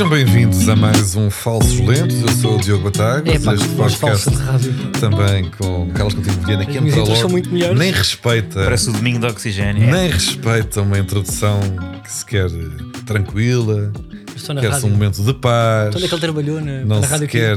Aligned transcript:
Sejam 0.00 0.08
bem-vindos 0.08 0.66
a 0.66 0.74
mais 0.74 1.14
um 1.14 1.28
Falsos 1.28 1.78
Lentos. 1.78 2.22
Eu 2.22 2.28
sou 2.30 2.56
o 2.56 2.58
Diogo 2.62 2.84
Batagas. 2.84 3.34
É 3.34 3.38
pá, 3.38 3.52
este 3.52 3.68
podcast 3.68 4.30
de 4.30 4.36
rádio. 4.36 4.72
também 4.98 5.50
com 5.50 5.90
Carlos 5.90 6.14
Coutinho 6.14 6.40
Vilhena, 6.40 6.64
que 6.64 6.78
entra 6.78 7.00
logo, 7.00 7.16
são 7.16 7.28
muito 7.28 7.50
melhores. 7.50 7.78
nem 7.78 7.92
respeita, 7.92 8.64
Parece 8.64 8.88
o 8.88 8.94
domingo 8.94 9.18
de 9.18 9.26
oxigênio. 9.26 9.90
nem 9.90 10.08
respeita 10.08 10.80
uma 10.80 10.98
introdução 10.98 11.60
que 12.02 12.10
se 12.10 12.24
quer 12.24 12.48
tranquila, 13.04 13.92
Estou 14.34 14.54
na 14.54 14.62
quer-se 14.62 14.72
rádio. 14.76 14.88
um 14.88 14.90
momento 14.92 15.22
de 15.22 15.34
paz, 15.34 15.94
Onde 15.94 16.04
é 16.06 16.08
que 16.08 16.14
ele 16.14 16.20
trabalhou 16.22 16.60
na, 16.62 16.80
não 16.80 17.00
na 17.00 17.02
se 17.02 17.12
rádio? 17.12 17.26
aqui? 17.26 17.38
quer, 17.38 17.56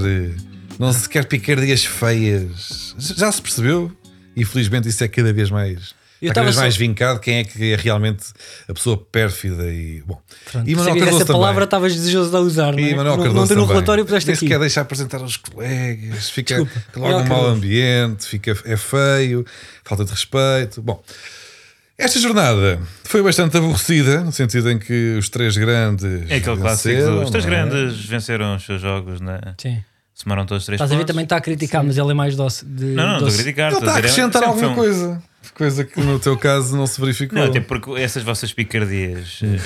não 0.77 0.91
se 0.91 1.07
quer 1.07 1.25
picardias 1.25 1.85
feias. 1.85 2.93
Já 3.15 3.31
se 3.31 3.41
percebeu? 3.41 3.89
E 4.35 4.43
felizmente 4.43 4.89
isso 4.89 5.01
é 5.01 5.07
cada 5.07 5.31
vez 5.31 5.49
mais. 5.49 5.95
Eu 6.25 6.29
está 6.29 6.35
cada 6.35 6.43
vez 6.45 6.55
estava 6.55 6.61
mais 6.65 6.73
só- 6.73 6.79
vincado 6.79 7.19
quem 7.19 7.37
é 7.37 7.43
que 7.43 7.73
é 7.73 7.75
realmente 7.75 8.25
a 8.67 8.73
pessoa 8.73 8.97
pérfida 8.97 9.71
e 9.71 10.01
bom. 10.05 10.19
Pronto, 10.51 10.69
e 10.69 10.75
Manuel 10.75 10.95
Cardoso 10.95 11.17
essa 11.17 11.25
também. 11.25 11.41
palavra 11.41 11.63
estavas 11.65 11.93
desejoso 11.93 12.29
de 12.29 12.35
a 12.35 12.39
usar, 12.39 12.71
não 12.71 12.79
é? 12.79 12.81
E 12.81 12.95
Manuel 12.95 13.17
não, 13.17 13.23
Cardoso 13.23 13.35
não 13.41 13.47
tem 13.47 13.57
no 13.57 13.65
relatório 13.65 14.05
puseste 14.05 14.31
aqui. 14.31 14.39
sequer 14.39 14.59
deixa 14.59 14.81
apresentar 14.81 15.17
aos 15.21 15.37
colegas, 15.37 16.29
fica 16.29 16.55
Desculpa. 16.63 16.81
logo 16.99 17.19
um 17.19 17.27
mau 17.27 17.45
ambiente, 17.47 18.25
fica, 18.25 18.51
é 18.65 18.77
feio, 18.77 19.45
falta 19.83 20.05
de 20.05 20.11
respeito. 20.11 20.81
Bom, 20.81 21.03
esta 21.97 22.19
jornada 22.19 22.79
foi 23.03 23.21
bastante 23.21 23.55
aborrecida, 23.57 24.21
no 24.21 24.31
sentido 24.31 24.71
em 24.71 24.79
que 24.79 25.15
os 25.17 25.29
três 25.29 25.55
grandes. 25.55 26.05
É 26.29 26.37
aquele 26.37 26.57
clássico 26.57 26.89
venceram, 26.95 27.19
dos 27.21 27.29
três 27.29 27.45
é? 27.45 27.49
grandes 27.49 28.05
venceram 28.05 28.55
os 28.55 28.65
seus 28.65 28.81
jogos, 28.81 29.21
né? 29.21 29.39
Sim. 29.61 29.83
Somaram 30.13 30.45
todos 30.45 30.63
os 30.63 30.65
três 30.65 30.77
Estás 30.79 30.91
a 30.91 30.95
ver 30.95 31.05
também 31.05 31.23
está 31.23 31.37
a 31.37 31.41
criticar, 31.41 31.83
mas 31.83 31.97
ele 31.97 32.11
é 32.11 32.13
mais 32.13 32.35
doce. 32.35 32.65
De, 32.65 32.85
Não, 32.85 33.05
não, 33.07 33.13
estou 33.15 33.27
a 33.29 33.31
criticar. 33.33 33.71
Ele 33.71 33.79
está 33.79 33.91
a 33.91 33.95
dizer, 33.95 33.99
acrescentar 33.99 34.41
sempre 34.43 34.47
alguma 34.47 34.69
um- 34.69 34.75
coisa, 34.75 35.23
coisa 35.55 35.83
que 35.83 35.99
no 36.01 36.19
teu 36.19 36.37
caso 36.37 36.75
não 36.77 36.85
se 36.87 36.99
verificou. 37.01 37.37
Não, 37.39 37.45
até 37.47 37.59
porque 37.59 37.91
essas 37.99 38.23
vossas 38.23 38.53
picardias 38.53 39.39
eh, 39.43 39.59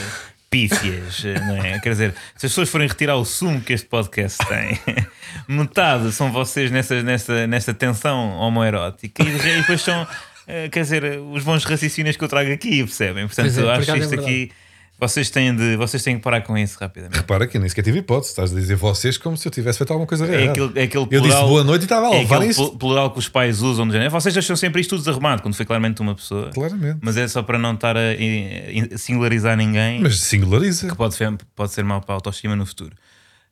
pífias, 0.50 1.24
eh, 1.26 1.40
não 1.40 1.58
é? 1.64 1.80
Quer 1.80 1.90
dizer, 1.92 2.12
se 2.36 2.46
as 2.46 2.52
pessoas 2.52 2.70
forem 2.70 2.88
retirar 2.88 3.16
o 3.18 3.26
sumo 3.26 3.60
que 3.62 3.74
este 3.74 3.88
podcast 3.88 4.38
tem, 4.48 4.80
metade 5.48 6.12
são 6.12 6.32
vocês 6.32 6.72
nessa, 6.72 7.02
nessa, 7.04 7.46
nesta 7.48 7.74
tensão 7.74 8.32
homoerótica 8.38 9.24
e, 9.24 9.28
e 9.28 9.58
depois 9.62 9.82
são, 9.82 10.08
eh, 10.48 10.70
quer 10.70 10.82
dizer, 10.84 11.20
os 11.20 11.44
bons 11.44 11.64
raciocínios 11.66 12.16
que 12.16 12.24
eu 12.24 12.28
trago 12.30 12.52
aqui, 12.52 12.84
percebem? 12.84 13.28
Portanto, 13.28 13.58
é, 13.58 13.62
eu 13.62 13.70
acho 13.70 13.82
acaso 13.84 13.98
é 13.98 14.00
isto 14.00 14.14
aqui. 14.20 14.52
Vocês 15.00 15.30
têm, 15.30 15.56
de, 15.56 15.76
vocês 15.78 16.02
têm 16.02 16.18
que 16.18 16.24
parar 16.24 16.42
com 16.42 16.58
isso 16.58 16.76
rapidamente. 16.80 17.18
Repara 17.18 17.46
que 17.46 17.56
eu 17.56 17.62
nem 17.62 17.70
sequer 17.70 17.84
tive 17.84 18.00
hipótese, 18.00 18.30
estás 18.32 18.52
a 18.52 18.56
dizer 18.56 18.76
vocês 18.76 19.16
como 19.16 19.38
se 19.38 19.48
eu 19.48 19.52
tivesse 19.52 19.78
feito 19.78 19.92
alguma 19.92 20.08
coisa 20.08 20.26
É 20.26 20.34
errada. 20.44 20.52
aquele, 20.52 20.80
é 20.80 20.84
aquele 20.86 21.04
Eu 21.04 21.22
disse 21.22 21.22
plural- 21.34 21.48
boa 21.48 21.64
noite 21.64 21.82
e 21.84 21.86
estava 21.86 22.08
a 22.08 22.16
É 22.16 22.20
levar 22.20 22.36
aquele 22.38 22.50
isso. 22.52 22.66
pl- 22.70 22.78
plural 22.80 23.12
que 23.12 23.20
os 23.20 23.30
pais 23.30 23.62
usam 23.62 23.92
género. 23.92 24.10
Vocês 24.10 24.36
acham 24.36 24.56
sempre 24.56 24.82
isto 24.82 24.90
tudo 24.92 25.00
desarrumado, 25.02 25.44
quando 25.44 25.54
foi 25.54 25.68
claramente 25.68 26.02
uma 26.02 26.16
pessoa. 26.16 26.50
Claramente. 26.52 26.98
Mas 27.02 27.16
é 27.16 27.28
só 27.28 27.44
para 27.44 27.60
não 27.60 27.76
estar 27.76 27.96
a, 27.96 28.14
in- 28.16 28.88
in- 28.92 28.98
singularizar 28.98 29.56
ninguém, 29.56 30.02
Mas 30.02 30.20
singulariza. 30.20 30.88
que 30.88 30.96
pode 30.96 31.14
ser, 31.14 31.32
pode 31.56 31.72
ser 31.74 31.84
mau 31.84 32.02
para 32.02 32.14
a 32.14 32.16
autoestima 32.16 32.56
no 32.56 32.66
futuro. 32.66 32.96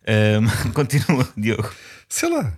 Ahm, 0.07 0.47
continua, 0.73 1.27
Diogo. 1.37 1.69
Sei 2.09 2.27
lá. 2.27 2.53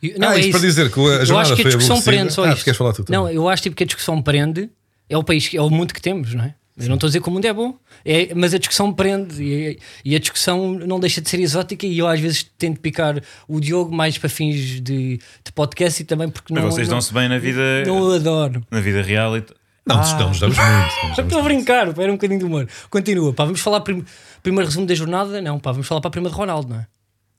Eu- 0.00 0.14
Ah, 0.20 0.36
é 0.36 0.40
isto 0.40 0.52
para 0.52 0.60
dizer 0.60 0.90
que 0.92 1.00
a 1.00 1.02
Eu 1.24 1.36
acho 1.38 1.54
que 1.56 1.62
a 1.62 1.64
discussão 1.64 2.00
prende 2.00 2.32
só 2.32 2.44
Ah, 2.44 2.52
isto. 2.54 3.04
Não, 3.08 3.28
eu 3.28 3.48
acho 3.48 3.62
tipo, 3.64 3.74
que 3.74 3.82
a 3.82 3.86
discussão 3.86 4.22
prende. 4.22 4.70
É 5.08 5.18
o 5.18 5.24
país, 5.24 5.50
é 5.52 5.60
o 5.60 5.68
mundo 5.68 5.92
que 5.92 6.00
temos, 6.00 6.32
não 6.34 6.44
é? 6.44 6.54
Eu 6.84 6.88
não 6.88 6.94
estou 6.96 7.06
a 7.06 7.10
dizer 7.10 7.20
que 7.22 7.28
o 7.28 7.32
mundo 7.32 7.44
é 7.44 7.52
bom, 7.52 7.76
é, 8.04 8.34
mas 8.34 8.54
a 8.54 8.58
discussão 8.58 8.92
prende 8.92 9.42
e, 9.42 9.78
e 10.04 10.16
a 10.16 10.18
discussão 10.18 10.72
não 10.74 10.98
deixa 11.00 11.20
de 11.20 11.28
ser 11.28 11.38
exótica. 11.40 11.86
E 11.86 11.98
eu 11.98 12.06
às 12.08 12.18
vezes 12.20 12.42
tento 12.58 12.80
picar 12.80 13.20
o 13.48 13.60
Diogo 13.60 13.94
mais 13.94 14.16
para 14.18 14.28
fins 14.28 14.80
de, 14.80 15.18
de 15.18 15.52
podcast 15.54 16.02
e 16.02 16.04
também 16.04 16.28
porque 16.28 16.52
Mas 16.54 16.62
não. 16.62 16.70
vocês 16.70 16.88
não, 16.88 16.94
dão-se 16.94 17.12
bem 17.12 17.28
na 17.28 17.38
vida, 17.38 17.60
Não 17.86 18.00
o 18.00 18.12
adoro. 18.12 18.62
na 18.70 18.80
vida 18.80 19.02
real. 19.02 19.36
E 19.36 19.44
Não, 19.86 19.96
nos 19.98 20.12
não 20.14 20.28
nos 20.28 20.38
damos 20.40 20.56
muito. 20.56 21.20
Estou 21.20 21.40
a 21.40 21.42
brincar, 21.42 21.88
era 21.88 22.10
um 22.10 22.16
bocadinho 22.16 22.38
de 22.40 22.44
humor. 22.46 22.68
Continua, 22.88 23.32
pá, 23.32 23.44
vamos 23.44 23.60
falar 23.60 23.80
prim- 23.80 24.04
primeiro 24.42 24.66
resumo 24.68 24.86
da 24.86 24.94
jornada? 24.94 25.40
Não, 25.42 25.58
pá, 25.58 25.72
vamos 25.72 25.86
falar 25.86 26.00
para 26.00 26.08
a 26.08 26.12
prima 26.12 26.28
de 26.28 26.34
Ronaldo, 26.34 26.68
não 26.70 26.76
é? 26.80 26.86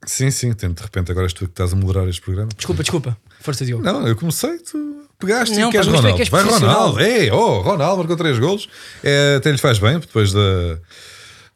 Sim, 0.06 0.30
sim, 0.30 0.52
tem- 0.52 0.72
de 0.72 0.82
repente 0.82 1.10
agora 1.10 1.26
és 1.26 1.32
tu 1.32 1.44
que 1.46 1.52
estás 1.52 1.72
a 1.72 1.76
moderar 1.76 2.08
este 2.08 2.20
programa. 2.20 2.48
Desculpa, 2.56 2.82
desculpa. 2.82 3.16
Força, 3.40 3.64
Diogo. 3.64 3.84
Não, 3.84 4.06
eu 4.06 4.16
comecei, 4.16 4.58
tu 4.58 5.06
pegaste 5.18 5.56
Não, 5.56 5.68
e 5.68 5.72
queres 5.72 5.86
é 5.86 5.90
Ronaldo. 5.90 6.14
que 6.16 6.22
és 6.22 6.28
Vai. 6.28 6.42
Ronaldo, 6.42 7.00
ei, 7.00 7.30
oh, 7.30 7.60
Ronaldo 7.60 7.98
marcou 7.98 8.16
3 8.16 8.38
golos. 8.38 8.68
É, 9.02 9.36
até 9.36 9.50
lhe 9.52 9.58
faz 9.58 9.78
bem 9.78 9.98
depois 9.98 10.32
da. 10.32 10.78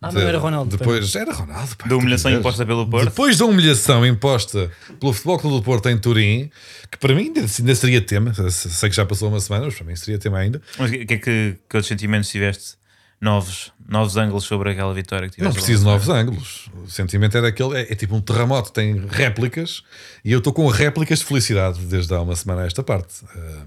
Ah, 0.03 0.13
não 0.13 0.21
era 0.21 0.39
Ronaldo. 0.39 0.77
Depois 0.77 1.15
era 1.17 1.33
Ronaldo. 1.33 1.75
pá, 1.77 1.89
Da 1.89 1.97
humilhação 1.97 2.31
imposta 2.31 2.65
pelo 2.67 2.87
Porto. 2.87 3.07
Depois 3.07 3.37
da 3.39 3.47
humilhação 3.47 4.07
imposta 4.07 4.71
pelo 5.01 5.13
Futebol 5.13 5.39
Clube 5.39 5.57
do 5.57 5.63
Porto 5.63 5.89
em 5.89 5.99
Turim, 5.99 6.51
que 6.91 6.99
para 6.99 7.15
mim 7.15 7.33
ainda, 7.35 7.49
seria 7.75 8.01
tema, 8.01 8.33
sei 8.51 8.91
que 8.91 8.95
já 8.95 9.07
passou 9.07 9.29
uma 9.29 9.41
semana, 9.41 9.65
mas 9.65 9.75
para 9.75 9.87
mim 9.87 9.97
seria 9.97 10.19
tema 10.19 10.39
ainda. 10.39 10.61
Mas 10.79 10.91
o 10.91 10.93
que, 10.93 11.07
que 11.07 11.15
é 11.15 11.17
que, 11.19 11.57
que 11.69 11.77
outros 11.77 11.87
sentimentos 11.87 12.29
tiveste? 12.29 12.75
Novos, 13.19 13.73
novos 13.89 14.17
ângulos 14.19 14.45
sobre 14.45 14.73
aquela 14.73 14.93
vitória 14.93 15.29
que 15.31 15.41
Não 15.41 15.51
tiveste? 15.51 15.65
preciso 15.65 15.85
de 15.85 15.91
novos 15.91 16.09
ângulos. 16.11 16.69
O 16.85 16.91
sentimento 16.91 17.39
é 17.39 17.41
daquele. 17.41 17.75
É, 17.79 17.93
é 17.93 17.95
tipo 17.95 18.15
um 18.15 18.21
terremoto, 18.21 18.71
tem 18.71 19.07
réplicas 19.09 19.83
e 20.23 20.33
eu 20.33 20.39
estou 20.39 20.53
com 20.53 20.67
réplicas 20.69 21.21
de 21.21 21.25
felicidade 21.25 21.79
desde 21.87 22.13
há 22.13 22.21
uma 22.21 22.37
semana 22.37 22.63
a 22.63 22.67
esta 22.67 22.83
parte. 22.83 23.15
Ah, 23.35 23.63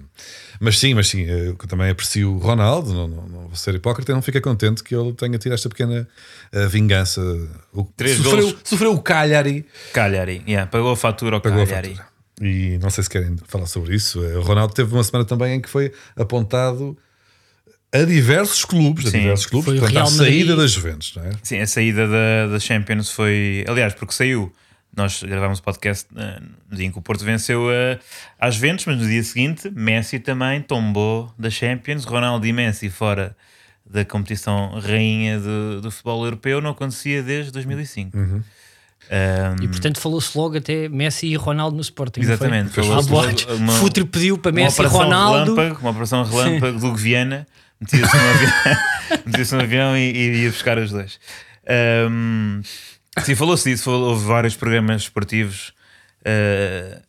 mas 0.60 0.78
sim, 0.78 0.94
mas 0.94 1.08
sim, 1.08 1.22
eu 1.22 1.56
também 1.68 1.90
aprecio 1.90 2.32
o 2.32 2.38
Ronaldo, 2.38 2.94
não, 2.94 3.08
não, 3.08 3.28
não 3.28 3.40
vou 3.48 3.56
ser 3.56 3.74
hipócrita, 3.74 4.14
não 4.14 4.22
fica 4.22 4.40
contente 4.40 4.84
que 4.84 4.94
ele 4.96 5.14
tenha 5.14 5.38
tido 5.40 5.54
esta 5.54 5.68
pequena 5.68 6.08
ah, 6.54 6.68
vingança. 6.68 7.22
O, 7.74 7.84
Três 7.98 8.18
sofreu, 8.18 8.42
golos. 8.44 8.56
sofreu 8.64 8.94
o 8.94 9.02
Cagliari, 9.02 9.66
Cagliari, 9.92 10.44
yeah, 10.48 10.70
pagou 10.70 10.92
a 10.92 10.96
fatura 10.96 11.38
ao 11.38 11.42
pagou 11.42 11.64
a 11.64 11.66
Cagliari. 11.66 11.96
fatura. 11.96 12.10
E 12.42 12.78
não 12.78 12.90
sei 12.92 13.04
se 13.04 13.10
querem 13.10 13.36
falar 13.48 13.66
sobre 13.66 13.96
isso. 13.96 14.20
O 14.22 14.42
Ronaldo 14.42 14.74
teve 14.74 14.94
uma 14.94 15.04
semana 15.04 15.26
também 15.26 15.56
em 15.56 15.60
que 15.62 15.68
foi 15.70 15.92
apontado 16.16 16.96
a 17.92 18.04
diversos 18.04 18.64
clubes, 18.66 19.08
a 19.08 19.18
diversos 19.18 19.46
clubes, 19.48 19.70
Foi 19.70 19.80
portanto, 19.80 20.12
Madrid. 20.12 20.18
saída 20.18 20.56
das 20.56 20.72
Juventus, 20.72 21.14
não 21.16 21.24
é? 21.24 21.30
Sim, 21.42 21.60
a 21.60 21.68
saída 21.68 22.08
da, 22.08 22.48
da 22.52 22.60
Champions 22.60 23.12
foi. 23.12 23.64
Aliás, 23.68 23.94
porque 23.94 24.14
saiu. 24.14 24.54
Nós 24.96 25.22
gravámos 25.24 25.60
o 25.60 25.64
podcast 25.64 26.08
eh, 26.18 26.40
no 26.70 26.76
dia 26.76 26.88
em 26.88 26.92
que 26.92 26.98
o 26.98 27.02
Porto 27.02 27.24
venceu 27.24 27.70
eh, 27.72 28.00
às 28.40 28.56
Juventus, 28.56 28.86
mas 28.86 28.98
no 28.98 29.08
dia 29.08 29.24
seguinte 29.24 29.70
Messi 29.70 30.20
também 30.20 30.62
tombou 30.62 31.32
da 31.38 31.50
Champions. 31.50 32.06
Ronaldo 32.06 32.46
e 32.48 32.52
Messi 32.52 32.90
fora 32.90 33.36
da 33.90 34.04
competição 34.04 34.80
rainha 34.80 35.40
do, 35.40 35.82
do 35.82 35.92
futebol 35.92 36.24
europeu 36.26 36.60
não 36.60 36.72
acontecia 36.72 37.22
desde 37.22 37.52
2005. 37.52 38.18
Uhum. 38.18 38.42
Um, 39.12 39.64
E 39.64 39.68
portanto 39.68 40.00
falou-se 40.00 40.38
logo 40.38 40.58
até 40.58 40.90
Messi 40.90 41.28
e 41.28 41.36
Ronaldo 41.36 41.76
no 41.76 41.82
Sporting. 41.82 42.22
foi? 42.24 42.34
Exatamente. 42.34 42.76
Boatos. 42.82 43.46
logo 43.46 43.56
uma- 43.58 43.74
Futre 43.74 44.04
pediu 44.06 44.38
para 44.38 44.52
Messi 44.52 44.82
e 44.82 44.86
Ronaldo. 44.86 45.56
relâmpago, 45.56 45.82
uma 45.82 45.92
operação 45.92 46.24
relâmpago 46.24 46.80
do 46.80 46.94
Guiana, 46.94 47.48
metia-se 47.82 48.16
no 48.16 48.30
avião, 48.30 48.52
metia-se 49.26 49.56
no 49.56 49.62
avião 49.62 49.98
e, 49.98 50.12
e 50.12 50.44
ia 50.44 50.50
buscar 50.52 50.78
os 50.78 50.92
dois. 50.92 51.20
Um, 52.10 52.62
sim, 53.24 53.36
falou-se 53.36 53.70
disso, 53.70 53.84
falou- 53.84 54.10
houve 54.10 54.26
vários 54.26 54.56
programas 54.56 55.04
esportivos, 55.04 55.74
uh, 56.22 57.02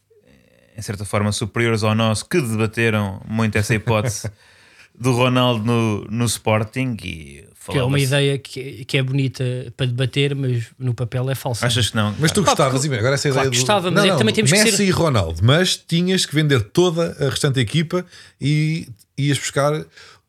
em 0.76 0.82
certa 0.82 1.04
forma, 1.04 1.32
superiores 1.32 1.82
ao 1.82 1.94
nosso, 1.94 2.26
que 2.28 2.40
debateram 2.40 3.20
muito 3.28 3.56
essa 3.56 3.74
hipótese 3.74 4.30
do 4.98 5.12
Ronaldo 5.12 5.64
no, 5.64 6.04
no 6.10 6.24
Sporting 6.26 6.96
e 7.02 7.44
Que 7.70 7.78
é 7.78 7.82
uma 7.82 7.98
ideia 7.98 8.38
que, 8.38 8.84
que 8.84 8.98
é 8.98 9.02
bonita 9.02 9.44
para 9.76 9.86
debater, 9.86 10.34
mas 10.34 10.66
no 10.78 10.92
papel 10.94 11.30
é 11.30 11.34
falsa. 11.34 11.66
Achas 11.66 11.90
que 11.90 11.96
não? 11.96 12.14
Mas 12.18 12.32
tu 12.32 12.42
gostavas, 12.42 12.84
e 12.84 12.94
agora 12.94 13.14
essa 13.14 13.28
ideia 13.28 13.42
Claro 13.42 13.50
que 13.50 13.56
do- 13.56 13.60
gostava, 13.60 13.90
mas 13.90 14.04
é 14.04 14.10
que 14.10 14.18
também 14.18 14.34
temos 14.34 14.50
que 14.52 14.58
Messi 14.58 14.76
ser- 14.76 14.84
e 14.84 14.90
Ronaldo, 14.90 15.40
mas 15.42 15.76
tinhas 15.76 16.26
que 16.26 16.34
vender 16.34 16.60
toda 16.64 17.16
a 17.24 17.30
restante 17.30 17.60
equipa 17.60 18.04
e 18.40 18.88
ias 19.16 19.38
buscar 19.38 19.72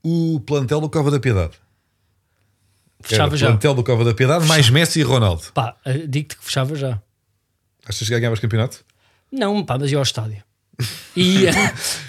o 0.03 0.39
plantel 0.45 0.81
do 0.81 0.89
Cova 0.89 1.09
da 1.11 1.19
Piedade. 1.19 1.53
fechava 3.01 3.27
Era 3.29 3.35
o 3.35 3.37
já. 3.37 3.47
plantel 3.47 3.73
do 3.73 3.83
Cova 3.83 4.03
da 4.03 4.13
Piedade 4.13 4.45
mais 4.47 4.69
Messi 4.69 4.99
e 4.99 5.03
Ronaldo. 5.03 5.43
Pá, 5.53 5.75
eh, 5.85 6.05
digo-te 6.07 6.37
que 6.37 6.43
fechava 6.45 6.75
já. 6.75 7.01
Achas 7.85 8.07
que 8.07 8.13
ganhavas 8.13 8.39
campeonato? 8.39 8.83
Não, 9.31 9.63
pá, 9.63 9.77
mas 9.79 9.91
ia 9.91 9.97
ao 9.97 10.03
estádio. 10.03 10.43
Ia, 11.15 11.51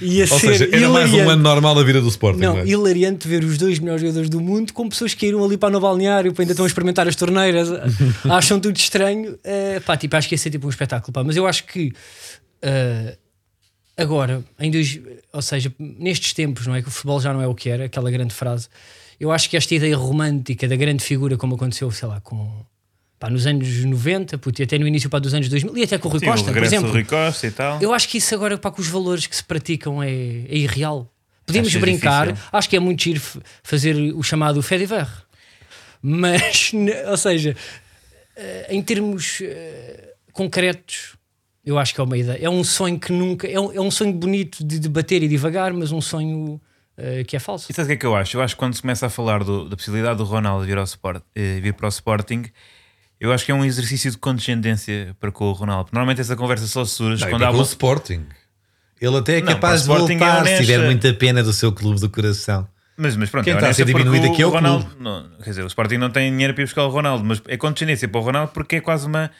ia 0.00 0.22
Ou 0.30 0.38
ser 0.38 0.56
seja, 0.56 0.64
era 0.72 0.88
mais 0.88 1.10
um 1.10 1.14
hilariante. 1.16 1.30
ano 1.32 1.42
normal 1.42 1.74
da 1.74 1.82
vida 1.82 2.00
do 2.00 2.08
Sporting. 2.08 2.38
Não, 2.40 2.54
não 2.54 2.60
é? 2.62 2.66
hilariante 2.66 3.26
ver 3.28 3.42
os 3.44 3.58
dois 3.58 3.78
melhores 3.80 4.00
jogadores 4.00 4.30
do 4.30 4.40
mundo 4.40 4.72
com 4.72 4.88
pessoas 4.88 5.12
que 5.12 5.26
iram 5.26 5.44
ali 5.44 5.58
para 5.58 5.76
o 5.76 5.80
balneário, 5.80 6.32
para 6.32 6.42
ainda 6.44 6.52
estão 6.52 6.64
a 6.64 6.68
experimentar 6.68 7.06
as 7.08 7.16
torneiras, 7.16 7.68
acham 8.30 8.60
tudo 8.60 8.76
estranho. 8.76 9.36
Eh, 9.44 9.80
pá, 9.80 9.96
tipo, 9.96 10.16
acho 10.16 10.28
que 10.28 10.34
ia 10.36 10.38
ser 10.38 10.50
tipo 10.50 10.66
um 10.68 10.70
espetáculo. 10.70 11.12
Pá. 11.12 11.22
Mas 11.24 11.36
eu 11.36 11.46
acho 11.46 11.64
que 11.64 11.92
eh, 12.62 13.18
agora, 13.96 14.42
em 14.58 14.70
dois, 14.70 15.00
ou 15.32 15.42
seja, 15.42 15.72
nestes 15.78 16.32
tempos, 16.32 16.66
não 16.66 16.74
é? 16.74 16.82
Que 16.82 16.88
o 16.88 16.90
futebol 16.90 17.20
já 17.20 17.32
não 17.32 17.42
é 17.42 17.46
o 17.46 17.54
que 17.54 17.68
era, 17.68 17.84
aquela 17.84 18.10
grande 18.10 18.34
frase. 18.34 18.68
Eu 19.18 19.30
acho 19.30 19.48
que 19.48 19.56
esta 19.56 19.74
ideia 19.74 19.96
romântica 19.96 20.66
da 20.66 20.76
grande 20.76 21.04
figura, 21.04 21.36
como 21.36 21.54
aconteceu, 21.54 21.90
sei 21.90 22.08
lá, 22.08 22.20
com. 22.20 22.64
Pá, 23.18 23.30
nos 23.30 23.46
anos 23.46 23.84
90, 23.84 24.36
puto, 24.38 24.60
e 24.60 24.64
até 24.64 24.76
no 24.76 24.86
início 24.86 25.08
pá, 25.08 25.20
dos 25.20 25.32
anos 25.32 25.48
2000, 25.48 25.76
e 25.76 25.84
até 25.84 25.96
com 25.96 26.08
o 26.08 26.10
Rui 26.10 26.18
Sim, 26.18 26.26
Costa, 26.26 26.50
o 26.50 26.54
por 26.54 26.62
exemplo. 26.64 26.90
Rui 26.90 27.04
Costa 27.04 27.46
e 27.46 27.50
tal. 27.52 27.80
Eu 27.80 27.94
acho 27.94 28.08
que 28.08 28.18
isso 28.18 28.34
agora, 28.34 28.58
pá, 28.58 28.68
com 28.68 28.82
os 28.82 28.88
valores 28.88 29.28
que 29.28 29.36
se 29.36 29.44
praticam, 29.44 30.02
é, 30.02 30.10
é 30.10 30.56
irreal. 30.56 31.08
Podemos 31.46 31.74
brincar, 31.76 32.28
difícil? 32.28 32.48
acho 32.52 32.68
que 32.68 32.76
é 32.76 32.80
muito 32.80 33.02
giro 33.02 33.20
fazer 33.62 33.94
o 34.14 34.22
chamado 34.24 34.60
Fediver, 34.60 35.06
mas, 36.00 36.72
ou 37.08 37.16
seja, 37.16 37.56
eh, 38.34 38.66
em 38.70 38.82
termos 38.82 39.40
eh, 39.40 40.14
concretos, 40.32 41.14
eu 41.64 41.78
acho 41.78 41.94
que 41.94 42.00
é 42.00 42.04
uma 42.04 42.16
ideia. 42.18 42.38
É 42.44 42.50
um 42.50 42.64
sonho 42.64 42.98
que 42.98 43.12
nunca. 43.12 43.46
É 43.46 43.58
um, 43.60 43.72
é 43.72 43.80
um 43.80 43.90
sonho 43.90 44.12
bonito 44.12 44.64
de 44.64 44.78
debater 44.78 45.22
e 45.22 45.28
devagar, 45.28 45.72
mas 45.72 45.92
um 45.92 46.00
sonho 46.00 46.60
eh, 46.96 47.24
que 47.24 47.36
é 47.36 47.38
falso. 47.38 47.70
E 47.70 47.74
sabe 47.74 47.84
o 47.84 47.88
que 47.88 47.92
é 47.92 47.96
que 47.96 48.06
eu 48.06 48.14
acho? 48.16 48.36
Eu 48.36 48.42
acho 48.42 48.54
que 48.54 48.58
quando 48.58 48.74
se 48.74 48.80
começa 48.82 49.06
a 49.06 49.10
falar 49.10 49.44
do- 49.44 49.68
da 49.68 49.76
possibilidade 49.76 50.18
do 50.18 50.24
Ronaldo 50.24 50.64
vir, 50.66 50.76
ao 50.78 50.84
Sport, 50.84 51.22
eh, 51.34 51.60
vir 51.60 51.74
para 51.74 51.86
o 51.86 51.88
Sporting, 51.88 52.44
eu 53.20 53.32
acho 53.32 53.44
que 53.44 53.52
é 53.52 53.54
um 53.54 53.64
exercício 53.64 54.10
de 54.10 54.18
condescendência 54.18 55.16
para 55.20 55.30
com 55.30 55.44
o 55.46 55.52
Ronaldo. 55.52 55.90
Normalmente 55.92 56.20
essa 56.20 56.34
conversa 56.36 56.66
só 56.66 56.84
surge 56.84 57.22
Não, 57.24 57.30
quando 57.30 57.42
há 57.42 57.46
para 57.46 57.54
uma. 57.56 57.62
o 57.62 57.66
Sporting. 57.66 58.26
Ele 59.00 59.16
até 59.16 59.38
é 59.38 59.40
Não, 59.40 59.52
capaz 59.54 59.84
de 59.84 59.90
é 59.90 59.96
voltar 59.98 60.34
se 60.34 60.40
honesta. 60.40 60.64
tiver 60.64 60.84
muita 60.84 61.12
pena 61.14 61.42
do 61.42 61.52
seu 61.52 61.72
clube 61.72 62.00
do 62.00 62.08
coração. 62.10 62.68
Mas, 62.96 63.16
mas 63.16 63.30
pronto, 63.30 63.44
Quem 63.44 63.54
é 63.54 63.56
está 63.56 63.68
a 63.70 63.74
ser 63.74 63.84
diminuído 63.86 64.26
aqui 64.26 64.42
é 64.42 64.46
o 64.46 64.50
Ronaldo. 64.50 64.86
Não, 65.00 65.28
quer 65.42 65.50
dizer, 65.50 65.62
o 65.64 65.66
Sporting 65.66 65.96
não 65.96 66.10
tem 66.10 66.30
dinheiro 66.30 66.52
para 66.54 66.62
ir 66.62 66.66
buscar 66.66 66.84
o 66.84 66.88
Ronaldo, 66.88 67.24
mas 67.24 67.40
é 67.48 67.56
condescendência 67.56 68.06
para 68.06 68.20
o 68.20 68.22
Ronaldo 68.24 68.52
porque 68.52 68.76
é 68.76 68.80
quase 68.80 69.06
uma 69.06 69.30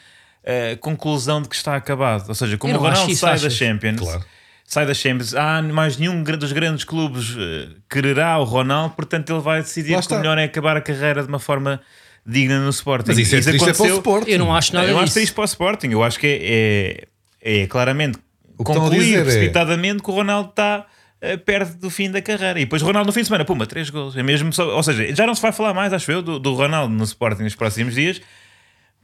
conclusão 0.81 1.41
de 1.43 1.49
que 1.49 1.55
está 1.55 1.77
acabado. 1.77 2.29
Ou 2.29 2.35
seja, 2.35 2.57
como 2.59 2.73
o 2.73 2.77
acho 2.77 2.85
Ronaldo 2.87 3.13
isso, 3.13 3.21
sai 3.21 3.39
da? 3.39 3.51
Champions, 3.51 4.01
Claro. 4.01 4.25
sai 4.65 4.87
da 4.87 4.95
Champions, 4.95 5.35
há 5.35 5.63
mais 5.63 5.97
nenhum 5.97 6.23
dos 6.23 6.53
grandes 6.53 6.85
clubes 6.85 7.37
eh, 7.39 7.69
quererá 7.91 8.39
oRonaldo, 8.39 8.95
portanto 8.95 9.31
ele 9.33 9.41
vai 9.41 9.61
decidir 9.63 10.01
que 10.01 10.15
o 10.15 10.19
melhor 10.19 10.39
é 10.39 10.45
acabar 10.45 10.77
a 10.77 10.81
carreira 10.81 11.23
de 11.23 11.29
uma 11.29 11.39
forma 11.39 11.81
digna 12.27 12.59
no 12.61 12.71
Sporting. 12.71 13.09
Mas 13.11 13.19
isso 13.19 13.37
é 13.37 13.41
triste 13.41 13.69
é 13.69 13.73
para 13.73 13.83
o 13.83 13.97
Sporting. 13.97 14.31
Eu 14.31 14.39
não 14.39 14.55
acho 14.55 14.75
nada 14.75 14.87
eu 14.89 14.97
acho 14.97 15.05
disso. 15.07 15.15
triste 15.15 15.33
para 15.35 15.43
o 15.43 15.45
Sporting. 15.45 15.89
Eu 15.91 16.03
acho 16.03 16.19
que 16.19 16.27
é, 16.27 17.07
é, 17.43 17.63
é 17.63 17.67
claramente 17.67 18.19
O 18.57 18.65
que 18.65 18.73
concluir 18.73 19.01
dizer 19.01 19.19
é- 19.21 19.23
precipitadamente 19.25 20.03
que 20.03 20.11
o 20.11 20.15
Ronaldo 20.15 20.51
está 20.51 20.87
eh, 21.21 21.37
perto 21.37 21.77
do 21.79 21.91
fim 21.91 22.11
da 22.11 22.21
carreira. 22.23 22.59
E 22.61 22.65
depois 22.65 22.81
o 22.83 22.87
Ronaldo 22.87 23.07
no 23.09 23.13
fim 23.13 23.21
de 23.21 23.27
semana, 23.27 23.45
puma, 23.45 23.67
três 23.67 23.91
gols. 23.91 24.17
É 24.17 24.23
mesmo 24.23 24.53
só, 24.53 24.69
ou 24.75 24.83
seja, 24.83 25.15
já 25.15 25.27
não 25.27 25.35
se 25.35 25.43
vai 25.43 25.53
falar 25.53 25.75
mais, 25.75 25.93
acho 25.93 26.11
eu, 26.13 26.23
do, 26.23 26.39
do 26.39 26.55
Ronaldo 26.55 26.93
no 26.95 27.05
Sporting 27.05 27.43
nos 27.43 27.55
próximos 27.55 27.95
dias. 27.95 28.21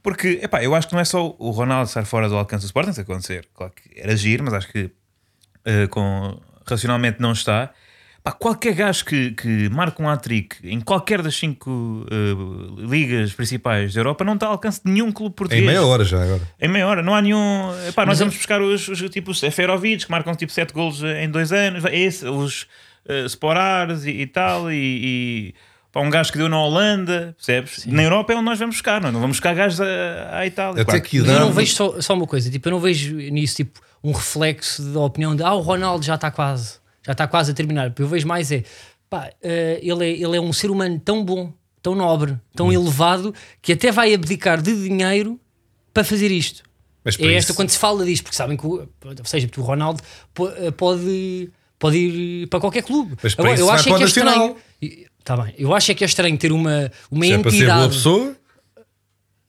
Porque, 0.01 0.39
epá, 0.41 0.63
eu 0.63 0.73
acho 0.75 0.87
que 0.87 0.93
não 0.93 1.01
é 1.01 1.05
só 1.05 1.35
o 1.37 1.49
Ronaldo 1.51 1.87
estar 1.87 2.05
fora 2.05 2.29
do 2.29 2.35
alcance 2.37 2.63
do 2.63 2.67
Sporting, 2.67 2.93
se 2.93 3.01
acontecer. 3.01 3.47
Claro 3.53 3.73
que 3.73 3.99
era 3.99 4.15
giro, 4.15 4.43
mas 4.45 4.53
acho 4.53 4.67
que 4.69 4.89
eh, 5.65 5.87
com, 5.87 6.39
racionalmente 6.65 7.19
não 7.19 7.33
está. 7.33 7.71
Pá, 8.23 8.31
qualquer 8.33 8.73
gajo 8.73 9.05
que, 9.05 9.31
que 9.31 9.69
marca 9.69 10.01
um 10.03 10.09
hat-trick 10.09 10.57
em 10.63 10.79
qualquer 10.81 11.21
das 11.21 11.35
cinco 11.35 12.05
eh, 12.11 12.85
ligas 12.85 13.33
principais 13.33 13.93
da 13.93 13.99
Europa 14.01 14.23
não 14.25 14.33
está 14.33 14.45
ao 14.47 14.53
alcance 14.53 14.81
de 14.83 14.91
nenhum 14.91 15.11
clube 15.11 15.33
Em 15.33 15.35
português. 15.37 15.65
meia 15.65 15.83
hora 15.85 16.03
já 16.03 16.21
agora. 16.23 16.41
Em 16.61 16.67
meia 16.67 16.87
hora, 16.87 17.01
não 17.01 17.13
há 17.15 17.21
nenhum. 17.21 17.69
Epá, 17.87 18.05
nós 18.05 18.19
é- 18.19 18.23
vamos 18.23 18.35
buscar 18.37 18.61
os, 18.61 18.87
os 18.87 18.99
tipo 19.09 19.31
os 19.31 19.39
Seferovic, 19.39 20.05
que 20.05 20.11
marcam 20.11 20.33
tipo 20.35 20.51
7 20.51 20.73
golos 20.73 21.01
em 21.03 21.29
dois 21.29 21.51
anos, 21.51 21.83
esse, 21.91 22.25
os 22.25 22.63
uh, 23.05 23.25
Sporares 23.25 24.05
e, 24.05 24.11
e 24.11 24.27
tal, 24.27 24.69
e, 24.71 24.75
e 24.75 25.55
pá, 25.91 25.99
um 26.01 26.09
gajo 26.09 26.31
que 26.31 26.37
deu 26.37 26.49
na 26.49 26.61
Holanda, 26.61 27.33
percebes? 27.37 27.85
Na 27.85 28.03
Europa 28.03 28.33
é 28.33 28.35
onde 28.35 28.45
nós 28.45 28.59
vamos 28.59 28.75
buscar, 28.75 29.01
não, 29.01 29.09
é? 29.09 29.11
não 29.11 29.19
vamos 29.21 29.37
buscar 29.37 29.53
gajos 29.55 29.79
à, 29.81 30.37
à 30.39 30.45
Itália. 30.45 30.81
Até 30.81 30.91
Claro. 30.91 31.01
que 31.01 31.17
eu 31.17 31.25
não 31.25 31.51
vejo 31.51 31.73
só, 31.73 32.01
só 32.01 32.13
uma 32.13 32.27
coisa, 32.27 32.49
tipo, 32.49 32.67
eu 32.67 32.71
não 32.71 32.79
vejo 32.79 33.15
nisso 33.15 33.55
tipo, 33.57 33.79
um 34.03 34.11
reflexo 34.11 34.81
da 34.93 34.99
opinião 35.01 35.35
de 35.35 35.43
ah, 35.43 35.53
o 35.53 35.59
Ronaldo 35.61 36.05
já 36.05 36.15
está 36.15 36.29
quase, 36.31 36.79
já 37.05 37.11
está 37.13 37.27
quase 37.27 37.51
a 37.51 37.53
terminar. 37.53 37.93
Eu 37.97 38.07
vejo 38.07 38.27
mais 38.27 38.51
é 38.51 38.63
pá, 39.09 39.29
eh, 39.41 39.79
ele 39.81 40.05
é 40.05 40.11
ele 40.11 40.37
é 40.37 40.41
um 40.41 40.53
ser 40.53 40.69
humano 40.71 40.99
tão 41.03 41.23
bom, 41.25 41.51
tão 41.81 41.95
nobre, 41.95 42.37
tão 42.55 42.67
Hum. 42.67 42.71
elevado 42.73 43.33
que 43.61 43.73
até 43.73 43.91
vai 43.91 44.13
abdicar 44.13 44.61
de 44.61 44.73
dinheiro 44.83 45.39
para 45.93 46.03
fazer 46.03 46.29
isto. 46.31 46.63
Mas 47.03 47.17
para 47.17 47.27
É 47.27 47.33
esta 47.33 47.51
isso- 47.51 47.55
quando 47.57 47.69
se 47.69 47.77
fala 47.79 48.05
disto, 48.05 48.23
porque 48.23 48.35
sabem 48.35 48.55
que 48.55 48.65
o, 48.67 48.71
ou 49.05 49.25
seja, 49.25 49.49
o 49.57 49.61
Ronaldo 49.61 50.01
eh, 50.57 50.69
pode, 50.71 51.49
pode 51.79 51.97
ir 51.97 52.47
para 52.47 52.59
qualquer 52.59 52.83
clube. 52.83 53.15
Mas 53.23 53.33
para 53.33 53.53
isso 53.53 53.65
vai 53.65 53.75
acho 53.75 53.83
para 53.85 53.93
é 53.93 53.97
que 53.97 54.03
é 54.03 54.05
Nacional. 54.05 54.57
estranho. 54.81 55.08
Tá 55.23 55.37
bem, 55.37 55.53
eu 55.57 55.73
acho 55.73 55.91
é 55.91 55.95
que 55.95 56.03
é 56.03 56.07
estranho 56.07 56.37
ter 56.37 56.51
uma, 56.51 56.91
uma 57.11 57.25
Se 57.25 57.33
é 57.33 57.37
para 57.37 57.51
ser 57.51 57.57
entidade. 57.57 57.79
boa 57.79 57.89
pessoa, 57.89 58.35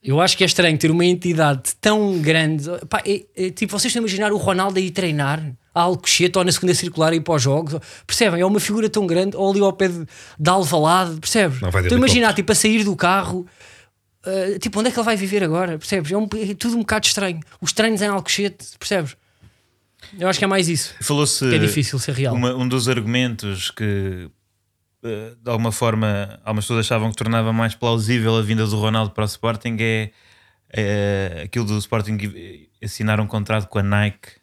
Eu 0.03 0.19
acho 0.19 0.35
que 0.35 0.43
é 0.43 0.47
estranho 0.47 0.75
ter 0.79 0.89
uma 0.89 1.05
entidade 1.05 1.75
tão 1.79 2.19
grande. 2.21 2.65
Pá, 2.89 3.03
é- 3.05 3.23
é 3.35 3.49
tipo, 3.51 3.71
vocês 3.71 3.91
estão 3.91 3.99
a 3.99 4.03
imaginar 4.03 4.31
o 4.33 4.37
Ronaldo 4.37 4.79
a 4.79 4.81
ir 4.81 4.89
treinar 4.89 5.39
a 5.75 5.81
Alcochete 5.81 6.37
ou 6.39 6.43
na 6.43 6.51
segunda 6.51 6.73
circular 6.73 7.13
ir 7.13 7.21
para 7.21 7.35
os 7.35 7.41
jogos? 7.43 7.79
Percebem? 8.07 8.41
É 8.41 8.45
uma 8.45 8.59
figura 8.59 8.89
tão 8.89 9.05
grande, 9.05 9.37
ou 9.37 9.51
ali 9.51 9.59
ao 9.59 9.71
pé 9.71 9.89
de, 9.89 10.05
de 10.39 10.49
Alvalade, 10.49 11.19
percebes? 11.19 11.61
Estou 11.61 11.95
a 11.95 11.97
imaginar, 11.99 12.33
tipo, 12.33 12.51
a 12.51 12.55
sair 12.55 12.83
do 12.83 12.95
carro. 12.95 13.45
uh, 14.25 14.57
tipo, 14.59 14.79
onde 14.79 14.89
é 14.89 14.91
que 14.91 14.97
ele 14.99 15.05
vai 15.05 15.15
viver 15.15 15.43
agora? 15.43 15.77
Percebes? 15.77 16.11
É, 16.11 16.17
um- 16.17 16.27
é 16.35 16.53
tudo 16.55 16.75
um 16.75 16.79
bocado 16.79 17.05
estranho. 17.05 17.39
Os 17.61 17.71
treinos 17.71 18.01
em 18.01 18.07
Alcochete, 18.07 18.65
percebes? 18.79 19.15
Eu 20.19 20.27
acho 20.27 20.39
que 20.39 20.45
é 20.45 20.47
mais 20.47 20.67
isso. 20.67 20.95
Falou-se. 21.01 21.45
É 21.53 21.57
difícil 21.59 21.97
ser 21.99 22.13
real. 22.15 22.33
uma- 22.35 22.55
um 22.55 22.67
dos 22.67 22.87
argumentos 22.89 23.69
que 23.71 24.29
de 25.01 25.49
alguma 25.49 25.71
forma 25.71 26.39
algumas 26.43 26.65
pessoas 26.65 26.85
achavam 26.85 27.09
que 27.09 27.15
tornava 27.15 27.51
mais 27.51 27.73
plausível 27.73 28.35
a 28.37 28.41
vinda 28.41 28.65
do 28.65 28.77
Ronaldo 28.77 29.11
para 29.11 29.23
o 29.23 29.27
Sporting 29.27 29.75
é, 29.79 30.11
é 30.71 31.41
aquilo 31.45 31.65
do 31.65 31.77
Sporting 31.77 32.17
assinar 32.83 33.19
um 33.19 33.27
contrato 33.27 33.67
com 33.67 33.79
a 33.79 33.83
Nike 33.83 34.41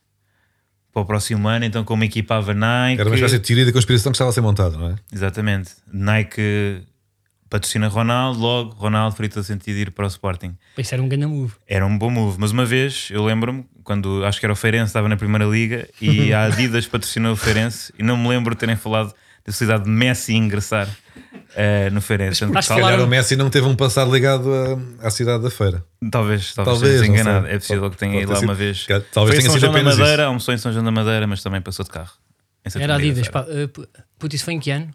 para 0.92 1.02
o 1.02 1.04
próximo 1.04 1.46
ano, 1.46 1.64
então 1.64 1.84
como 1.84 2.02
equipava 2.02 2.54
Nike. 2.54 3.00
era 3.00 3.08
uma 3.08 3.14
espécie 3.14 3.38
de 3.38 3.44
teoria 3.46 3.66
da 3.66 3.72
conspiração 3.72 4.10
que 4.10 4.16
estava 4.16 4.30
a 4.30 4.32
ser 4.32 4.40
montada, 4.40 4.76
não 4.76 4.90
é? 4.90 4.96
Exatamente. 5.12 5.70
Nike 5.92 6.82
patrocina 7.48 7.88
Ronaldo, 7.88 8.40
logo 8.40 8.74
Ronaldo 8.74 9.16
faria 9.16 9.30
todo 9.30 9.44
sentido 9.44 9.76
ir 9.76 9.90
para 9.90 10.04
o 10.04 10.08
Sporting. 10.08 10.56
Isso 10.76 10.94
era 10.94 11.02
um 11.02 11.08
grande 11.08 11.26
move. 11.26 11.54
Era 11.66 11.86
um 11.86 11.96
bom 11.96 12.10
move, 12.10 12.36
mas 12.38 12.50
uma 12.50 12.64
vez 12.64 13.08
eu 13.10 13.24
lembro-me, 13.24 13.64
quando 13.84 14.24
acho 14.24 14.40
que 14.40 14.46
era 14.46 14.52
o 14.52 14.56
Feirense, 14.56 14.86
estava 14.86 15.08
na 15.08 15.16
Primeira 15.16 15.44
Liga 15.44 15.88
e 16.00 16.32
a 16.32 16.44
Adidas 16.44 16.86
patrocinou 16.86 17.32
o 17.32 17.36
Feirense 17.36 17.92
e 17.98 18.02
não 18.02 18.16
me 18.16 18.28
lembro 18.28 18.54
de 18.54 18.60
terem 18.60 18.76
falado 18.76 19.14
da 19.48 19.52
possibilidade 19.52 19.84
de 19.84 19.90
Messi 19.90 20.34
ingressar 20.34 20.88
eh, 21.56 21.90
no 21.90 22.00
Feirense. 22.00 22.44
Que 22.46 22.52
tal- 22.52 22.62
Se 22.62 22.68
calhar 22.68 22.84
Falaram- 22.84 23.04
o 23.04 23.08
Messi 23.08 23.34
não 23.36 23.48
teve 23.50 23.66
um 23.66 23.74
passado 23.74 24.12
ligado 24.12 24.48
à, 25.00 25.06
à 25.06 25.10
cidade 25.10 25.42
da 25.42 25.50
feira. 25.50 25.84
Talvez, 26.10 26.54
talvez, 26.54 26.78
Talvez, 26.80 27.02
enganado. 27.02 27.46
É 27.46 27.58
possível 27.58 27.90
que 27.90 27.96
tenha 27.96 28.20
ido 28.22 28.30
lá 28.30 28.36
sido- 28.36 28.48
uma 28.48 28.54
vez. 28.54 28.84
que- 28.86 29.00
talvez 29.12 29.12
Foi 29.12 29.24
em 29.24 29.28
tenha 29.30 29.42
São 29.42 29.52
sido 29.54 29.60
João 29.60 29.72
da 29.72 29.78
apenas 29.78 29.98
Madeira, 29.98 30.24
almoçou 30.26 30.54
em 30.54 30.58
São 30.58 30.72
João 30.72 30.84
da 30.84 30.90
Madeira, 30.90 31.26
mas 31.26 31.42
também 31.42 31.60
passou 31.60 31.84
de 31.84 31.90
carro. 31.90 32.12
Era 32.74 32.96
Adidas. 32.96 33.28
Pá, 33.28 33.42
uh, 33.42 33.88
puto, 34.18 34.36
isso 34.36 34.44
foi 34.44 34.54
em 34.54 34.60
que 34.60 34.70
ano? 34.70 34.90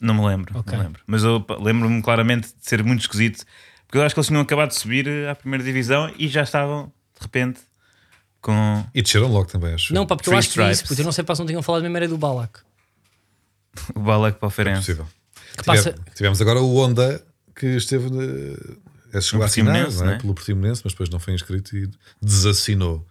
Não 0.00 0.14
me 0.14 0.24
lembro, 0.26 0.58
Ok. 0.58 0.72
não 0.72 0.78
me 0.78 0.84
lembro. 0.86 1.02
Mas 1.06 1.22
eu 1.24 1.44
lembro-me 1.60 2.00
claramente 2.02 2.48
de 2.48 2.54
ser 2.68 2.82
muito 2.84 3.00
esquisito, 3.00 3.44
porque 3.86 3.98
eu 3.98 4.02
acho 4.02 4.14
que 4.14 4.20
eles 4.20 4.28
tinham 4.28 4.40
acabado 4.40 4.68
de 4.68 4.76
subir 4.76 5.06
eh, 5.06 5.28
à 5.28 5.34
primeira 5.34 5.62
divisão 5.64 6.10
e 6.18 6.28
já 6.28 6.42
estavam, 6.42 6.84
de 7.18 7.22
repente, 7.22 7.60
com 8.40 8.84
E 8.94 9.02
desceram 9.02 9.26
logo 9.28 9.46
também, 9.46 9.74
acho. 9.74 9.92
Não, 9.92 10.06
pá, 10.06 10.14
porque 10.16 10.28
eu 10.30 10.32
Three 10.32 10.38
acho 10.38 10.48
que 10.50 10.58
vi 10.58 10.64
isso. 10.64 10.72
Stripes. 10.72 10.88
Puto, 10.88 11.00
eu 11.00 11.04
não 11.04 11.12
sei 11.12 11.24
para 11.24 11.34
se 11.34 11.40
não 11.40 11.46
tinham 11.46 11.62
falado 11.62 11.82
mesmo 11.82 11.96
era 11.96 12.08
do 12.08 12.16
Balak. 12.16 12.60
O 13.94 14.00
Balak 14.00 14.38
para 14.38 14.46
o 14.46 14.50
É 14.50 14.52
Feirense. 14.52 14.80
possível. 14.80 15.06
Que 15.56 15.64
passa- 15.64 15.92
Tive- 15.92 16.10
Tivemos 16.14 16.40
agora 16.40 16.60
o 16.60 16.74
Honda 16.76 17.22
que 17.54 17.66
esteve. 17.66 18.10
de- 18.10 18.78
eh, 19.12 19.20
chegou 19.20 19.38
No 19.38 19.42
a 19.42 19.46
assinar 19.46 19.90
não 19.90 20.02
é? 20.04 20.06
né? 20.12 20.18
pelo 20.20 20.34
Portimonense, 20.34 20.82
mas 20.84 20.92
depois 20.92 21.08
não 21.10 21.18
foi 21.18 21.34
inscrito 21.34 21.76
e 21.76 21.88
desassinou. 22.22 23.06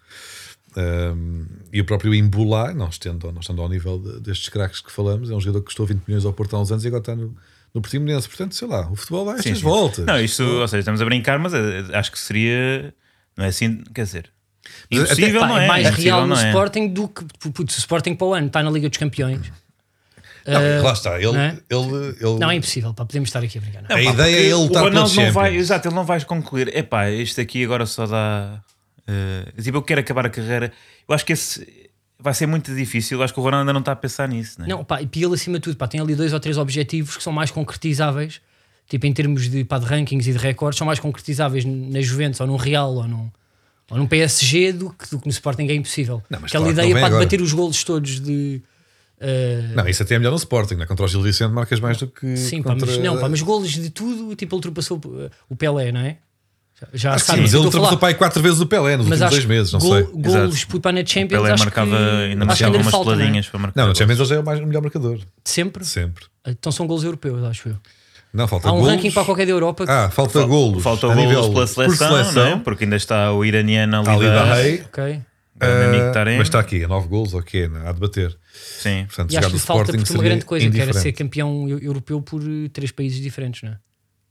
Um, 0.75 1.46
e 1.74 1.81
o 1.81 1.86
próprio 1.86 2.14
Imbulá, 2.14 2.72
não 2.74 2.88
estando, 2.90 3.31
não 3.31 3.42
estando 3.42 3.62
ao 3.64 3.68
nível 3.69 3.98
de- 3.98 4.19
destes 4.19 4.48
craques 4.50 4.80
que 4.80 4.92
falamos, 4.92 5.31
é 5.31 5.34
um 5.36 5.40
jogador 5.40 5.62
que 5.62 5.66
custou 5.66 5.86
20 5.88 6.04
milhões 6.07 6.24
ao 6.24 6.31
Porto 6.33 6.56
há 6.56 6.62
uns 6.62 6.71
anos 6.71 6.83
e 6.83 6.88
agora 6.88 7.02
está 7.02 7.16
no, 7.16 7.36
no 7.74 7.81
Portimonense. 7.81 8.28
Portanto, 8.28 8.54
sei 8.54 8.68
lá, 8.68 8.88
o 8.92 8.95
futebol 8.95 9.26
dá 9.26 9.31
Sim, 9.33 9.38
estas 9.40 9.57
sim. 9.57 9.64
voltas. 9.64 10.06
Não, 10.06 10.19
isto, 10.21 10.44
ou 10.44 10.68
seja, 10.68 10.80
estamos 10.80 11.02
a 11.02 11.06
brincar, 11.06 11.40
mas 11.40 11.54
eh, 11.54 11.83
acho 11.94 12.12
que 12.12 12.19
seria. 12.19 12.94
Não 13.36 13.45
é 13.45 13.47
assim, 13.47 13.83
quer 13.94 14.04
dizer. 14.04 14.30
Até- 14.86 14.95
Impossível 14.97 15.42
Pá, 15.42 15.47
não 15.47 15.57
é, 15.57 15.64
é. 15.64 15.68
mais 15.68 15.88
impossível 15.88 16.14
real 16.16 16.28
no 16.28 16.36
é. 16.36 16.47
Sporting 16.50 16.88
do 16.90 17.07
que 17.07 17.26
putz, 17.52 17.76
o 17.76 17.80
Sporting 17.80 18.16
para 18.16 18.28
o 18.28 18.33
ano 18.36 18.47
está 18.47 18.62
na 18.62 18.69
Liga 18.69 18.88
dos 18.90 18.97
Campeões. 19.00 19.52
Não, 20.47 20.61
Eh, 20.61 20.81
lá 20.81 20.94
está, 20.94 21.16
ele, 21.18 21.31
não 21.33 21.39
é? 21.39 21.57
ele, 21.69 22.16
ele- 22.21 22.39
Não, 22.39 22.49
é 22.49 22.56
impossível, 22.56 22.94
pá, 22.94 23.06
podemos 23.06 23.27
estar 23.30 23.44
aqui 23.44 23.57
a 23.57 23.61
brincar. 23.61 23.81
Não. 23.81 23.87
a 23.89 23.94
Pá, 23.94 24.01
ideia 24.01 24.35
é 24.37 24.39
ele 24.44 24.66
estar 24.66 24.81
Ronaldo 24.81 25.13
não 25.16 25.31
vai, 25.33 25.56
exato, 25.56 25.87
ele 25.89 25.95
não 25.95 26.06
vai 26.06 26.23
concluir. 26.23 26.75
Epá, 26.75 27.09
isto 27.11 27.42
aqui 27.42 27.63
agora 27.63 27.85
só 27.85 28.06
dá. 28.07 28.61
eh, 29.07 29.61
tipo, 29.61 29.77
eu 29.77 29.81
quero 29.81 29.99
acabar 30.01 30.25
a 30.25 30.30
carreira. 30.30 30.71
Eu 31.07 31.13
acho 31.13 31.25
que 31.25 31.33
esse 31.33 31.68
vai 32.19 32.33
ser 32.33 32.45
muito 32.47 32.73
difícil. 32.73 33.18
Eu 33.19 33.23
acho 33.23 33.33
que 33.33 33.39
o 33.39 33.44
Ronaldo 33.44 33.61
ainda 33.61 33.73
não 33.73 33.80
está 33.81 33.92
a 33.92 33.95
pensar 33.95 34.27
nisso. 34.27 34.59
Né? 34.61 34.68
Não, 34.69 34.83
pá, 34.83 35.01
e 35.01 35.09
ele 35.13 35.33
acima 35.33 35.57
de 35.57 35.63
tudo, 35.63 35.77
pá, 35.77 35.87
tem 35.87 35.99
ali 35.99 36.16
dois 36.16 36.33
ou 36.33 36.39
três 36.39 36.57
objetivos 36.57 37.18
que 37.18 37.23
são 37.23 37.31
mais 37.33 37.51
concretizáveis, 37.51 38.42
tipo 38.89 39.06
em 39.06 39.13
termos 39.13 39.49
de, 39.49 39.63
pá, 39.66 39.77
de 39.80 39.85
rankings 39.85 40.30
e 40.30 40.33
de 40.33 40.39
recordes, 40.39 40.77
são 40.77 40.87
mais 40.87 40.99
concretizáveis 40.99 41.63
na 41.66 41.99
Juventus 42.01 42.39
ou 42.39 42.47
num 42.47 42.56
Real 42.56 42.94
ou 42.95 43.07
num, 43.07 43.30
ou 43.92 43.97
num 43.97 44.07
PSG 44.07 44.71
do 44.73 44.89
que, 44.92 45.09
do 45.09 45.19
que 45.19 45.25
no 45.27 45.31
Sporting 45.31 45.68
é 45.68 45.75
impossível. 45.75 46.23
Não, 46.30 46.39
Aquela 46.39 46.66
claro 46.66 46.69
ideia 46.71 46.94
para 46.95 47.06
agora. 47.07 47.23
bater 47.23 47.42
os 47.42 47.54
golos 47.54 47.83
todos 47.83 48.19
de. 48.19 48.61
Eh, 49.19 49.71
Não, 49.76 49.88
isso 49.88 50.04
até 50.04 50.16
é 50.16 50.18
melhor 50.19 50.31
no 50.31 50.38
Sporting, 50.38 50.76
né? 50.76 50.86
contra 50.86 51.06
o 51.06 51.07
Gil 51.07 51.21
Vicente 51.21 51.52
marcas 51.52 51.80
mais 51.80 51.97
do 51.97 52.07
que. 52.07 52.38
Sim, 52.38 52.62
pá, 52.62 52.71
contra... 52.71 52.86
mas, 52.88 52.97
não, 53.00 53.18
pá, 53.19 53.28
mas 53.30 53.42
golos 53.42 53.69
de 53.71 53.90
tudo, 53.90 54.36
tipo, 54.36 54.54
ele 54.56 54.57
ultrapassou 54.57 55.02
o 55.50 55.56
Pelé, 55.56 55.92
não 55.92 56.02
é? 56.02 56.18
Já, 56.94 57.16
Ah, 57.16 57.18
sabe 57.18 57.38
sim, 57.40 57.42
mas 57.42 57.54
ele 57.56 57.64
ultrapassou 57.66 57.97
pai 57.97 58.14
quatro 58.14 58.40
vezes 58.42 58.59
o 58.62 58.68
Pelé 58.68 58.97
nos 58.97 59.07
últimos 59.09 59.30
dois 59.31 59.45
meses, 59.45 59.74
não 59.74 59.80
gol- 59.80 59.94
sei. 59.95 60.04
Golos 60.04 60.64
pá, 60.66 60.92
na 60.92 61.02
O 61.02 61.07
Champions, 61.07 61.42
Pelé 61.42 61.52
acho 61.54 61.64
marcava, 61.64 61.90
que, 61.90 61.95
ainda 61.95 62.45
marcava 62.45 62.66
ainda 62.68 62.78
lhe 62.78 62.83
umas 62.83 62.92
falta, 62.92 63.06
não 63.07 63.14
é? 63.14 63.18
peladinhas 63.18 63.47
para 63.50 63.59
marcar. 63.59 63.80
Não, 63.81 63.83
no 63.83 63.88
gols. 63.90 63.97
Champions 63.97 64.19
ele 64.19 64.30
já 64.30 64.36
é 64.36 64.40
o 64.40 64.44
mais- 64.45 64.59
o 64.59 64.66
melhor 64.68 64.81
marcador. 64.83 65.19
Sempre. 65.44 65.83
Sempre. 65.86 66.26
Então 66.45 66.71
são 66.71 66.86
golos 66.86 67.04
europeus, 67.04 67.44
acho 67.45 67.69
eu. 67.69 67.76
Não, 68.31 68.47
falta 68.47 68.68
Há 68.69 68.74
um 68.74 68.76
golos. 68.76 68.92
ranking 68.92 69.09
para 69.09 69.26
qualquer 69.26 69.45
da 69.47 69.52
Europa. 69.54 69.86
que- 69.88 69.92
Ah, 69.92 70.12
falta 70.12 70.45
golos. 70.45 70.83
Falta 70.83 71.07
golos 71.07 71.24
nível 71.24 71.42
pela 71.52 71.66
por 71.66 71.68
seleção, 71.68 72.33
não 72.33 72.45
é? 72.45 72.57
porque 72.59 72.83
ainda 72.83 72.95
está 72.97 73.31
o 73.33 73.44
iraniano 73.44 73.97
ali, 74.02 74.09
Ali 74.09 74.26
da, 74.28 74.45
da 74.45 74.54
Rei. 74.54 74.81
Ok. 74.86 75.21
Taremi. 75.59 76.37
mas 76.37 76.47
está 76.47 76.59
aqui, 76.59 76.83
a 76.83 76.87
9 76.87 77.07
golos, 77.07 77.33
ok, 77.33 77.69
há 77.85 77.92
de 77.92 77.99
bater. 77.99 78.37
Sim. 78.80 79.06
Portanto, 79.07 79.31
E 79.33 79.37
acho 79.37 79.49
que 79.49 79.59
falta 79.59 79.92
porque 79.94 80.14
uma 80.14 80.23
grande 80.23 80.45
coisa, 80.45 80.69
que 80.69 80.80
era 80.81 80.94
ser 80.94 81.11
campeão 81.14 81.68
eu- 81.68 81.80
europeu 81.80 82.21
por 82.21 82.42
eh, 82.42 82.69
três 82.71 82.92
países 82.92 83.19
diferentes, 83.21 83.61
não 83.64 83.71
é? 83.71 83.78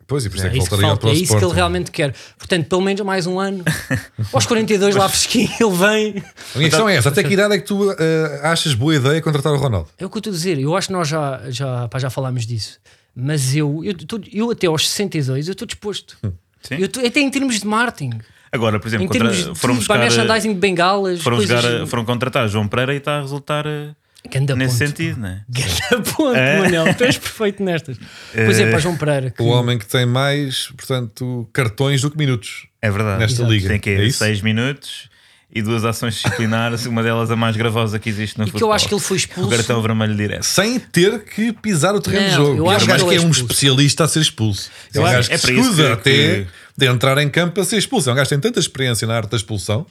Pois, 0.09 0.25
e 0.25 0.31
por 0.31 0.37
isso 0.37 0.47
é 0.47 0.49
É 0.49 0.53
que 0.53 0.59
isso 0.59 0.67
que 0.67 0.71
faltaria 0.71 0.89
falta, 0.91 1.01
para 1.01 1.09
o 1.09 1.13
é 1.13 1.15
isso 1.17 1.37
que 1.37 1.45
ele 1.45 1.53
realmente 1.53 1.91
quer. 1.91 2.15
Portanto, 2.39 2.69
pelo 2.69 2.81
menos 2.81 3.01
mais 3.01 3.27
um 3.27 3.41
ano. 3.41 3.65
Aos 4.33 4.47
42 4.47 4.95
lá 4.95 5.09
fresquinho, 5.09 5.51
ele 5.59 5.77
vem. 5.77 6.23
A 6.55 6.59
minha 6.59 6.71
questão 6.71 6.89
é 6.89 6.95
essa: 6.95 7.09
até 7.09 7.25
que 7.25 7.33
idade 7.33 7.55
é 7.55 7.59
que 7.59 7.65
tu 7.67 7.91
ah, 7.91 8.53
achas 8.53 8.73
boa 8.75 8.95
ideia 8.95 9.21
contratar 9.21 9.53
o 9.53 9.57
Ronaldo? 9.57 9.89
É 9.99 10.07
o 10.07 10.11
que 10.11 10.17
eu 10.17 10.21
estou 10.21 10.31
a 10.33 10.37
dizer. 10.37 10.61
Eu 10.61 10.77
acho 10.77 10.87
que 10.87 10.93
nós 10.93 11.09
já, 11.09 11.43
já, 11.49 11.89
pá, 11.89 11.99
já 11.99 12.09
falámos 12.09 12.47
disso. 12.47 12.79
Mas 13.17 13.57
eu, 13.57 13.83
eu, 13.83 13.95
tô- 13.95 14.21
eu 14.33 14.49
até 14.53 14.69
aos 14.69 14.89
62 14.89 15.49
eu 15.49 15.53
estou 15.53 15.67
disposto. 15.67 16.17
Sim. 16.63 16.77
Eu 16.79 16.89
tô- 16.89 17.01
até 17.05 17.19
em 17.19 17.29
termos 17.31 17.59
de 17.59 17.67
marketing, 17.67 18.19
Agora, 18.57 18.81
por 18.81 18.89
exemplo, 18.89 19.05
em 19.05 19.09
contra- 19.09 19.31
de 19.31 19.43
foram 19.43 19.55
tudo, 19.55 19.61
para 19.61 19.75
buscar. 19.75 19.99
merchandising 19.99 20.55
de 20.55 20.59
bengalas, 20.61 21.21
Foram, 21.23 21.37
coisas... 21.37 21.63
jogar, 21.63 21.87
foram 21.87 22.05
contratar 22.05 22.49
João 22.49 22.67
Pereira 22.67 22.95
e 22.95 22.97
está 22.97 23.19
a 23.19 23.21
resultar 23.21 23.65
eh, 23.67 23.91
Ganda 24.29 24.57
nesse 24.57 24.79
ponto, 24.79 24.89
sentido, 24.89 25.21
né? 25.21 25.43
Ganda 25.49 26.03
ponto, 26.11 26.35
É? 26.37 26.59
Manel. 26.59 26.95
Tu 26.95 27.05
és 27.05 27.17
perfeito 27.19 27.63
nestas. 27.63 27.97
Pois 28.35 28.59
é, 28.59 28.69
para 28.71 28.79
João 28.81 28.97
Pereira. 28.97 29.31
que- 29.31 29.41
O 29.43 29.47
homem 29.47 29.79
que 29.79 29.87
tem 29.87 30.05
mais, 30.07 30.69
portanto, 30.77 31.49
cartões 31.53 32.01
do 32.03 32.11
que 32.11 32.19
minutos. 32.19 32.67
É 32.83 32.91
verdade. 32.91 33.21
Nesta 33.21 33.43
Exato. 33.43 33.51
liga. 33.53 33.69
Tem 33.69 33.79
que 33.79 33.91
É 33.91 34.05
isso? 34.05 34.19
6 34.19 34.41
minutos 34.43 35.09
e 35.55 35.63
duas 35.63 35.85
ações 35.85 36.15
disciplinares, 36.15 36.87
uma 36.87 37.03
delas 37.05 37.31
a 37.31 37.37
mais 37.37 37.57
gravosa 37.57 37.99
que 38.01 38.09
existe 38.09 38.37
no 38.37 38.45
E 38.45 38.47
que 38.47 38.51
futebol. 38.53 38.71
eu 38.71 38.75
acho 38.75 38.89
que 38.89 38.95
ele 38.95 39.01
foi 39.01 39.17
O 39.17 39.19
expulso. 39.19 39.49
cartão 39.51 39.81
vermelho 39.81 40.15
direto. 40.17 40.43
Sem 40.43 40.79
ter 40.79 41.21
que 41.25 41.53
pisar 41.53 41.95
o 41.95 42.01
terreno 42.01 42.23
Não, 42.25 42.31
de 42.31 42.35
jogo. 42.37 42.59
eu 42.59 42.71
é 42.73 42.75
acho 42.77 42.85
um 42.85 42.89
que 42.89 43.05
que 43.05 43.11
é 43.15 43.17
é 43.17 43.21
um 43.21 43.31
especialista 43.31 44.05
a 44.05 44.09
ser 44.09 44.21
expulso. 44.21 44.71
É 44.93 45.01
um 45.01 45.07
Sim, 45.07 45.13
gajo 45.13 45.33
é 45.33 45.39
que 45.39 45.43
para 45.47 45.63
se 45.63 45.75
que- 45.77 45.83
até 45.93 46.11
que- 46.11 46.47
de 46.77 46.87
entrar 46.87 47.19
em 47.19 47.29
campo 47.29 47.61
a 47.61 47.65
ser 47.65 47.77
expulso. 47.79 48.09
É 48.11 48.13
um 48.13 48.17
gajo 48.17 48.29
que 48.29 48.35
tem 48.35 48.41
tanta 48.41 48.61
experiência 48.61 49.07
na 49.07 49.17
arte 49.17 49.31
da 49.31 49.37
expulsão 49.37 49.87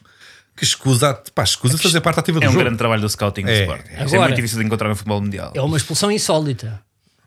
que 0.55 0.63
escusa, 0.63 1.13
pá, 1.33 1.43
escusa 1.43 1.77
fazer 1.77 1.99
parte 1.99 2.19
ativa 2.21 2.39
do 2.39 2.45
É 2.45 2.47
um 2.47 2.51
jogo. 2.53 2.63
grande 2.63 2.77
trabalho 2.77 3.01
do 3.01 3.09
scouting 3.09 3.41
do 3.43 3.49
É. 3.49 3.61
Sporting. 3.63 3.89
Isso 3.89 3.97
é 3.97 4.03
Agora- 4.03 4.21
muito 4.23 4.35
difícil 4.37 4.59
de 4.59 4.65
encontrar 4.65 4.87
no 4.87 4.95
futebol 4.95 5.19
mundial. 5.21 5.51
É 5.53 5.61
uma 5.61 5.75
expulsão 5.75 6.09
insólita. 6.11 6.79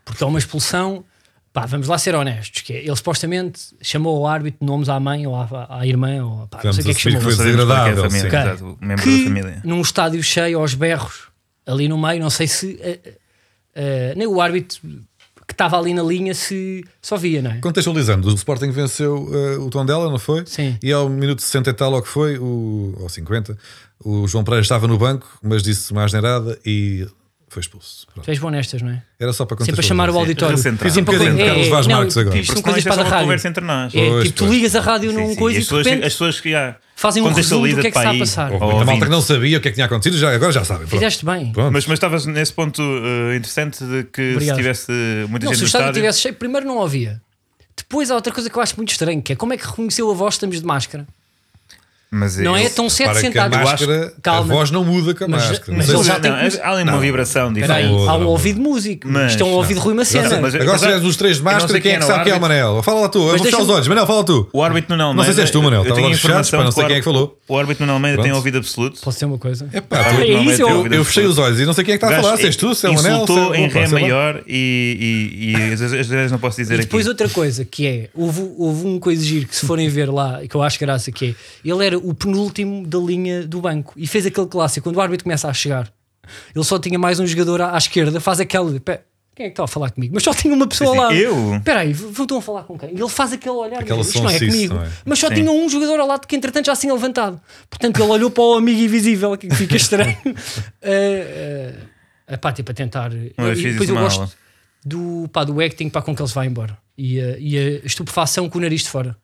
Porque 0.03 0.23
é 0.23 0.25
uma 0.27 0.39
expulsão. 0.39 1.05
Pá, 1.53 1.65
vamos 1.67 1.87
lá 1.87 1.97
ser 1.99 2.15
honestos. 2.15 2.61
Que 2.61 2.73
é, 2.73 2.77
ele 2.85 2.95
supostamente 2.95 3.59
chamou 3.81 4.19
o 4.21 4.27
árbitro 4.27 4.65
nomes 4.65 4.89
à 4.89 4.99
mãe 4.99 5.27
ou 5.27 5.35
à, 5.35 5.67
à 5.79 5.85
irmã, 5.85 6.23
ou 6.23 6.47
pá, 6.47 6.59
não 6.63 6.73
sei 6.73 6.81
o 6.81 6.85
que 6.85 6.91
é 6.91 6.93
que 6.95 6.99
chamou. 7.01 7.19
que 7.19 7.25
foi 7.25 7.35
qual 7.35 7.47
é 7.47 7.49
é 7.49 7.55
desagradável, 7.55 8.03
família, 8.09 8.19
sim. 8.21 8.27
Ok. 8.27 8.39
exato, 8.39 8.65
o 8.81 8.85
membro 8.85 9.03
que 9.03 9.17
da 9.17 9.23
família. 9.25 9.61
num 9.63 9.81
estádio 9.81 10.23
cheio 10.23 10.59
aos 10.59 10.73
berros, 10.73 11.27
ali 11.67 11.87
no 11.87 11.97
meio, 11.99 12.19
não 12.21 12.29
sei 12.31 12.47
se 12.47 12.79
eh, 12.81 12.99
eh, 13.75 14.13
nem 14.15 14.25
o 14.27 14.39
árbitro 14.41 14.79
estava 15.59 15.77
ali 15.77 15.93
na 15.93 16.01
linha 16.01 16.33
se 16.33 16.85
só 17.01 17.17
via, 17.17 17.41
não 17.41 17.51
é? 17.51 17.57
Contextualizando, 17.59 18.29
o 18.29 18.33
Sporting 18.33 18.71
venceu 18.71 19.29
eh, 19.33 19.57
o 19.57 19.69
Tondela, 19.69 20.09
não 20.09 20.17
foi? 20.17 20.45
Sim. 20.45 20.77
E 20.81 20.91
ao 20.91 21.09
minuto 21.09 21.41
60 21.41 21.69
e 21.69 21.73
tal, 21.73 21.91
ou 21.91 22.01
que 22.01 22.07
foi, 22.07 22.37
o, 22.37 22.95
ou 22.97 23.09
50, 23.09 23.57
o 24.03 24.25
João 24.25 24.45
Pereira 24.45 24.61
estava 24.61 24.87
no 24.87 24.97
banco, 24.97 25.27
mas 25.43 25.61
disse 25.61 25.91
uma 25.91 26.05
asneirada 26.05 26.57
e 26.65 27.05
foi 27.49 27.61
expulso. 27.61 28.05
Pronto. 28.13 28.25
Tu 28.25 28.29
és 28.31 28.39
bom 28.39 28.49
nestas, 28.49 28.81
não 28.81 28.91
é? 28.91 29.03
Era 29.19 29.33
só 29.33 29.45
para 29.45 29.63
Sempre 29.65 29.81
a 29.81 29.83
chamar 29.83 30.09
o 30.09 30.17
auditório. 30.17 30.55
exemplo, 30.55 30.87
Um 30.89 31.03
bocadinho 31.03 31.31
é, 31.31 31.43
de 31.43 31.45
Carlos 31.49 31.67
Vaz 31.67 31.87
Marques 31.87 32.17
agora. 32.17 32.37
Isto 32.37 32.53
Porque 32.53 32.61
são 32.61 32.73
coisas 32.73 32.83
para 32.83 33.01
a 33.01 33.05
rádio. 33.05 33.19
conversa 33.25 33.47
entre 33.47 33.65
nós. 33.65 33.95
É, 33.95 34.09
Pois, 34.09 34.23
tipo, 34.25 34.37
tu 34.37 34.45
ligas 34.47 34.75
a 34.75 34.81
rádio 34.81 35.11
Sim, 35.11 35.17
num 35.17 35.29
sim. 35.29 35.35
coisa 35.35 35.57
E 35.57 35.59
as 35.59 35.63
de 35.63 35.69
pessoas, 35.69 35.85
repente 35.87 36.05
as 36.07 36.13
pessoas 36.13 36.39
que 36.41 36.51
já 36.51 36.75
fazem 36.95 37.23
um 37.23 37.31
resumo 37.31 37.67
do 37.67 37.73
que 37.81 37.87
é 37.87 37.91
que 37.91 37.97
está 37.97 38.11
a 38.11 38.17
passar. 38.17 38.51
Muita 38.51 38.85
malta 38.85 39.05
que 39.05 39.11
não 39.11 39.21
sabia 39.21 39.57
o 39.57 39.61
que 39.61 39.67
é 39.67 39.71
que 39.71 39.75
tinha 39.75 39.85
acontecido, 39.85 40.17
já, 40.17 40.33
agora 40.33 40.51
já 40.51 40.63
sabem. 40.63 40.87
Fizeste 40.87 41.25
bem. 41.25 41.51
Mas, 41.55 41.85
mas 41.85 41.93
estavas 41.93 42.25
nesse 42.25 42.53
ponto 42.53 42.81
eh, 42.81 43.35
interessante 43.35 43.83
de 43.83 44.03
que 44.05 44.31
Obrigado. 44.33 44.55
se 44.55 44.61
tivesse 44.61 44.91
muita 45.29 45.45
Não, 45.45 45.53
gente 45.53 45.57
se 45.59 45.63
o 45.63 45.67
estádio. 45.67 45.87
estivesse 45.89 46.19
cheio, 46.21 46.33
primeiro 46.35 46.65
não 46.67 46.81
havia. 46.83 47.21
Depois 47.75 48.11
há 48.11 48.15
outra 48.15 48.33
coisa 48.33 48.49
que 48.49 48.57
eu 48.57 48.61
acho 48.61 48.75
muito 48.77 48.91
estranho, 48.91 49.21
que 49.21 49.33
é 49.33 49.35
como 49.35 49.53
é 49.53 49.57
que 49.57 49.65
reconheceu 49.65 50.11
a 50.11 50.13
voz 50.13 50.35
estamos 50.35 50.59
de 50.59 50.65
máscara. 50.65 51.07
Mas 52.11 52.37
Não 52.37 52.57
eu- 52.57 52.65
é 52.65 52.69
tão 52.69 52.89
sete 52.89 53.05
Para 53.05 53.13
que 53.13 53.27
a 53.27 53.29
sentados. 53.29 53.57
máscara, 53.59 54.13
a 54.17 54.21
Calma. 54.21 54.51
voz 54.53 54.71
não 54.71 54.83
muda 54.83 55.13
com 55.13 55.25
a 55.25 55.27
Mas- 55.27 55.47
máscara. 55.47 55.77
mas 55.77 55.87
Não 55.89 56.01
se- 56.01 56.07
já 56.07 56.19
tem 56.19 56.31
Não, 56.31 56.37
há 56.37 56.71
ali 56.71 56.81
uma 56.83 56.91
Não. 56.93 56.99
vibração 56.99 57.53
diferente. 57.53 57.85
Não, 57.87 58.09
há 58.09 58.15
um 58.15 58.19
não. 58.21 58.27
ouvido 58.29 58.59
músico. 58.59 59.07
Mas- 59.07 59.33
Isto 59.33 59.43
é 59.43 59.45
um 59.45 59.51
ouvido 59.51 59.79
Rui 59.79 59.93
Macena. 59.93 60.27
Não, 60.27 60.41
mas- 60.41 60.55
Agora 60.55 60.77
se 60.79 60.85
tiveres 60.85 61.05
os 61.05 61.15
três 61.17 61.37
de 61.37 61.43
não 61.43 61.51
máscara, 61.51 61.79
quem 61.79 61.91
é 61.91 61.97
que 61.97 62.03
é 62.03 62.07
sabe 62.07 62.23
quem 62.23 62.33
é 62.33 62.35
o. 62.35 62.41
Manel? 62.41 62.81
Fala 62.81 63.01
lá 63.01 63.09
tu, 63.09 63.19
eu 63.19 63.37
vou 63.37 63.45
fechar 63.45 63.61
os 63.61 63.69
olhos. 63.69 63.87
Manel, 63.87 64.07
fala 64.07 64.23
tu. 64.23 64.49
O 64.51 64.63
árbitro 64.63 64.93
Almeida. 64.93 65.13
Não 65.15 65.23
sei 65.23 65.33
se 65.35 65.41
és 65.41 65.51
tu, 65.51 65.61
Manel, 65.61 65.79
Eu 65.79 65.83
estava 65.83 65.95
tenho 65.97 66.07
lá 66.09 66.15
fechados, 66.15 66.47
informação 66.47 66.59
pá, 66.59 66.65
não 66.65 66.71
sei 66.71 66.85
quem 66.85 66.95
é 66.95 66.99
que 66.99 67.05
falou. 67.05 67.37
O 67.47 67.57
árbitro 67.59 67.85
Nuno 67.85 67.93
Almeida 67.93 68.23
tem 68.23 68.31
ouvido 68.31 68.57
absoluto. 68.57 68.99
Posso 69.01 69.15
dizer 69.17 69.25
uma 69.25 69.37
coisa? 69.37 69.69
É 69.71 69.83
Almeida 70.63 70.95
eu- 70.95 71.05
fechei 71.05 71.25
os 71.25 71.37
olhos 71.37 71.59
e 71.59 71.65
não 71.65 71.73
sei 71.73 71.83
quem 71.83 71.93
é 71.93 71.97
que 71.99 72.05
está 72.05 72.17
a 72.17 72.21
falar, 72.23 72.37
se 72.37 72.45
és 72.47 72.55
tu, 72.55 72.73
se 72.73 72.87
é 72.87 72.89
o 72.89 72.93
Manel. 72.95 73.13
Insultou 73.23 73.53
é- 73.53 73.59
em 73.59 73.67
ré 73.67 73.87
maior 73.87 74.41
e, 74.47 75.29
e, 75.39 75.51
e 75.51 75.73
as, 75.73 75.81
as 75.81 76.07
vezes 76.07 76.31
não 76.31 76.39
posso 76.39 76.57
dizer 76.57 76.73
E 76.73 76.77
depois 76.79 77.05
aqui. 77.05 77.09
outra 77.09 77.29
coisa 77.29 77.63
que 77.65 77.85
é, 77.85 78.09
houve, 78.15 78.41
houve 78.57 78.87
um 78.87 78.99
coisa 78.99 79.23
giro 79.23 79.45
que 79.45 79.55
se 79.55 79.65
forem 79.65 79.87
ver 79.89 80.09
lá, 80.11 80.41
que 80.47 80.55
eu 80.55 80.63
acho 80.63 80.79
graça, 80.79 81.11
que 81.11 81.35
é, 81.63 81.69
ele 81.69 81.85
era 81.85 81.98
o 82.03 82.13
penúltimo 82.13 82.85
da 82.87 82.97
linha 82.99 83.45
do 83.45 83.61
banco 83.61 83.93
e 83.97 84.07
fez 84.07 84.25
aquele 84.25 84.47
clássico, 84.47 84.85
quando 84.89 84.95
o 84.97 85.01
árbitro 85.01 85.23
começa 85.23 85.47
a 85.47 85.53
chegar, 85.53 85.91
ele 86.55 86.63
só 86.65 86.77
tinha 86.79 86.97
mais 86.99 87.19
um 87.19 87.27
jogador 87.27 87.61
à, 87.61 87.73
à 87.73 87.77
esquerda, 87.77 88.19
faz 88.19 88.39
aquele, 88.39 88.79
"Pé, 88.79 89.03
quem 89.35 89.45
é 89.45 89.49
que 89.49 89.53
está 89.53 89.63
a 89.63 89.67
falar 89.67 89.91
comigo? 89.91 90.13
Mas 90.13 90.23
só 90.23 90.33
tinha 90.33 90.53
uma 90.53 90.67
pessoa 90.67 90.89
Assim, 90.91 90.99
lá. 90.99 91.13
eu? 91.15 91.55
Espera 91.55 91.79
aí, 91.79 91.91
estão 91.91 92.37
a 92.37 92.41
falar 92.41 92.63
com 92.63 92.77
quem? 92.77 92.89
Ele 92.89 93.07
faz 93.07 93.31
aquele 93.31 93.55
olhar, 93.55 93.79
Aquela 93.79 94.01
isto 94.01 94.21
não 94.21 94.29
é 94.29 94.37
comigo. 94.37 94.73
não 94.73 94.83
é? 94.83 94.89
Mas 95.05 95.19
só 95.19 95.29
Sim. 95.29 95.35
tinha 95.35 95.51
um 95.51 95.69
jogador 95.69 95.97
ao 95.99 96.07
lado 96.07 96.27
que 96.27 96.35
entretanto 96.35 96.65
já 96.65 96.75
se 96.75 96.81
tinha 96.81 96.93
levantado. 96.93 97.39
Portanto 97.69 98.01
ele 98.01 98.11
olhou 98.11 98.29
para 98.29 98.43
o 98.43 98.53
amigo 98.55 98.81
invisível, 98.81 99.37
que 99.37 99.49
fica 99.55 99.77
estranho. 99.77 100.17
uh, 100.25 102.33
uh, 102.33 102.37
pá, 102.37 102.51
tipo, 102.51 102.71
a 102.71 102.73
tentar. 102.73 103.11
Não, 103.11 103.47
eu 103.47 103.53
e 103.53 103.71
depois 103.71 103.89
eu 103.89 103.95
mal. 103.95 104.03
gosto 104.05 104.29
do, 104.85 105.29
pá, 105.31 105.43
do 105.43 105.59
acting 105.61 105.89
para 105.89 106.01
com 106.01 106.15
que 106.15 106.21
eles 106.21 106.31
vão 106.31 106.43
embora. 106.43 106.77
E, 106.97 107.19
a- 107.21 107.37
e 107.39 107.57
a 107.57 107.69
estupefação 107.85 108.49
com 108.49 108.57
o 108.57 108.61
nariz 108.61 108.83
de 108.83 108.89
fora. 108.89 109.15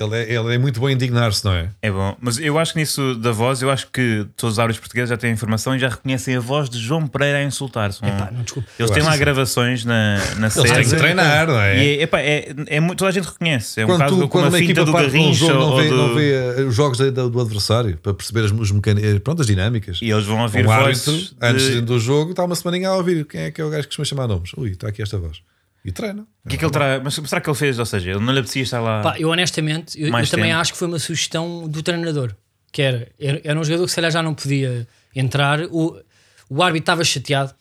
Ele 0.00 0.16
é, 0.16 0.22
ele 0.34 0.54
é 0.54 0.58
muito 0.58 0.80
bom 0.80 0.88
em 0.88 0.94
indignar-se, 0.94 1.44
não 1.44 1.52
é? 1.52 1.68
É 1.82 1.90
bom, 1.90 2.16
mas 2.18 2.38
eu 2.38 2.58
acho 2.58 2.72
que 2.72 2.78
nisso 2.80 3.14
da 3.16 3.30
voz, 3.30 3.60
eu 3.60 3.70
acho 3.70 3.88
que 3.92 4.26
todos 4.38 4.54
os 4.54 4.58
árbitros 4.58 4.80
portugueses 4.80 5.10
já 5.10 5.18
têm 5.18 5.30
informação 5.30 5.76
e 5.76 5.78
já 5.78 5.88
reconhecem 5.90 6.34
a 6.34 6.40
voz 6.40 6.70
de 6.70 6.78
João 6.78 7.06
Pereira 7.06 7.38
a 7.38 7.44
insultar. 7.44 7.92
São- 7.92 8.08
Epá, 8.08 8.30
não, 8.32 8.42
desculpa. 8.42 8.68
Eles 8.78 8.90
Eu 8.90 8.94
têm 8.96 9.04
lá 9.04 9.14
gravações 9.18 9.84
na, 9.84 10.16
na 10.38 10.46
Eles 10.46 10.54
têm 10.54 10.66
série. 10.66 10.84
que 10.86 10.96
treinar, 10.96 11.46
não 11.46 11.60
é? 11.60 11.76
E 11.84 11.98
é, 11.98 12.02
epá, 12.04 12.20
é, 12.20 12.54
é 12.68 12.80
muito, 12.80 12.98
toda 12.98 13.10
a 13.10 13.12
gente 13.12 13.26
reconhece. 13.26 13.80
É 13.80 13.84
um 13.84 13.88
quando 13.88 13.98
bocado 13.98 14.16
tu, 14.22 14.28
como 14.28 14.44
a 14.46 14.50
finta 14.50 14.64
equipa 14.64 14.84
do 14.86 14.92
Garrincha 14.92 15.46
jogo, 15.46 15.60
não 15.60 15.76
vê, 15.76 15.88
do... 15.90 15.96
não 15.96 16.14
vê 16.14 16.32
eh, 16.32 16.62
os 16.62 16.74
jogos 16.74 16.96
da- 16.98 17.10
do 17.28 17.40
adversário 17.40 17.96
para 17.98 18.14
perceber 18.14 18.46
as, 18.46 18.50
os 18.50 18.70
mecânicos, 18.72 19.18
pronto, 19.18 19.42
as 19.42 19.46
dinâmicas. 19.46 19.98
E 20.00 20.10
eles 20.10 20.24
vão 20.24 20.40
ouvir 20.40 20.64
um 20.64 20.68
vozes 20.68 21.06
árbitro, 21.06 21.12
de- 21.36 21.36
antes 21.42 21.82
do 21.82 22.00
jogo, 22.00 22.30
está 22.30 22.42
uma 22.44 22.54
semaninha 22.56 22.88
a 22.88 22.96
ouvir 22.96 23.26
quem 23.26 23.42
é 23.42 23.50
que 23.50 23.60
é 23.60 23.64
o 23.64 23.68
gajo 23.68 23.82
que 23.82 23.88
costuma 23.88 24.06
chamar 24.06 24.26
nomes. 24.26 24.52
Ui, 24.56 24.70
está 24.70 24.88
aqui 24.88 25.02
esta 25.02 25.18
voz. 25.18 25.42
E 25.84 25.90
treina. 25.90 26.26
O 26.44 26.48
que 26.48 26.54
é 26.54 26.58
que 26.58 26.64
ele 26.64 26.72
traz? 26.72 27.02
Mas 27.02 27.14
será 27.14 27.40
que 27.40 27.48
ele 27.50 27.56
fez? 27.56 27.78
Ou 27.78 27.86
seja, 27.86 28.10
ele 28.12 28.20
não 28.20 28.32
lhe 28.32 28.38
apetecia 28.38 28.62
estar 28.62 28.80
lá. 28.80 29.02
Pá, 29.02 29.18
eu 29.18 29.28
honestamente, 29.30 30.00
eu, 30.00 30.16
eu 30.16 30.28
também 30.28 30.52
acho 30.52 30.72
que 30.72 30.78
foi 30.78 30.88
uma 30.88 30.98
sugestão 30.98 31.68
do 31.68 31.82
treinador. 31.82 32.34
Que 32.70 32.82
era, 32.82 33.08
era 33.20 33.40
era 33.44 33.60
um 33.60 33.64
jogador 33.64 33.84
que 33.84 33.90
se 33.90 33.96
calhar 33.96 34.10
já 34.10 34.22
não 34.22 34.34
podia 34.34 34.86
entrar. 35.14 35.60
O, 35.70 36.00
o 36.48 36.62
árbitro 36.62 36.82
estava 36.82 37.04
chateado 37.04 37.54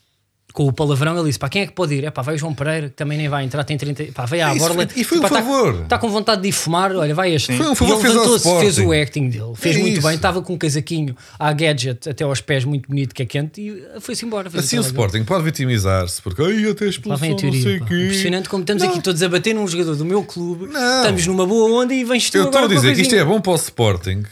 com 0.54 0.66
o 0.68 0.74
palavrão. 0.74 1.16
Ele 1.18 1.28
disse: 1.28 1.40
pá, 1.40 1.50
quem 1.50 1.62
é 1.64 1.68
que 1.68 1.74
pode 1.74 1.94
ir? 1.96 2.04
É 2.04 2.12
pá, 2.12 2.22
vai 2.22 2.36
o 2.36 2.38
João 2.38 2.54
Pereira, 2.54 2.90
que 2.90 2.96
também 2.96 3.18
nem 3.18 3.30
vai 3.30 3.44
entrar, 3.44 3.64
tem 3.64 3.78
30. 3.78 4.06
Pá, 4.14 4.26
vai 4.26 4.42
à 4.42 4.54
Isso 4.56 4.60
borla. 4.68 4.88
e 4.96 5.04
foi 5.04 5.18
um 5.18 5.22
Pá, 5.22 5.30
tá- 5.30 5.36
favor. 5.36 5.82
Está 5.84 5.98
com 5.98 6.10
vontade 6.10 6.42
de 6.42 6.50
ir 6.50 6.52
fumar, 6.52 6.96
olha, 6.96 7.14
vai 7.16 7.34
este. 7.34 7.54
Foi 7.58 7.68
um 7.68 7.74
E 7.74 7.76
favor 7.76 7.94
ele 7.94 8.02
fez 8.02 8.16
ao 8.16 8.24
levantou-se, 8.24 8.60
fez 8.62 8.78
o 8.80 8.92
acting 8.92 9.30
dele, 9.30 9.52
fez 9.56 9.76
É 9.76 9.80
muito 9.80 9.98
isso. 10.00 10.08
bem. 10.08 10.16
Estava 10.16 10.42
com 10.42 10.54
um 10.54 10.58
casaquinho 10.58 11.16
à 11.40 11.52
gadget 11.54 12.10
até 12.10 12.24
aos 12.24 12.42
pés, 12.42 12.64
muito 12.66 12.88
bonito, 12.90 13.14
que 13.16 13.24
é 13.24 13.26
quente, 13.26 13.62
e 13.62 13.84
foi-se 14.02 14.26
embora. 14.26 14.50
fez 14.50 14.66
Assim 14.66 14.78
o 14.78 14.80
aquela- 14.82 14.92
Sporting 15.06 15.24
pode 15.24 15.44
vitimizar-se, 15.44 16.22
porque 16.22 16.42
ai, 16.42 16.70
até 16.70 16.86
expulsão, 16.88 17.28
a 17.28 17.32
não 17.32 17.38
sei 17.40 17.52
teoria. 17.52 17.78
o 17.78 17.80
pá. 17.80 17.86
quê. 17.88 18.04
Impressionante 18.04 18.50
como 18.50 18.62
estamos 18.64 18.84
Não. 18.84 18.90
aqui 18.92 19.02
todos 19.02 19.22
a 19.24 19.30
bater 19.30 19.54
num 19.56 19.68
jogador 19.68 19.96
do 19.96 20.06
meu 20.06 20.24
clube. 20.24 20.68
Não. 20.68 20.98
Estamos 21.02 21.28
numa 21.28 21.46
boa 21.46 21.82
onda 21.84 21.94
e 21.94 22.04
vens 22.04 22.30
tu 22.30 22.38
Eu 22.38 22.46
estou 22.46 22.64
a 22.64 22.68
dizer 22.68 22.96
que 22.96 23.02
isto 23.02 23.16
é 23.16 23.24
bom 23.24 23.40
para 23.42 23.52
o 23.54 23.56
Sporting. 23.56 24.24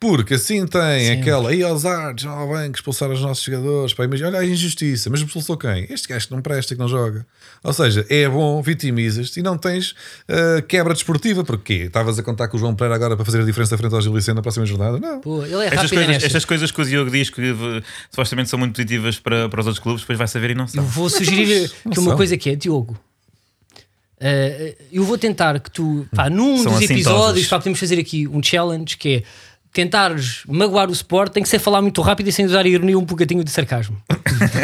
Porque 0.00 0.32
assim 0.32 0.66
tem 0.66 1.04
Sim. 1.04 1.20
aquela 1.20 1.50
aí 1.50 1.62
aos 1.62 1.84
artes, 1.84 2.24
ao 2.24 2.48
bem, 2.56 2.72
que 2.72 2.78
expulsar 2.78 3.10
os 3.10 3.20
nossos 3.20 3.44
jogadores. 3.44 3.92
Pá, 3.92 4.04
imagina, 4.04 4.28
olha 4.30 4.38
a 4.38 4.46
injustiça, 4.46 5.10
mas 5.10 5.20
expulsou 5.20 5.58
quem? 5.58 5.86
Este 5.90 6.08
gajo 6.08 6.26
que 6.28 6.34
não 6.34 6.40
presta, 6.40 6.74
que 6.74 6.80
não 6.80 6.88
joga. 6.88 7.26
Ou 7.62 7.70
seja, 7.74 8.06
é 8.08 8.26
bom, 8.26 8.62
vitimizas-te 8.62 9.40
e 9.40 9.42
não 9.42 9.58
tens 9.58 9.94
ah, 10.26 10.62
quebra 10.62 10.94
desportiva. 10.94 11.44
Porquê? 11.44 11.74
Estavas 11.84 12.18
a 12.18 12.22
contar 12.22 12.48
com 12.48 12.56
o 12.56 12.60
João 12.60 12.74
Pereira 12.74 12.94
agora 12.94 13.14
para 13.14 13.26
fazer 13.26 13.42
a 13.42 13.44
diferença 13.44 13.76
frente 13.76 13.94
ao 13.94 14.00
Gil 14.00 14.14
Vicente 14.14 14.36
na 14.36 14.40
próxima 14.42 14.64
jornada? 14.64 14.98
Não. 14.98 15.20
Pô, 15.20 15.44
ele 15.44 15.54
é 15.56 15.66
Estas 15.66 15.90
coisas, 15.90 16.24
estas 16.24 16.44
coisas 16.46 16.70
que 16.70 16.80
o 16.80 16.84
Diogo 16.86 17.10
diz 17.10 17.28
que 17.28 17.42
eh, 17.42 17.82
supostamente 18.10 18.48
são 18.48 18.58
muito 18.58 18.72
positivas 18.72 19.18
para, 19.18 19.50
para 19.50 19.60
os 19.60 19.66
outros 19.66 19.82
clubes, 19.82 20.00
depois 20.00 20.18
vai 20.18 20.28
saber 20.28 20.52
e 20.52 20.54
não 20.54 20.64
Eu 20.64 20.68
são. 20.68 20.84
vou 20.84 21.10
sugerir 21.10 21.68
que 21.68 21.98
uma 21.98 22.08
são. 22.08 22.16
coisa 22.16 22.38
que 22.38 22.48
é, 22.48 22.56
Diogo. 22.56 22.98
eh, 24.18 24.76
eu 24.92 25.04
vou 25.04 25.18
tentar 25.18 25.58
que 25.60 25.70
tu, 25.70 26.06
pá, 26.14 26.28
num 26.30 26.56
São 26.62 26.72
dos 26.72 26.74
assintosas. 26.76 26.90
episódios, 26.90 27.46
pá, 27.48 27.58
podemos 27.58 27.78
fazer 27.78 27.98
aqui 27.98 28.26
um 28.28 28.42
challenge 28.42 28.96
que 28.96 29.08
é 29.16 29.22
tentares 29.72 30.42
magoar 30.48 30.88
o 30.88 30.92
Sport, 30.92 31.32
tem 31.32 31.42
que 31.42 31.48
ser 31.48 31.58
falar 31.58 31.80
muito 31.80 32.00
rápido 32.02 32.28
e 32.28 32.32
sem 32.32 32.44
usar 32.44 32.64
a 32.64 32.68
ironia 32.68 32.98
um 32.98 33.04
bocadinho 33.04 33.44
de 33.44 33.50
sarcasmo. 33.50 33.96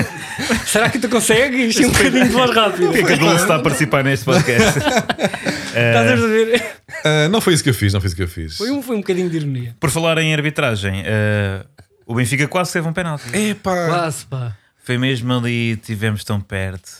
Será 0.66 0.90
que 0.90 0.98
tu 0.98 1.08
consegues? 1.08 1.76
um 1.78 1.90
bocadinho 1.90 2.24
de 2.24 2.30
voz 2.30 2.54
rápida. 2.54 2.86
Porque 2.86 3.00
é 3.00 3.04
que 3.04 3.12
a 3.12 3.16
Dulce 3.16 3.42
está 3.42 3.56
a 3.56 3.58
participar 3.60 4.02
neste 4.04 4.24
podcast? 4.24 4.78
Estás 5.76 6.10
a 6.10 6.16
ver? 6.26 6.64
Ah, 7.04 7.28
não 7.28 7.40
foi 7.40 7.54
isso 7.54 7.62
que 7.62 7.70
eu 7.70 7.74
fiz, 7.74 7.92
não 7.92 8.00
foi 8.00 8.08
isso 8.08 8.16
que 8.16 8.22
eu 8.22 8.28
fiz. 8.28 8.56
Foi 8.56 8.70
um, 8.70 8.82
foi 8.82 8.96
um 8.96 9.00
bocadinho 9.00 9.30
de 9.30 9.36
ironia. 9.36 9.76
Por 9.78 9.90
falar 9.90 10.18
em 10.18 10.32
arbitragem, 10.34 11.02
eh, 11.04 11.64
o 12.06 12.14
Benfica 12.14 12.48
quase 12.48 12.72
teve 12.72 12.88
um 12.88 12.92
penalti. 12.92 13.24
Epá, 13.36 13.86
Quase, 13.86 14.26
pá. 14.26 14.56
Foi 14.82 14.98
mesmo 14.98 15.32
ali, 15.32 15.76
tivemos 15.76 16.24
tão 16.24 16.40
perto, 16.40 16.90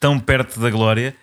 tão 0.00 0.18
perto 0.18 0.58
da 0.58 0.70
glória. 0.70 1.14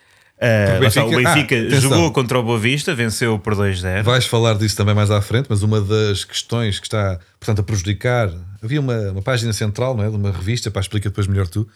Eh, 0.46 0.78
O 0.80 0.84
está, 0.86 1.04
o 1.04 1.08
Benfica- 1.10 1.30
Benfica 1.56 1.76
Ah, 1.76 1.80
jogou 1.80 2.12
contra 2.12 2.38
o 2.38 2.42
Boa 2.42 2.58
Vista, 2.58 2.94
venceu 2.94 3.38
por 3.38 3.54
2-0. 3.54 4.02
Vais 4.04 4.26
falar 4.26 4.54
disso 4.58 4.76
também 4.76 4.94
mais 4.94 5.10
à 5.10 5.20
frente, 5.22 5.46
mas 5.48 5.62
uma 5.62 5.80
das 5.80 6.24
questões 6.24 6.78
que 6.78 6.86
está, 6.86 7.18
portanto, 7.40 7.60
a 7.60 7.62
prejudicar. 7.62 8.30
Havia 8.62 8.80
uma, 8.80 8.96
uma 9.12 9.22
página 9.22 9.52
central, 9.52 9.96
não 9.96 10.04
é? 10.04 10.10
De 10.10 10.16
uma 10.16 10.30
revista, 10.30 10.70
para 10.70 10.80
explica 10.82 11.08
depois 11.08 11.26
melhor 11.26 11.46
tu, 11.48 11.66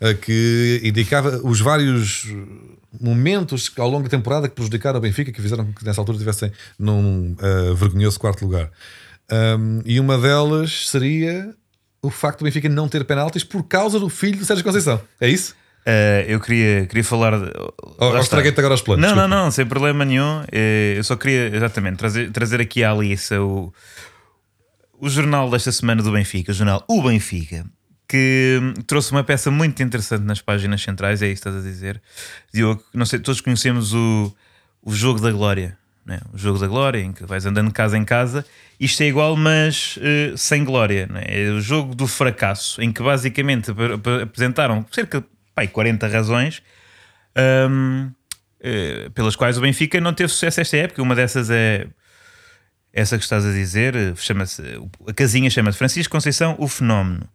eh, 0.00 0.14
que 0.14 0.80
indicava 0.84 1.40
os 1.44 1.60
vários 1.60 2.26
momentos 3.00 3.70
ao 3.78 3.88
longo 3.88 4.04
da 4.04 4.08
temporada 4.10 4.48
que 4.48 4.54
prejudicaram 4.54 4.98
o 4.98 5.00
Benfica, 5.02 5.30
que 5.32 5.42
fizeram 5.42 5.70
que 5.72 5.84
nessa 5.84 6.00
altura 6.00 6.18
tivessem 6.18 6.50
num 6.78 7.36
eh, 7.40 7.74
vergonhoso 7.74 8.18
quarto 8.18 8.42
lugar. 8.44 8.70
Um, 9.30 9.82
e 9.84 9.98
uma 9.98 10.16
delas 10.16 10.88
seria 10.88 11.52
o 12.00 12.10
facto 12.10 12.38
do 12.40 12.44
Benfica 12.44 12.68
não 12.68 12.88
ter 12.88 13.04
penaltis 13.04 13.42
por 13.42 13.62
causa 13.64 13.98
do 13.98 14.08
filho 14.08 14.38
do 14.38 14.44
Sérgio 14.44 14.64
Conceição. 14.64 15.00
É 15.20 15.28
isso? 15.28 15.54
Uh, 15.86 16.26
eu 16.26 16.40
queria, 16.40 16.84
queria 16.86 17.04
falar. 17.04 17.38
De, 17.38 17.52
oh, 17.98 18.18
estraguei-te 18.18 18.58
agora 18.58 18.74
os 18.74 18.82
planos. 18.82 19.02
Não, 19.02 19.10
desculpa. 19.10 19.28
não, 19.28 19.44
não, 19.44 19.50
sem 19.52 19.64
problema 19.64 20.04
nenhum. 20.04 20.40
Uh, 20.40 20.96
eu 20.96 21.04
só 21.04 21.14
queria 21.14 21.54
exatamente 21.54 21.96
trazer, 21.96 22.32
trazer 22.32 22.60
aqui 22.60 22.82
à 22.82 22.90
Alissa 22.90 23.40
o, 23.40 23.72
o 24.98 25.08
jornal 25.08 25.48
desta 25.48 25.70
semana 25.70 26.02
do 26.02 26.10
Benfica, 26.10 26.50
o 26.50 26.54
jornal 26.54 26.84
O 26.88 27.02
Benfica, 27.02 27.64
que 28.08 28.60
trouxe 28.88 29.12
uma 29.12 29.22
peça 29.22 29.48
muito 29.48 29.80
interessante 29.80 30.24
nas 30.24 30.42
páginas 30.42 30.82
centrais. 30.82 31.22
É 31.22 31.26
isso 31.28 31.40
que 31.40 31.48
estás 31.48 31.64
a 31.64 31.68
dizer. 31.68 32.02
Diogo, 32.52 32.82
não 32.92 33.06
sei, 33.06 33.20
todos 33.20 33.40
conhecemos 33.40 33.94
o, 33.94 34.34
o 34.82 34.92
jogo 34.92 35.20
da 35.20 35.30
glória. 35.30 35.78
Né? 36.04 36.20
O 36.32 36.38
jogo 36.38 36.58
da 36.58 36.66
glória, 36.66 37.00
em 37.00 37.12
que 37.12 37.24
vais 37.24 37.46
andando 37.46 37.72
casa 37.72 37.96
em 37.96 38.04
casa. 38.04 38.44
Isto 38.78 39.04
é 39.04 39.06
igual, 39.06 39.36
mas 39.36 39.98
uh, 39.98 40.36
sem 40.36 40.64
glória. 40.64 41.06
Né? 41.06 41.22
É 41.26 41.50
o 41.50 41.60
jogo 41.60 41.94
do 41.94 42.08
fracasso, 42.08 42.82
em 42.82 42.92
que 42.92 43.02
basicamente 43.02 43.70
apresentaram 44.24 44.84
cerca 44.90 45.24
pai, 45.56 45.66
40 45.66 46.06
razões 46.06 46.62
um, 47.70 48.10
eh, 48.60 49.08
pelas 49.14 49.34
quais 49.34 49.56
o 49.56 49.62
Benfica 49.62 49.98
não 50.00 50.12
teve 50.12 50.28
sucesso 50.28 50.60
esta 50.60 50.76
época. 50.76 51.02
Uma 51.02 51.14
dessas 51.14 51.50
é 51.50 51.86
essa 52.92 53.16
que 53.16 53.24
estás 53.24 53.44
a 53.44 53.52
dizer, 53.52 53.94
chama-se 54.16 54.62
a 55.06 55.12
casinha 55.12 55.50
chama-se 55.50 55.78
Francisco 55.78 56.12
Conceição, 56.12 56.54
o 56.58 56.68
fenómeno. 56.68 57.28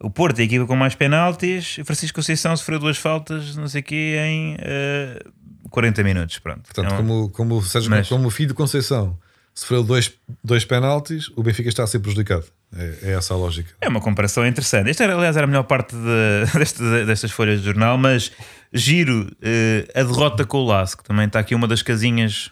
O 0.00 0.10
Porto 0.10 0.38
é 0.40 0.42
a 0.42 0.44
equipa 0.44 0.66
com 0.66 0.74
mais 0.74 0.94
penaltis, 0.94 1.78
Francisco 1.84 2.16
Conceição 2.16 2.56
sofreu 2.56 2.78
duas 2.78 2.98
faltas, 2.98 3.54
não 3.54 3.68
sei 3.68 3.82
o 3.82 3.84
quê, 3.84 4.16
em 4.18 4.54
uh, 4.54 4.58
eh, 4.58 5.24
40 5.70 6.02
minutos. 6.02 6.38
Pronto. 6.40 6.62
Portanto, 6.62 6.92
é 6.92 6.96
como, 6.96 7.30
como, 7.30 7.62
seja, 7.62 7.88
Mas, 7.88 8.08
como 8.08 8.28
filho 8.28 8.48
de 8.48 8.54
Conceição 8.54 9.16
sofreu 9.54 9.82
dois, 9.82 10.12
dois 10.42 10.64
penaltis, 10.64 11.30
o 11.36 11.42
Benfica 11.42 11.68
está 11.68 11.84
a 11.84 11.86
ser 11.86 12.00
prejudicado. 12.00 12.44
É, 12.74 12.98
é, 13.02 13.12
essa 13.12 13.34
a 13.34 13.36
lógica. 13.36 13.70
É 13.80 13.88
uma 13.88 14.00
comparação 14.00 14.46
interessante. 14.46 14.88
Esta, 14.88 15.04
era, 15.04 15.14
aliás, 15.14 15.36
era 15.36 15.44
a 15.44 15.46
melhor 15.46 15.64
parte 15.64 15.94
de, 15.94 16.52
deste, 16.58 16.82
destas 17.04 17.30
folhas 17.30 17.60
de 17.60 17.66
jornal, 17.66 17.98
mas 17.98 18.32
giro 18.72 19.24
uh, 19.24 20.00
a 20.00 20.02
derrota 20.02 20.46
com 20.46 20.58
o 20.58 20.64
Lasso, 20.64 20.96
que 20.96 21.04
também 21.04 21.26
está 21.26 21.38
aqui 21.38 21.54
uma 21.54 21.68
das 21.68 21.82
casinhas 21.82 22.50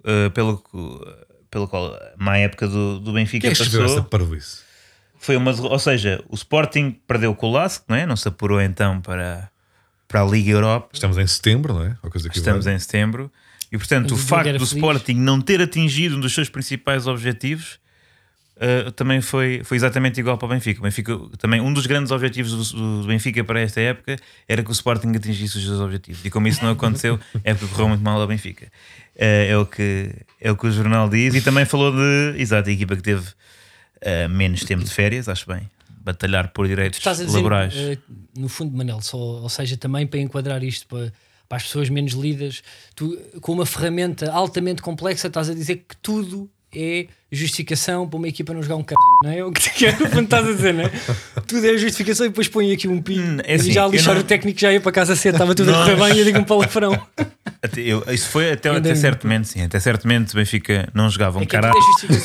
uh, 0.00 0.30
pelo, 0.32 0.62
pelo 1.50 1.68
qual 1.68 1.94
a 1.94 2.12
má 2.16 2.36
época 2.36 2.66
do, 2.66 2.98
do 2.98 3.12
Benfica 3.12 3.48
Quem 3.48 3.56
passou. 3.56 3.84
essa 3.84 4.02
parvoíce? 4.02 4.64
Foi 5.18 5.36
uma, 5.36 5.52
ou 5.52 5.78
seja, 5.78 6.22
o 6.28 6.34
Sporting 6.34 6.90
perdeu 7.06 7.34
com 7.34 7.46
o 7.46 7.52
Lasso, 7.52 7.82
não 7.88 7.96
é? 7.96 8.04
Não 8.04 8.16
se 8.16 8.26
apurou 8.28 8.60
então 8.60 9.00
para, 9.00 9.48
para 10.08 10.20
a 10.20 10.24
Liga 10.24 10.50
Europa. 10.50 10.90
Estamos 10.92 11.16
em 11.16 11.26
setembro, 11.26 11.72
não 11.72 11.84
é? 11.84 11.96
Estamos 12.34 12.66
em 12.66 12.78
setembro. 12.78 13.32
E 13.74 13.78
portanto, 13.78 14.12
o, 14.12 14.16
facto 14.16 14.52
do 14.52 14.64
feliz. 14.64 14.72
Sporting 14.72 15.14
não 15.14 15.40
ter 15.40 15.60
atingido 15.60 16.16
um 16.16 16.20
dos 16.20 16.32
seus 16.32 16.48
principais 16.48 17.08
objetivos 17.08 17.80
uh, 18.54 18.92
também 18.92 19.20
foi, 19.20 19.62
foi 19.64 19.76
exatamente 19.76 20.20
igual 20.20 20.38
para 20.38 20.46
o 20.46 20.48
Benfica. 20.48 20.78
O 20.78 20.84
Benfica. 20.84 21.18
Também 21.38 21.60
um 21.60 21.72
dos 21.72 21.84
grandes 21.84 22.12
objetivos 22.12 22.72
do, 22.72 23.00
do, 23.02 23.08
Benfica 23.08 23.42
para 23.42 23.60
esta 23.60 23.80
época 23.80 24.16
era 24.48 24.62
que 24.62 24.70
o 24.70 24.72
Sporting 24.72 25.08
atingisse 25.16 25.58
os 25.58 25.64
seus 25.64 25.80
objetivos. 25.80 26.24
E 26.24 26.30
como 26.30 26.46
isso 26.46 26.62
não 26.62 26.70
aconteceu, 26.70 27.18
é 27.42 27.52
porque 27.52 27.74
correu 27.74 27.88
muito 27.88 28.04
mal 28.04 28.20
ao 28.20 28.28
Benfica. 28.28 28.66
Uh, 29.16 29.50
é, 29.50 29.58
o 29.58 29.66
que, 29.66 30.12
é 30.40 30.52
o 30.52 30.56
que 30.56 30.68
o 30.68 30.70
jornal 30.70 31.08
diz. 31.08 31.34
E 31.34 31.40
também 31.40 31.64
falou 31.64 31.90
de, 31.90 32.40
exato, 32.40 32.68
a 32.68 32.72
equipa 32.72 32.94
que 32.94 33.02
teve 33.02 33.26
uh, 33.26 34.28
menos 34.30 34.62
tempo 34.62 34.84
de 34.84 34.90
férias, 34.90 35.28
acho 35.28 35.48
bem 35.48 35.68
batalhar 36.00 36.52
por 36.52 36.68
direitos 36.68 37.00
dizer, 37.00 37.28
laborais. 37.28 37.74
Uh, 37.74 37.98
no 38.38 38.48
fundo, 38.48 38.76
Manel, 38.76 39.00
só, 39.00 39.16
ou 39.16 39.48
seja, 39.48 39.76
também 39.76 40.06
para 40.06 40.20
enquadrar 40.20 40.62
isto 40.62 40.86
para, 40.86 41.12
para 41.48 41.56
as 41.56 41.64
pessoas 41.64 41.88
menos 41.88 42.12
lidas, 42.12 42.62
tu, 42.94 43.16
com 43.40 43.52
uma 43.52 43.66
ferramenta 43.66 44.30
altamente 44.30 44.82
complexa, 44.82 45.28
estás 45.28 45.50
a 45.50 45.54
dizer 45.54 45.84
que 45.88 45.96
tudo 45.96 46.48
é 46.74 47.06
justificação 47.30 48.08
para 48.08 48.16
uma 48.16 48.28
equipa 48.28 48.52
não 48.52 48.62
jogar 48.62 48.76
um 48.76 48.82
caralho, 48.82 49.18
não 49.22 49.30
é? 49.30 49.44
O 49.44 49.52
que 49.52 49.86
é 49.86 49.90
o 49.90 50.10
que 50.10 50.18
estás 50.20 50.46
a 50.46 50.52
dizer, 50.52 50.74
não 50.74 50.84
é? 50.84 50.90
Tudo 51.46 51.66
é 51.66 51.78
justificação 51.78 52.26
e 52.26 52.28
depois 52.28 52.48
põe 52.48 52.72
aqui 52.72 52.88
um 52.88 53.00
pi 53.00 53.18
hum, 53.18 53.38
é 53.44 53.54
assim, 53.54 53.70
e 53.70 53.72
já 53.72 53.84
a 53.84 53.88
lixar 53.88 54.14
não... 54.14 54.22
o 54.22 54.24
técnico 54.24 54.58
já 54.58 54.72
ia 54.72 54.80
para 54.80 54.92
casa 54.92 55.14
cedo, 55.14 55.34
estava 55.34 55.54
tudo 55.54 55.70
a 55.70 55.74
correr 55.74 55.96
bem 55.96 56.16
e 56.16 56.18
eu 56.20 56.24
digo 56.24 56.38
um 56.38 56.44
palavrão. 56.44 57.00
Até, 57.62 57.80
eu, 57.80 58.04
isso 58.08 58.28
foi 58.28 58.52
até, 58.52 58.70
até 58.70 58.94
certamente, 58.94 59.48
sim, 59.48 59.62
até 59.62 59.78
certamente 59.80 60.32
o 60.32 60.36
Benfica 60.36 60.88
não 60.92 61.08
jogava 61.08 61.38
um 61.38 61.42
é 61.42 61.46
caralho. 61.46 61.74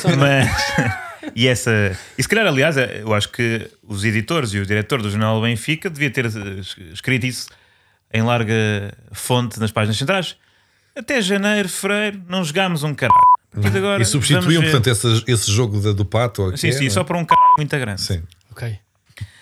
É 0.04 0.16
mas. 0.16 1.00
E 1.34 1.46
essa. 1.46 1.96
E 2.16 2.22
se 2.22 2.28
calhar, 2.28 2.46
aliás, 2.46 2.76
eu 2.76 3.12
acho 3.12 3.30
que 3.30 3.68
os 3.86 4.04
editores 4.04 4.54
e 4.54 4.58
o 4.58 4.66
diretor 4.66 5.02
do 5.02 5.10
Jornal 5.10 5.40
Benfica 5.40 5.90
devia 5.90 6.10
ter 6.10 6.26
escrito 6.92 7.26
isso 7.26 7.48
em 8.12 8.22
larga 8.22 8.92
fonte 9.12 9.58
nas 9.60 9.70
páginas 9.70 9.96
centrais. 9.96 10.36
Até 10.96 11.22
janeiro, 11.22 11.68
fevereiro, 11.68 12.22
não 12.28 12.44
jogámos 12.44 12.82
um 12.82 12.94
caralho. 12.94 13.20
Agora, 13.52 14.02
e 14.02 14.04
substituíam, 14.04 14.62
portanto, 14.62 14.86
esse, 14.88 15.24
esse 15.26 15.50
jogo 15.50 15.78
do 15.92 16.04
pato. 16.04 16.56
Sim, 16.56 16.72
sim, 16.72 16.86
é, 16.86 16.90
só 16.90 17.02
para 17.02 17.16
um 17.16 17.24
caralho 17.24 17.54
muito 17.56 17.78
grande. 17.78 18.00
Sim. 18.00 18.22
Ok. 18.50 18.78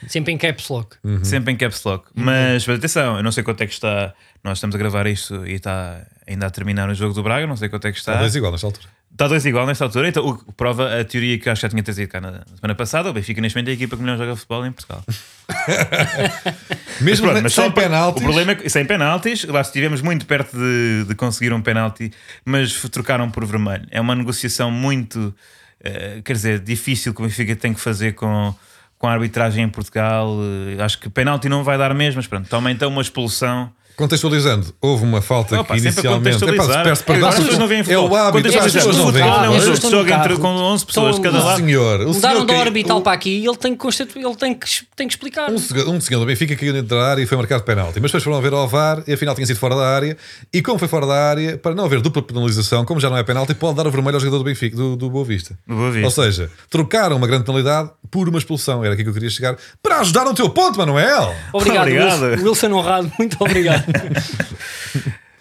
Sempre 0.06 0.32
em 0.32 0.38
caps 0.38 0.68
lock. 0.68 0.96
Uhum. 1.02 1.24
Sempre 1.24 1.52
em 1.52 1.56
caps 1.56 1.82
lock. 1.84 2.06
Uhum. 2.16 2.24
Mas, 2.24 2.66
mas, 2.66 2.78
atenção, 2.78 3.16
eu 3.16 3.22
não 3.22 3.32
sei 3.32 3.42
quanto 3.42 3.62
é 3.62 3.66
que 3.66 3.72
está. 3.72 4.14
Nós 4.42 4.58
estamos 4.58 4.74
a 4.76 4.78
gravar 4.78 5.06
isto 5.06 5.46
e 5.46 5.54
está 5.54 6.06
ainda 6.26 6.46
a 6.46 6.50
terminar 6.50 6.88
o 6.88 6.94
jogo 6.94 7.12
do 7.12 7.22
Braga, 7.22 7.46
não 7.46 7.56
sei 7.56 7.68
quanto 7.68 7.86
é 7.86 7.92
que 7.92 7.98
está. 7.98 8.12
Está 8.12 8.20
dois 8.20 8.36
igual 8.36 8.52
nesta 8.52 8.66
altura. 8.66 8.88
Está 9.10 9.26
dois 9.26 9.44
igual 9.44 9.66
nesta 9.66 9.84
altura. 9.84 10.08
Então, 10.08 10.24
o, 10.24 10.52
prova 10.52 11.00
a 11.00 11.04
teoria 11.04 11.38
que 11.38 11.48
acho 11.50 11.60
que 11.60 11.66
já 11.66 11.68
tinha 11.68 11.82
trazido 11.82 12.08
cá 12.08 12.20
na 12.20 12.44
semana 12.54 12.74
passada. 12.76 13.10
O 13.10 13.12
Benfica, 13.12 13.40
neste 13.40 13.56
momento, 13.56 13.68
é 13.68 13.70
a 13.72 13.74
equipa 13.74 13.96
que 13.96 14.02
melhor 14.02 14.16
joga 14.16 14.36
futebol 14.36 14.64
em 14.64 14.72
Portugal. 14.72 15.02
Mesmo 17.00 17.26
mas, 17.26 17.32
pronto, 17.32 17.42
mas 17.42 17.54
sem 17.54 17.70
penaltis. 17.70 18.22
O 18.22 18.24
problema 18.24 18.52
é 18.52 18.54
que 18.54 18.68
sem 18.68 18.84
penaltis, 18.84 19.44
lá 19.44 19.60
estivemos 19.60 20.02
muito 20.02 20.26
perto 20.26 20.56
de, 20.56 21.04
de 21.08 21.14
conseguir 21.14 21.52
um 21.52 21.60
penalti, 21.60 22.12
mas 22.44 22.72
trocaram 22.90 23.30
por 23.30 23.44
vermelho. 23.44 23.86
É 23.90 24.00
uma 24.00 24.14
negociação 24.14 24.70
muito, 24.70 25.18
uh, 25.18 26.22
quer 26.22 26.32
dizer, 26.34 26.60
difícil 26.60 27.14
que 27.14 27.20
o 27.20 27.24
Benfica 27.24 27.56
tem 27.56 27.72
que 27.72 27.80
fazer 27.80 28.12
com, 28.14 28.54
com 28.98 29.06
a 29.06 29.12
arbitragem 29.12 29.64
em 29.64 29.68
Portugal. 29.68 30.28
Uh, 30.28 30.82
acho 30.82 30.98
que 30.98 31.08
penalti 31.08 31.48
não 31.48 31.64
vai 31.64 31.78
dar 31.78 31.94
mesmo, 31.94 32.18
mas 32.18 32.26
pronto, 32.26 32.48
toma 32.48 32.70
então 32.70 32.88
uma 32.90 33.02
expulsão 33.02 33.72
Contextualizando, 33.98 34.72
houve 34.80 35.02
uma 35.02 35.20
falta 35.20 35.60
Opa, 35.60 35.74
que 35.74 35.80
inicialmente. 35.80 36.44
É, 36.44 36.52
pá, 36.52 36.84
peço 36.84 37.02
perdão, 37.02 37.30
as 37.30 37.58
não 37.58 37.66
veem 37.66 37.82
É 37.88 37.98
o 37.98 38.14
hábito, 38.14 38.46
as 38.56 38.72
pessoas 38.72 38.96
não 38.96 39.10
veem. 39.10 39.26
É 39.26 39.50
um 39.50 39.60
jogo 39.60 39.80
que 39.80 39.90
joga 39.90 40.14
entre, 40.14 40.36
com 40.36 40.46
11 40.46 40.86
pessoas 40.86 41.18
cada 41.18 41.42
lado. 41.42 41.56
Senhor, 41.56 42.02
o 42.02 42.14
Mudaram 42.14 42.46
da 42.46 42.54
orbital 42.54 43.02
para 43.02 43.12
aqui 43.12 43.40
e 43.40 43.44
ele 43.44 43.56
tem 43.56 43.76
que, 43.76 43.86
ele 43.88 44.36
tem 44.36 44.54
que, 44.54 44.68
tem 44.94 45.08
que 45.08 45.14
explicar. 45.14 45.50
Um, 45.50 45.56
um 45.56 46.00
senhor 46.00 46.20
do 46.20 46.26
Benfica 46.26 46.54
caiu 46.54 46.72
dentro 46.72 46.96
da 46.96 47.02
área 47.02 47.22
e 47.24 47.26
foi 47.26 47.36
marcado 47.36 47.64
penalti. 47.64 47.98
Mas 47.98 48.12
depois 48.12 48.22
foram 48.22 48.40
ver 48.40 48.52
ao 48.52 48.68
VAR 48.68 49.02
e 49.04 49.14
afinal 49.14 49.34
tinha 49.34 49.48
sido 49.48 49.58
fora 49.58 49.74
da 49.74 49.88
área. 49.88 50.16
E 50.52 50.62
como 50.62 50.78
foi 50.78 50.86
fora 50.86 51.04
da 51.04 51.30
área, 51.30 51.58
para 51.58 51.74
não 51.74 51.84
haver 51.84 52.00
dupla 52.00 52.22
penalização, 52.22 52.84
como 52.84 53.00
já 53.00 53.10
não 53.10 53.16
é 53.16 53.24
penalti, 53.24 53.52
pode 53.52 53.78
dar 53.78 53.86
o 53.88 53.90
vermelho 53.90 54.14
ao 54.14 54.20
jogador 54.20 54.38
do 54.38 54.44
Benfica, 54.44 54.76
do, 54.76 54.94
do 54.94 55.10
Boa 55.10 55.24
Vista. 55.24 55.58
Boa 55.66 55.90
Vista. 55.90 56.06
Ou 56.06 56.10
seja, 56.12 56.48
trocaram 56.70 57.16
uma 57.16 57.26
grande 57.26 57.42
penalidade 57.42 57.90
por 58.12 58.28
uma 58.28 58.38
expulsão. 58.38 58.84
Era 58.84 58.94
aqui 58.94 59.02
que 59.02 59.08
eu 59.08 59.14
queria 59.14 59.28
chegar 59.28 59.56
para 59.82 59.98
ajudar 59.98 60.24
no 60.24 60.34
teu 60.34 60.48
ponto, 60.48 60.78
Manuel. 60.78 61.34
Obrigado, 61.52 61.82
obrigado. 61.82 62.22
Wilson, 62.22 62.44
Wilson 62.44 62.72
Honrado. 62.74 63.12
Muito 63.18 63.36
obrigado. 63.40 63.87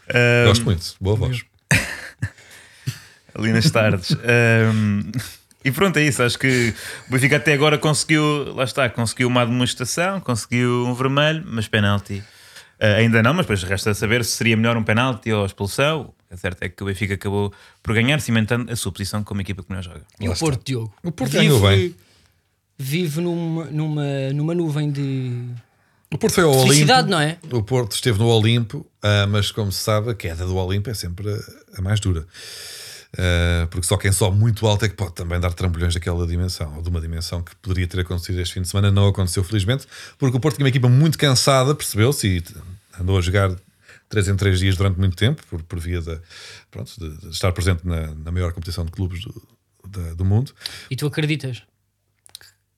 Um, 0.09 0.47
Gosto 0.47 0.65
muito, 0.65 0.95
boa 0.99 1.15
voz. 1.15 1.43
Ali 3.35 3.51
nas 3.51 3.69
tardes. 3.69 4.11
Um, 4.11 5.11
e 5.63 5.71
pronto, 5.71 5.97
é 5.97 6.03
isso. 6.03 6.23
Acho 6.23 6.39
que 6.39 6.73
o 7.07 7.11
Benfica 7.11 7.37
até 7.37 7.53
agora 7.53 7.77
conseguiu, 7.77 8.53
lá 8.55 8.63
está, 8.63 8.89
conseguiu 8.89 9.27
uma 9.27 9.45
demonstração, 9.45 10.19
conseguiu 10.19 10.85
um 10.87 10.93
vermelho, 10.93 11.43
mas 11.45 11.67
penalti. 11.67 12.23
Uh, 12.79 12.97
ainda 12.97 13.21
não, 13.21 13.33
mas 13.33 13.45
depois 13.45 13.63
resta 13.63 13.93
saber 13.93 14.23
se 14.23 14.31
seria 14.31 14.55
melhor 14.55 14.77
um 14.77 14.83
penalti 14.83 15.31
ou 15.31 15.43
a 15.43 15.45
expulsão. 15.45 16.13
É 16.29 16.35
certo 16.35 16.61
é 16.63 16.69
que 16.69 16.83
o 16.83 16.85
Benfica 16.85 17.13
acabou 17.13 17.53
por 17.81 17.93
ganhar, 17.93 18.19
cimentando 18.19 18.71
a 18.71 18.75
sua 18.75 18.91
posição 18.91 19.23
como 19.23 19.41
equipa 19.41 19.63
que 19.63 19.69
melhor 19.69 19.83
joga. 19.83 20.01
E 20.19 20.27
o 20.27 20.35
Porto. 20.35 20.63
Diogo? 20.63 20.93
O 21.03 21.11
Porto 21.11 21.33
ganhou 21.33 21.59
bem. 21.61 21.95
Vive 22.77 23.21
numa, 23.21 23.65
numa, 23.65 24.05
numa 24.33 24.53
nuvem 24.53 24.91
de 24.91 25.41
o 26.13 26.17
Porto 26.17 26.33
foi 26.33 26.43
ao 26.43 26.55
Olimpo. 26.55 27.03
não 27.07 27.19
é? 27.19 27.37
O 27.51 27.61
Porto 27.63 27.91
esteve 27.93 28.19
no 28.19 28.27
Olimpo, 28.27 28.77
uh, 28.77 29.27
mas 29.29 29.51
como 29.51 29.71
se 29.71 29.81
sabe, 29.81 30.11
a 30.11 30.15
queda 30.15 30.45
do 30.45 30.55
Olimpo 30.55 30.89
é 30.89 30.93
sempre 30.93 31.29
a, 31.29 31.79
a 31.79 31.81
mais 31.81 31.99
dura. 31.99 32.25
Uh, 33.13 33.67
porque 33.67 33.87
só 33.87 33.97
quem 33.97 34.11
sobe 34.11 34.37
muito 34.37 34.65
alto 34.67 34.85
é 34.85 34.89
que 34.89 34.95
pode 34.95 35.13
também 35.13 35.39
dar 35.39 35.53
trambolhões 35.53 35.93
daquela 35.93 36.27
dimensão, 36.27 36.75
ou 36.75 36.81
de 36.81 36.89
uma 36.89 37.01
dimensão 37.01 37.41
que 37.41 37.55
poderia 37.57 37.87
ter 37.87 38.01
acontecido 38.01 38.39
este 38.39 38.53
fim 38.53 38.61
de 38.61 38.67
semana. 38.67 38.91
Não 38.91 39.07
aconteceu, 39.07 39.43
felizmente, 39.43 39.87
porque 40.17 40.37
o 40.37 40.39
Porto 40.39 40.55
tinha 40.55 40.65
uma 40.65 40.69
equipa 40.69 40.89
muito 40.89 41.17
cansada, 41.17 41.73
percebeu-se, 41.73 42.27
e 42.27 42.43
andou 42.99 43.17
a 43.17 43.21
jogar 43.21 43.55
3 44.09 44.29
em 44.29 44.35
3 44.35 44.59
dias 44.59 44.77
durante 44.77 44.99
muito 44.99 45.15
tempo, 45.15 45.41
por, 45.49 45.61
por 45.63 45.79
via 45.79 46.01
de, 46.01 46.19
pronto, 46.71 46.91
de, 46.97 47.17
de 47.17 47.29
estar 47.29 47.51
presente 47.51 47.85
na, 47.85 48.13
na, 48.15 48.31
maior 48.31 48.53
competição 48.53 48.85
de 48.85 48.91
clubes 48.91 49.21
do, 49.21 49.47
da, 49.87 50.13
do 50.13 50.25
mundo. 50.25 50.53
E 50.89 50.95
tu 50.95 51.05
acreditas? 51.07 51.63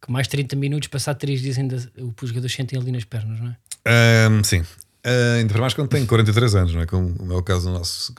Que 0.01 0.11
mais 0.11 0.27
30 0.27 0.55
minutos, 0.55 0.87
passar 0.87 1.13
3 1.13 1.41
dias 1.41 1.57
ainda 1.57 1.75
os 2.21 2.29
jogadores 2.29 2.55
sentem 2.55 2.79
ali 2.79 2.91
nas 2.91 3.03
pernas, 3.03 3.39
não 3.39 3.49
é? 3.49 4.29
Um, 4.29 4.43
sim. 4.43 4.59
Uh, 5.05 5.37
ainda 5.37 5.53
para 5.53 5.61
mais 5.61 5.73
quando 5.73 5.87
tem 5.87 6.05
43 6.05 6.55
anos, 6.55 6.73
não 6.73 6.81
é? 6.81 6.85
Como 6.85 7.31
é 7.31 7.35
o 7.35 7.41
caso 7.41 7.67
do 7.67 7.73
nosso 7.73 8.13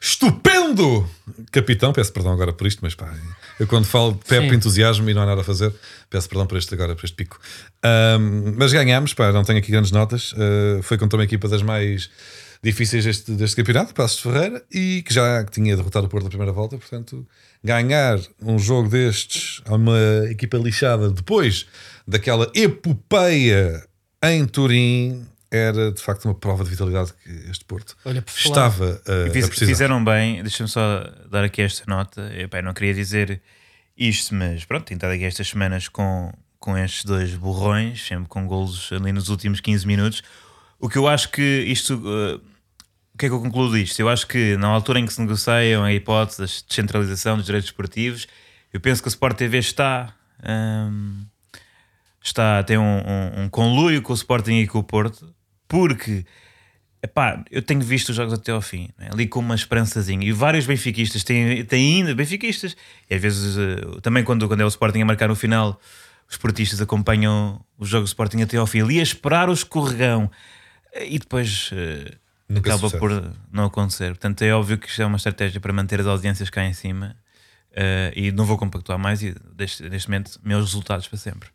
estupendo 0.00 1.08
capitão. 1.52 1.92
Peço 1.92 2.12
perdão 2.12 2.32
agora 2.32 2.52
por 2.52 2.66
isto, 2.66 2.80
mas 2.82 2.94
pá, 2.94 3.12
eu 3.58 3.66
quando 3.66 3.84
falo 3.84 4.12
de 4.12 4.24
Pepe 4.24 4.54
entusiasmo 4.54 5.08
e 5.08 5.14
não 5.14 5.22
há 5.22 5.26
nada 5.26 5.42
a 5.42 5.44
fazer, 5.44 5.72
peço 6.10 6.28
perdão 6.28 6.46
por 6.46 6.58
este 6.58 6.74
agora, 6.74 6.96
por 6.96 7.04
este 7.04 7.14
pico. 7.16 7.38
Um, 7.84 8.54
mas 8.56 8.72
ganhámos, 8.72 9.14
pá, 9.14 9.32
não 9.32 9.44
tenho 9.44 9.58
aqui 9.58 9.70
grandes 9.70 9.92
notas. 9.92 10.32
Uh, 10.32 10.82
foi 10.82 10.98
contra 10.98 11.18
uma 11.18 11.24
equipa 11.24 11.48
das 11.48 11.62
mais 11.62 12.10
difíceis 12.62 13.04
deste, 13.04 13.32
deste 13.32 13.56
campeonato, 13.56 13.94
Passos 13.94 14.20
Ferreira, 14.20 14.64
e 14.72 15.02
que 15.06 15.12
já 15.14 15.44
tinha 15.44 15.76
derrotado 15.76 16.06
o 16.06 16.08
Porto 16.08 16.24
na 16.24 16.28
primeira 16.30 16.52
volta, 16.52 16.76
portanto, 16.76 17.26
ganhar 17.62 18.18
um 18.42 18.58
jogo 18.58 18.88
destes 18.88 19.62
a 19.66 19.74
uma 19.74 19.98
equipa 20.30 20.56
lixada 20.58 21.10
depois 21.10 21.66
daquela 22.06 22.50
epopeia 22.54 23.86
em 24.22 24.44
Turim 24.46 25.24
era 25.50 25.90
de 25.92 26.02
facto 26.02 26.26
uma 26.26 26.34
prova 26.34 26.62
de 26.64 26.70
vitalidade 26.70 27.12
que 27.24 27.30
este 27.50 27.64
Porto 27.64 27.96
Olha, 28.04 28.22
estava 28.36 29.00
a, 29.06 29.30
Fiz- 29.30 29.44
a 29.44 29.48
precisar. 29.48 29.66
fizeram 29.72 30.04
bem, 30.04 30.42
deixa-me 30.42 30.68
só 30.68 31.04
dar 31.30 31.42
aqui 31.44 31.62
esta 31.62 31.84
nota. 31.86 32.30
Epá, 32.36 32.58
eu 32.58 32.62
não 32.64 32.74
queria 32.74 32.92
dizer 32.92 33.40
isto, 33.96 34.34
mas 34.34 34.64
pronto, 34.66 34.84
tenho 34.84 34.96
estado 34.98 35.12
aqui 35.12 35.24
estas 35.24 35.48
semanas 35.48 35.88
com, 35.88 36.30
com 36.58 36.76
estes 36.76 37.04
dois 37.04 37.34
borrões, 37.34 38.06
sempre 38.06 38.28
com 38.28 38.46
golos 38.46 38.90
ali 38.92 39.10
nos 39.10 39.28
últimos 39.30 39.60
15 39.60 39.86
minutos. 39.86 40.22
O 40.78 40.88
que 40.88 40.98
eu 40.98 41.08
acho 41.08 41.30
que 41.30 41.42
isto. 41.42 41.94
uh, 41.94 42.40
o 43.14 43.18
que 43.18 43.26
é 43.26 43.28
que 43.28 43.34
eu 43.34 43.40
concluo 43.40 43.72
disto? 43.72 43.98
Eu 43.98 44.08
acho 44.08 44.26
que 44.26 44.56
na 44.56 44.68
altura 44.68 45.00
em 45.00 45.06
que 45.06 45.12
se 45.12 45.20
negociam 45.20 45.82
a 45.82 45.92
hipótese 45.92 46.46
de 46.46 46.64
descentralização 46.68 47.36
dos 47.36 47.46
direitos 47.46 47.68
esportivos, 47.68 48.28
eu 48.72 48.80
penso 48.80 49.02
que 49.02 49.08
a 49.08 49.10
Sport 49.10 49.36
TV 49.36 49.58
está. 49.58 50.14
hum, 50.48 51.24
está 52.22 52.58
a 52.58 52.62
ter 52.62 52.78
um, 52.78 52.82
um, 52.82 53.44
um 53.44 53.48
conluio 53.48 54.02
com 54.02 54.12
o 54.12 54.16
Sporting 54.16 54.60
e 54.60 54.66
com 54.66 54.78
o 54.78 54.82
Porto, 54.82 55.34
porque 55.66 56.24
epá, 57.02 57.42
eu 57.50 57.62
tenho 57.62 57.80
visto 57.80 58.10
os 58.10 58.16
jogos 58.16 58.32
até 58.32 58.52
ao 58.52 58.60
fim, 58.60 58.90
né? 58.98 59.08
ali 59.12 59.26
com 59.26 59.40
uma 59.40 59.54
esperançazinha. 59.54 60.26
E 60.26 60.32
vários 60.32 60.66
benfiquistas 60.66 61.24
têm, 61.24 61.64
têm 61.64 61.98
ainda 61.98 62.14
benfiquistas, 62.14 62.76
e 63.08 63.14
às 63.14 63.20
vezes 63.20 63.56
eh, 63.56 64.00
também 64.02 64.24
quando, 64.24 64.46
quando 64.48 64.60
é 64.60 64.64
o 64.64 64.68
Sporting 64.68 65.00
a 65.00 65.04
marcar 65.04 65.28
no 65.28 65.36
final, 65.36 65.80
os 66.28 66.36
portistas 66.36 66.80
acompanham 66.80 67.60
os 67.78 67.88
jogos 67.88 68.10
do 68.10 68.12
Sporting 68.12 68.42
até 68.42 68.56
ao 68.56 68.66
fim, 68.66 68.82
ali 68.82 69.00
a 69.00 69.02
esperar 69.02 69.48
o 69.48 69.52
escorregão, 69.52 70.30
e 71.04 71.18
depois 71.18 71.70
Nunca 72.48 72.74
acaba 72.74 72.90
por 72.98 73.10
não 73.52 73.64
acontecer. 73.66 74.08
Portanto, 74.08 74.42
é 74.42 74.52
óbvio 74.52 74.78
que 74.78 74.88
isto 74.88 75.02
é 75.02 75.06
uma 75.06 75.16
estratégia 75.18 75.60
para 75.60 75.72
manter 75.72 76.00
as 76.00 76.06
audiências 76.06 76.48
cá 76.48 76.64
em 76.64 76.72
cima. 76.72 77.14
eh, 77.72 78.12
e 78.16 78.32
não 78.32 78.44
vou 78.44 78.56
compactuar 78.56 78.98
mais 78.98 79.22
e 79.22 79.34
deste, 79.54 79.88
neste 79.88 80.08
momento 80.08 80.40
meus 80.42 80.64
resultados 80.64 81.06
para 81.06 81.18
sempre. 81.18 81.48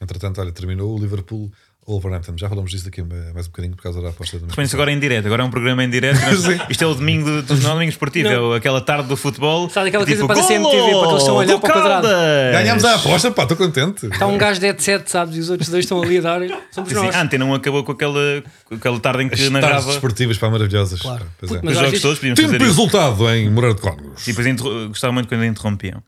Entretanto, 0.00 0.40
olha, 0.40 0.52
terminou 0.52 0.96
o 0.96 1.00
Liverpool 1.00 1.50
Wolverhampton. 1.86 2.34
Já 2.38 2.48
falamos 2.48 2.70
disso 2.70 2.84
daqui 2.84 3.00
a 3.00 3.04
mais 3.34 3.46
um 3.46 3.50
bocadinho 3.50 3.74
por 3.74 3.82
causa 3.82 4.00
da 4.00 4.10
aposta 4.10 4.38
do 4.38 4.46
Põe-se 4.54 4.74
agora 4.76 4.92
em 4.92 5.00
direto, 5.00 5.26
agora 5.26 5.42
é 5.42 5.44
um 5.44 5.50
programa 5.50 5.82
em 5.82 5.90
direto. 5.90 6.18
Isto 6.70 6.84
é 6.84 6.86
o 6.86 6.94
domingo 6.94 7.24
do, 7.24 7.42
do, 7.42 7.56
não 7.56 7.70
é 7.70 7.72
o 7.72 7.74
domingo 7.74 7.90
esportivo, 7.90 8.28
é 8.28 8.38
o- 8.40 8.52
aquela 8.54 8.80
tarde 8.80 9.08
do 9.08 9.16
futebol. 9.16 9.68
Sabe 9.68 9.88
aquela 9.88 10.06
coisa 10.06 10.24
para 10.26 10.40
a 10.40 10.44
CMTV, 10.44 10.70
para 10.70 11.00
que 11.02 11.08
eles 11.08 11.22
estão 11.22 11.34
a 11.34 11.38
olhar 11.38 11.58
para 11.58 11.70
o 11.70 11.72
quadrado. 11.72 12.08
Ganhámos 12.52 12.84
a 12.84 12.94
aposta, 12.94 13.30
pá, 13.32 13.42
estou 13.42 13.56
contente. 13.56 14.06
Está 14.06 14.26
um 14.26 14.38
gajo 14.38 14.60
de 14.60 14.66
headset, 14.66 15.10
sabes? 15.10 15.36
E 15.36 15.40
os 15.40 15.50
outros 15.50 15.68
dois 15.70 15.84
estão 15.84 16.00
ali 16.00 16.18
a 16.18 16.20
dar. 16.20 16.40
Somos 16.70 16.92
nós. 16.92 17.14
não 17.38 17.52
acabou 17.54 17.82
com 17.82 17.92
aquela, 17.92 18.42
com 18.64 18.74
aquela 18.76 19.00
tarde 19.00 19.24
em 19.24 19.28
que 19.28 19.34
As 19.34 19.40
tardes 19.40 19.52
narrava 19.60 19.80
os 19.80 19.86
desportivas, 19.86 20.38
pá, 20.38 20.48
maravilhosas. 20.50 21.00
Claro. 21.02 21.26
Pois 21.38 21.50
é. 21.52 21.60
mas- 21.62 21.74
jogos 21.74 21.90
vezes- 21.90 22.02
todos, 22.02 22.18
podíamos 22.18 22.38
Tempo 22.38 22.52
fazer 22.52 22.64
isso. 22.64 22.74
resultado 22.80 23.28
em 23.34 23.50
Moreira 23.50 23.74
de 23.74 23.80
Cónegos. 23.80 24.28
E 24.28 24.32
depois 24.32 24.86
gostava 24.88 25.12
muito 25.12 25.28
quando 25.28 25.44
interrompiam. 25.44 26.02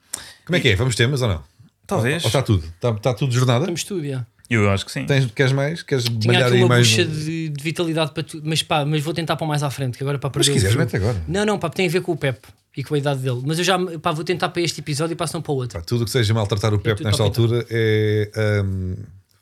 Como 0.47 0.57
é 0.57 0.61
que 0.61 0.69
é? 0.69 0.77
Vamos 0.77 0.95
temas 0.95 1.21
ou 1.21 1.29
não? 1.29 1.43
Talvez. 1.87 2.23
Ou 2.23 2.29
está 2.29 2.43
tudo? 2.43 2.65
Está, 2.65 2.91
está 2.91 3.13
tudo 3.13 3.31
de 3.31 3.37
jornada? 3.37 3.65
Temos 3.67 3.85
tudo, 3.85 4.07
já. 4.07 4.25
Eu 4.50 4.70
acho 4.70 4.85
que 4.85 4.92
sim. 4.92 5.07
Tens, 5.07 5.30
queres 5.33 5.52
mais? 5.52 5.83
Queres 5.83 6.04
Tinha 6.04 6.18
malhar 6.26 6.46
aqui 6.48 6.57
aí 6.57 6.62
uma 6.62 6.68
mais? 6.68 6.87
bucha 6.88 7.02
um- 7.02 7.07
de, 7.07 7.48
de 7.48 7.62
vitalidade 7.64 8.12
para 8.12 8.22
tudo. 8.22 8.46
Mas 8.48 8.62
pá, 8.62 8.85
mas 8.85 9.02
vou 9.02 9.14
tentar 9.14 9.37
para 9.37 9.46
mais 9.46 9.62
à 9.62 9.70
frente, 9.70 9.96
que 9.96 10.04
agora 10.04 10.18
para 10.18 10.30
Mas 10.35 10.46
perder. 10.46 10.61
se 10.61 10.66
o 10.66 10.68
quiseres, 10.70 10.76
mete 10.76 10.96
agora. 10.96 11.22
Não, 11.26 11.46
não, 11.46 11.59
pá, 11.59 11.70
tem 11.70 11.87
a 11.87 11.90
ver 11.90 12.02
com 12.02 12.12
o 12.12 12.16
Pep 12.16 12.38
e 12.76 12.85
com 12.85 12.94
a 12.94 12.98
idade 12.98 13.20
dele. 13.20 13.40
Mas 13.46 13.59
eu 13.59 13.64
já 13.64 13.78
pá, 14.02 14.12
vou 14.12 14.24
tentar 14.24 14.50
para 14.50 14.61
este 14.62 14.80
episódio 14.80 15.14
e 15.14 15.16
passam 15.16 15.40
para 15.40 15.52
o 15.52 15.57
outro. 15.57 15.78
Pá, 15.78 15.85
tudo 15.85 16.02
o 16.02 16.04
que 16.04 16.11
seja 16.11 16.35
maltratar 16.35 16.74
o 16.74 16.78
Pep 16.78 17.02
nesta 17.02 17.16
para 17.16 17.26
altura 17.26 17.64
é, 17.70 18.62
hum, 18.64 18.94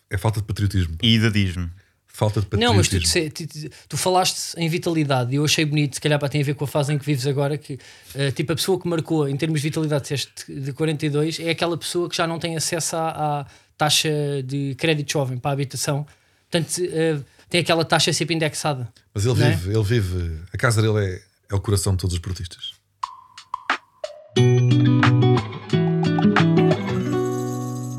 é 0.09 0.17
falta 0.17 0.41
de 0.41 0.47
patriotismo. 0.47 0.95
E 1.03 1.15
idadismo. 1.15 1.69
Falta 2.15 2.43
de 2.43 2.47
Não, 2.59 2.75
mas 2.75 2.89
tu, 2.89 2.97
patriotismo. 3.01 3.31
tu, 3.31 3.47
tu- 3.71 3.77
tu 3.89 3.97
falaste 3.97 4.55
em 4.59 4.69
vitalidade 4.69 5.33
e 5.33 5.37
eu 5.37 5.45
achei 5.47 5.65
bonito, 5.65 5.95
se 5.95 6.01
calhar 6.01 6.19
para 6.19 6.29
tem 6.29 6.43
a 6.43 6.45
ver 6.45 6.55
com 6.55 6.65
a 6.65 6.69
fase 6.69 6.93
em 6.93 6.99
que 6.99 7.07
vives 7.07 7.27
agora, 7.27 7.57
que 7.57 7.79
eh, 8.15 8.31
tipo 8.31 8.53
a 8.53 8.55
pessoa 8.55 8.79
que 8.79 8.87
marcou 8.87 9.27
em 9.27 9.35
termos 9.35 9.63
de 9.63 9.69
vitalidade 9.69 10.03
disseste, 10.03 10.31
de 10.47 10.75
42 10.75 11.41
é 11.41 11.49
aquela 11.51 11.77
pessoa 11.77 12.11
que 12.11 12.17
já 12.17 12.27
não 12.27 12.39
tem 12.39 12.55
acesso 12.55 12.97
à, 12.97 13.09
à 13.41 13.47
taxa 13.77 14.11
de 14.45 14.75
crédito 14.77 15.13
jovem 15.13 15.39
para 15.39 15.51
a 15.51 15.55
habitação. 15.55 16.07
Portanto, 16.51 16.81
eh, 16.81 17.19
tem 17.49 17.61
aquela 17.61 17.85
taxa 17.85 18.13
sempre 18.13 18.35
indexada. 18.35 18.93
Mas 19.15 19.27
ele 19.27 19.43
é? 19.43 19.51
vive, 19.51 19.75
ele 19.75 19.85
vive. 19.85 20.41
A 20.53 20.57
casa 20.57 20.81
dele 20.81 21.05
é, 21.05 21.23
é 21.51 21.55
o 21.55 21.61
coração 21.61 21.93
de 21.93 21.99
todos 21.99 22.15
os 22.15 22.21
portistas. 22.21 22.73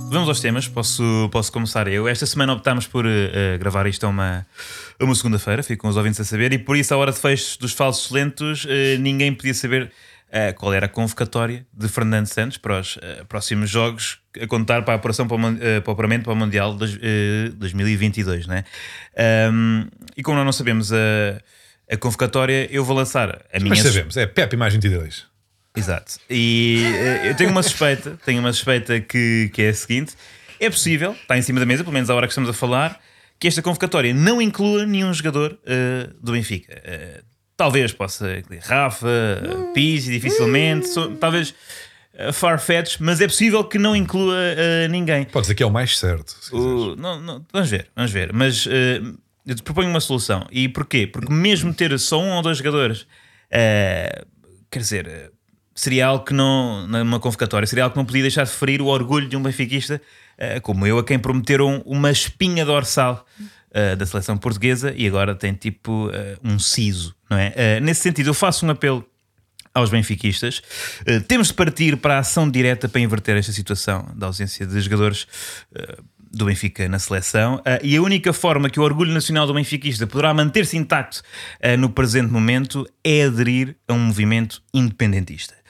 Vamos 0.10 0.30
aos 0.30 0.40
temas, 0.40 0.68
posso, 0.68 1.28
posso 1.32 1.52
começar 1.52 1.88
eu. 1.88 2.08
Esta 2.08 2.26
semana 2.26 2.54
optámos 2.54 2.88
por 2.88 3.06
eh, 3.06 3.58
gravar 3.58 3.88
isto 3.88 4.06
a 4.06 4.10
uma, 4.10 4.46
a 5.00 5.04
uma 5.04 5.16
segunda-feira, 5.16 5.64
ficam 5.64 5.90
os 5.90 5.98
ouvintes 5.98 6.20
a 6.20 6.24
saber, 6.24 6.54
e 6.54 6.58
por 6.60 6.78
isso, 6.78 6.94
à 6.94 6.98
hora 6.98 7.12
de 7.12 7.20
fecho 7.20 7.60
dos 7.60 7.74
falsos 7.74 8.12
lentos, 8.12 8.66
eh, 8.70 8.98
ninguém 8.98 9.34
podia 9.34 9.54
saber 9.54 9.92
qual 10.52 10.74
era 10.74 10.88
a 10.88 10.90
convocatória 10.90 11.66
de 11.72 11.88
Fernando 11.88 12.26
Santos 12.26 12.58
para 12.58 12.80
os 12.80 12.98
eh, 13.02 13.24
próximos 13.30 13.70
jogos 13.70 14.20
a 14.42 14.48
contar 14.48 14.82
para 14.84 14.96
a 14.96 14.98
apuração 14.98 15.28
para 15.28 15.38
o, 15.38 15.48
eh, 15.62 15.80
para 15.80 15.92
o 15.92 15.94
apuramento 15.94 16.24
para 16.24 16.34
o 16.34 16.36
Mundial 16.36 16.76
de, 16.76 17.00
eh, 17.02 17.50
2022, 17.56 18.48
né? 18.48 18.66
Ahm, 19.16 19.88
e 20.18 20.24
como 20.24 20.38
nós 20.38 20.46
não 20.46 20.52
sabemos 20.52 20.92
a, 20.92 20.98
a 21.92 21.98
convocatória, 21.98 22.68
eu 22.72 22.84
vou 22.84 22.96
lançar 22.96 23.30
a 23.54 23.60
minha 23.60 23.70
Mas 23.70 23.80
sabemos, 23.82 24.18
é 24.18 24.26
Pep 24.26 24.58
mais 24.58 24.74
22. 24.74 25.34
Exato. 25.76 26.20
E 26.30 26.84
eh, 26.84 27.30
eu 27.30 27.36
tenho 27.36 27.50
uma 27.50 27.64
suspeita, 27.64 28.18
tenho 28.26 28.40
uma 28.40 28.54
suspeita 28.54 29.00
que, 29.00 29.50
que 29.54 29.62
é 29.64 29.70
a 29.70 29.74
seguinte: 29.74 30.16
é 30.60 30.70
possível, 30.70 31.14
está 31.14 31.38
em 31.38 31.42
cima 31.42 31.60
da 31.60 31.66
mesa, 31.66 31.84
pelo 31.84 31.94
menos 31.94 32.10
à 32.10 32.16
hora 32.16 32.28
que 32.28 32.32
estamos 32.32 32.50
a 32.50 32.54
falar, 32.54 33.00
que 33.40 33.48
esta 33.48 33.62
convocatória 33.62 34.14
não 34.14 34.42
inclua 34.42 34.86
nenhum 34.86 35.14
jogador 35.14 35.58
eh, 35.66 36.10
do 36.22 36.34
Benfica. 36.34 36.74
Eh, 36.84 37.22
talvez 37.64 37.94
possa 37.94 38.38
incluir 38.38 38.60
Rafa, 38.62 39.08
uh, 39.08 39.74
Pizzi, 39.74 40.12
dificilmente, 40.12 40.88
so- 40.90 41.12
talvez 41.16 41.54
uh, 42.14 42.34
Farfetch, 42.34 42.98
mas 43.00 43.22
é 43.22 43.28
possível 43.28 43.64
que 43.64 43.78
não 43.80 43.96
inclua 43.96 44.36
eh, 44.38 44.88
ninguém. 44.90 45.24
Podes 45.24 45.48
dizer 45.48 45.56
que 45.56 45.64
é 45.64 45.66
o 45.66 45.72
mais 45.72 45.98
certo. 45.98 46.36
O- 46.52 46.96
não, 46.98 47.22
não, 47.22 47.46
vamos 47.54 47.70
ver, 47.70 47.88
vamos 47.96 48.12
ver. 48.12 48.34
Mas 48.34 48.68
eh, 48.70 49.02
eu 49.46 49.56
te 49.56 49.64
proponho 49.64 49.90
uma 49.90 50.02
solução. 50.02 50.46
E 50.52 50.68
porquê? 50.68 51.08
Porque 51.08 51.32
mesmo 51.32 51.74
ter 51.74 51.98
só 52.00 52.20
um 52.22 52.32
ou 52.34 52.42
dois 52.42 52.58
jogadores, 52.58 53.08
eh, 53.50 54.26
quer 54.70 54.80
dizer, 54.80 55.08
eh, 55.08 55.30
seria 55.74 56.08
algo 56.08 56.26
que 56.26 56.34
não, 56.34 56.86
numa 56.88 57.20
convocatória, 57.20 57.66
seria 57.66 57.86
algo 57.86 57.94
que 57.94 58.00
não 58.00 58.06
podia 58.06 58.22
deixar 58.24 58.44
de 58.44 58.52
ferir 58.52 58.82
o 58.82 58.88
orgulho 58.88 59.28
de 59.30 59.38
um 59.38 59.42
benfiquista 59.42 60.02
eh, 60.38 60.60
como 60.60 60.86
eu, 60.86 60.98
a 61.00 61.04
quem 61.04 61.18
prometeram 61.18 61.82
uma 61.86 62.12
espinha 62.12 62.66
dorsal. 62.66 63.26
Eh, 63.74 63.96
da 63.96 64.06
seleção 64.06 64.38
portuguesa 64.38 64.94
e 64.96 65.08
agora 65.08 65.36
tem 65.36 65.54
tipo 65.54 66.10
eh, 66.14 66.38
um 66.44 66.60
siso, 66.60 67.16
não 67.30 67.38
é? 67.38 67.54
Eh, 67.56 67.80
nesse 67.80 68.02
sentido, 68.02 68.30
eu 68.30 68.34
faço 68.34 68.66
um 68.66 68.70
apelo 68.70 69.06
aos 69.74 69.90
benfiquistas. 69.90 70.62
Eh, 71.06 71.20
temos 71.22 71.48
de 71.48 71.54
partir 71.54 71.98
para 71.98 72.16
a 72.16 72.20
ação 72.20 72.50
direta 72.50 72.88
para 72.88 73.02
inverter 73.02 73.38
esta 73.38 73.52
situação 73.52 74.08
da 74.16 74.28
ausência 74.28 74.66
de 74.66 74.80
jogadores 74.80 75.26
eh, 75.74 75.98
do 76.32 76.46
Benfica 76.46 76.88
na 76.88 77.00
seleção. 77.00 77.62
Eh, 77.66 77.80
e 77.84 77.98
a 77.98 78.02
única 78.02 78.32
forma 78.32 78.70
que 78.70 78.80
o 78.80 78.84
orgulho 78.84 79.12
nacional 79.12 79.48
do 79.48 79.54
benfiquista 79.54 80.06
poderá 80.06 80.34
manter-se 80.34 80.78
intacto 80.78 81.22
no 81.80 81.90
presente 81.90 82.32
momento 82.32 82.88
é 83.04 83.24
aderir 83.24 83.76
a 83.88 83.94
um 83.94 84.00
movimento 84.00 84.62
independentista. 84.74 85.63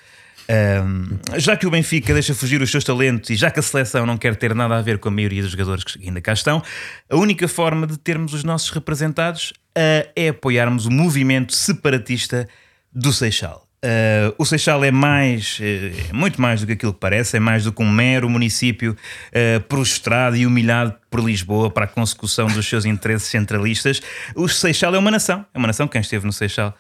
Um, 0.50 1.20
já 1.40 1.56
que 1.56 1.66
o 1.66 1.72
Benfica 1.72 2.14
deixa 2.14 2.36
fugir 2.36 2.62
os 2.62 2.70
seus 2.70 2.84
talentos 2.84 3.30
e 3.30 3.36
já 3.36 3.50
que 3.50 3.60
a 3.60 3.64
seleção 3.64 4.06
não 4.06 4.18
quer 4.18 4.36
ter 4.36 4.54
nada 4.54 4.78
a 4.78 4.82
ver 4.82 4.98
com 4.98 5.08
a 5.08 5.12
maioria 5.12 5.42
dos 5.42 5.52
jogadores 5.52 5.84
que 5.84 6.06
ainda 6.06 6.20
cá 6.20 6.34
estão, 6.34 6.62
a 7.10 7.16
única 7.16 7.48
forma 7.48 7.88
de 7.88 7.98
termos 7.98 8.34
os 8.34 8.44
nossos 8.44 8.70
representados 8.70 9.52
uh, 9.78 10.10
é 10.16 10.30
apoiarmos 10.30 10.86
o 10.86 10.92
movimento 10.92 11.56
separatista 11.56 12.48
do 12.94 13.14
Seixal. 13.14 13.68
Uh, 13.84 14.34
o 14.38 14.46
Seixal 14.46 14.82
é 14.86 14.92
mais, 14.92 15.60
uh, 15.60 16.16
muito 16.16 16.42
mais 16.42 16.62
do 16.62 16.68
que 16.68 16.72
aquilo 16.72 16.94
que 16.94 17.00
parece, 17.02 17.36
é 17.36 17.40
mais 17.40 17.66
do 17.66 17.74
que 17.74 17.84
um 17.84 17.92
mero 17.92 18.30
município 18.30 18.96
uh, 18.96 19.60
prostrado 19.64 20.38
e 20.38 20.48
humilhado 20.48 20.96
por 21.12 21.20
Lisboa 21.20 21.70
para 21.70 21.84
a 21.84 21.88
consecução 21.88 22.48
dos 22.48 22.66
seus 22.66 22.86
interesses 22.86 23.28
centralistas. 23.28 24.02
O 24.36 24.48
Seixal 24.48 24.96
é 24.96 24.98
uma 24.98 25.12
nação, 25.12 25.46
é 25.54 25.58
uma 25.58 25.68
nação. 25.68 25.86
Quem 25.86 26.00
esteve 26.00 26.26
no 26.26 26.32
Seixal 26.32 26.74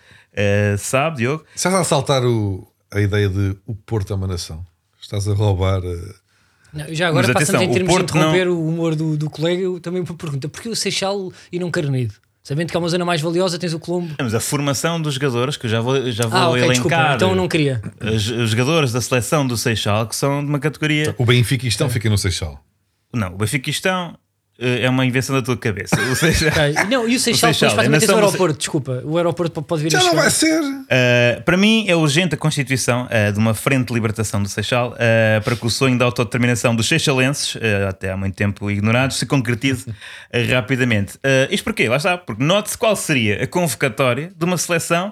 sabe, 0.79 1.17
Diogo. 1.17 1.45
Estás 1.53 1.75
a 1.75 1.83
saltar 1.83 2.23
o, 2.25 2.67
a 2.93 3.01
ideia 3.01 3.27
de 3.29 3.55
o 3.65 3.75
Porto 3.75 4.13
é 4.13 4.15
uma 4.15 4.27
nação. 4.27 4.65
Estás 5.01 5.27
a 5.27 5.33
roubar. 5.33 5.81
eh, 5.83 6.13
Não, 6.73 6.93
já 6.93 7.07
agora, 7.09 7.27
Mas 7.27 7.33
passando 7.33 7.55
atenção, 7.57 7.71
em 7.71 7.73
termos 7.73 7.95
de 7.97 8.03
interromper 8.03 8.47
o 8.47 8.65
humor 8.67 8.95
do, 8.95 9.17
do 9.17 9.29
colega, 9.29 9.61
eu 9.61 9.79
também 9.79 10.01
me 10.01 10.07
pergunta: 10.15 10.47
porquê 10.49 10.69
o 10.69 10.75
Seixal 10.75 11.31
e 11.51 11.59
não 11.59 11.69
Carneiro? 11.71 12.13
Sabendo 12.43 12.71
que 12.71 12.75
é 12.75 12.79
uma 12.79 12.89
zona 12.89 13.05
mais 13.05 13.21
valiosa, 13.21 13.57
tens 13.57 13.73
o 13.73 13.79
Colombo. 13.79 14.15
Temos 14.15 14.35
a 14.35 14.39
formação 14.41 15.01
dos 15.01 15.13
jogadores, 15.13 15.55
que 15.55 15.65
eu 15.65 15.69
já 15.69 15.79
vou, 15.79 16.11
já 16.11 16.27
vou 16.27 16.37
Ah, 16.37 16.49
ok, 16.49 16.67
desculpa. 16.69 16.95
elencar. 16.95 17.15
Então 17.15 17.33
não 17.35 17.47
queria. 17.47 17.81
Os, 18.01 18.27
os 18.29 18.49
jogadores 18.49 18.91
da 18.91 18.99
seleção 18.99 19.47
do 19.47 19.55
Seixal, 19.55 20.05
que 20.07 20.15
são 20.15 20.43
de 20.43 20.49
uma 20.49 20.59
categoria. 20.59 21.15
O 21.17 21.25
Benfiquistão 21.25 21.89
fica 21.89 22.09
no 22.09 22.17
Seixal. 22.17 22.61
Não, 23.13 23.33
o 23.33 23.37
Benfiquistão 23.37 24.17
eh, 24.17 24.17
é 24.59 24.89
uma 24.89 25.05
invenção 25.05 25.35
da 25.35 25.41
tua 25.41 25.57
cabeça. 25.57 25.95
Ou 26.09 26.15
seja, 26.15 26.49
Ok. 26.49 26.73
Não, 26.89 27.07
e 27.09 27.15
o 27.15 27.19
Seixal, 27.19 27.53
Seixal, 27.53 27.69
depois 27.69 27.89
faz 28.05 28.09
é 28.09 28.13
o 28.13 28.15
aeroporto, 28.17 28.57
desculpa. 28.57 29.01
O 29.03 29.17
aeroporto 29.17 29.61
pode 29.61 29.81
vir 29.83 29.95
a 29.95 29.99
Já 29.99 30.03
não 30.03 30.09
chegar. 30.11 30.21
vai 30.21 30.31
ser. 30.31 30.61
Uh, 30.61 31.41
para 31.43 31.57
mim 31.57 31.85
é 31.87 31.95
urgente 31.95 32.35
a 32.35 32.37
constituição 32.37 33.07
uh, 33.07 33.31
de 33.33 33.39
uma 33.39 33.53
frente 33.53 33.87
de 33.87 33.93
libertação 33.93 34.41
do 34.41 34.47
Seixal 34.47 34.91
uh, 34.91 35.41
para 35.43 35.55
que 35.55 35.65
o 35.65 35.69
sonho 35.69 35.97
da 35.97 36.05
autodeterminação 36.05 36.75
dos 36.75 36.87
seixalenses, 36.87 37.55
uh, 37.55 37.59
até 37.89 38.11
há 38.11 38.17
muito 38.17 38.35
tempo 38.35 38.69
ignorados, 38.69 39.17
se 39.17 39.25
concretize 39.25 39.85
rapidamente. 40.51 41.15
Uh, 41.17 41.49
isto 41.49 41.63
porquê? 41.63 41.89
Lá 41.89 41.97
está. 41.97 42.17
Porque 42.17 42.43
note-se 42.43 42.77
qual 42.77 42.95
seria 42.95 43.43
a 43.43 43.47
convocatória 43.47 44.31
de 44.37 44.45
uma 44.45 44.57
seleção 44.57 45.11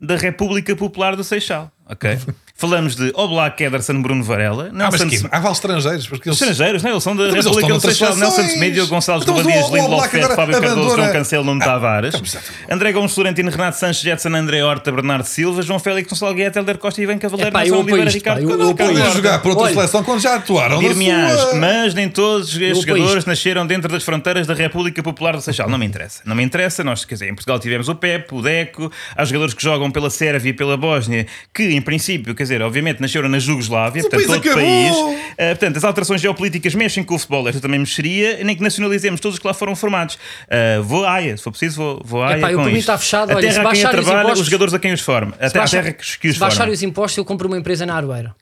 da 0.00 0.16
República 0.16 0.74
Popular 0.74 1.14
do 1.16 1.22
Seixal. 1.24 1.70
Ok? 1.92 2.18
Falamos 2.54 2.94
de 2.94 3.10
Oblak, 3.14 3.60
Ederson, 3.64 4.00
Bruno 4.02 4.22
Varela. 4.22 4.68
Ah, 4.72 4.88
mas 4.92 5.00
Nelson 5.00 5.08
que, 5.28 5.34
há 5.34 5.40
vários 5.40 5.58
estrangeiros, 5.58 6.06
porque 6.06 6.28
eles. 6.28 6.40
Estrangeiros, 6.40 6.82
não? 6.82 6.90
Eles 6.92 7.02
são 7.02 7.16
da 7.16 7.24
Então, 7.24 7.36
República 7.36 7.66
do 7.68 7.76
estão 7.76 7.90
Seixal. 7.90 8.16
Nelson. 8.16 8.42
Semedo, 8.42 8.86
Gonçalves 8.86 9.26
Gabadias, 9.26 9.64
o- 9.64 9.70
o 9.70 9.74
Lindelof, 9.74 9.92
Oblak 9.94 10.10
Fett, 10.10 10.24
agora 10.24 10.36
Fábio 10.36 10.60
Cardoso, 10.60 10.96
João 10.96 11.12
Cancelo, 11.12 11.44
Nuno 11.44 11.60
Ah, 11.62 11.64
Tavares, 11.64 12.14
então, 12.14 12.40
André 12.70 12.92
Gomes 12.92 13.14
Florentino, 13.14 13.50
Renato 13.50 13.78
Sanches, 13.78 14.02
Jetson, 14.02 14.28
André 14.28 14.62
Horta, 14.62 14.92
Bernardo 14.92 15.24
Silva, 15.24 15.60
João 15.62 15.80
Félix, 15.80 16.08
Gonçalo 16.08 16.34
Guedes, 16.34 16.56
Helder 16.56 16.78
Costa 16.78 17.00
e 17.00 17.04
Ivan 17.04 17.18
Cavaleiro, 17.18 17.50
Nelson 17.58 17.74
Oliveira, 17.80 18.04
isto, 18.06 18.14
Ricardo 18.16 18.46
pá, 18.46 18.52
eu- 18.52 18.74
Podem 18.76 19.12
jogar 19.12 19.38
por 19.40 19.56
outra 19.56 19.74
seleção 19.74 20.04
quando 20.04 20.20
já 20.20 20.36
atuaram. 20.36 20.78
sua. 20.80 21.54
mas 21.58 21.94
nem 21.94 22.08
todos 22.08 22.48
estes 22.50 22.82
apoio 22.84 22.96
jogadores 22.98 23.24
nasceram 23.24 23.66
dentro 23.66 23.90
das 23.90 24.04
fronteiras 24.04 24.46
da 24.46 24.54
República 24.54 25.02
Popular 25.02 25.34
do 25.34 25.42
Seixal. 25.42 25.68
Não 25.68 25.78
me 25.78 25.86
interessa. 25.86 26.22
Não 26.24 26.36
me 26.36 26.44
interessa. 26.44 26.84
Nós, 26.84 27.04
quer 27.04 27.14
dizer, 27.16 27.28
em 27.28 27.34
Portugal 27.34 27.58
tivemos 27.58 27.88
o 27.88 27.94
Pep, 27.96 28.32
o 28.32 28.40
Deco, 28.40 28.92
há 29.16 29.24
jogadores 29.24 29.52
que 29.54 29.62
jogam 29.62 29.90
pela 29.90 30.10
Sérvia 30.10 30.50
e 30.50 30.52
pela 30.52 30.76
Bósnia, 30.76 31.26
que 31.52 31.64
em 31.64 31.81
princípio, 31.82 32.34
quer 32.34 32.42
dizer, 32.44 32.62
obviamente 32.62 33.00
nasceram 33.00 33.28
na 33.28 33.38
Jugoslávia, 33.38 34.02
o 34.02 34.08
portanto, 34.08 34.26
todo 34.26 34.36
acabou. 34.38 34.54
país. 34.62 34.96
Eh, 35.36 35.48
portanto, 35.54 35.76
as 35.76 35.84
alterações 35.84 36.20
geopolíticas 36.20 36.74
mexem 36.74 37.02
com 37.04 37.14
o 37.14 37.18
futebol. 37.18 37.48
Esta 37.48 37.60
também 37.60 37.78
mexeria, 37.78 38.42
nem 38.44 38.54
que 38.56 38.62
nacionalizemos 38.62 39.20
todos 39.20 39.34
os 39.36 39.40
que 39.40 39.46
lá 39.46 39.54
foram 39.54 39.74
formados. 39.76 40.18
Eh, 40.48 40.80
vou 40.82 41.04
à 41.04 41.12
AIA, 41.14 41.36
se 41.36 41.42
for 41.42 41.50
preciso, 41.50 41.76
vou, 41.76 42.02
vou 42.04 42.22
à 42.22 42.28
AIA. 42.28 42.38
Epá, 42.38 42.52
com 42.54 42.68
isto. 42.68 42.78
está 42.78 42.98
fechado. 42.98 43.30
A 43.30 43.36
Olha, 43.36 43.40
terra 43.48 43.50
a 43.50 43.54
quem 43.54 43.60
a 43.60 43.64
baixarem 43.64 44.00
os 44.00 44.04
trabalha, 44.06 44.24
impostos- 44.24 44.40
os 44.40 44.46
jogadores 44.46 44.74
a 44.74 44.78
quem 44.78 44.92
os 44.92 45.00
forma. 45.00 45.34
A 45.40 45.46
Se 45.48 45.52
terra, 45.52 45.62
a 45.62 45.66
baixar- 45.66 45.82
terra 45.82 45.92
que 45.94 46.02
os, 46.02 46.08
os 46.08 46.34
se 46.34 46.38
baixarem 46.40 46.56
forma. 46.58 46.72
os 46.72 46.82
impostos, 46.82 47.18
eu 47.18 47.24
compro 47.24 47.48
uma 47.48 47.58
empresa 47.58 47.84
na 47.86 47.94
Arbeira. 47.96 48.34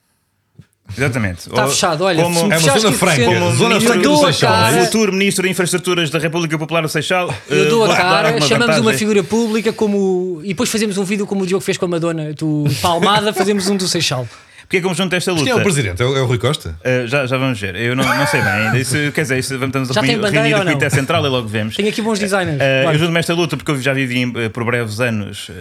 Exatamente. 0.97 1.49
Está 1.49 1.67
fechado, 1.69 2.05
olha. 2.05 2.23
como- 2.23 2.41
É 2.41 2.45
uma 2.45 2.59
zona 2.59 2.75
15%, 2.75 2.93
franca, 2.99 3.25
Como 3.25 3.57
zona 3.57 3.81
franca 3.81 4.09
do 4.09 4.17
Seixal. 4.19 4.53
cara- 4.53 4.85
futuro 4.85 5.13
Ministro 5.13 5.45
de 5.45 5.51
Infraestruturas 5.51 6.11
da 6.11 6.19
República 6.19 6.59
Popular 6.59 6.83
do 6.83 6.89
Seixal. 6.89 7.33
Eu 7.49 7.65
eh, 7.67 7.69
dou 7.69 7.85
a 7.85 7.89
dar 7.89 7.97
cara, 7.97 8.29
alguma 8.29 8.47
chamamos 8.47 8.79
uma 8.79 8.93
figura 8.93 9.23
pública 9.23 9.73
como. 9.73 10.41
E 10.45 10.49
depois 10.49 10.69
fazemos 10.71 10.99
um 10.99 11.05
vídeo 11.05 11.27
como 11.27 11.43
o 11.43 11.47
Diogo 11.47 11.65
fez 11.65 11.77
com 11.79 11.85
a 11.85 11.89
Madonna. 11.89 12.33
Tu, 12.37 12.65
Palmada, 12.83 13.33
fazemos 13.33 13.69
um 13.69 13.77
do 13.77 13.87
Seixal. 13.89 14.27
Porque 14.71 14.77
é 14.77 14.81
que 14.83 14.85
vamos 14.85 14.99
juntar 14.99 15.17
esta 15.17 15.33
luta? 15.33 15.43
Quem 15.43 15.53
é 15.53 15.57
o 15.57 15.63
presidente? 15.65 16.01
É 16.01 16.07
o, 16.07 16.17
é 16.17 16.23
o 16.23 16.27
Rui 16.27 16.39
Costa? 16.39 16.79
Uh, 16.79 17.05
já, 17.09 17.27
já 17.27 17.37
vamos 17.37 17.61
ver. 17.61 17.75
Eu 17.75 17.97
não, 17.97 18.05
não 18.05 18.25
sei 18.29 18.41
bem 18.41 18.51
ainda. 18.53 18.79
Isso, 18.79 18.95
quer 19.13 19.23
dizer, 19.23 19.37
isso, 19.41 19.55
vamos 19.59 19.67
estamos 19.67 19.91
a 19.91 19.95
Já 19.95 20.01
tem 20.01 20.11
reunir, 20.11 20.23
bandeira 20.23 20.47
reunir 20.47 20.65
não? 20.65 20.73
Comitê 20.75 20.91
Central 20.91 21.27
e 21.27 21.29
logo 21.29 21.49
vemos. 21.49 21.75
Tenho 21.75 21.89
aqui 21.89 22.01
bons 22.01 22.21
designers. 22.21 22.55
Uh, 22.57 22.85
Vai. 22.85 22.95
eu 22.95 22.99
junto-me 23.01 23.17
a 23.17 23.19
esta 23.19 23.35
luta 23.35 23.57
porque 23.57 23.69
eu 23.73 23.83
já 23.83 23.93
vivi 23.93 24.21
em- 24.21 24.49
por 24.51 24.65
breves 24.65 25.01
anos 25.01 25.49
uh, 25.49 25.53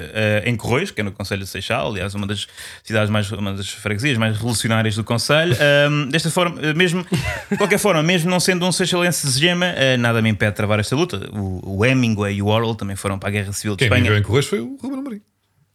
em 0.46 0.56
Corroios, 0.56 0.92
que 0.92 1.02
é 1.02 1.04
no 1.04 1.12
Conselho 1.12 1.42
de 1.42 1.50
Seixal, 1.50 1.88
aliás, 1.90 2.14
uma 2.14 2.28
das 2.28 2.46
cidades 2.84 3.10
mais, 3.10 3.32
uma 3.32 3.52
das 3.52 3.68
freguesias 3.72 4.16
mais 4.20 4.36
revolucionárias 4.36 4.96
do 4.96 5.04
Conselho. 5.04 5.58
Um, 5.90 6.06
desta 6.10 6.30
forma, 6.30 6.62
mesmo, 6.76 7.04
de 7.50 7.58
qualquer 7.58 7.80
forma, 7.80 8.04
mesmo 8.04 8.30
não 8.30 8.40
sendo 8.40 8.64
um 8.64 8.72
seixalense 8.72 9.26
de 9.26 9.40
gema, 9.40 9.74
uh, 9.74 9.98
nada 10.00 10.22
me 10.22 10.30
impede 10.30 10.52
de 10.52 10.58
travar 10.58 10.80
esta 10.80 10.96
luta. 10.96 11.28
O, 11.34 11.78
o 11.80 11.84
Hemingway 11.84 12.36
e 12.36 12.42
o 12.44 12.46
Orwell 12.46 12.76
também 12.76 12.96
foram 12.96 13.18
para 13.18 13.30
a 13.30 13.32
Guerra 13.32 13.54
Civil 13.54 13.72
de 13.72 13.78
Quem 13.80 13.86
Espanha. 13.88 14.04
viveu 14.04 14.18
em 14.20 14.22
Correios 14.22 14.46
foi 14.46 14.60
o 14.60 14.78
Ruben 14.80 15.00
Amorim. 15.00 15.22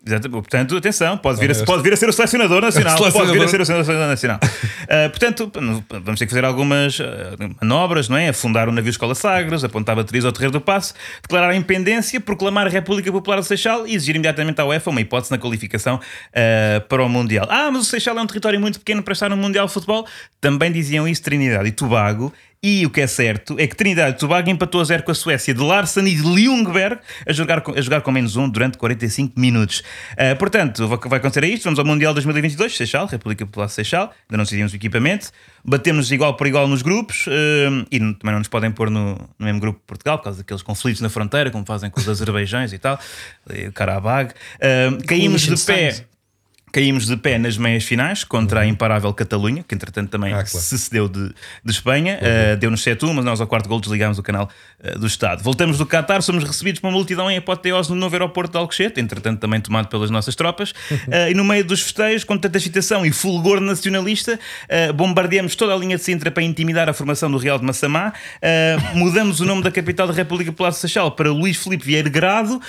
Portanto, 0.05 0.77
atenção, 0.77 1.17
pode 1.17 1.40
vir, 1.40 1.51
a, 1.51 1.64
pode 1.64 1.83
vir 1.83 1.95
a 1.95 1.97
ser 1.97 2.09
o 2.09 2.12
selecionador 2.12 2.61
nacional. 2.61 2.99
Pode 3.11 3.33
vir 3.33 3.43
a 3.43 3.49
ser 3.49 3.61
o 3.61 3.64
selecionador 3.64 4.09
nacional. 4.09 4.38
Uh, 4.43 5.09
portanto, 5.09 5.51
vamos 5.88 6.19
ter 6.19 6.27
que 6.27 6.31
fazer 6.31 6.45
algumas 6.45 6.99
uh, 6.99 7.05
manobras, 7.61 8.09
não 8.09 8.17
é? 8.17 8.29
Afundar 8.29 8.69
o 8.69 8.73
navio 8.73 8.90
Escola 8.90 9.14
Sagres, 9.14 9.64
apontar 9.64 9.97
baterias 9.97 10.27
ao 10.27 10.33
Terreiro 10.33 10.53
do 10.53 10.61
Passo, 10.61 10.93
declarar 11.23 11.51
a 11.51 11.57
independência, 11.57 12.21
proclamar 12.21 12.67
a 12.67 12.71
República 12.71 13.11
Popular 13.11 13.37
do 13.37 13.45
Seixal 13.45 13.87
e 13.87 13.95
exigir 13.95 14.17
imediatamente 14.17 14.61
à 14.61 14.67
UEFA 14.67 14.90
uma 14.90 15.01
hipótese 15.01 15.31
na 15.31 15.38
qualificação 15.38 15.97
uh, 15.97 16.81
para 16.87 17.03
o 17.03 17.09
Mundial. 17.09 17.47
Ah, 17.49 17.71
mas 17.71 17.83
o 17.83 17.85
Seixal 17.85 18.19
é 18.19 18.21
um 18.21 18.27
território 18.27 18.61
muito 18.61 18.79
pequeno 18.81 19.03
para 19.03 19.12
estar 19.12 19.31
no 19.31 19.37
Mundial 19.37 19.67
de 19.67 19.73
Futebol. 19.73 20.07
Também 20.38 20.71
diziam 20.71 21.09
isso 21.09 21.23
Trinidade 21.23 21.69
e 21.69 21.73
Tobago. 21.73 22.31
E 22.66 22.87
o 22.87 22.88
que 22.88 23.03
é 23.03 23.07
certo 23.07 23.57
é 23.59 23.66
que 23.66 23.77
Trinidade 23.77 24.16
e 24.16 24.18
Tobago 24.18 24.48
empatou 24.48 24.81
a 24.81 24.85
zero 24.85 25.03
com 25.03 25.11
a 25.11 25.14
Suécia 25.14 25.53
de 25.53 25.61
Larsen 25.61 26.09
e 26.09 26.14
de 26.14 26.22
Ljungberg 26.22 26.98
a 27.29 27.31
jogar 27.31 27.61
com, 27.61 27.72
a 27.72 27.81
jogar 27.83 28.00
com 28.00 28.11
menos 28.11 28.37
um 28.37 28.48
durante 28.48 28.79
45 28.79 29.38
minutos. 29.38 29.81
Uh, 30.12 30.35
portanto, 30.38 30.88
vai 30.88 30.98
vai 31.05 31.18
acontecer 31.18 31.44
isto. 31.44 31.64
Vamos 31.64 31.79
ao 31.79 31.85
Mundial 31.85 32.14
2022, 32.14 32.74
Seixal, 32.74 33.07
República 33.07 33.44
Popular 33.44 33.66
de 33.66 33.74
Seixal. 33.74 34.05
Ainda 34.05 34.38
não 34.38 34.44
decidimos 34.44 34.72
o 34.72 34.77
equipamento. 34.77 35.31
Batemos 35.62 36.11
igual 36.11 36.38
por 36.38 36.46
igual 36.46 36.66
nos 36.66 36.81
grupos 36.81 37.27
uh, 37.27 37.87
e 37.90 37.98
também 37.98 38.33
não 38.33 38.38
nos 38.38 38.48
podem 38.48 38.72
pôr 38.72 38.88
no, 38.88 39.16
no 39.38 39.44
mesmo 39.44 39.61
grupo 39.61 39.81
que 39.81 39.87
Portugal 39.87 40.16
por 40.16 40.24
causa 40.24 40.38
daqueles 40.38 40.62
conflitos 40.62 41.03
na 41.03 41.11
fronteira, 41.11 41.50
como 41.50 41.66
fazem 41.66 41.90
com 41.90 42.00
os 42.00 42.09
Azerbaijões 42.09 42.72
e 42.72 42.79
tal, 42.79 42.98
o 43.46 43.72
Karabag. 43.72 44.33
Uh, 44.57 45.07
caímos 45.07 45.42
de 45.42 45.62
pé. 45.66 46.07
Caímos 46.75 47.07
de 47.07 47.17
pé 47.17 47.39
nas 47.39 47.57
meias 47.57 47.85
finais 47.85 48.25
contra 48.25 48.63
a 48.63 48.67
imparável 48.67 49.15
Catalunha, 49.15 49.63
que 49.63 49.77
entretanto 49.77 50.11
também 50.11 50.33
Ah, 50.33 50.43
claro. 50.43 50.49
se 50.49 50.77
cedeu 50.77 51.09
de, 51.09 51.29
de 51.65 51.71
Espanha. 51.71 52.19
Uh, 52.19 52.57
Deu-nos 52.57 52.83
7-1, 52.83 53.13
mas 53.13 53.25
nós 53.25 53.41
ao 53.41 53.47
quarto 53.47 53.69
gol 53.69 53.79
desligámos 53.79 54.19
o 54.19 54.25
canal 54.25 54.51
uh, 54.83 54.99
do 54.99 55.07
Estado. 55.07 55.41
Voltamos 55.41 55.79
do 55.79 55.87
Qatar, 55.87 56.21
somos 56.21 56.43
recebidos 56.43 56.81
por 56.81 56.89
uma 56.89 56.95
multidão 56.95 57.31
em 57.31 57.37
apoteose 57.37 57.91
no 57.91 57.95
novo 57.95 58.17
aeroporto 58.17 58.51
de 58.51 58.59
Alcochete, 58.59 59.01
entretanto 59.01 59.39
também 59.39 59.61
tomado 59.61 59.87
pelas 59.87 60.11
nossas 60.11 60.35
tropas. 60.35 60.73
Uh, 60.73 61.31
e 61.31 61.35
no 61.35 61.45
meio 61.45 61.65
dos 61.65 61.81
festejos, 61.81 62.25
com 62.25 62.37
tanta 62.37 62.59
excitação 62.59 63.07
e 63.07 63.13
fulgor 63.13 63.61
nacionalista, 63.61 64.37
bombardeamos 64.97 65.55
toda 65.55 65.75
a 65.75 65.77
linha 65.77 65.97
de 65.97 66.03
Sintra 66.03 66.33
para 66.33 66.43
intimidar 66.43 66.89
a 66.89 66.93
formação 66.93 67.31
do 67.31 67.39
Real 67.39 67.57
de 67.57 67.65
Massamá. 67.65 68.13
Mudamos 68.95 69.39
o 69.39 69.45
nome 69.45 69.63
da 69.63 69.71
capital 69.71 70.09
da 70.09 70.13
República 70.13 70.51
Popular 70.51 70.71
de 70.71 70.79
Seixal 70.79 71.13
para 71.13 71.31
Luís 71.31 71.57
Filipe 71.57 71.85
Vieira 71.85 72.09
Grado 72.09 72.61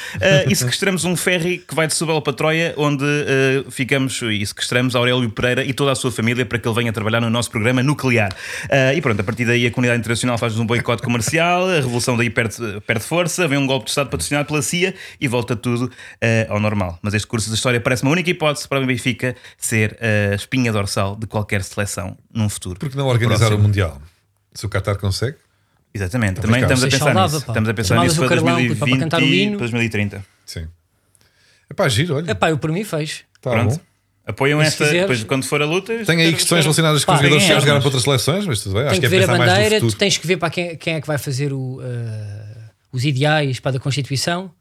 e 0.47 0.55
sequestramos 0.55 1.05
um 1.05 1.15
ferry 1.15 1.57
que 1.57 1.73
vai 1.73 1.87
de 1.87 1.93
Setúbal 1.93 2.21
para 2.21 2.33
Troia, 2.33 2.73
onde 2.77 3.03
uh, 3.03 3.71
ficamos 3.95 4.21
e 4.21 4.45
sequestramos 4.45 4.95
Aurélio 4.95 5.29
Pereira 5.29 5.63
e 5.63 5.73
toda 5.73 5.91
a 5.91 5.95
sua 5.95 6.11
família 6.11 6.45
para 6.45 6.59
que 6.59 6.67
ele 6.67 6.75
venha 6.75 6.91
trabalhar 6.91 7.21
no 7.21 7.29
nosso 7.29 7.49
programa 7.49 7.81
nuclear. 7.81 8.33
Uh, 8.65 8.95
e 8.95 9.01
pronto, 9.01 9.19
a 9.19 9.23
partir 9.23 9.45
daí 9.45 9.65
a 9.65 9.71
comunidade 9.71 9.99
internacional 9.99 10.37
faz 10.37 10.57
um 10.59 10.65
boicote 10.65 11.01
comercial, 11.01 11.69
a 11.69 11.75
revolução 11.75 12.17
daí 12.17 12.29
perde, 12.29 12.81
perde 12.85 13.03
força, 13.03 13.47
vem 13.47 13.57
um 13.57 13.65
golpe 13.65 13.85
de 13.85 13.91
Estado 13.91 14.09
patrocinado 14.09 14.47
pela 14.47 14.61
CIA 14.61 14.93
e 15.19 15.27
volta 15.27 15.55
tudo 15.55 15.85
uh, 15.85 15.91
ao 16.49 16.59
normal. 16.59 16.99
Mas 17.01 17.13
este 17.13 17.27
curso 17.27 17.49
da 17.49 17.55
história 17.55 17.79
parece 17.79 18.03
uma 18.03 18.11
única 18.11 18.29
hipótese 18.29 18.67
para 18.67 18.81
o 18.81 18.85
Benfica 18.85 19.35
ser 19.57 19.97
a 20.31 20.35
espinha 20.35 20.71
dorsal 20.71 21.15
de 21.15 21.25
qualquer 21.25 21.63
seleção 21.63 22.17
num 22.33 22.49
futuro. 22.49 22.77
Porque 22.79 22.97
não 22.97 23.07
organizar 23.07 23.53
o 23.53 23.59
Mundial? 23.59 24.01
Se 24.53 24.65
o 24.65 24.69
Qatar 24.69 24.97
consegue, 24.97 25.37
Exatamente, 25.93 26.41
também 26.41 26.61
estamos 26.61 26.83
a 26.83 26.89
pensar 26.89 27.13
dava, 27.13 27.23
nisso. 27.23 27.37
Estamos 27.37 27.69
a 27.69 27.73
pensar 27.73 27.99
nisso 28.01 28.15
o 28.15 28.27
para 28.27 28.35
Carlão, 28.35 28.55
2020 28.55 28.79
para 28.79 28.99
cantar 28.99 29.21
o 29.21 29.25
hino. 29.25 29.55
e 29.55 29.57
2030. 29.57 30.25
sim. 30.45 30.67
É 31.69 31.73
pá, 31.73 31.87
giro, 31.89 32.15
olha. 32.15 32.31
Epá, 32.31 32.49
eu 32.49 32.57
por 32.57 32.71
mim 32.71 32.83
fez. 32.83 33.23
Tá 33.51 33.55
Pronto. 33.57 33.75
bom. 33.75 33.81
Apoiam 34.27 34.59
E 34.61 34.65
esta, 34.65 34.83
quiseres- 34.85 35.01
depois 35.01 35.23
quando 35.23 35.45
for 35.45 35.61
a 35.61 35.65
luta. 35.65 35.93
Tem 36.03 36.19
aí 36.19 36.33
questões 36.33 36.63
relacionadas 36.63 37.05
com 37.05 37.11
os 37.11 37.17
jogadores 37.19 37.43
que 37.43 37.49
já 37.49 37.57
é? 37.57 37.59
jogaram 37.59 37.79
para 37.79 37.87
outras 37.87 38.03
seleções, 38.03 38.47
mas 38.47 38.59
tudo 38.61 38.73
bem. 38.73 38.81
Acho 38.83 38.91
Tem 38.93 39.01
que 39.01 39.07
que 39.09 39.15
é 39.15 39.19
ver 39.19 39.29
a 39.29 39.37
bandeira, 39.37 39.79
tu 39.79 39.91
tens 39.95 40.17
que 40.17 40.25
ver 40.25 40.37
para 40.37 40.49
quem, 40.49 40.75
quem 40.77 40.95
é 40.95 41.01
que 41.01 41.05
vai 41.05 41.17
fazer 41.19 41.53
o, 41.53 41.77
uh, 41.79 41.83
os 42.91 43.05
ideais 43.05 43.59
para 43.59 43.69
a 43.69 43.73
da 43.73 43.79
Constituição. 43.79 44.51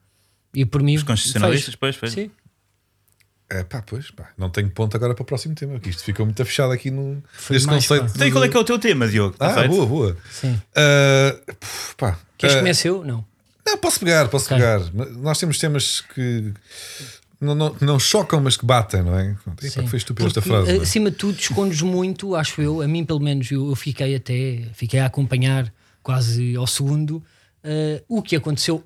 E 0.54 0.64
por 0.66 0.82
mim. 0.82 0.94
Os 0.96 1.02
constitucionalistas, 1.02 1.74
pois, 1.76 1.96
pois. 1.96 2.12
Sim. 2.12 2.30
É 3.50 3.62
pá, 3.64 3.82
pois, 3.86 4.10
pá, 4.10 4.28
não 4.38 4.48
tenho 4.50 4.70
ponto 4.70 4.96
agora 4.96 5.14
para 5.14 5.22
o 5.22 5.26
próximo 5.26 5.54
tema, 5.54 5.72
porque 5.74 5.90
isto 5.90 6.02
ficou 6.04 6.24
muito 6.26 6.44
fechado 6.44 6.72
aqui 6.72 6.90
no, 6.90 7.22
neste 7.50 7.68
conceito. 7.68 8.04
pá. 8.06 8.12
Então, 8.16 8.30
qual 8.32 8.44
é 8.44 8.48
que 8.48 8.56
é 8.56 8.60
o 8.60 8.64
teu 8.64 8.78
tema, 8.78 9.06
Diogo? 9.08 9.32
Está 9.34 9.46
Ah, 9.48 9.54
feito? 9.54 9.68
boa, 9.68 9.86
boa. 9.86 10.16
Sim. 10.30 10.60
Puf, 11.60 11.94
pá, 11.96 12.18
Queres 12.38 12.54
que 12.54 12.60
comece 12.60 12.88
eu? 12.88 13.04
Não. 13.04 13.24
Não, 13.66 13.78
posso 13.78 13.98
pegar, 14.00 14.28
posso 14.28 14.46
Ok. 14.46 14.56
pegar. 14.58 14.80
Nós 15.22 15.38
temos 15.38 15.58
temas 15.58 16.00
que 16.14 16.52
não, 17.40 17.54
não, 17.54 17.76
não 17.80 17.98
chocam, 17.98 18.40
mas 18.40 18.56
que 18.56 18.64
batem, 18.64 19.02
não 19.02 19.18
é? 19.18 19.36
Sim. 19.60 19.86
foi 19.86 19.98
estúpida 19.98 20.28
esta 20.28 20.42
frase. 20.42 20.70
é? 20.70 20.76
Acima 20.80 21.10
de 21.10 21.16
tudo, 21.16 21.38
escondes 21.38 21.82
muito, 21.82 22.34
acho 22.34 22.60
eu. 22.60 22.80
A 22.80 22.88
mim, 22.88 23.04
pelo 23.04 23.20
menos, 23.20 23.50
eu, 23.50 23.68
eu 23.68 23.74
fiquei 23.74 24.14
até. 24.14 24.62
Fiquei 24.72 25.00
a 25.00 25.06
acompanhar 25.06 25.72
quase 26.02 26.54
ao 26.56 26.66
segundo 26.66 27.16
uh, 27.16 28.04
o 28.08 28.22
que 28.22 28.36
aconteceu. 28.36 28.84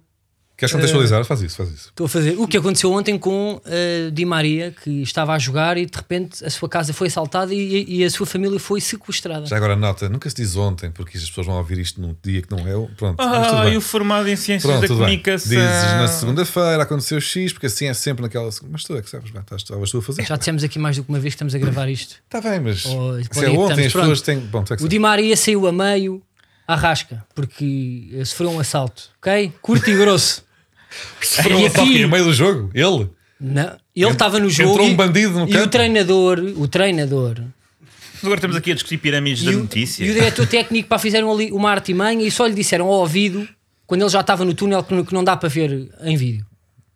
Queres 0.59 0.73
contextualizar? 0.73 1.25
Faz 1.25 1.41
isso, 1.41 1.57
faz 1.57 1.69
isso. 1.71 1.89
Estou 1.91 2.07
a 2.07 2.09
fazer. 2.09 2.37
O 2.37 2.49
que 2.49 2.57
aconteceu 2.57 2.93
ontem 2.93 3.17
com 3.17 3.55
uh, 3.65 4.11
Di 4.11 4.25
Maria, 4.25 4.75
que 4.83 4.91
estava 5.03 5.33
a 5.33 5.39
jogar 5.39 5.79
e 5.79 5.87
de 5.87 5.97
repente 5.97 6.45
a 6.45 6.51
sua 6.51 6.69
casa 6.69 6.93
foi 6.93 7.07
assaltada 7.07 7.55
e, 7.55 7.85
e 7.89 8.05
a 8.05 8.11
sua 8.11 8.27
família 8.27 8.59
foi 8.59 8.81
sequestrada. 8.81 9.47
Já 9.47 9.57
agora 9.57 9.77
nota, 9.77 10.09
nunca 10.09 10.29
se 10.29 10.35
diz 10.35 10.57
ontem, 10.57 10.91
porque 10.91 11.17
as 11.17 11.25
pessoas 11.29 11.47
vão 11.47 11.57
ouvir 11.59 11.79
isto 11.79 12.01
num 12.01 12.13
dia 12.25 12.43
que 12.43 12.51
não 12.51 12.59
é. 12.59 12.89
Pronto, 12.97 13.21
Ah, 13.21 13.69
e 13.69 13.77
o 13.77 13.81
formado 13.81 14.29
em 14.29 14.35
Ciências 14.35 14.65
Pronto, 14.69 14.81
da 14.83 14.89
bem. 14.89 14.97
Comunicação. 14.99 15.49
Dizes 15.49 15.93
na 15.93 16.09
segunda-feira 16.09 16.83
aconteceu 16.83 17.21
X, 17.21 17.53
porque 17.53 17.67
assim 17.67 17.87
é 17.87 17.95
sempre 17.95 18.23
naquela. 18.23 18.51
Mas 18.69 18.83
tu 18.83 18.97
é 18.97 19.01
que 19.01 19.09
sabes, 19.09 19.31
bem, 19.31 19.41
estás, 19.41 19.63
estavas 19.63 19.89
tu 19.93 19.99
a 19.99 20.03
fazer. 20.03 20.25
Já 20.27 20.37
dissemos 20.37 20.65
aqui 20.65 20.81
mais 20.81 20.97
do 20.97 21.05
que 21.05 21.09
uma 21.09 21.21
vez 21.21 21.35
que 21.35 21.37
estamos 21.37 21.55
a 21.55 21.59
gravar 21.59 21.89
isto. 21.89 22.17
Está 22.25 22.41
bem, 22.41 22.59
mas 22.59 22.85
Oh, 22.85 23.13
se 23.31 23.45
é 23.45 23.49
ontem, 23.51 23.87
as 23.87 23.93
pessoas 23.93 24.21
têm. 24.23 24.41
Bom, 24.41 24.65
tu 24.65 24.75
é 24.75 24.77
que 24.77 24.85
O. 24.85 24.89
Di 24.89 24.99
Maria 24.99 25.37
saiu 25.37 25.69
a 25.69 25.73
meio 25.73 26.21
à 26.67 26.75
rasca, 26.75 27.25
porque 27.33 28.11
sofreu 28.27 28.51
um 28.51 28.59
assalto, 28.59 29.05
ok? 29.23 29.53
Curto 29.63 29.89
e 29.89 29.97
grosso. 29.97 30.48
Foram 31.21 31.61
E 31.61 31.63
um 31.65 31.67
aqui- 31.67 32.03
no 32.03 32.09
meio 32.09 32.25
do 32.25 32.33
jogo, 32.33 32.71
ele. 32.75 33.09
Não, 33.41 33.77
ele 33.95 34.11
estava 34.11 34.39
no 34.41 34.51
jogo. 34.51 34.71
entrou 34.71 34.87
um 34.87 34.91
e- 34.91 34.95
bandido 34.95 35.33
no 35.39 35.49
E 35.49 35.53
campo. 35.53 35.65
o 35.65 35.69
treinador, 35.69 36.39
o 36.57 36.67
treinador 36.69 37.41
Agora 38.21 38.35
estamos 38.37 38.57
aqui 38.57 38.73
a 38.73 38.75
discutir 38.75 38.99
pirâmides 38.99 39.43
e 39.43 39.47
da 39.47 39.53
o, 39.53 39.61
notícia. 39.61 40.05
e 40.05 40.11
o 40.11 40.15
diretor 40.15 40.45
técnico 40.49 40.89
para 40.89 40.99
fizeram 40.99 41.31
ali 41.33 41.53
uma 41.53 41.71
artimanha 41.71 42.27
e 42.27 42.31
só 42.33 42.47
lhe 42.47 42.55
disseram 42.55 42.87
ao 42.87 42.95
ouvido, 43.01 43.47
quando 43.87 44.01
ele 44.03 44.11
já 44.11 44.21
estava 44.21 44.45
no 44.45 44.55
túnel, 44.55 44.83
que 44.83 44.93
não, 44.93 45.05
que 45.05 45.15
não 45.15 45.23
dá 45.23 45.37
para 45.37 45.49
ver 45.49 45.89
em 46.03 46.17
vídeo. 46.17 46.45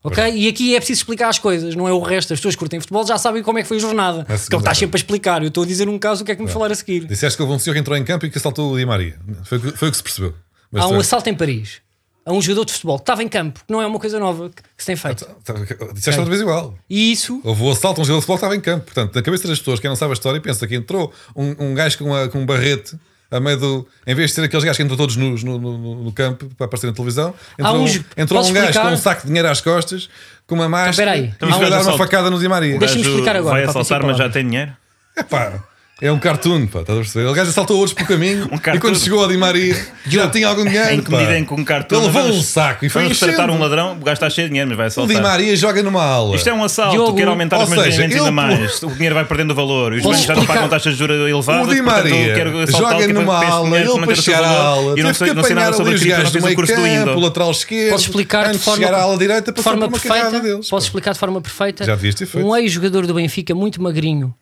Ok? 0.03 0.21
E 0.35 0.49
aqui 0.49 0.75
é 0.75 0.79
preciso 0.81 0.99
explicar 0.99 1.29
as 1.29 1.39
coisas, 1.39 1.77
não 1.77 1.87
é 1.87 1.93
o 1.93 2.01
resto. 2.01 2.33
As 2.33 2.41
pessoas 2.41 2.57
que 2.57 2.59
curtem 2.59 2.81
futebol 2.81 3.07
já 3.07 3.17
sabem 3.19 3.41
como 3.41 3.57
é 3.61 3.63
que 3.63 3.69
foi 3.69 3.77
a 3.77 3.81
jornada. 3.81 4.19
Porque 4.19 4.33
ele 4.33 4.39
segunda 4.41 4.63
está 4.63 4.75
sempre 4.75 4.97
a 4.97 4.99
explicar. 4.99 5.43
Eu 5.43 5.47
estou 5.49 5.63
a 5.63 5.67
dizer 5.67 5.89
um 5.89 5.97
caso, 5.97 6.23
o 6.23 6.27
que 6.27 6.33
é 6.33 6.35
que 6.35 6.43
me 6.43 6.49
falar 6.49 6.73
a 6.73 6.75
seguir? 6.75 7.05
Disseste 7.07 7.37
que 7.37 7.43
houve 7.45 7.55
um 7.55 7.59
senhor 7.61 7.75
que 7.75 7.81
entrou 7.81 7.97
em 7.97 8.03
campo 8.03 8.27
e 8.27 8.31
que 8.31 8.37
assaltou 8.37 8.73
o 8.73 8.77
Di 8.77 8.85
Maria. 8.85 9.15
Foi, 9.45 9.59
o 9.59 9.61
que- 9.61 9.77
foi 9.79 9.89
o 9.89 9.91
que 9.93 9.97
se 9.97 10.03
percebeu. 10.03 10.35
Mas 10.73 10.83
Há 10.83 10.89
um 10.89 10.97
é- 10.97 10.99
assalto 10.99 11.31
em 11.31 11.35
Paris. 11.35 11.82
A 12.25 12.33
um 12.33 12.41
jogador 12.41 12.65
de 12.67 12.73
futebol 12.73 12.97
que 12.99 13.03
estava 13.03 13.23
em 13.23 13.29
campo, 13.29 13.61
que 13.67 13.73
não 13.73 13.81
é 13.83 13.87
uma 13.87 13.99
coisa 13.99 14.19
nova 14.19 14.49
que, 14.49 14.63
que 14.63 14.69
se 14.79 14.87
tem 14.87 14.97
feito. 14.97 15.25
Tá, 15.45 15.55
Disseste 15.93 16.21
outra 16.21 16.31
vez 16.31 16.41
igual. 16.41 16.75
E 16.89 17.13
isso, 17.13 17.41
Houve 17.45 17.63
o 17.65 17.71
assalto 17.71 18.01
a 18.01 18.03
um 18.03 18.05
jogador 18.05 18.21
de 18.21 18.27
futebol 18.27 18.37
que 18.37 18.45
estava 18.45 18.57
em 18.57 18.61
campo. 18.61 18.85
Portanto, 18.85 19.15
na 19.15 19.23
cabeça 19.23 19.49
das 19.49 19.59
pessoas, 19.59 19.81
quem 19.81 19.89
não 19.89 19.97
sabe 19.97 20.11
a 20.11 20.15
história, 20.15 20.41
pensa 20.41 20.67
que 20.67 20.75
entrou 20.75 21.13
um, 21.35 21.55
um 21.59 21.75
gajo 21.75 21.99
com, 21.99 22.05
uma- 22.05 22.29
com 22.29 22.39
um 22.39 22.47
barrete 22.47 22.97
a 23.31 23.41
meio 23.41 23.57
do. 23.57 23.89
Em 24.07 24.15
vez 24.15 24.31
de 24.31 24.35
ser 24.37 24.45
aqueles 24.45 24.63
gajos 24.63 24.77
que 24.77 24.83
entram 24.83 24.97
todos 24.97 25.17
nus 25.17 25.43
no, 25.43 25.59
no, 25.59 25.79
no- 25.79 26.05
no 26.05 26.13
campo 26.13 26.49
para 26.57 26.67
aparecer 26.67 26.87
na 26.87 26.93
televisão, 26.93 27.35
entrou, 27.59 27.83
uns- 27.83 27.97
um, 27.97 28.05
entrou 28.17 28.41
um 28.41 28.53
gajo 28.53 28.59
explicar? 28.69 28.89
com 28.89 28.95
um 28.95 28.97
saco 28.99 29.21
de 29.23 29.27
dinheiro 29.29 29.49
às 29.49 29.61
costas, 29.61 30.09
com 30.47 30.55
uma 30.55 30.69
máscara, 30.69 30.91
espera 30.91 31.11
aí. 31.13 31.25
e 31.25 31.29
Então, 31.29 31.51
foi 31.59 31.71
dar 31.71 31.83
uma 31.83 31.97
facada 31.99 32.31
no 32.31 32.39
Di 32.39 32.47
Maria. 32.49 32.79
Deixa-me 32.79 33.01
explicar 33.03 33.37
agora, 33.37 33.55
Vai 33.57 33.65
assaltar, 33.65 34.03
mas 34.05 34.17
já 34.19 34.29
tem 34.29 34.47
dinheiro. 34.47 34.73
Epá, 35.17 35.63
é 36.01 36.11
um 36.11 36.19
cartoon, 36.19 36.67
pá, 36.67 36.81
estás 36.81 36.99
a 36.99 37.03
perceber? 37.03 37.27
O 37.29 37.33
gajo 37.33 37.51
assaltou 37.51 37.77
outros 37.79 37.95
pelo 37.95 38.09
caminho 38.09 38.49
Um 38.51 38.57
e 38.57 38.59
cartoon. 38.59 38.81
quando 38.81 38.99
chegou 38.99 39.23
ao 39.23 39.29
Di 39.29 39.37
Maria 39.37 39.77
já 40.05 40.29
tinha 40.29 40.49
algum 40.49 40.65
dinheiro. 40.65 40.91
Em 40.91 41.01
que 41.01 41.09
medida 41.13 41.39
em 41.39 41.45
que 41.45 41.55
um 41.55 41.65
cartão. 41.65 41.97
Ele 41.99 42.07
levou 42.09 42.23
vamos- 42.23 42.39
um 42.39 42.43
saco 42.43 42.85
e 42.85 42.89
foi 42.89 43.09
tratar 43.15 43.49
um 43.51 43.59
ladrão, 43.61 43.93
o 43.93 43.97
gajo 44.05 44.15
está 44.15 44.29
cheio 44.29 44.49
de 44.49 44.51
dinheiro, 44.51 44.69
mas 44.69 44.77
vai 44.77 44.87
O 44.87 45.07
Di 45.07 45.13
assaltar. 45.15 45.23
Maria 45.23 45.55
joga 45.55 45.81
numa 45.81 46.03
aula. 46.05 46.35
Isto 46.35 46.49
é 46.49 46.53
um 46.53 46.65
assalto, 46.65 46.93
Diogo, 46.97 47.17
quer 47.17 47.29
aumentar 47.29 47.63
os 47.63 47.69
meus 47.69 47.85
rendimentos 47.85 48.17
ainda 48.17 48.33
mais. 48.33 48.83
O 48.83 48.91
dinheiro 48.91 49.15
vai 49.15 49.25
perdendo 49.25 49.55
valor. 49.55 49.93
Os 49.93 50.03
bancos 50.03 50.23
já 50.25 50.35
não 50.35 50.45
pagam 50.45 50.69
taxas 50.69 50.95
de 50.95 50.99
juros 50.99 51.17
elevadas. 51.31 51.69
O 51.69 51.75
Di 51.75 51.83
Maria 51.83 52.35
quero 52.35 52.51
joga 52.73 52.97
é 52.97 53.05
para- 53.07 53.13
numa 53.13 53.39
para 53.39 53.49
aula, 53.51 53.79
ele 53.79 53.89
para 54.01 54.11
o 54.13 54.17
chegar 54.17 54.43
à 54.45 54.49
aula 54.61 54.99
E 54.99 55.03
não 55.05 55.15
sei, 55.15 55.29
que 55.29 55.35
não 55.35 55.45
sei 55.45 55.55
nada 55.55 55.77
sobre 55.77 55.95
os 55.95 56.03
gajos 56.03 56.33
do 56.33 56.39
o 56.41 56.43
meio 56.43 56.57
curso 56.57 56.75
do 56.75 56.83
campo, 56.83 57.21
lateral 57.21 57.51
esquerdo. 57.53 57.91
Posso 57.93 58.05
explicar 58.09 58.51
de 58.51 58.59
forma- 58.59 58.85
chegar 58.85 58.99
à 58.99 59.03
ala 59.03 59.17
direita, 59.17 59.55
forma 59.63 59.89
carrada 59.89 60.01
perfeita, 60.31 60.41
deles. 60.41 60.69
posso 60.69 60.87
explicar 60.87 61.13
de 61.13 61.19
forma 61.21 61.41
perfeita. 61.41 61.85
Já 61.85 61.95
devias 61.95 62.17
ter 62.17 62.27
feito. 62.27 62.45
Um 62.45 62.57
ex-jogador 62.57 63.07
do 63.07 63.15
Benfica 63.15 63.55
muito 63.55 63.81
magrinho 63.81 64.35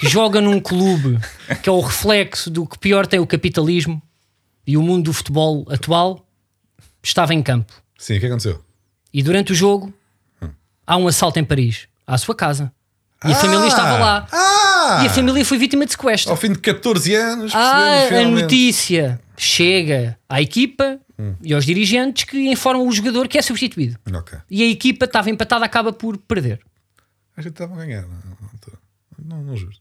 que 0.00 0.08
joga 0.08 0.40
num 0.40 0.58
clube 0.60 1.18
que 1.62 1.68
é 1.68 1.72
o 1.72 1.80
reflexo 1.80 2.50
do 2.50 2.66
que 2.66 2.78
pior 2.78 3.06
tem 3.06 3.20
o 3.20 3.26
capitalismo 3.26 4.00
e 4.66 4.76
o 4.76 4.82
mundo 4.82 5.04
do 5.06 5.12
futebol 5.12 5.66
atual 5.70 6.24
estava 7.02 7.34
em 7.34 7.42
campo. 7.42 7.72
Sim, 7.98 8.16
o 8.16 8.20
que 8.20 8.26
aconteceu? 8.26 8.64
E 9.12 9.22
durante 9.22 9.52
o 9.52 9.54
jogo 9.54 9.92
há 10.86 10.96
um 10.96 11.06
assalto 11.06 11.38
em 11.38 11.44
Paris, 11.44 11.86
à 12.06 12.16
sua 12.16 12.34
casa. 12.34 12.72
E 13.24 13.30
a 13.32 13.34
família 13.34 13.66
estava 13.66 13.98
lá. 13.98 14.26
Ah! 14.32 15.00
E 15.04 15.06
a 15.06 15.10
família 15.10 15.44
foi 15.44 15.58
vítima 15.58 15.84
de 15.84 15.92
sequestro. 15.92 16.30
Ao 16.30 16.36
fim 16.36 16.52
de 16.52 16.58
14 16.58 17.14
anos, 17.14 17.52
Ah, 17.54 18.06
a 18.08 18.24
notícia 18.24 19.20
chega 19.36 20.18
à 20.28 20.40
equipa 20.40 20.98
Hum. 21.18 21.34
e 21.42 21.52
aos 21.52 21.66
dirigentes 21.66 22.24
que 22.24 22.50
informam 22.50 22.88
o 22.88 22.90
jogador 22.92 23.28
que 23.28 23.36
é 23.36 23.42
substituído. 23.42 23.98
Ok. 24.14 24.38
E 24.50 24.62
a 24.62 24.66
equipa 24.66 25.04
estava 25.04 25.28
empatada, 25.28 25.66
acaba 25.66 25.92
por 25.92 26.16
perder. 26.16 26.60
A 27.36 27.42
gente 27.42 27.52
estava 27.52 27.74
a 27.74 27.76
ganhar. 27.84 28.02
Não, 28.02 28.08
não, 28.08 29.36
não, 29.36 29.42
não 29.44 29.56
juro. 29.56 29.74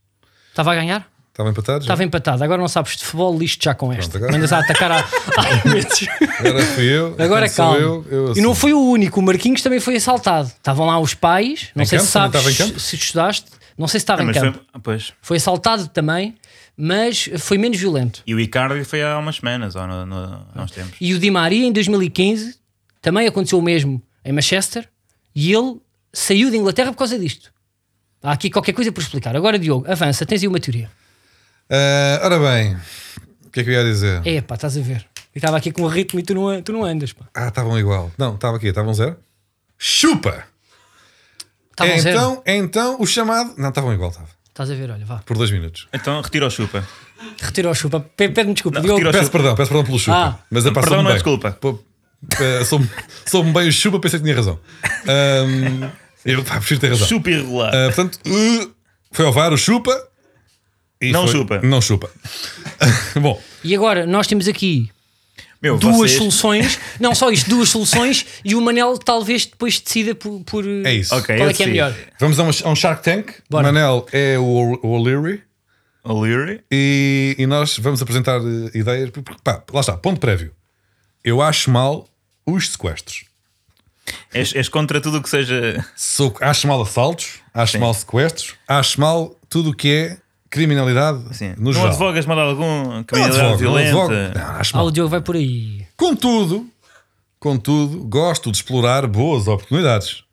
Estava 0.49 0.71
a 0.71 0.75
ganhar? 0.75 1.07
Estava 1.31 1.49
empatado? 1.51 1.79
Estava 1.81 2.03
empatado. 2.03 2.43
Agora 2.43 2.59
não 2.61 2.67
sabes 2.67 2.97
de 2.97 3.05
futebol, 3.05 3.37
lixo 3.37 3.57
já 3.61 3.73
com 3.73 3.93
esta. 3.93 4.17
agora- 4.17 4.35
Andas 4.35 4.51
a 4.51 4.59
atacar 4.59 4.91
há, 4.91 4.99
há 5.37 5.69
meses. 5.69 6.07
Agora 6.39 6.65
fui 6.65 6.83
eu. 6.85 7.15
Agora 7.17 7.49
calma. 7.49 7.77
Eu, 7.77 8.05
eu 8.09 8.23
e 8.35 8.41
não 8.41 8.51
assumo. 8.51 8.55
foi 8.55 8.73
o 8.73 8.81
único. 8.81 9.19
O 9.21 9.23
Marquinhos 9.23 9.61
também 9.61 9.79
foi 9.79 9.95
assaltado. 9.95 10.47
Estavam 10.49 10.85
lá 10.87 10.99
os 10.99 11.13
pais. 11.13 11.69
Não 11.73 11.83
Em 11.83 11.85
sei 11.85 11.97
campo? 11.97 12.07
se 12.07 12.11
sabes 12.11 12.35
estava 12.35 12.51
em 12.51 12.55
campo? 12.55 12.79
se 12.79 12.95
estudaste. 12.95 13.45
Não 13.77 13.87
sei 13.87 13.99
se 14.01 14.03
estava 14.03 14.21
Ah, 14.21 14.25
em 14.25 14.33
campo. 14.33 14.59
foi- 14.73 14.81
Pois. 14.83 15.13
Foi 15.21 15.37
assaltado 15.37 15.87
também, 15.87 16.35
mas 16.75 17.29
foi 17.37 17.57
menos 17.57 17.77
violento. 17.79 18.21
E 18.27 18.35
o 18.35 18.39
Icardi 18.39 18.83
foi 18.83 19.01
há 19.01 19.17
umas 19.17 19.37
semanas, 19.37 19.75
ou 19.75 19.87
no, 19.87 20.05
no, 20.05 20.45
há 20.53 20.61
uns 20.63 20.71
tempos. 20.71 20.95
E 20.99 21.13
o 21.13 21.19
Di 21.19 21.31
Maria, 21.31 21.65
em 21.65 21.71
2015, 21.71 22.57
também 23.01 23.25
aconteceu 23.25 23.57
o 23.57 23.61
mesmo 23.61 24.01
em 24.25 24.33
Manchester 24.33 24.89
e 25.33 25.53
ele 25.53 25.77
saiu 26.11 26.51
de 26.51 26.57
Inglaterra 26.57 26.91
por 26.91 26.97
causa 26.97 27.17
disto. 27.17 27.49
Há 28.21 28.31
aqui 28.33 28.49
qualquer 28.49 28.73
coisa 28.73 28.91
por 28.91 29.01
explicar. 29.01 29.35
Agora, 29.35 29.57
Diogo, 29.57 29.89
avança, 29.91 30.25
tens 30.25 30.41
aí 30.41 30.47
uma 30.47 30.59
teoria. 30.59 30.89
Ah, 31.69 32.19
ora 32.23 32.39
bem, 32.39 32.75
o 33.45 33.49
que 33.49 33.61
é 33.61 33.63
que 33.63 33.69
eu 33.69 33.73
ia 33.73 33.83
dizer? 33.83 34.21
É 34.25 34.41
pá, 34.41 34.55
estás 34.55 34.77
a 34.77 34.81
ver. 34.81 35.05
Eu 35.33 35.39
estava 35.39 35.57
aqui 35.57 35.71
com 35.71 35.83
um 35.83 35.87
ritmo 35.87 36.19
e 36.19 36.23
tu 36.23 36.33
não, 36.33 36.61
tu 36.61 36.73
não 36.73 36.83
andas. 36.83 37.13
Pá. 37.13 37.25
Ah, 37.33 37.47
estavam 37.47 37.77
igual. 37.79 38.11
Não, 38.17 38.35
estava 38.35 38.57
aqui, 38.57 38.67
estavam 38.67 38.93
zero. 38.93 39.15
Chupa! 39.77 40.43
Estavam 41.71 41.99
zero. 41.99 42.17
então, 42.17 42.43
então, 42.45 42.97
o 42.99 43.05
chamado. 43.05 43.53
Não, 43.57 43.69
estavam 43.69 43.93
igual, 43.93 44.09
estava. 44.09 44.27
Estás 44.49 44.69
a 44.71 44.75
ver, 44.75 44.91
olha, 44.91 45.05
vá. 45.05 45.19
Por 45.19 45.37
dois 45.37 45.51
minutos. 45.51 45.87
Então 45.93 46.19
retira 46.21 46.45
o 46.45 46.49
chupa. 46.49 46.85
Retira 47.39 47.69
o 47.69 47.73
chupa. 47.75 47.99
Pe- 48.01 48.29
Pede-me 48.29 48.53
desculpa, 48.53 48.79
Não, 48.79 48.83
Diogo. 48.85 48.97
retira 48.99 49.09
o 49.09 49.13
Peço 49.13 49.25
chupa. 49.27 49.37
perdão, 49.37 49.55
peço 49.55 49.69
perdão 49.69 49.85
pelo 49.85 49.99
chupa. 49.99 50.17
Ah. 50.17 50.39
mas 50.51 50.65
é 50.65 50.71
pá, 50.71 50.81
Perdão 50.81 50.97
não 51.03 51.09
é 51.11 51.13
bem. 51.13 51.23
desculpa. 51.23 51.51
Pô, 51.51 51.79
eh, 52.41 52.65
soube 53.25 53.51
bem 53.53 53.69
o 53.69 53.71
chupa, 53.71 53.99
pensei 53.99 54.19
que 54.19 54.23
tinha 54.25 54.35
razão. 54.35 54.59
Ahm, 55.07 55.89
eu 56.29 56.43
pá, 56.43 56.59
ter 56.59 56.89
razão. 56.89 57.07
Chupa 57.07 57.29
irregular. 57.29 57.73
Ah, 57.73 57.85
portanto, 57.93 58.19
uh, 58.27 58.73
foi 59.11 59.25
ao 59.25 59.33
VAR 59.33 59.51
o 59.53 59.57
chupa. 59.57 60.07
e 61.01 61.11
Não 61.11 61.23
foi- 61.27 61.31
chupa. 61.31 61.59
Não 61.61 61.81
chupa. 61.81 62.09
Bom, 63.21 63.41
E 63.63 63.75
agora, 63.75 64.05
nós 64.05 64.27
temos 64.27 64.47
aqui 64.47 64.89
Meu, 65.61 65.77
duas 65.77 65.95
vocês- 65.97 66.17
soluções. 66.17 66.79
Não 66.99 67.13
só 67.15 67.29
isto, 67.31 67.49
duas 67.49 67.69
soluções. 67.69 68.25
E 68.45 68.55
o 68.55 68.61
Manel 68.61 68.97
talvez 68.97 69.45
depois 69.45 69.79
decida 69.79 70.13
por. 70.15 70.41
por 70.43 70.65
é 70.65 70.93
isso. 70.93 71.13
Ok, 71.15 71.35
Qual 71.35 71.47
eu 71.47 71.49
é 71.49 71.53
que 71.53 71.63
é 71.63 71.65
decido. 71.67 71.69
melhor? 71.71 71.95
Vamos 72.19 72.39
a 72.39 72.43
um, 72.43 72.49
a 72.69 72.71
um 72.71 72.75
Shark 72.75 73.03
Tank. 73.03 73.31
Bora. 73.49 73.63
Manel 73.71 74.05
é 74.11 74.37
o, 74.39 74.43
o 74.83 74.87
O'Leary. 74.87 75.41
O'Leary. 76.03 76.61
E, 76.71 77.35
e 77.37 77.45
nós 77.45 77.77
vamos 77.77 78.01
apresentar 78.01 78.39
eh, 78.39 78.77
ideias. 78.77 79.09
porque, 79.09 79.33
Pá, 79.43 79.61
lá 79.73 79.81
está, 79.81 79.97
ponto 79.97 80.19
prévio. 80.19 80.53
Eu 81.23 81.41
acho 81.41 81.69
mal 81.69 82.07
os 82.45 82.69
sequestros. 82.69 83.25
És, 84.33 84.53
és 84.55 84.69
contra 84.69 84.99
tudo 85.01 85.17
o 85.17 85.21
que 85.23 85.29
seja. 85.29 85.85
Sou, 85.95 86.35
acho 86.41 86.67
mal 86.67 86.81
assaltos, 86.81 87.39
acho 87.53 87.73
Sim. 87.73 87.79
mal 87.79 87.93
sequestros, 87.93 88.55
acho 88.67 88.99
mal 88.99 89.35
tudo 89.49 89.71
o 89.71 89.73
que 89.75 89.89
é 89.91 90.17
criminalidade 90.49 91.23
Assim, 91.29 91.49
no 91.57 91.65
não 91.65 91.73
geral. 91.73 91.87
advogas 91.89 92.25
mal 92.25 92.39
algum 92.39 92.83
Não 92.95 93.03
criminalidade 93.03 93.51
advogo, 93.51 93.51
não 93.51 93.57
violenta. 93.57 93.89
advogo. 93.89 94.39
Não, 94.39 94.55
acho 94.59 94.75
Ah, 94.75 94.77
mal. 94.77 94.85
o 94.87 94.91
Diogo 94.91 95.09
vai 95.09 95.21
por 95.21 95.35
aí. 95.35 95.85
Contudo, 95.95 96.67
contudo, 97.39 97.99
gosto 98.05 98.51
de 98.51 98.57
explorar 98.57 99.05
boas 99.07 99.47
oportunidades. 99.47 100.23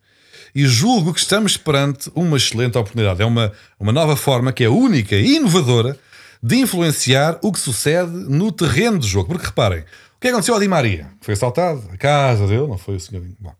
E 0.54 0.64
julgo 0.66 1.12
que 1.12 1.20
estamos 1.20 1.56
perante 1.58 2.10
uma 2.14 2.36
excelente 2.38 2.78
oportunidade. 2.78 3.20
É 3.20 3.26
uma, 3.26 3.52
uma 3.78 3.92
nova 3.92 4.16
forma 4.16 4.52
que 4.52 4.64
é 4.64 4.68
única 4.70 5.14
e 5.14 5.36
inovadora 5.36 5.98
de 6.42 6.56
influenciar 6.56 7.38
o 7.42 7.52
que 7.52 7.58
sucede 7.60 8.10
no 8.10 8.50
terreno 8.50 8.98
do 8.98 9.06
jogo. 9.06 9.28
Porque 9.28 9.46
reparem, 9.46 9.84
que 10.26 10.34
aconteceu 10.34 10.54
ao 10.54 10.60
Di 10.60 10.68
Maria? 10.68 11.10
Foi 11.20 11.34
assaltado, 11.34 11.88
a 11.92 11.96
casa 11.96 12.46
dele, 12.46 12.66
não 12.66 12.78
foi 12.78 12.96
o 12.96 13.00
senhor. 13.00 13.24
Bom, 13.38 13.54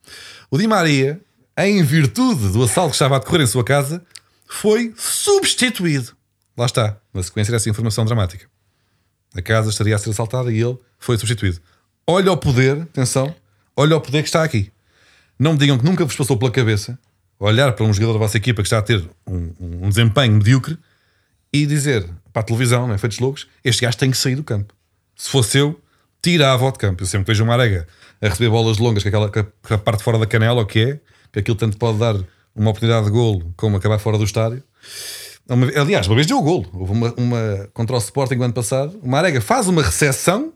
o 0.50 0.58
Di 0.58 0.66
Maria, 0.66 1.20
em 1.58 1.82
virtude 1.82 2.48
do 2.50 2.62
assalto 2.64 2.90
que 2.90 2.96
estava 2.96 3.16
a 3.16 3.18
decorrer 3.18 3.42
em 3.42 3.46
sua 3.46 3.64
casa, 3.64 4.04
foi 4.48 4.92
substituído. 4.96 6.12
Lá 6.56 6.66
está, 6.66 6.96
na 7.12 7.22
sequência 7.22 7.52
dessa 7.52 7.68
informação 7.68 8.04
dramática. 8.04 8.46
A 9.34 9.42
casa 9.42 9.68
estaria 9.70 9.94
a 9.94 9.98
ser 9.98 10.10
assaltada 10.10 10.50
e 10.52 10.60
ele 10.62 10.78
foi 10.98 11.18
substituído. 11.18 11.60
Olha 12.06 12.32
o 12.32 12.36
poder, 12.36 12.82
atenção, 12.82 13.34
olha 13.76 13.96
o 13.96 14.00
poder 14.00 14.22
que 14.22 14.28
está 14.28 14.42
aqui. 14.42 14.70
Não 15.38 15.52
me 15.52 15.58
digam 15.58 15.76
que 15.78 15.84
nunca 15.84 16.04
vos 16.04 16.16
passou 16.16 16.36
pela 16.38 16.50
cabeça 16.50 16.98
olhar 17.38 17.72
para 17.72 17.84
um 17.84 17.92
jogador 17.92 18.14
da 18.14 18.18
vossa 18.20 18.38
equipa 18.38 18.62
que 18.62 18.66
está 18.66 18.78
a 18.78 18.82
ter 18.82 19.06
um, 19.26 19.52
um- 19.60 19.88
desempenho 19.90 20.32
medíocre 20.32 20.78
e 21.52 21.66
dizer 21.66 22.08
para 22.32 22.40
a 22.40 22.44
televisão, 22.44 22.86
não 22.86 22.94
é? 22.94 22.98
feitos 22.98 23.18
loucos, 23.18 23.46
este 23.62 23.82
gajo 23.82 23.98
tem 23.98 24.10
que 24.10 24.16
sair 24.16 24.36
do 24.36 24.42
campo. 24.44 24.72
Se 25.14 25.28
fosse 25.28 25.58
eu, 25.58 25.78
tirava-o 26.30 26.72
de 26.72 26.78
campo. 26.78 27.02
Eu 27.02 27.06
sempre 27.06 27.24
que 27.26 27.32
vejo 27.32 27.44
uma 27.44 27.54
arega 27.54 27.86
a 28.20 28.28
receber 28.28 28.50
bolas 28.50 28.78
longas 28.78 29.02
com, 29.02 29.08
aquela, 29.08 29.28
com 29.30 29.40
a- 29.40 29.44
com 29.44 29.74
a 29.74 29.78
parte 29.78 30.02
fora 30.02 30.18
da 30.18 30.26
canela, 30.26 30.62
o 30.62 30.66
que 30.66 30.80
é, 30.80 31.00
que 31.32 31.38
aquilo 31.40 31.56
tanto 31.56 31.76
pode 31.78 31.98
dar 31.98 32.14
uma 32.54 32.70
oportunidade 32.70 33.06
de 33.06 33.12
golo 33.12 33.52
como 33.56 33.76
acabar 33.76 33.98
fora 33.98 34.18
do 34.18 34.24
estádio. 34.24 34.62
Uma- 35.48 35.66
aliás, 35.80 36.06
uma 36.06 36.14
vez 36.16 36.26
deu 36.26 36.38
o 36.38 36.42
golo. 36.42 36.66
Houve 36.72 36.92
uma, 36.92 37.14
uma 37.16 37.68
contra 37.72 37.94
o 37.94 37.98
Sporting 37.98 38.36
o 38.36 38.42
ano 38.42 38.54
passado. 38.54 38.98
Uma 39.02 39.18
arega 39.18 39.40
faz 39.40 39.68
uma 39.68 39.82
recepção 39.82 40.52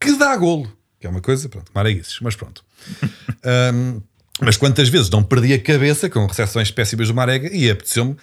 que 0.00 0.12
dá 0.18 0.36
golo. 0.36 0.70
Que 1.00 1.06
é 1.06 1.10
uma 1.10 1.20
coisa, 1.20 1.48
pronto, 1.48 1.70
mareguices, 1.74 2.18
mas 2.20 2.36
pronto. 2.36 2.62
Ahm, 3.44 4.00
mas 4.40 4.56
quantas 4.56 4.88
vezes 4.88 5.08
não 5.10 5.22
perdi 5.22 5.52
a 5.54 5.58
cabeça 5.58 6.08
com 6.10 6.26
recepções 6.26 6.70
péssimas 6.70 7.08
do 7.08 7.14
Marega 7.14 7.48
e 7.54 7.70
apeteceu-me 7.70 8.16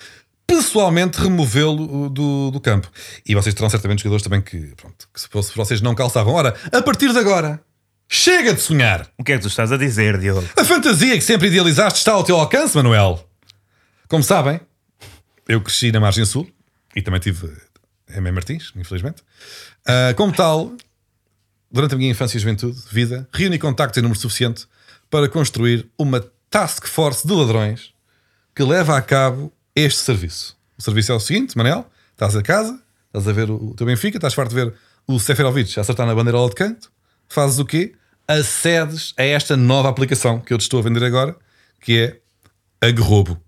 pessoalmente 0.49 1.21
removê-lo 1.21 2.05
uh, 2.05 2.09
do, 2.09 2.49
do 2.51 2.59
campo. 2.59 2.91
E 3.25 3.35
vocês 3.35 3.53
terão 3.53 3.69
certamente 3.69 3.99
jogadores 3.99 4.23
também 4.23 4.41
que, 4.41 4.73
pronto, 4.75 5.07
que 5.13 5.21
se 5.21 5.27
fosse 5.29 5.55
vocês 5.55 5.79
não 5.79 5.93
calçavam. 5.93 6.33
Ora, 6.33 6.55
a 6.71 6.81
partir 6.81 7.13
de 7.13 7.19
agora, 7.19 7.61
chega 8.07 8.51
de 8.51 8.59
sonhar. 8.59 9.07
O 9.17 9.23
que 9.23 9.33
é 9.33 9.35
que 9.35 9.43
tu 9.43 9.47
estás 9.47 9.71
a 9.71 9.77
dizer, 9.77 10.17
Diogo? 10.17 10.47
A 10.57 10.65
fantasia 10.65 11.15
que 11.15 11.23
sempre 11.23 11.47
idealizaste 11.47 11.99
está 11.99 12.13
ao 12.13 12.23
teu 12.23 12.35
alcance, 12.35 12.75
Manuel. 12.75 13.23
Como 14.07 14.23
sabem, 14.23 14.59
eu 15.47 15.61
cresci 15.61 15.91
na 15.91 15.99
margem 15.99 16.25
sul 16.25 16.49
e 16.95 17.01
também 17.01 17.19
tive 17.19 17.47
M. 18.09 18.31
Martins, 18.31 18.73
infelizmente. 18.75 19.21
Ah, 19.85 20.13
como 20.15 20.33
tal, 20.33 20.73
durante 21.71 21.93
a 21.93 21.97
minha 21.97 22.09
infância 22.09 22.37
e 22.37 22.39
juventude, 22.39 22.81
vida, 22.91 23.29
reuni 23.31 23.59
contactos 23.59 23.99
em 23.99 24.01
número 24.01 24.19
suficiente 24.19 24.67
para 25.11 25.29
construir 25.29 25.87
uma 25.97 26.25
task 26.49 26.87
force 26.87 27.27
de 27.27 27.33
ladrões 27.33 27.93
que 28.55 28.63
leva 28.63 28.97
a 28.97 29.01
cabo 29.01 29.53
este 29.75 29.99
serviço. 30.01 30.57
O 30.77 30.81
serviço 30.81 31.11
é 31.11 31.15
o 31.15 31.19
seguinte, 31.19 31.57
Manel: 31.57 31.85
estás 32.11 32.35
a 32.35 32.41
casa, 32.43 32.79
estás 33.07 33.27
a 33.27 33.33
ver 33.33 33.49
o 33.49 33.73
teu 33.75 33.85
Benfica, 33.85 34.17
estás 34.17 34.33
farto 34.33 34.49
de 34.49 34.55
ver 34.55 34.73
o 35.07 35.19
Seferovic 35.19 35.77
a 35.77 35.81
acertar 35.81 36.05
na 36.05 36.13
bandeirola 36.15 36.49
de 36.49 36.55
canto, 36.55 36.91
fazes 37.27 37.59
o 37.59 37.65
quê? 37.65 37.93
Acedes 38.27 39.13
a 39.17 39.23
esta 39.23 39.57
nova 39.57 39.89
aplicação 39.89 40.39
que 40.39 40.53
eu 40.53 40.57
te 40.57 40.61
estou 40.61 40.79
a 40.79 40.83
vender 40.83 41.03
agora, 41.03 41.35
que 41.81 41.97
é 41.99 42.87
a 42.87 42.91
Grobo. 42.91 43.41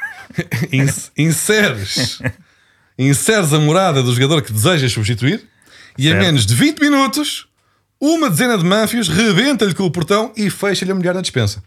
Ins- 0.72 1.12
inseres, 1.16 2.18
inseres 2.98 3.52
a 3.52 3.58
morada 3.60 4.02
do 4.02 4.12
jogador 4.12 4.42
que 4.42 4.52
desejas 4.52 4.92
substituir 4.92 5.46
e 5.96 6.04
Certo. 6.08 6.18
menos 6.20 6.44
de 6.44 6.54
20 6.54 6.80
minutos 6.80 7.46
Uma 8.00 8.28
dezena 8.28 8.58
de 8.58 8.64
manfios 8.64 9.08
rebenta-lhe 9.08 9.74
com 9.74 9.84
o 9.84 9.90
portão 9.90 10.32
e 10.36 10.50
fecha-lhe 10.50 10.90
a 10.90 10.94
mulher 10.94 11.14
na 11.14 11.20
dispensa. 11.22 11.62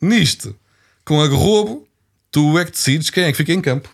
Nisto, 0.00 0.56
com 1.04 1.20
a 1.20 1.26
roubo, 1.26 1.87
tu 2.30 2.58
é 2.58 2.64
que 2.64 2.70
decides 2.70 3.10
quem 3.10 3.24
é 3.24 3.30
que 3.30 3.36
fica 3.36 3.52
em 3.52 3.60
campo 3.60 3.88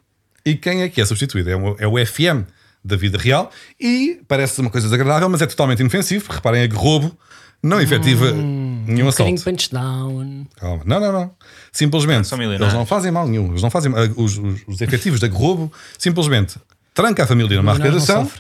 e 0.45 0.55
quem 0.55 0.83
é 0.83 0.89
que 0.89 1.01
é 1.01 1.05
substituído. 1.05 1.51
É 1.51 1.57
o, 1.57 1.77
é 1.79 1.87
o 1.87 2.07
FM 2.07 2.47
da 2.85 2.97
vida 2.97 3.17
real 3.17 3.51
e 3.81 4.21
parece 4.29 4.61
uma 4.61 4.71
coisa 4.71 4.87
desagradável, 4.87 5.29
mas 5.29 5.41
é 5.41 5.47
totalmente 5.47 5.81
inofensivo. 5.81 6.31
Reparem, 6.31 6.63
a 6.63 6.75
roubo 6.75 7.17
não 7.63 7.81
efetiva 7.81 8.31
nenhum 8.33 9.07
Um 9.07 9.09
assalto. 9.09 9.43
punch 9.43 9.73
down. 9.73 10.47
Calma. 10.57 10.83
Não, 10.85 11.01
não, 11.01 11.13
não. 11.13 11.35
Simplesmente, 11.73 12.29
São 12.29 12.41
eles 12.43 12.75
não 12.75 12.85
fazem 12.85 13.11
mal 13.11 13.27
nenhum. 13.27 13.51
Eles 13.51 13.63
não 13.63 13.71
fazem 13.71 13.91
ah, 13.93 14.13
os, 14.17 14.37
os, 14.37 14.61
os 14.67 14.81
efetivos 14.83 15.19
da 15.19 15.29
Globo 15.29 15.73
simplesmente 15.99 16.57
tranca 16.93 17.25
a 17.25 17.27
família 17.27 17.57
numa 17.57 17.73
não 17.73 17.81
arrecadação, 17.81 18.31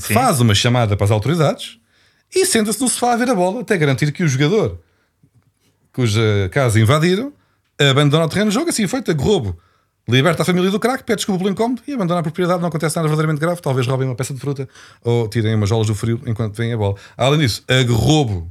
faz 0.00 0.40
uma 0.40 0.54
chamada 0.54 0.96
para 0.96 1.04
as 1.06 1.10
autoridades 1.10 1.78
e 2.32 2.44
senta-se 2.44 2.80
no 2.80 2.88
sofá 2.88 3.14
a 3.14 3.16
ver 3.16 3.30
a 3.30 3.34
bola 3.34 3.62
até 3.62 3.76
garantir 3.76 4.12
que 4.12 4.22
o 4.22 4.28
jogador 4.28 4.78
cuja 5.92 6.48
casa 6.52 6.78
invadiram 6.78 7.32
abandona 7.78 8.24
o 8.24 8.28
terreno 8.28 8.50
de 8.50 8.54
jogo. 8.54 8.70
Assim 8.70 8.86
feito, 8.86 9.10
a 9.10 9.14
Globo 9.14 9.58
liberta 10.08 10.42
a 10.42 10.44
família 10.44 10.70
do 10.70 10.80
crack, 10.80 11.04
pede 11.04 11.18
desculpa 11.18 11.38
pelo 11.38 11.50
incómodo 11.50 11.82
e 11.86 11.92
abandona 11.92 12.20
a 12.20 12.22
propriedade. 12.22 12.60
Não 12.60 12.68
acontece 12.68 12.96
nada 12.96 13.08
verdadeiramente 13.08 13.40
grave. 13.40 13.60
Talvez 13.60 13.86
roubem 13.86 14.08
uma 14.08 14.14
peça 14.14 14.32
de 14.32 14.40
fruta 14.40 14.68
ou 15.04 15.28
tirem 15.28 15.54
umas 15.54 15.68
jolas 15.68 15.86
do 15.86 15.94
frio 15.94 16.20
enquanto 16.26 16.56
vem 16.56 16.72
a 16.72 16.76
bola. 16.76 16.94
Além 17.16 17.40
disso, 17.40 17.62
a 17.68 17.82
Globo 17.82 18.50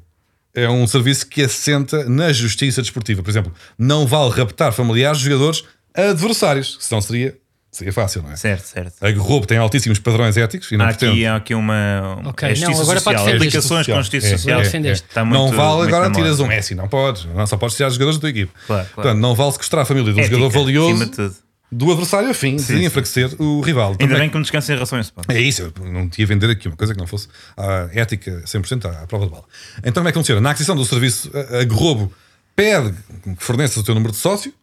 é 0.54 0.70
um 0.70 0.88
serviço 0.88 1.28
que 1.28 1.44
assenta 1.44 2.08
na 2.10 2.32
justiça 2.32 2.82
desportiva. 2.82 3.24
Por 3.24 3.30
exemplo, 3.30 3.52
não 3.78 4.06
vale 4.06 4.32
raptar 4.32 4.72
familiares 4.72 5.20
de 5.20 5.26
jogadores 5.26 5.64
adversários, 5.94 6.78
senão 6.80 7.02
seria, 7.02 7.38
seria 7.78 7.94
fácil, 7.94 8.22
não 8.24 8.32
é? 8.32 8.36
Certo, 8.36 8.66
certo. 8.66 8.94
A 9.06 9.12
Globo 9.12 9.46
tem 9.46 9.58
altíssimos 9.58 10.00
padrões 10.00 10.36
éticos 10.38 10.72
e 10.72 10.78
não 10.78 10.86
Há 10.86 10.90
pretende. 10.90 11.12
aqui, 11.14 11.26
há 11.26 11.36
aqui 11.36 11.56
uma. 11.56 12.20
Ok, 12.26 12.48
é 12.50 12.56
justiça 12.56 12.72
não, 12.72 12.82
agora 12.82 13.02
para 13.02 13.18
social, 13.18 13.26
defender 13.26 13.36
aplicações 13.38 13.58
Justiça 13.58 13.68
com 13.68 13.78
social. 13.78 14.04
justiça 14.04 14.28
É, 14.28 14.32
social. 14.32 14.54
agora 14.56 14.66
defendeste. 14.66 15.08
Está 15.08 15.26
não 15.26 15.42
muito- 15.44 15.56
vale 15.56 15.78
muito 15.78 15.96
agora 15.96 16.12
tiras 16.12 16.40
um 16.40 16.48
Messi, 16.48 16.76
não 16.76 16.88
podes, 16.88 17.26
não 17.26 17.48
só 17.48 17.58
podes 17.58 17.76
tirar 17.78 17.88
os 17.90 17.94
jogadores 17.96 18.18
da 18.18 18.22
tua 18.22 18.30
equipe. 18.30 18.52
Claro, 18.66 18.84
claro. 18.84 18.96
Portanto, 18.96 19.20
não 19.20 19.36
vale 19.36 19.52
sequestrar 19.54 19.84
a 19.84 19.86
família 19.86 20.12
de 20.14 20.20
um 20.20 20.22
Ética, 20.24 20.36
jogador 20.38 20.60
valioso 20.60 21.36
do 21.70 21.92
adversário 21.92 22.30
a 22.30 22.34
fim 22.34 22.56
de 22.56 22.62
sim. 22.62 22.86
enfraquecer 22.86 23.30
o 23.42 23.60
rival. 23.62 23.90
Ainda 23.92 23.98
Também- 24.06 24.20
bem 24.20 24.30
que 24.30 24.38
me 24.38 24.42
descansa 24.44 24.72
em 24.72 24.76
relação 24.76 24.98
a 24.98 25.02
isso. 25.02 25.14
pá. 25.14 25.22
É 25.28 25.40
isso, 25.42 25.62
eu 25.64 25.74
não 25.92 26.08
tinha 26.08 26.26
a 26.26 26.28
vender 26.30 26.50
aqui 26.50 26.68
uma 26.70 26.78
coisa 26.78 26.94
que 26.94 27.00
não 27.00 27.08
fosse 27.08 27.28
a 27.58 27.90
ética 27.94 28.42
100% 28.46 28.86
à, 28.86 29.02
à 29.04 29.08
prova 29.08 29.26
de 29.26 29.32
bala. 29.32 29.44
Então, 29.80 29.94
como 29.96 30.08
é 30.08 30.12
que 30.12 30.18
funciona? 30.18 30.40
Na 30.40 30.52
aquisição 30.52 30.76
do 30.76 30.86
serviço, 30.86 31.30
a, 31.34 31.60
a 31.60 31.64
Globo 31.66 32.12
pede 32.56 32.94
que 33.38 33.44
forneças 33.44 33.76
o 33.78 33.84
teu 33.84 33.94
número 33.94 34.12
de 34.14 34.18
sócio. 34.18 34.54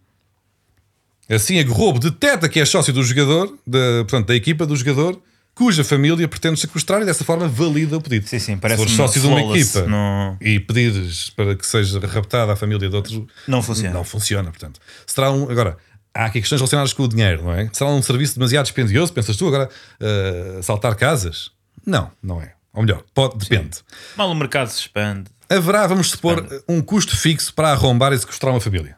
Assim, 1.29 1.59
a 1.59 1.63
Globo 1.63 1.99
detecta 1.99 2.49
que 2.49 2.61
é 2.61 2.65
sócio 2.65 2.93
do 2.93 3.03
jogador, 3.03 3.57
da, 3.67 3.79
portanto, 4.01 4.27
da 4.27 4.35
equipa 4.35 4.67
do 4.67 4.77
jogador, 4.77 5.21
cuja 5.55 5.85
família 5.85 6.27
pretende 6.29 6.61
sequestrar 6.61 7.01
e 7.03 7.05
dessa 7.05 7.25
forma 7.25 7.49
valida 7.49 7.97
o 7.97 8.01
pedido. 8.01 8.29
Sim, 8.29 8.39
sim, 8.39 8.55
Se 8.55 8.61
parece 8.61 8.83
for 8.83 8.91
sócio 8.91 9.21
de 9.21 9.27
uma 9.27 9.41
equipa 9.41 9.87
e 10.41 10.61
pedires 10.61 11.31
para 11.31 11.55
que 11.55 11.67
seja 11.67 11.99
raptada 12.01 12.53
a 12.53 12.57
família 12.57 12.89
de 12.89 12.97
outro, 12.97 13.27
Não 13.47 13.63
funciona. 13.63 13.95
Não 13.95 14.05
funciona, 14.05 14.51
portanto. 14.51 14.81
Será 15.07 15.31
um. 15.31 15.51
Agora, 15.51 15.79
há 16.13 16.27
aqui 16.27 16.41
questões 16.41 16.61
relacionadas 16.61 16.93
com 16.93 17.05
o 17.05 17.09
dinheiro, 17.09 17.45
não 17.45 17.53
é? 17.53 17.71
Será 17.73 17.91
um 17.91 18.03
serviço 18.03 18.35
demasiado 18.35 18.65
dispendioso? 18.65 19.13
Pensas 19.13 19.37
tu 19.37 19.47
agora 19.47 19.71
uh, 20.01 20.63
saltar 20.63 20.95
casas? 20.97 21.51
Não, 21.87 22.11
não 22.23 22.43
é. 22.43 22.53
Ou 22.73 22.83
melhor, 22.83 23.05
pode, 23.15 23.39
depende. 23.39 23.79
Mal 24.17 24.31
o 24.31 24.35
mercado 24.35 24.69
se 24.69 24.81
expande. 24.81 25.31
Haverá, 25.49 25.87
vamos 25.87 26.11
supor, 26.11 26.47
um 26.69 26.81
custo 26.81 27.17
fixo 27.17 27.55
para 27.55 27.71
arrombar 27.71 28.13
e 28.13 28.19
sequestrar 28.19 28.53
uma 28.53 28.61
família. 28.61 28.97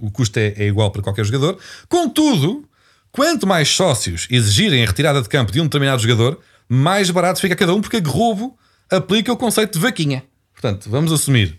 O, 0.00 0.10
custo 0.10 0.38
é, 0.38 0.54
é 0.56 0.66
igual 0.66 0.90
para 0.90 1.02
qualquer 1.02 1.24
jogador. 1.24 1.58
Contudo, 1.88 2.64
quanto 3.12 3.46
mais 3.46 3.68
sócios 3.68 4.26
exigirem 4.30 4.82
a 4.82 4.86
retirada 4.86 5.22
de 5.22 5.28
campo 5.28 5.52
de 5.52 5.60
um 5.60 5.64
determinado 5.64 6.02
jogador, 6.02 6.40
mais 6.68 7.10
barato 7.10 7.40
fica 7.40 7.54
cada 7.54 7.74
um, 7.74 7.80
porque 7.80 7.96
a 7.96 8.00
Globo 8.00 8.56
aplica 8.90 9.32
o 9.32 9.36
conceito 9.36 9.78
de 9.78 9.78
vaquinha. 9.78 10.24
Portanto, 10.52 10.90
vamos 10.90 11.12
assumir 11.12 11.58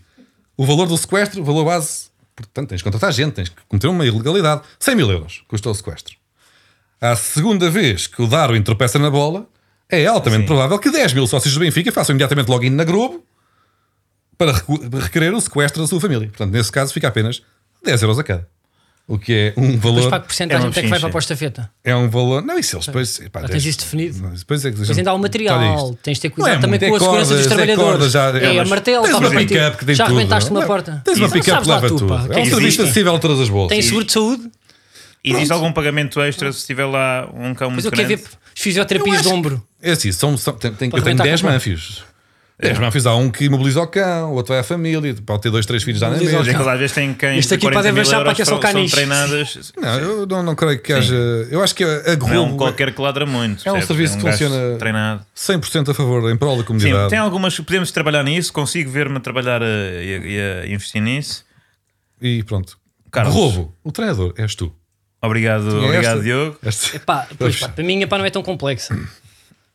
o 0.56 0.64
valor 0.64 0.86
do 0.86 0.96
sequestro, 0.96 1.40
o 1.40 1.44
valor 1.44 1.64
base. 1.64 2.10
Portanto, 2.34 2.70
tens 2.70 2.80
que 2.80 2.84
contratar 2.84 3.12
gente, 3.12 3.34
tens 3.34 3.48
que 3.48 3.56
cometer 3.68 3.88
uma 3.88 4.06
ilegalidade. 4.06 4.62
100 4.78 4.94
mil 4.94 5.10
euros 5.10 5.44
custou 5.48 5.72
o 5.72 5.74
sequestro. 5.74 6.16
À 7.00 7.16
segunda 7.16 7.68
vez 7.68 8.06
que 8.06 8.22
o 8.22 8.26
Darwin 8.26 8.62
tropeça 8.62 8.98
na 8.98 9.10
bola, 9.10 9.48
é 9.88 10.06
altamente 10.06 10.46
provável 10.46 10.78
que 10.78 10.90
10 10.90 11.12
mil 11.12 11.26
sócios 11.26 11.52
do 11.52 11.60
Benfica 11.60 11.92
façam 11.92 12.14
imediatamente 12.14 12.48
login 12.48 12.70
na 12.70 12.84
Globo 12.84 13.24
para 14.38 14.52
requerer 15.00 15.34
o 15.34 15.40
sequestro 15.40 15.82
da 15.82 15.88
sua 15.88 16.00
família. 16.00 16.28
Portanto, 16.28 16.52
nesse 16.52 16.72
caso, 16.72 16.92
fica 16.92 17.08
apenas 17.08 17.42
10 17.84 18.02
euros 18.02 18.18
a 18.18 18.24
cada. 18.24 18.48
O 19.08 19.18
que 19.18 19.32
é 19.32 19.60
um 19.60 19.72
Depois 19.72 19.94
valor. 19.96 20.10
para 20.10 20.20
que 20.20 20.26
porcentagem 20.28 20.64
É 20.64 20.68
um 20.68 20.70
é 20.70 20.72
que 20.74 20.80
vai 20.82 20.88
para 20.88 20.96
a 20.96 21.00
chincha. 21.00 21.12
posta-feta? 21.12 21.70
É 21.82 21.94
um 21.94 22.08
valor. 22.08 22.40
Não, 22.42 22.56
isso 22.56 22.76
eles 22.76 22.86
depois. 22.86 23.18
Pá, 23.32 23.40
Já 23.40 23.46
10 23.48 23.50
tens 23.62 23.66
isso 23.70 23.78
definido? 23.80 24.28
Depois, 24.30 24.64
é 24.64 24.70
que, 24.70 24.76
Depois 24.78 24.96
ainda 24.98 25.10
há 25.10 25.14
o 25.14 25.18
material, 25.18 25.98
tens 26.02 26.14
de 26.18 26.20
ter 26.22 26.30
cuidado 26.30 26.52
é 26.52 26.60
também 26.60 26.78
muito, 26.78 26.88
com 26.88 26.94
a 26.94 26.96
é 26.96 27.00
segurança 27.00 27.34
dos 27.34 27.46
cordas, 27.46 27.46
é 27.46 27.48
trabalhadores. 27.76 27.90
cordas, 27.90 28.12
já- 28.12 28.38
é, 28.38 28.44
é, 28.44 28.50
a 28.50 28.54
mas 28.60 28.68
martelo, 28.68 29.02
tens 29.04 29.14
está 29.14 29.28
uma 29.28 29.40
pick-up 29.40 29.76
que 29.76 29.84
tem 29.84 29.94
Já 29.96 30.04
tudo, 30.06 30.14
arrebentaste 30.16 30.48
é? 30.48 30.52
uma 30.52 30.66
porta. 30.66 31.02
Tens 31.04 31.18
uma 31.18 31.28
pick-up 31.30 31.62
que 31.62 31.68
leva 31.68 31.88
tu, 31.88 31.96
tudo. 31.96 32.14
É 32.14 32.18
um 32.18 32.26
serviço 32.30 32.50
Existe. 32.60 32.82
acessível 32.82 33.14
a 33.16 33.18
todas 33.18 33.40
as 33.40 33.48
bolsas. 33.48 33.70
Tem 33.76 33.82
seguro 33.82 34.04
de 34.04 34.12
saúde? 34.12 34.50
Existe 35.24 35.52
algum 35.52 35.72
pagamento 35.72 36.20
extra 36.20 36.52
se 36.52 36.64
tiver 36.64 36.84
lá 36.86 37.28
um 37.34 37.54
cão 37.54 37.70
Mas 37.70 37.84
muito 37.84 37.86
eu 37.86 37.92
quero 37.92 38.08
ver 38.08 38.22
fisioterapias 38.54 39.22
de 39.22 39.28
ombro. 39.28 39.62
É 39.82 39.90
assim, 39.92 40.10
são, 40.12 40.36
são- 40.38 40.54
tem- 40.54 40.72
tem- 40.72 40.86
eu 40.86 40.92
tenho 40.92 41.02
arrebentar 41.02 41.24
10 41.24 41.42
com 41.42 41.48
a- 42.62 42.68
manfios. 42.68 42.78
10 42.78 42.78
manfios. 42.78 43.06
Há 43.06 43.14
um 43.16 43.30
que 43.30 43.44
imobiliza 43.44 43.80
o 43.80 43.86
cão, 43.86 44.30
o 44.32 44.34
outro 44.34 44.52
vai 44.52 44.60
à 44.60 44.62
família, 44.62 45.14
pode 45.26 45.42
ter 45.42 45.50
dois, 45.50 45.66
três 45.66 45.82
filhos 45.82 46.00
já 46.00 46.08
na 46.10 46.16
mesma. 46.16 46.38
Mas 46.44 46.66
às 46.68 46.78
vezes 46.78 46.92
têm 46.94 47.12
cães 47.14 47.46
de 47.46 47.54
aqui 47.54 47.62
40 47.62 47.88
podem 47.88 48.00
achar 48.02 48.22
para 48.24 48.34
que 48.34 48.42
é 48.42 48.44
são- 48.44 48.58
treinadas. 48.88 49.72
Não, 49.80 49.98
eu 49.98 50.26
não, 50.26 50.42
não 50.42 50.54
creio 50.54 50.80
que 50.80 50.92
haja. 50.92 51.14
Eu 51.50 51.62
acho 51.62 51.74
que 51.74 51.84
a, 51.84 51.86
a 52.12 52.16
Não 52.16 52.28
é 52.32 52.40
um 52.40 52.44
Globo 52.44 52.56
qualquer 52.58 52.94
que 52.94 53.00
ladra 53.00 53.26
muito. 53.26 53.68
É 53.68 53.72
um 53.72 53.82
serviço 53.82 54.16
que 54.18 54.24
gajo 54.24 54.38
funciona- 54.38 54.78
Treinado. 54.78 55.26
100% 55.36 55.90
a 55.90 55.94
favor, 55.94 56.30
em 56.30 56.36
prol 56.36 56.54
da 56.56 56.62
Sim, 56.62 56.66
comunidade. 56.66 57.10
tem 57.10 57.18
algumas. 57.18 57.58
Podemos 57.58 57.90
trabalhar 57.90 58.22
nisso. 58.22 58.52
Consigo 58.52 58.90
ver-me 58.90 59.16
a 59.16 59.20
trabalhar 59.20 59.60
eh, 59.62 60.20
e 60.24 60.40
a, 60.40 60.62
a 60.62 60.66
investir 60.68 61.02
nisso. 61.02 61.44
E 62.20 62.42
pronto. 62.44 62.78
Carlos. 63.10 63.34
Roubo, 63.34 63.74
o 63.84 63.90
treinador 63.92 64.32
és 64.38 64.54
tu. 64.54 64.72
Obrigado, 65.20 65.68
Tinha 65.68 65.82
obrigado 65.84 66.04
esta. 66.18 66.22
Diogo. 66.22 66.56
Epá, 66.94 67.26
pois, 67.38 67.56
pá, 67.60 67.68
para 67.68 67.84
mim 67.84 68.00
epá, 68.02 68.18
não 68.18 68.24
é 68.24 68.30
tão 68.30 68.42
complexa. 68.42 68.98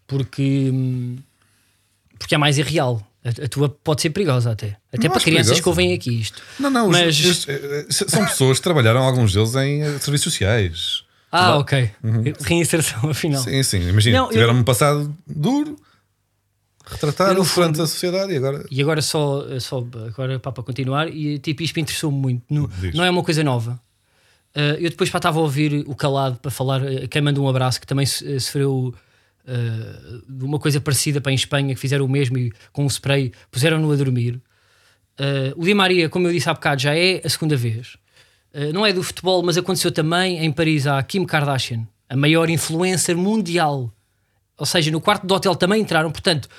Porque, 0.07 0.69
hum, 0.73 1.17
porque 2.17 2.35
é 2.35 2.37
mais 2.37 2.57
irreal. 2.57 3.01
A, 3.25 3.29
a 3.45 3.47
tua 3.47 3.67
pode 3.69 4.01
ser 4.01 4.09
perigosa 4.11 4.51
até. 4.51 4.77
Até 4.93 5.07
Não 5.07 5.13
para 5.13 5.21
crianças 5.23 5.47
perigosa. 5.59 5.61
que 5.63 5.69
ouvem 5.69 5.93
aqui 5.93 6.21
isto. 6.21 6.41
Não, 6.59 6.69
não, 6.69 6.85
os- 6.89 6.91
Mas- 6.97 7.19
estes, 7.19 7.47
eh, 7.49 7.85
são 7.89 8.25
pessoas 8.25 8.57
que 8.57 8.63
trabalharam, 8.63 9.01
alguns 9.03 9.33
deles, 9.33 9.53
em 9.55 9.81
eh, 9.81 9.99
serviços 9.99 10.31
sociais. 10.33 11.03
Ah, 11.31 11.57
ok. 11.57 11.91
Reinserção, 12.41 13.09
afinal. 13.11 13.43
Sim, 13.43 13.61
sim. 13.63 13.81
Imagina, 13.89 14.17
Não, 14.19 14.25
eu- 14.27 14.31
tiveram 14.31 14.53
um 14.53 14.63
passado 14.63 15.13
duro, 15.27 15.77
retrataram 16.85 17.43
perante 17.43 17.47
fundo- 17.75 17.83
a 17.83 17.87
sociedade 17.87 18.31
e 18.33 18.37
agora. 18.37 18.65
E 18.71 18.81
agora 18.81 19.01
só, 19.01 19.43
só 19.59 19.85
agora, 20.07 20.39
pá, 20.39 20.51
para 20.51 20.63
continuar, 20.63 21.09
e 21.09 21.37
tipo, 21.39 21.63
isto 21.63 21.75
me 21.75 21.81
interessou 21.81 22.11
muito. 22.11 22.43
No- 22.49 22.69
não 22.93 23.03
é 23.03 23.09
uma 23.09 23.23
coisa 23.23 23.43
nova. 23.43 23.79
Uh, 24.55 24.79
eu 24.79 24.89
depois 24.89 25.09
pá, 25.09 25.17
estava 25.19 25.37
a 25.37 25.41
ouvir 25.41 25.83
o 25.85 25.93
Calado 25.93 26.37
para 26.37 26.49
falar, 26.49 26.81
uh, 26.81 27.07
quem 27.09 27.21
manda 27.21 27.39
um 27.41 27.47
abraço, 27.47 27.79
que 27.79 27.85
também 27.85 28.05
so- 28.05 28.23
sofreu 28.39 28.95
de 30.27 30.43
uma 30.43 30.59
coisa 30.59 30.81
parecida 30.81 31.21
para 31.21 31.31
em 31.31 31.35
Espanha, 31.35 31.73
que 31.73 31.79
fizeram 31.79 32.05
o 32.05 32.09
mesmo 32.09 32.37
e 32.37 32.51
com 32.71 32.83
um 32.83 32.87
spray 32.87 33.31
puseram-no 33.49 33.91
a 33.91 33.95
dormir. 33.95 34.41
Uh, 35.19 35.53
o 35.55 35.63
Di 35.63 35.73
Maria, 35.73 36.09
como 36.09 36.27
eu 36.27 36.31
disse 36.31 36.49
há 36.49 36.53
bocado, 36.53 36.81
já 36.81 36.95
é 36.95 37.21
a 37.23 37.29
segunda 37.29 37.55
vez. 37.55 37.95
Uh, 38.53 38.71
não 38.73 38.85
é 38.85 38.93
do 38.93 39.01
futebol, 39.01 39.41
mas 39.41 39.57
aconteceu 39.57 39.91
também 39.91 40.45
em 40.45 40.51
Paris 40.51 40.85
à 40.85 41.01
Kim 41.01 41.25
Kardashian, 41.25 41.87
a 42.09 42.15
maior 42.15 42.49
influencer 42.49 43.17
mundial. 43.17 43.91
Ou 44.57 44.65
seja, 44.65 44.91
no 44.91 45.01
quarto 45.01 45.25
do 45.25 45.33
hotel 45.33 45.55
também 45.55 45.81
entraram. 45.81 46.11
Portanto, 46.11 46.49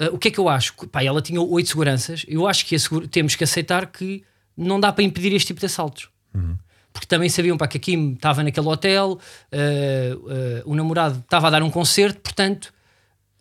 Uh, 0.00 0.14
o 0.14 0.18
que 0.18 0.28
é 0.28 0.30
que 0.30 0.38
eu 0.38 0.48
acho? 0.48 0.74
Pá, 0.88 1.02
ela 1.02 1.22
tinha 1.22 1.40
oito 1.40 1.70
seguranças. 1.70 2.24
Eu 2.28 2.46
acho 2.46 2.66
que 2.66 2.76
temos 3.08 3.34
que 3.34 3.44
aceitar 3.44 3.86
que 3.86 4.22
não 4.56 4.78
dá 4.78 4.92
para 4.92 5.02
impedir 5.02 5.32
este 5.32 5.48
tipo 5.48 5.60
de 5.60 5.66
assaltos. 5.66 6.08
Porque 6.96 7.06
também 7.06 7.28
sabiam 7.28 7.58
para 7.58 7.68
que 7.68 7.76
a 7.76 7.80
Kim 7.80 8.14
estava 8.14 8.42
naquele 8.42 8.66
hotel, 8.66 9.12
uh, 9.52 10.16
uh, 10.16 10.62
o 10.64 10.74
namorado 10.74 11.18
estava 11.18 11.48
a 11.48 11.50
dar 11.50 11.62
um 11.62 11.68
concerto, 11.70 12.18
portanto, 12.22 12.72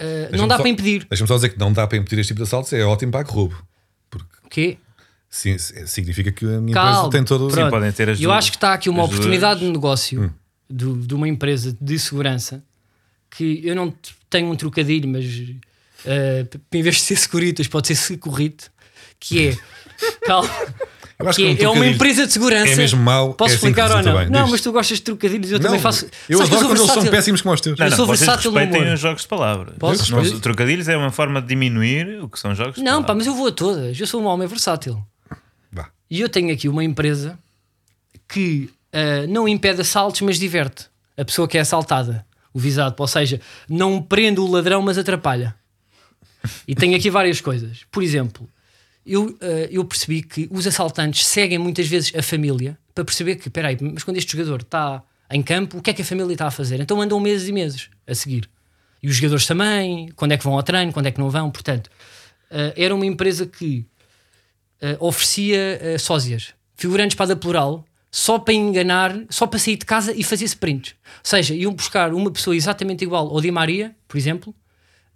uh, 0.02 0.36
não 0.38 0.46
dá 0.46 0.58
só- 0.58 0.62
para 0.62 0.70
impedir. 0.70 1.06
Deixa-me 1.10 1.28
só 1.30 1.36
dizer 1.36 1.50
que 1.50 1.58
não 1.58 1.72
dá 1.72 1.88
para 1.88 1.98
impedir 1.98 2.20
este 2.20 2.30
tipo 2.34 2.40
de 2.40 2.44
assaltos, 2.44 2.74
é 2.74 2.84
ótimo 2.84 3.14
para 3.14 3.26
a 3.26 3.32
roubo. 3.32 3.56
Porque 4.10 4.28
O 4.46 4.50
quê? 4.50 4.78
sim, 5.30 5.58
significa 5.58 6.34
que 6.34 6.44
a 6.46 6.60
minha 6.60 6.74
Calma. 6.74 6.92
empresa 7.08 7.10
tem 7.12 7.24
todo. 7.24 7.48
Pronto. 7.48 7.70
podem 7.70 7.92
ter 7.94 8.10
as 8.10 8.20
Eu 8.20 8.26
duas- 8.30 8.38
acho 8.40 8.52
que 8.52 8.58
está 8.58 8.74
aqui 8.74 8.90
uma 8.90 9.04
oportunidade 9.06 9.62
duas. 9.62 9.72
de 9.72 9.74
negócio 9.78 10.22
Hum. 10.24 10.30
do- 10.70 10.98
de 10.98 11.14
uma 11.14 11.28
empresa 11.30 11.76
de 11.80 11.98
segurança 11.98 12.62
que 13.30 13.62
eu 13.64 13.74
não 13.74 13.94
tenho 14.30 14.52
um 14.52 14.56
trocadilho, 14.58 15.08
mas 15.08 15.24
uh, 15.26 16.60
em 16.74 16.82
vez 16.84 16.96
de 16.96 17.02
ser 17.04 17.16
Securitas, 17.16 17.68
pode 17.70 17.88
ser 17.88 17.96
Securite, 17.96 18.70
que 19.18 19.48
é. 19.48 19.58
Calma. 20.28 20.50
Eu 21.18 21.30
acho 21.30 21.38
que 21.38 21.56
que 21.56 21.66
um 21.66 21.70
é, 21.72 21.76
é 21.76 21.78
uma 21.78 21.88
empresa 21.88 22.28
de 22.28 22.34
segurança. 22.34 22.74
é 22.74 22.76
mesmo 22.76 23.02
mau, 23.02 23.34
Posso 23.36 23.54
é 23.54 23.56
assim 23.56 23.68
explicar 23.68 23.90
ou 23.96 24.04
não? 24.04 24.18
bem. 24.18 24.30
Não, 24.30 24.42
Diz. 24.44 24.52
mas 24.52 24.62
tu 24.62 24.72
gostas 24.74 24.98
de 24.98 25.04
trocadilhos, 25.06 25.50
eu 25.52 25.60
Não, 25.60 25.66
também 25.66 25.80
faço. 25.80 26.06
eu 26.28 26.38
Sabes 26.40 26.52
adoro 26.54 26.68
quando 26.76 26.80
eles 26.82 26.92
são 26.92 27.06
péssimos 27.06 27.42
como 27.42 27.54
os 27.56 27.62
teus. 27.62 27.80
Não, 27.80 27.86
Eu 27.86 27.90
não, 27.90 27.98
sou 27.98 28.06
vocês 28.06 28.20
versátil 28.20 28.52
no 28.52 28.58
respeitem 28.58 28.82
humor. 28.84 28.94
os 28.96 29.00
jogos 29.00 29.22
de 29.22 29.28
palavras. 29.30 29.76
Posso? 29.80 30.14
Eu- 30.16 30.40
trocadilhos 30.42 30.90
é 30.90 30.98
uma 30.98 31.12
forma 31.12 31.42
de 31.42 31.48
diminuir 31.48 32.22
o 32.22 32.28
que 32.28 32.38
são 32.38 32.54
jogos 32.54 32.76
de 32.76 32.82
Não, 32.84 33.02
pá, 33.02 33.08
palavras. 33.08 33.18
mas 33.18 33.28
eu 33.28 33.36
vou 33.36 33.48
a 33.48 33.52
todas. 33.52 33.98
Eu 34.00 34.08
sou 34.08 34.22
um 34.22 34.26
homem 34.26 34.46
versátil. 34.48 35.02
Vá. 35.72 35.90
E 36.10 36.20
eu 36.20 36.28
tenho 36.28 36.54
aqui 36.54 36.68
uma 36.68 36.84
empresa 36.84 37.40
que 38.28 38.70
ah, 38.92 39.26
não 39.30 39.48
impede 39.48 39.80
assaltos, 39.82 40.20
mas 40.22 40.38
diverte 40.38 40.88
a 41.18 41.24
pessoa 41.24 41.48
que 41.48 41.58
é 41.58 41.62
assaltada, 41.62 42.26
o 42.54 42.60
visado. 42.60 42.96
Ou 43.00 43.08
seja, 43.08 43.40
não 43.70 44.02
prende 44.02 44.42
o 44.42 44.48
ladrão, 44.52 44.82
mas 44.82 44.98
atrapalha. 44.98 45.56
E 46.68 46.76
tenho 46.76 46.96
aqui 46.96 47.10
várias 47.10 47.40
coisas. 47.42 47.80
Por 47.90 48.04
exemplo, 48.04 48.48
eu, 49.06 49.38
eh, 49.42 49.70
eu 49.72 49.86
percebi 49.86 50.22
que 50.24 50.48
os 50.52 50.66
assaltantes 50.66 51.26
seguem 51.26 51.58
muitas 51.58 51.88
vezes 51.88 52.14
a 52.16 52.22
família 52.22 52.78
para 52.94 53.06
perceber 53.06 53.36
que, 53.36 53.48
espera 53.48 53.68
aí, 53.68 53.78
mas 53.80 54.04
quando 54.04 54.18
este 54.18 54.32
jogador 54.32 54.62
está 54.62 55.04
em 55.32 55.42
campo, 55.44 55.78
o 55.78 55.82
que 55.82 55.90
é 55.90 55.94
que 55.94 56.02
a 56.02 56.06
família 56.06 56.34
está 56.34 56.48
a 56.48 56.52
fazer? 56.52 56.80
Então 56.80 57.02
andam 57.02 57.20
meses 57.20 57.48
e 57.48 57.52
meses 57.52 57.90
a 58.08 58.16
seguir. 58.16 58.50
E 59.02 59.08
os 59.08 59.16
jogadores 59.16 59.46
também, 59.46 60.10
quando 60.16 60.32
é 60.32 60.38
que 60.38 60.44
vão 60.44 60.56
ao 60.56 60.64
treino, 60.64 60.92
quando 60.92 61.06
é 61.06 61.12
que 61.12 61.20
não 61.20 61.30
vão. 61.30 61.52
Portanto, 61.52 61.90
eh, 62.50 62.74
era 62.78 62.96
uma 62.96 63.06
empresa 63.06 63.46
que 63.46 63.86
eh, 64.82 64.98
oferecia 65.00 65.80
uh, 65.96 66.00
sósias, 66.00 66.54
figurantes 66.76 67.16
para 67.16 67.34
a 67.34 67.36
plural, 67.36 67.86
só 68.12 68.38
para 68.38 68.54
enganar, 68.54 69.16
só 69.30 69.48
para 69.48 69.58
sair 69.58 69.78
de 69.78 69.86
casa 69.86 70.14
e 70.14 70.24
fazer 70.24 70.46
sprints. 70.46 70.96
Ou 71.04 71.20
seja, 71.24 71.56
iam 71.56 71.74
buscar 71.74 72.14
uma 72.14 72.32
pessoa 72.32 72.56
exatamente 72.56 73.04
igual 73.04 73.28
ao 73.28 73.42
Di 73.42 73.52
Maria, 73.52 73.96
por 74.08 74.18
exemplo, 74.18 74.54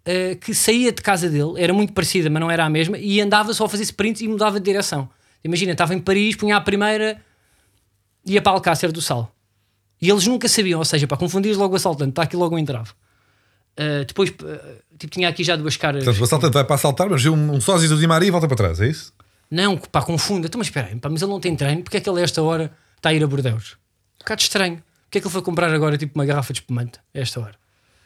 uh, 0.09 0.35
que 0.37 0.53
saía 0.53 0.91
de 0.91 1.01
casa 1.01 1.29
dele, 1.29 1.53
era 1.57 1.73
muito 1.73 1.93
parecida, 1.93 2.29
mas 2.29 2.39
não 2.39 2.49
era 2.49 2.65
a 2.65 2.69
mesma, 2.69 2.97
e 2.97 3.21
andava 3.21 3.53
só 3.53 3.65
a 3.65 3.69
fazer 3.69 3.83
sprints 3.83 4.21
e 4.21 4.27
mudava 4.27 4.59
de 4.59 4.65
direção. 4.65 5.09
Imagina, 5.43 5.73
estava 5.73 5.93
em 5.93 5.99
Paris, 5.99 6.35
punha 6.35 6.57
a 6.57 6.61
primeira, 6.61 7.21
ia 8.25 8.41
para 8.41 8.51
Alcácer 8.53 8.91
do 8.91 9.01
Sal. 9.01 9.33
E 10.01 10.09
eles 10.09 10.25
nunca 10.25 10.47
sabiam, 10.47 10.79
ou 10.79 10.85
seja, 10.85 11.05
para 11.05 11.17
confundir 11.17 11.55
logo 11.55 11.73
o 11.73 11.75
assaltante, 11.75 12.11
está 12.11 12.23
aqui 12.23 12.35
logo 12.35 12.55
um 12.55 12.59
entrave. 12.59 12.89
Uh, 13.77 14.03
depois, 14.05 14.29
uh, 14.29 14.35
tipo, 14.97 15.13
tinha 15.13 15.29
aqui 15.29 15.43
já 15.43 15.55
duas 15.55 15.77
caras. 15.77 16.03
Portanto, 16.03 16.21
o 16.21 16.23
assaltante 16.25 16.53
vai 16.53 16.63
para 16.65 16.75
assaltar, 16.75 17.09
mas 17.09 17.23
vê 17.23 17.29
um, 17.29 17.53
um 17.53 17.61
sósia 17.61 17.87
do 17.87 17.97
Di 17.97 18.07
Maria 18.07 18.27
e 18.27 18.31
volta 18.31 18.47
para 18.47 18.57
trás, 18.57 18.81
é 18.81 18.87
isso? 18.87 19.13
Não, 19.49 19.77
pá, 19.77 20.01
confunda. 20.01 20.47
Então, 20.47 20.59
mas 20.59 20.67
espera 20.67 20.87
aí, 20.87 20.95
pá, 20.97 21.09
mas 21.09 21.21
ele 21.21 21.31
não 21.31 21.39
tem 21.39 21.55
treino, 21.55 21.81
porque 21.83 21.97
é 21.97 22.01
que 22.01 22.09
ele 22.09 22.19
a 22.19 22.23
esta 22.23 22.41
hora 22.41 22.71
está 22.97 23.09
a 23.09 23.13
ir 23.13 23.23
a 23.23 23.27
Bordeus? 23.27 23.77
Um 24.17 24.19
bocado 24.19 24.41
estranho. 24.41 24.83
Porque 25.03 25.17
é 25.17 25.21
que 25.21 25.27
ele 25.27 25.33
foi 25.33 25.41
comprar 25.41 25.73
agora 25.73 25.97
tipo 25.97 26.13
uma 26.13 26.25
garrafa 26.25 26.53
de 26.53 26.59
espumante 26.59 26.99
a 27.15 27.19
esta 27.19 27.39
hora? 27.39 27.55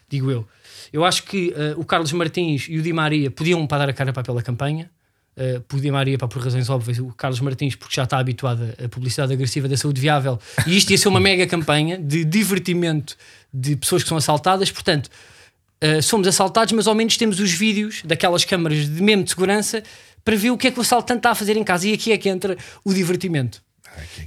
Digo 0.10 0.30
eu. 0.30 0.47
Eu 0.91 1.04
acho 1.04 1.24
que 1.24 1.49
uh, 1.49 1.80
o 1.80 1.86
Carlos 1.86 2.12
Martins 2.12 2.68
e 2.70 2.78
o 2.78 2.82
Di 2.82 2.93
Maria 2.93 3.32
podiam 3.32 3.66
para 3.66 3.80
dar 3.80 3.89
a 3.89 3.93
cara 3.93 4.14
para 4.14 4.24
pela 4.24 4.41
campanha. 4.41 4.89
Uh, 5.36 5.60
por 5.62 5.80
Di 5.80 5.89
Maria, 5.89 6.18
pá, 6.18 6.28
por 6.28 6.43
razões 6.43 6.70
óbvias, 6.70 6.99
o 6.99 7.08
Carlos 7.08 7.39
Martins, 7.39 7.76
porque 7.76 7.95
já 7.95 8.04
está 8.04 8.20
habituado 8.20 8.62
à 8.84 8.88
publicidade 8.88 9.34
agressiva 9.34 9.68
da 9.68 9.76
saúde 9.76 9.99
viável, 9.99 10.39
e 10.68 10.78
isto 10.78 10.91
ia 10.91 10.97
ser 10.97 11.08
uma 11.08 11.20
mega 11.20 11.47
campanha 11.47 11.97
de 11.97 12.24
divertimento 12.24 13.18
de 13.51 13.76
pessoas 13.76 14.04
que 14.04 14.10
são 14.10 14.18
assaltadas. 14.18 14.70
Portanto, 14.70 15.10
uh, 15.84 16.01
somos 16.04 16.28
assaltados, 16.28 16.72
mas 16.74 16.86
ao 16.86 16.93
menos 16.93 17.18
temos 17.18 17.39
os 17.39 17.51
vídeos 17.51 18.04
daquelas 18.06 18.45
câmaras 18.45 18.88
de 18.88 19.01
mesmo 19.01 19.24
de 19.24 19.32
segurança 19.32 19.82
para 20.24 20.36
ver 20.36 20.51
o 20.51 20.58
que 20.58 20.68
é 20.68 20.72
que 20.72 20.78
o 20.78 20.82
assaltante 20.82 21.20
está 21.20 21.32
a 21.32 21.36
fazer 21.36 21.58
em 21.58 21.64
casa. 21.64 21.88
E 21.88 21.93
aqui 21.93 22.12
é 22.12 22.18
que 22.18 22.30
entra 22.30 22.56
o 22.84 22.93
divertimento. 22.93 23.62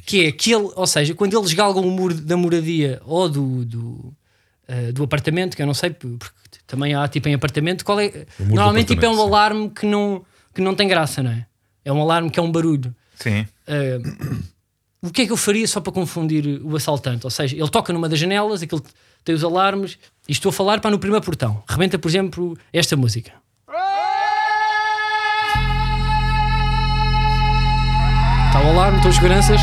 Que 0.04 0.26
é 0.26 0.32
que 0.32 0.52
ele, 0.52 0.70
ou 0.74 0.86
seja, 0.86 1.14
quando 1.14 1.36
eles 1.36 1.52
galgam 1.52 1.82
o 1.82 1.90
muro 1.90 2.14
da 2.14 2.36
moradia 2.36 3.00
ou 3.04 3.28
do, 3.28 3.64
do, 3.64 4.14
uh, 4.68 4.92
do 4.92 5.04
apartamento, 5.04 5.56
que 5.56 5.62
eu 5.62 5.66
não 5.66 5.74
sei, 5.74 5.90
porque 5.90 6.26
também 6.66 6.94
há 6.94 7.06
tipo 7.08 7.28
em 7.28 7.34
apartamento, 7.34 7.84
qual 7.84 8.00
é? 8.00 8.26
Normalmente 8.38 8.88
tipo, 8.88 9.04
é 9.04 9.08
um 9.08 9.20
alarme 9.20 9.70
que 9.70 9.86
não, 9.86 10.24
que 10.54 10.60
não 10.60 10.74
tem 10.74 10.88
graça, 10.88 11.22
não 11.22 11.30
é? 11.30 11.46
É 11.84 11.92
um 11.92 12.00
alarme 12.00 12.30
que 12.30 12.38
é 12.38 12.42
um 12.42 12.50
barulho. 12.50 12.94
Sim. 13.14 13.46
Uh, 13.66 14.44
o 15.02 15.10
que 15.10 15.22
é 15.22 15.26
que 15.26 15.32
eu 15.32 15.36
faria 15.36 15.66
só 15.66 15.80
para 15.80 15.92
confundir 15.92 16.60
o 16.64 16.74
assaltante? 16.76 17.24
Ou 17.24 17.30
seja, 17.30 17.56
ele 17.56 17.68
toca 17.68 17.92
numa 17.92 18.08
das 18.08 18.18
janelas, 18.18 18.62
aquilo 18.62 18.82
tem 19.24 19.34
os 19.34 19.44
alarmes, 19.44 19.98
e 20.28 20.32
estou 20.32 20.50
a 20.50 20.52
falar 20.52 20.80
para 20.80 20.90
no 20.90 20.98
primeiro 20.98 21.24
portão. 21.24 21.62
Rebenta, 21.68 21.98
por 21.98 22.08
exemplo, 22.08 22.58
esta 22.72 22.96
música. 22.96 23.32
Está 28.46 28.62
o 28.64 28.68
alarme, 28.70 28.96
estão 28.98 29.10
as 29.10 29.14
seguranças. 29.16 29.60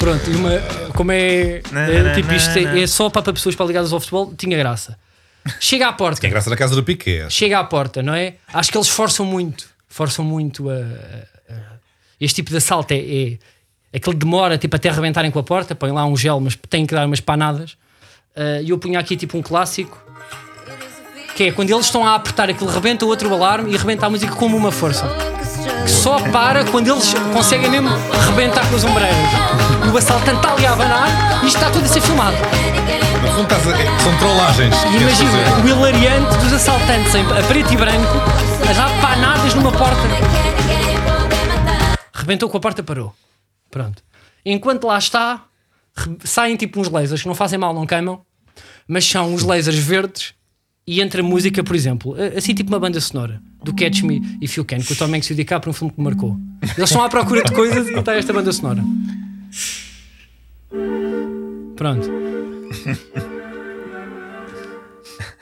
Pronto, 0.00 0.30
e 0.30 0.34
uma, 0.34 0.50
como 0.94 1.12
é, 1.12 1.58
é 1.58 2.14
tipo 2.14 2.32
isto 2.32 2.58
é, 2.58 2.80
é, 2.80 2.86
só 2.86 3.10
para 3.10 3.34
pessoas 3.34 3.54
para 3.54 3.66
ligadas 3.66 3.92
ao 3.92 4.00
futebol, 4.00 4.34
tinha 4.34 4.56
graça. 4.56 4.98
Chega 5.60 5.88
à 5.88 5.92
porta. 5.92 6.22
Tem 6.22 6.30
graça 6.30 6.48
na 6.48 6.56
casa 6.56 6.74
do 6.74 6.82
Piquet. 6.82 7.30
Chega 7.30 7.58
à 7.58 7.64
porta, 7.64 8.02
não 8.02 8.14
é? 8.14 8.36
Acho 8.50 8.72
que 8.72 8.78
eles 8.78 8.88
forçam 8.88 9.26
muito, 9.26 9.68
forçam 9.88 10.24
muito 10.24 10.70
a, 10.70 10.74
a, 10.74 11.52
a 11.52 11.56
este 12.18 12.36
tipo 12.36 12.50
de 12.50 12.56
assalto 12.56 12.94
é, 12.94 12.96
é 12.96 13.38
aquele 13.94 14.16
demora 14.16 14.56
tipo 14.56 14.74
até 14.74 14.88
arrebentarem 14.88 15.30
com 15.30 15.38
a 15.38 15.42
porta, 15.42 15.74
põem 15.74 15.92
lá 15.92 16.06
um 16.06 16.16
gel, 16.16 16.40
mas 16.40 16.56
têm 16.68 16.86
que 16.86 16.94
dar 16.94 17.06
umas 17.06 17.20
panadas. 17.20 17.72
Uh, 18.34 18.62
e 18.64 18.70
eu 18.70 18.78
punha 18.78 18.98
aqui 18.98 19.18
tipo 19.18 19.36
um 19.36 19.42
clássico 19.42 20.02
que 21.36 21.44
é 21.44 21.52
quando 21.52 21.70
eles 21.70 21.86
estão 21.86 22.06
a 22.06 22.14
apertar 22.14 22.48
aquilo, 22.48 22.70
rebenta 22.70 23.04
o 23.04 23.08
outro 23.08 23.32
alarme 23.32 23.72
e 23.72 23.76
rebenta 23.76 24.06
a 24.06 24.10
música 24.10 24.34
como 24.34 24.56
uma 24.56 24.72
força. 24.72 25.06
Que 25.84 25.90
só 25.90 26.20
para 26.30 26.64
quando 26.64 26.88
eles 26.90 27.12
conseguem 27.34 27.70
mesmo 27.70 27.90
rebentar 28.26 28.66
com 28.68 28.76
as 28.76 28.84
ombreiras. 28.84 29.69
O 29.92 29.98
assaltante 29.98 30.36
está 30.36 30.52
ali 30.52 30.66
a 30.66 30.72
abanar 30.72 31.42
e 31.42 31.46
isto 31.48 31.56
está 31.56 31.68
tudo 31.68 31.84
a 31.84 31.88
ser 31.88 32.00
filmado. 32.00 32.36
No 32.36 33.28
fundo, 33.34 33.52
a, 33.52 33.58
são 34.00 34.18
trollagens. 34.18 34.74
Imagina 34.84 35.64
o 35.64 35.68
hilariante 35.68 36.38
dos 36.38 36.52
assaltantes 36.52 37.12
a 37.14 37.42
preto 37.48 37.72
e 37.72 37.76
branco 37.76 38.16
a 38.68 38.72
dar 38.72 39.00
panadas 39.00 39.52
numa 39.54 39.72
porta. 39.72 40.00
Rebentou 42.14 42.48
com 42.48 42.56
a 42.56 42.60
porta, 42.60 42.84
parou. 42.84 43.12
Pronto. 43.68 44.00
Enquanto 44.46 44.86
lá 44.86 44.96
está, 44.96 45.44
saem 46.22 46.56
tipo 46.56 46.80
uns 46.80 46.88
lasers 46.88 47.22
que 47.22 47.28
não 47.28 47.34
fazem 47.34 47.58
mal, 47.58 47.74
não 47.74 47.84
queimam, 47.84 48.20
mas 48.86 49.04
são 49.04 49.34
uns 49.34 49.42
lasers 49.42 49.78
verdes 49.78 50.34
e 50.86 51.00
entra 51.00 51.20
música, 51.20 51.64
por 51.64 51.74
exemplo, 51.74 52.14
assim 52.36 52.54
tipo 52.54 52.70
uma 52.70 52.78
banda 52.78 53.00
sonora 53.00 53.42
do 53.62 53.74
Catch 53.74 54.02
Me 54.02 54.38
If 54.40 54.56
You 54.56 54.64
Can, 54.64 54.82
com 54.82 54.92
o 54.92 54.96
Tom 54.96 55.06
Hanks 55.06 55.30
e 55.30 55.32
o 55.32 55.36
DiCaprio, 55.36 55.70
um 55.70 55.74
filme 55.74 55.92
que 55.92 55.98
me 55.98 56.04
marcou. 56.04 56.36
Eles 56.62 56.90
estão 56.90 57.02
à 57.02 57.08
procura 57.08 57.42
de 57.42 57.52
coisas 57.52 57.88
e 57.88 57.92
está 57.92 58.14
esta 58.14 58.32
banda 58.32 58.52
sonora. 58.52 58.84
Pronto. 61.76 62.08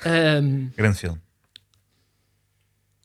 Um, 0.07 0.71
Grande 0.77 0.99
filme. 0.99 1.19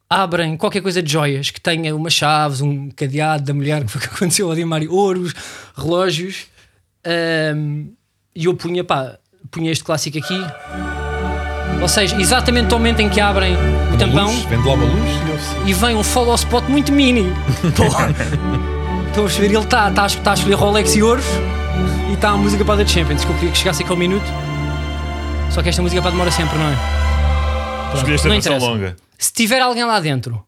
Abrem 0.10 0.56
qualquer 0.56 0.82
coisa 0.82 1.02
de 1.02 1.12
joias 1.12 1.50
que 1.50 1.60
tenha 1.60 1.96
umas 1.96 2.14
chaves, 2.14 2.62
um 2.62 2.92
cadeado 2.92 3.46
da 3.46 3.54
mulher, 3.54 3.84
que 3.84 3.92
foi 3.92 4.00
o 4.00 4.04
que 4.04 4.16
aconteceu 4.16 4.48
ao 4.50 4.56
Di 4.56 4.88
ouros, 4.88 5.34
relógios. 5.76 6.46
Um, 7.56 7.92
e 8.36 8.46
eu 8.46 8.54
punha, 8.54 8.84
pá, 8.84 9.18
punha 9.50 9.72
este 9.72 9.84
clássico 9.84 10.20
aqui. 10.20 10.40
Ou 11.82 11.88
seja, 11.88 12.16
exatamente 12.22 12.70
no 12.70 12.78
momento 12.78 13.00
em 13.00 13.10
que 13.10 13.20
abrem 13.20 13.56
o 13.94 13.98
tampão 13.98 14.32
luz, 14.32 14.46
vende 14.46 14.64
logo 14.64 14.84
a 14.84 14.86
luz 14.86 15.68
e 15.68 15.74
vem 15.74 15.96
um 15.96 16.04
follow 16.04 16.36
spot 16.36 16.64
muito 16.70 16.92
mini. 16.92 17.26
Estão 19.14 19.26
a 19.26 19.28
perceber? 19.28 19.46
Ele 19.46 19.58
está 19.60 19.92
tá, 19.92 20.08
tá 20.10 20.32
a 20.32 20.34
escolher 20.34 20.56
Rolex 20.56 20.96
e 20.96 21.04
ouros 21.04 21.26
e 22.10 22.14
está 22.14 22.30
a 22.32 22.38
música 22.38 22.66
para 22.66 22.82
a 22.82 22.88
Champions. 22.88 23.24
Que 23.24 23.30
eu 23.30 23.36
queria 23.36 23.52
que 23.52 23.58
chegasse 23.60 23.84
aquele 23.84 24.00
minuto. 24.00 24.26
Só 25.52 25.62
que 25.62 25.70
esta 25.70 25.84
música 25.84 26.02
para 26.02 26.10
demora 26.10 26.32
sempre, 26.32 26.58
não 26.58 26.66
é? 26.66 27.94
Escolheste 27.94 28.28
a 28.28 28.32
versão 28.32 28.58
longa. 28.58 28.96
Se 29.16 29.32
tiver 29.32 29.62
alguém 29.62 29.84
lá 29.84 30.00
dentro, 30.00 30.44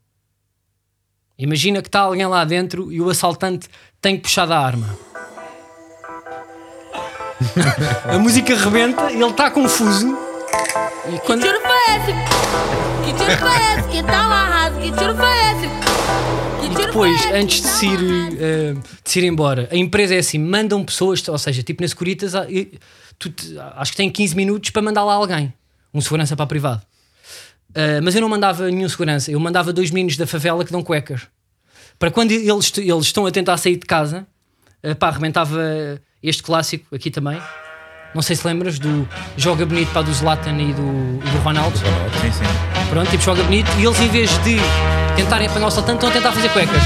imagina 1.38 1.80
que 1.80 1.89
está 1.89 1.99
alguém 1.99 2.26
lá 2.26 2.43
dentro 2.43 2.91
e 2.91 2.99
o 2.99 3.07
assaltante 3.07 3.70
tem 4.01 4.16
que 4.16 4.24
puxar 4.24 4.47
da 4.47 4.59
arma. 4.59 4.97
a 8.11 8.18
música 8.18 8.55
rebenta, 8.55 9.11
ele 9.11 9.24
está 9.26 9.51
confuso 9.51 10.18
e 11.13 11.20
quando... 11.20 11.43
Que 11.43 11.49
tiro 11.49 11.61
foi 11.61 11.95
esse? 11.95 12.13
Que 13.05 13.13
tiro 13.13 13.38
foi 13.38 13.78
esse? 13.78 13.89
Que 13.89 14.03
tal 14.03 14.32
arraso? 14.32 14.80
Que 14.80 14.91
tiro 14.91 15.16
foi 15.16 15.30
esse? 15.51 16.55
E 16.66 16.70
depois, 16.70 17.26
antes 17.32 17.61
de 17.61 17.68
se, 17.68 17.86
ir, 17.86 17.99
uh, 17.99 18.82
de 19.03 19.09
se 19.11 19.20
ir 19.20 19.26
embora, 19.26 19.70
a 19.72 19.76
empresa 19.76 20.16
é 20.16 20.18
assim: 20.18 20.39
mandam 20.39 20.84
pessoas, 20.84 21.26
ou 21.28 21.38
seja, 21.38 21.61
tipo 21.61 21.84
na 21.84 21.88
Securitas, 21.88 22.34
tu, 23.20 23.32
acho 23.76 23.91
que 23.91 23.97
tem 23.97 24.09
15 24.09 24.36
minutos 24.36 24.72
para 24.72 24.82
mandar 24.82 25.03
lá 25.03 25.13
alguém, 25.13 25.53
um 25.93 26.01
segurança 26.01 26.36
para 26.36 26.43
a 26.43 26.47
privado. 26.47 26.82
Uh, 27.70 28.01
mas 28.03 28.16
eu 28.16 28.22
não 28.22 28.30
mandava 28.30 28.72
nenhum 28.72 28.89
segurança, 28.89 29.30
eu 29.30 29.39
mandava 29.39 29.72
dois 29.72 29.91
meninos 29.91 30.18
da 30.18 30.26
favela 30.26 30.66
que 30.66 30.72
dão 30.72 30.82
cuecas. 30.82 31.28
Para 31.99 32.09
quando 32.09 32.32
eles, 32.32 32.74
eles 32.78 33.05
estão 33.05 33.28
a 33.28 33.32
tentar 33.32 33.57
sair 33.57 33.76
de 33.76 33.86
casa, 33.86 34.26
uh, 34.84 34.95
pá, 34.95 35.09
arrebentava 35.09 35.61
este 36.24 36.41
clássico 36.41 36.95
aqui 36.95 37.11
também. 37.11 37.39
Não 38.16 38.24
sei 38.24 38.36
se 38.36 38.47
lembras 38.47 38.80
do 38.80 39.07
Joga 39.38 39.66
Bonito 39.66 39.91
para 39.91 40.01
do 40.01 40.13
Zlatan 40.13 40.57
e 40.57 40.74
do, 40.74 41.20
e 41.22 41.30
do 41.30 41.38
Ronaldo. 41.43 41.78
Sim, 41.78 42.32
sim. 42.32 42.89
Pronto, 42.89 43.11
tipo 43.11 43.22
Joga 43.22 43.43
Bonito. 43.43 43.70
E 43.78 43.86
eles, 43.86 43.99
em 43.99 44.07
vez 44.07 44.32
de 44.43 44.55
tentarem 45.16 45.47
apanhar 45.47 45.68
o 45.68 45.72
saltante, 45.72 45.95
estão 45.95 46.09
a 46.09 46.11
tentar 46.11 46.32
fazer 46.32 46.49
cuecas. 46.49 46.84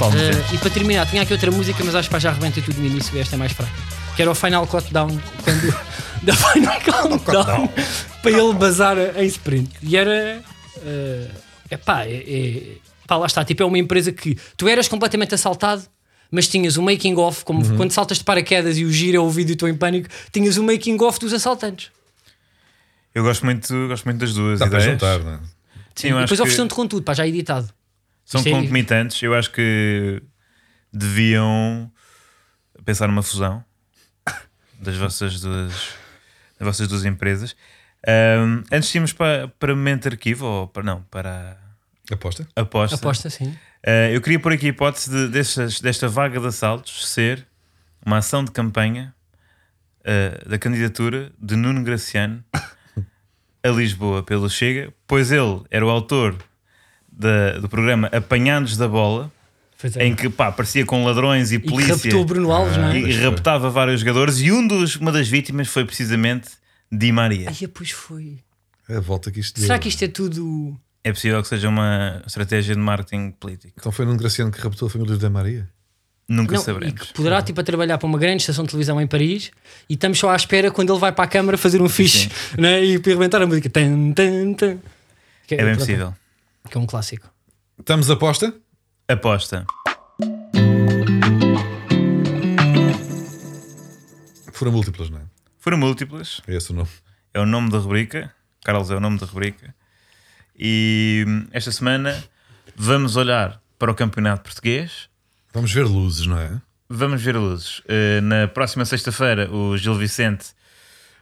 Uh, 0.00 0.54
e 0.54 0.58
para 0.58 0.70
terminar, 0.70 1.06
tinha 1.06 1.22
aqui 1.22 1.32
outra 1.32 1.50
música, 1.50 1.82
mas 1.84 1.94
acho 1.94 2.08
que 2.08 2.20
já 2.20 2.30
arrebentei 2.30 2.62
tudo 2.62 2.78
no 2.78 2.86
início 2.86 3.16
e 3.16 3.20
esta 3.20 3.34
é 3.34 3.38
mais 3.38 3.52
fraca. 3.52 3.72
Que 4.14 4.22
era 4.22 4.30
o 4.30 4.34
Final 4.34 4.66
Countdown, 4.66 5.20
quando, 5.42 5.74
da 6.22 6.34
Final 6.34 6.80
Countdown, 6.80 7.68
para 8.22 8.30
ele 8.30 8.52
bazar 8.54 8.96
em 9.16 9.26
sprint. 9.26 9.70
E 9.82 9.96
era. 9.96 10.40
Uh, 10.76 11.28
epá, 11.70 12.04
é, 12.04 12.24
é, 12.26 12.62
pá, 13.06 13.16
lá 13.16 13.26
está. 13.26 13.44
Tipo, 13.44 13.62
é 13.64 13.66
uma 13.66 13.78
empresa 13.78 14.12
que 14.12 14.36
tu 14.56 14.68
eras 14.68 14.86
completamente 14.86 15.34
assaltado 15.34 15.82
mas 16.30 16.46
tinhas 16.46 16.76
o 16.76 16.82
making 16.82 17.16
off, 17.16 17.42
como 17.42 17.64
uhum. 17.64 17.76
quando 17.78 17.90
saltas 17.90 18.18
de 18.18 18.24
paraquedas 18.24 18.76
e 18.76 18.84
o 18.84 18.92
giro 18.92 19.16
é 19.16 19.20
o 19.20 19.30
vídeo 19.30 19.52
e 19.52 19.54
estou 19.54 19.66
em 19.66 19.74
pânico, 19.74 20.10
tinhas 20.30 20.58
o 20.58 20.62
making 20.62 21.00
off 21.00 21.18
dos 21.18 21.32
assaltantes. 21.32 21.90
Eu 23.18 23.24
gosto 23.24 23.44
muito, 23.44 23.88
gosto 23.88 24.04
muito 24.04 24.20
das 24.20 24.32
duas 24.32 24.60
Dá 24.60 24.66
ideias. 24.66 24.84
Para 24.84 24.92
juntar, 24.92 25.24
não 25.24 25.32
é? 25.32 25.40
Sim, 25.96 26.08
e 26.08 26.20
depois 26.20 26.38
ofereceram-te 26.38 26.74
com 26.74 26.86
tudo, 26.86 27.02
pá, 27.02 27.12
já 27.12 27.26
editado. 27.26 27.68
São 28.24 28.38
Isto 28.38 28.48
é 28.48 28.52
concomitantes, 28.52 29.20
é... 29.20 29.26
eu 29.26 29.34
acho 29.34 29.50
que 29.50 30.22
deviam 30.92 31.90
pensar 32.84 33.08
numa 33.08 33.24
fusão 33.24 33.64
das 34.78 34.96
vossas 34.96 35.40
duas 35.40 35.72
as 36.60 36.64
vossas 36.64 36.86
duas 36.86 37.04
empresas. 37.04 37.56
Ahm, 38.06 38.62
antes 38.70 38.88
tínhamos 38.88 39.12
para, 39.12 39.48
para 39.48 39.74
momento 39.74 40.02
de 40.02 40.14
arquivo, 40.14 40.46
ou 40.46 40.68
para, 40.68 40.84
não, 40.84 41.02
para 41.10 41.58
Aposta? 42.12 42.46
aposta. 42.54 42.94
Aposta, 42.94 43.30
sim. 43.30 43.52
Ah, 43.84 44.10
eu 44.10 44.20
queria 44.20 44.38
pôr 44.38 44.52
aqui 44.52 44.66
a 44.66 44.68
hipótese 44.68 45.10
de, 45.10 45.26
destas, 45.26 45.80
desta 45.80 46.06
vaga 46.06 46.38
de 46.38 46.46
assaltos 46.46 47.08
ser 47.08 47.44
uma 48.06 48.18
ação 48.18 48.44
de 48.44 48.52
campanha 48.52 49.12
ah, 50.04 50.48
da 50.48 50.56
candidatura 50.56 51.32
de 51.36 51.56
Nuno 51.56 51.82
Graciano 51.82 52.44
a 53.62 53.68
Lisboa 53.68 54.22
pelo 54.22 54.48
Chega, 54.48 54.92
pois 55.06 55.30
ele 55.32 55.62
era 55.70 55.84
o 55.84 55.88
autor 55.90 56.36
da- 57.10 57.58
do 57.58 57.68
programa 57.68 58.08
Apanhados 58.08 58.76
da 58.76 58.86
Bola, 58.88 59.30
é. 59.96 60.06
em 60.06 60.14
que 60.14 60.28
pá, 60.28 60.48
aparecia 60.48 60.84
com 60.84 61.04
ladrões 61.04 61.52
e 61.52 61.56
E 61.56 61.58
polícia 61.58 61.94
raptou 61.94 62.22
o 62.22 62.24
Bruno 62.24 62.50
Alves, 62.52 62.76
não 62.76 62.88
é? 62.90 62.98
e, 62.98 63.10
e 63.10 63.12
foi. 63.12 63.22
raptava 63.24 63.70
vários 63.70 64.00
jogadores, 64.00 64.38
e 64.40 64.50
um 64.52 64.66
dos, 64.66 64.96
uma 64.96 65.12
das 65.12 65.28
vítimas 65.28 65.68
foi 65.68 65.84
precisamente 65.84 66.50
Di 66.90 67.12
Maria. 67.12 67.48
Ai, 67.50 67.66
pois 67.68 67.90
foi. 67.90 68.38
É 68.88 68.96
a 68.96 69.00
volta 69.00 69.30
que 69.30 69.40
isto 69.40 69.60
Será 69.60 69.74
deu. 69.74 69.82
que 69.82 69.88
isto 69.88 70.02
é 70.04 70.08
tudo. 70.08 70.78
É 71.04 71.12
possível 71.12 71.40
que 71.42 71.48
seja 71.48 71.68
uma 71.68 72.22
estratégia 72.26 72.74
de 72.74 72.80
marketing 72.80 73.30
político. 73.32 73.74
Então 73.78 73.92
foi 73.92 74.04
num 74.06 74.16
Graciano 74.16 74.50
que 74.50 74.60
raptou 74.60 74.88
a 74.88 74.90
família 74.90 75.16
da 75.16 75.28
Maria? 75.30 75.68
Nunca 76.28 76.54
Não, 76.54 76.60
e 76.60 76.64
saberemos. 76.64 77.00
que 77.00 77.12
poderá 77.14 77.40
tipo, 77.40 77.58
a 77.58 77.64
trabalhar 77.64 77.96
para 77.96 78.06
uma 78.06 78.18
grande 78.18 78.42
estação 78.42 78.64
de 78.64 78.70
televisão 78.70 79.00
em 79.00 79.06
Paris 79.06 79.50
e 79.88 79.94
estamos 79.94 80.18
só 80.18 80.28
à 80.28 80.36
espera 80.36 80.70
quando 80.70 80.92
ele 80.92 81.00
vai 81.00 81.10
para 81.10 81.24
a 81.24 81.28
câmara 81.28 81.56
fazer 81.56 81.80
um 81.80 81.88
fixe 81.88 82.30
né? 82.58 82.84
e 82.84 82.98
para 82.98 83.12
arrebentar 83.12 83.40
a 83.40 83.46
música. 83.46 83.70
Tan, 83.70 84.12
tan, 84.12 84.52
tan. 84.52 84.78
Que 85.46 85.54
É 85.54 85.58
bem 85.58 85.66
pronto, 85.68 85.78
possível. 85.78 86.14
Que 86.70 86.76
é 86.76 86.80
um 86.80 86.86
clássico. 86.86 87.30
Estamos 87.78 88.10
aposta? 88.10 88.54
Aposta. 89.08 89.64
Foram 94.52 94.72
múltiplas, 94.72 95.08
não 95.08 95.18
é? 95.18 95.22
Foram 95.58 95.78
múltiplas. 95.78 96.42
É 96.46 96.54
esse 96.56 96.70
o 96.72 96.74
nome. 96.74 96.90
É 97.32 97.40
o 97.40 97.46
nome 97.46 97.70
da 97.70 97.78
rubrica. 97.78 98.30
Carlos 98.64 98.90
é 98.90 98.96
o 98.96 99.00
nome 99.00 99.18
da 99.18 99.24
rubrica. 99.24 99.74
E 100.58 101.24
hum, 101.26 101.46
esta 101.52 101.70
semana 101.70 102.22
vamos 102.76 103.16
olhar 103.16 103.62
para 103.78 103.90
o 103.90 103.94
campeonato 103.94 104.42
português. 104.42 105.08
Vamos 105.58 105.72
ver 105.72 105.84
luzes, 105.86 106.26
não 106.26 106.38
é? 106.38 106.60
Vamos 106.88 107.22
ver 107.22 107.36
luzes. 107.36 107.80
Uh, 107.80 108.22
na 108.22 108.48
próxima 108.48 108.84
sexta-feira, 108.84 109.50
o 109.52 109.76
Gil 109.76 109.94
Vicente 109.94 110.46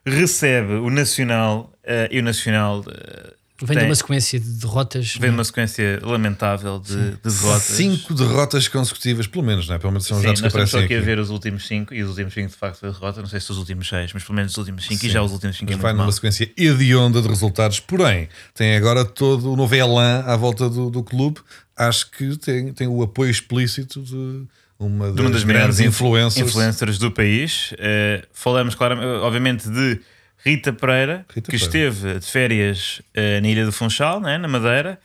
recebe 0.05 0.75
o 0.75 0.91
Nacional 0.91 1.73
uh, 1.85 2.09
e 2.11 2.21
o 2.21 2.23
Nacional 2.23 2.81
uh, 2.81 3.37
Vem 3.63 3.69
de 3.69 3.81
tem- 3.81 3.89
uma 3.89 3.95
sequência 3.95 4.39
de 4.39 4.51
derrotas. 4.51 5.17
vem 5.19 5.31
de 5.31 5.37
uma 5.37 5.43
sequência 5.43 5.99
lamentável 6.03 6.79
de, 6.79 7.13
de 7.13 7.17
derrotas. 7.23 7.63
Cinco 7.63 8.13
derrotas 8.13 8.69
consecutivas, 8.69 9.27
pelo 9.27 9.43
menos, 9.43 9.67
não 9.67 9.77
é? 9.77 9.79
Pelo 9.79 9.93
menos 9.93 10.07
são 10.07 10.19
os 10.19 10.21
Sim, 10.21 10.27
dados 10.27 10.43
nós 10.43 10.53
que 10.53 10.59
aparecem 10.59 10.85
aqui 10.85 10.95
aqui. 10.95 11.03
a 11.03 11.07
ver 11.07 11.19
os 11.19 11.31
últimos 11.31 11.67
cinco 11.67 11.95
e 11.95 12.03
os 12.03 12.11
últimos 12.11 12.35
cinco 12.35 12.51
de 12.51 12.55
facto 12.55 12.81
foi 12.81 12.91
derrota. 12.93 13.23
Não 13.23 13.29
sei 13.29 13.41
se 13.41 13.51
os 13.51 13.57
últimos 13.57 13.89
seis, 13.89 14.13
mas 14.13 14.23
pelo 14.23 14.37
menos 14.37 14.53
os 14.53 14.59
últimos 14.59 14.85
cinco 14.85 15.07
e 15.07 15.09
Sim. 15.09 15.15
já 15.15 15.23
os 15.23 15.33
últimos 15.33 15.57
cinco 15.57 15.73
é 15.73 15.75
Mas 15.75 15.83
vai 15.83 15.93
muito 15.93 15.97
numa 16.01 16.05
mal. 16.09 16.13
sequência 16.13 16.53
hedionda 16.55 17.23
de 17.23 17.29
resultados, 17.29 17.81
porém, 17.81 18.29
tem 18.53 18.77
agora 18.77 19.07
todo 19.07 19.51
o 19.51 19.57
novo 19.57 19.75
elan 19.75 20.21
à 20.27 20.37
volta 20.37 20.69
do, 20.69 20.91
do 20.91 21.03
clube. 21.03 21.41
Acho 21.77 22.11
que 22.11 22.37
tem, 22.39 22.73
tem 22.73 22.87
o 22.89 23.03
apoio 23.03 23.31
explícito 23.31 24.01
de 24.01 24.47
uma 24.79 25.07
das, 25.07 25.15
de 25.15 25.21
uma 25.21 25.31
das 25.31 25.45
grandes 25.45 25.81
influências. 25.81 26.49
influencers 26.49 26.99
do 26.99 27.11
país. 27.11 27.75
Eh, 27.79 28.25
falamos, 28.33 28.75
claramente, 28.75 29.07
obviamente, 29.07 29.69
de 29.69 30.01
Rita 30.39 30.73
Pereira, 30.73 31.27
Rita 31.35 31.51
que 31.51 31.59
Pereira. 31.59 31.89
esteve 31.91 32.19
de 32.19 32.27
férias 32.27 33.03
eh, 33.15 33.41
na 33.41 33.49
Ilha 33.49 33.65
do 33.65 33.73
Funchal, 33.73 34.21
né, 34.21 34.39
na 34.39 34.49
Madeira, 34.49 34.99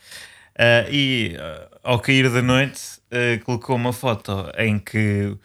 eh, 0.56 0.88
e 0.90 1.36
ao 1.82 1.98
cair 1.98 2.30
da 2.30 2.42
noite 2.42 2.80
colocou 3.44 3.76
uma 3.76 3.92
foto 3.92 4.50
em 4.56 4.78
que 4.78 5.36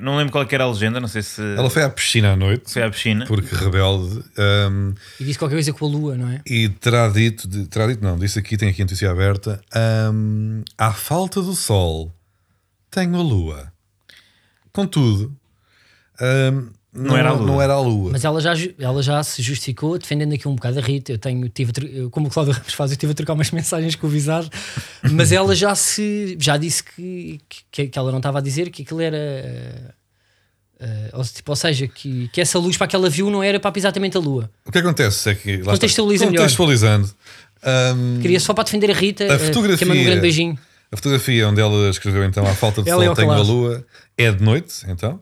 não 0.00 0.16
lembro 0.16 0.32
qual 0.32 0.44
é 0.44 0.46
que 0.46 0.54
era 0.54 0.64
a 0.64 0.68
legenda, 0.70 0.98
não 1.00 1.08
sei 1.08 1.22
se 1.22 1.40
Ela 1.56 1.68
foi 1.68 1.82
à 1.82 1.90
piscina 1.90 2.32
à 2.32 2.36
noite, 2.36 2.72
foi 2.72 2.82
à 2.82 2.90
piscina. 2.90 3.26
porque 3.26 3.54
rebelde, 3.54 4.22
um, 4.70 4.94
E 5.20 5.24
disse 5.24 5.38
qualquer 5.38 5.56
coisa 5.56 5.72
com 5.72 5.84
a 5.86 5.88
lua, 5.88 6.16
não 6.16 6.28
é? 6.30 6.40
e 6.46 6.68
terá 6.68 7.08
dito, 7.08 7.48
terá 7.66 7.86
dito, 7.86 8.02
não, 8.02 8.18
disse 8.18 8.38
aqui, 8.38 8.56
tem 8.56 8.70
aqui 8.70 8.82
a 8.82 8.84
notícia 8.86 9.10
aberta: 9.10 9.60
um, 10.12 10.62
à 10.78 10.92
falta 10.92 11.42
do 11.42 11.54
sol, 11.54 12.12
tenho 12.90 13.14
a 13.16 13.22
lua. 13.22 13.72
Contudo, 14.72 15.36
um, 16.20 16.70
não, 16.94 17.16
era 17.16 17.30
a 17.30 17.32
lua. 17.32 17.46
não 17.46 17.60
era 17.62 17.72
a 17.74 17.80
lua. 17.80 18.10
Mas 18.12 18.24
ela 18.24 18.40
já, 18.40 18.52
ela 18.78 19.02
já 19.02 19.22
se 19.22 19.42
justificou 19.42 19.98
defendendo 19.98 20.32
aqui 20.32 20.46
um 20.46 20.54
bocado 20.54 20.78
a 20.78 20.82
Rita. 20.82 21.12
Eu 21.12 21.18
tenho, 21.18 21.48
tive, 21.48 21.72
eu, 21.92 22.08
como 22.10 22.28
o 22.28 22.30
Cláudio 22.30 22.54
Ramos 22.54 22.72
faz, 22.72 22.90
eu 22.90 22.94
estive 22.94 23.12
a 23.12 23.14
trocar 23.14 23.32
umas 23.34 23.50
mensagens 23.52 23.94
com 23.96 24.06
o 24.06 24.10
Visado, 24.10 24.48
mas 25.12 25.32
ela 25.32 25.54
já 25.54 25.74
se 25.74 26.36
já 26.40 26.56
disse 26.56 26.84
que, 26.84 27.40
que, 27.70 27.88
que 27.88 27.98
ela 27.98 28.10
não 28.10 28.18
estava 28.18 28.38
a 28.38 28.40
dizer 28.40 28.70
que 28.70 28.82
aquilo 28.82 29.00
era. 29.00 29.16
eh, 30.80 31.10
ou, 31.12 31.24
tipo, 31.24 31.50
ou 31.52 31.56
seja, 31.56 31.86
que, 31.88 32.28
que 32.28 32.40
essa 32.40 32.58
luz 32.58 32.76
para 32.76 32.86
que 32.86 32.96
ela 32.96 33.08
viu 33.10 33.30
não 33.30 33.42
era 33.42 33.58
para 33.60 33.76
exatamente 33.78 34.16
a 34.16 34.20
lua. 34.20 34.50
O 34.64 34.70
que 34.72 34.78
acontece 34.78 35.30
é 35.30 35.34
que. 35.34 35.58
Contextualiza 35.58 36.26
melhor. 36.26 36.38
Contextualizando. 36.42 37.10
um, 37.96 38.20
Queria 38.20 38.40
só 38.40 38.52
para 38.54 38.64
defender 38.64 38.90
a 38.90 38.94
Rita, 38.94 39.24
A 39.24 39.34
eh, 39.34 39.38
fotografia- 39.38 39.78
que 39.78 39.84
manda 39.84 40.00
um 40.00 40.04
grande 40.04 40.20
beijinho. 40.20 40.58
A 40.94 40.96
fotografia 40.96 41.48
onde 41.48 41.60
ela 41.60 41.90
escreveu 41.90 42.24
então 42.24 42.46
a 42.46 42.54
falta 42.54 42.80
de 42.80 42.88
Ela 42.88 43.04
sol 43.04 43.14
tenho 43.16 43.32
a 43.32 43.42
lua 43.42 43.84
é 44.16 44.30
de 44.30 44.40
noite 44.42 44.84
então 44.88 45.20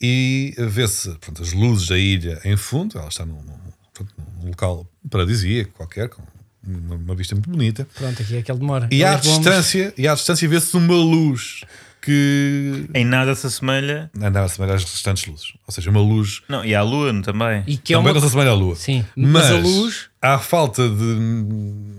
e 0.00 0.54
vê-se 0.56 1.12
as 1.40 1.52
luzes 1.52 1.88
da 1.88 1.98
ilha 1.98 2.40
em 2.44 2.56
fundo 2.56 2.96
ela 2.96 3.08
está 3.08 3.26
num, 3.26 3.34
num- 3.42 3.58
pronto, 3.92 4.14
num 4.40 4.48
local 4.50 4.86
paradisíaco 5.10 5.72
qualquer 5.72 6.08
com 6.08 6.22
uma, 6.64 6.94
uma 6.94 7.14
vista 7.16 7.34
muito 7.34 7.50
bonita 7.50 7.86
Pronto, 7.96 8.22
aqui 8.22 8.36
é 8.36 8.42
que 8.42 8.52
ele 8.52 8.60
demora. 8.60 8.88
e 8.92 9.02
à 9.04 9.12
Mas 9.14 9.26
vamos- 9.26 9.40
distância 9.40 9.92
e 9.98 10.06
à 10.06 10.14
distância 10.14 10.48
vê-se 10.48 10.76
uma 10.76 10.94
luz 10.94 11.64
que 12.00 12.86
Em 12.94 13.04
nada 13.04 13.34
se 13.34 13.44
assemelha. 13.48 14.08
andava 14.16 14.40
a 14.40 14.44
assemelhar 14.44 14.76
às 14.76 14.84
restantes 14.84 15.26
luzes 15.26 15.52
ou 15.66 15.72
seja 15.74 15.90
uma 15.90 16.00
luz 16.00 16.42
Não, 16.48 16.64
e 16.64 16.76
à 16.76 16.82
Lua 16.82 17.12
também. 17.22 17.64
E 17.66 17.76
que 17.76 17.92
é 17.92 17.96
também 17.96 18.12
uma, 18.12 18.14
não 18.14 18.20
se 18.20 18.26
assemelha 18.28 18.50
à 18.50 18.54
lua 18.54 18.76
Sim, 18.76 19.04
mas 19.16 19.46
a 19.50 19.56
luz- 19.56 20.08
há 20.22 20.38
falta 20.38 20.88
de, 20.88 21.18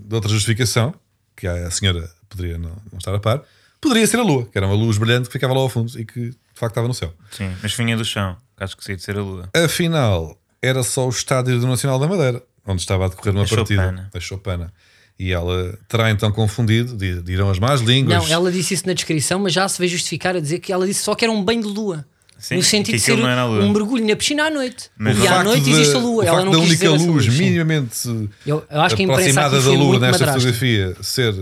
de 0.07 0.15
outra 0.15 0.29
justificação 0.31 0.93
que 1.35 1.45
a 1.47 1.69
senhora 1.69 2.09
poderia 2.29 2.57
não, 2.57 2.71
não 2.91 2.97
estar 2.99 3.13
a 3.13 3.19
par 3.19 3.41
poderia 3.81 4.05
ser 4.07 4.19
a 4.19 4.23
lua 4.23 4.45
que 4.45 4.57
era 4.57 4.67
uma 4.67 4.75
luz 4.75 4.97
brilhante 4.97 5.27
que 5.27 5.33
ficava 5.33 5.53
lá 5.53 5.59
ao 5.61 5.69
fundo 5.69 5.91
e 5.99 6.05
que 6.05 6.29
de 6.29 6.37
facto 6.53 6.71
estava 6.73 6.87
no 6.87 6.93
céu 6.93 7.13
Sim, 7.31 7.51
mas 7.61 7.73
vinha 7.73 7.95
do 7.97 8.03
chão. 8.05 8.35
Acho 8.57 8.75
que 8.75 8.95
de 8.95 9.01
ser 9.01 9.17
a 9.17 9.21
Lua. 9.21 9.49
Afinal, 9.55 10.37
era 10.61 10.83
só 10.83 11.05
o 11.05 11.09
estádio 11.09 11.57
do 11.61 11.65
Nacional 11.67 11.97
da 11.97 12.05
Madeira, 12.07 12.43
onde 12.67 12.81
estava 12.81 13.05
a 13.05 13.07
decorrer 13.07 13.33
uma 13.33 13.45
Da 13.45 13.55
partida 13.55 13.81
Chopana. 13.83 14.09
da 14.13 14.19
Chopana. 14.19 14.73
E 15.17 15.31
ela 15.31 15.77
terá 15.87 16.11
então 16.11 16.29
confundido, 16.29 16.97
di- 16.97 17.21
dirão 17.21 17.49
as 17.49 17.57
más 17.57 17.79
línguas. 17.79 18.17
Não, 18.27 18.27
ela 18.33 18.51
disse 18.51 18.73
isso 18.73 18.85
na 18.85 18.91
descrição, 18.91 19.39
mas 19.39 19.53
já 19.53 19.65
se 19.69 19.79
veio 19.79 19.89
justificar 19.89 20.35
a 20.35 20.41
dizer 20.41 20.59
que 20.59 20.73
ela 20.73 20.85
disse 20.85 21.01
só 21.03 21.15
que 21.15 21.23
era 21.23 21.31
um 21.31 21.41
banho 21.41 21.61
de 21.61 21.69
lua. 21.69 22.05
Sim, 22.37 22.55
no 22.57 22.63
sentido 22.63 22.95
que 22.95 22.99
de 22.99 23.03
ser 23.03 23.11
aquilo 23.13 23.25
não 23.27 23.31
era 23.31 23.41
a 23.41 23.45
lua. 23.45 23.63
um 23.63 23.71
mergulho 23.71 24.05
na 24.05 24.15
piscina 24.17 24.43
à 24.45 24.49
noite. 24.49 24.89
Mas 24.97 25.17
e 25.17 25.21
o 25.21 25.23
à 25.23 25.27
facto 25.29 25.43
noite 25.45 25.63
de- 25.63 25.71
existe 25.71 25.95
a 25.95 25.99
lua. 25.99 26.23
O 26.23 26.27
ela 26.27 26.31
facto 26.37 26.45
não 26.45 26.51
da 26.51 26.59
única 26.59 26.89
luz 26.89 27.05
luz, 27.05 27.27
minimamente 27.37 27.97
Eu, 28.45 28.65
eu 28.69 28.81
acho 28.81 28.95
que 28.97 29.03
a 29.03 29.05
aproximada 29.05 29.61
da 29.61 29.69
lua 29.71 29.99
nesta 29.99 30.25
madrasta. 30.25 30.33
fotografia 30.33 30.95
ser 31.01 31.33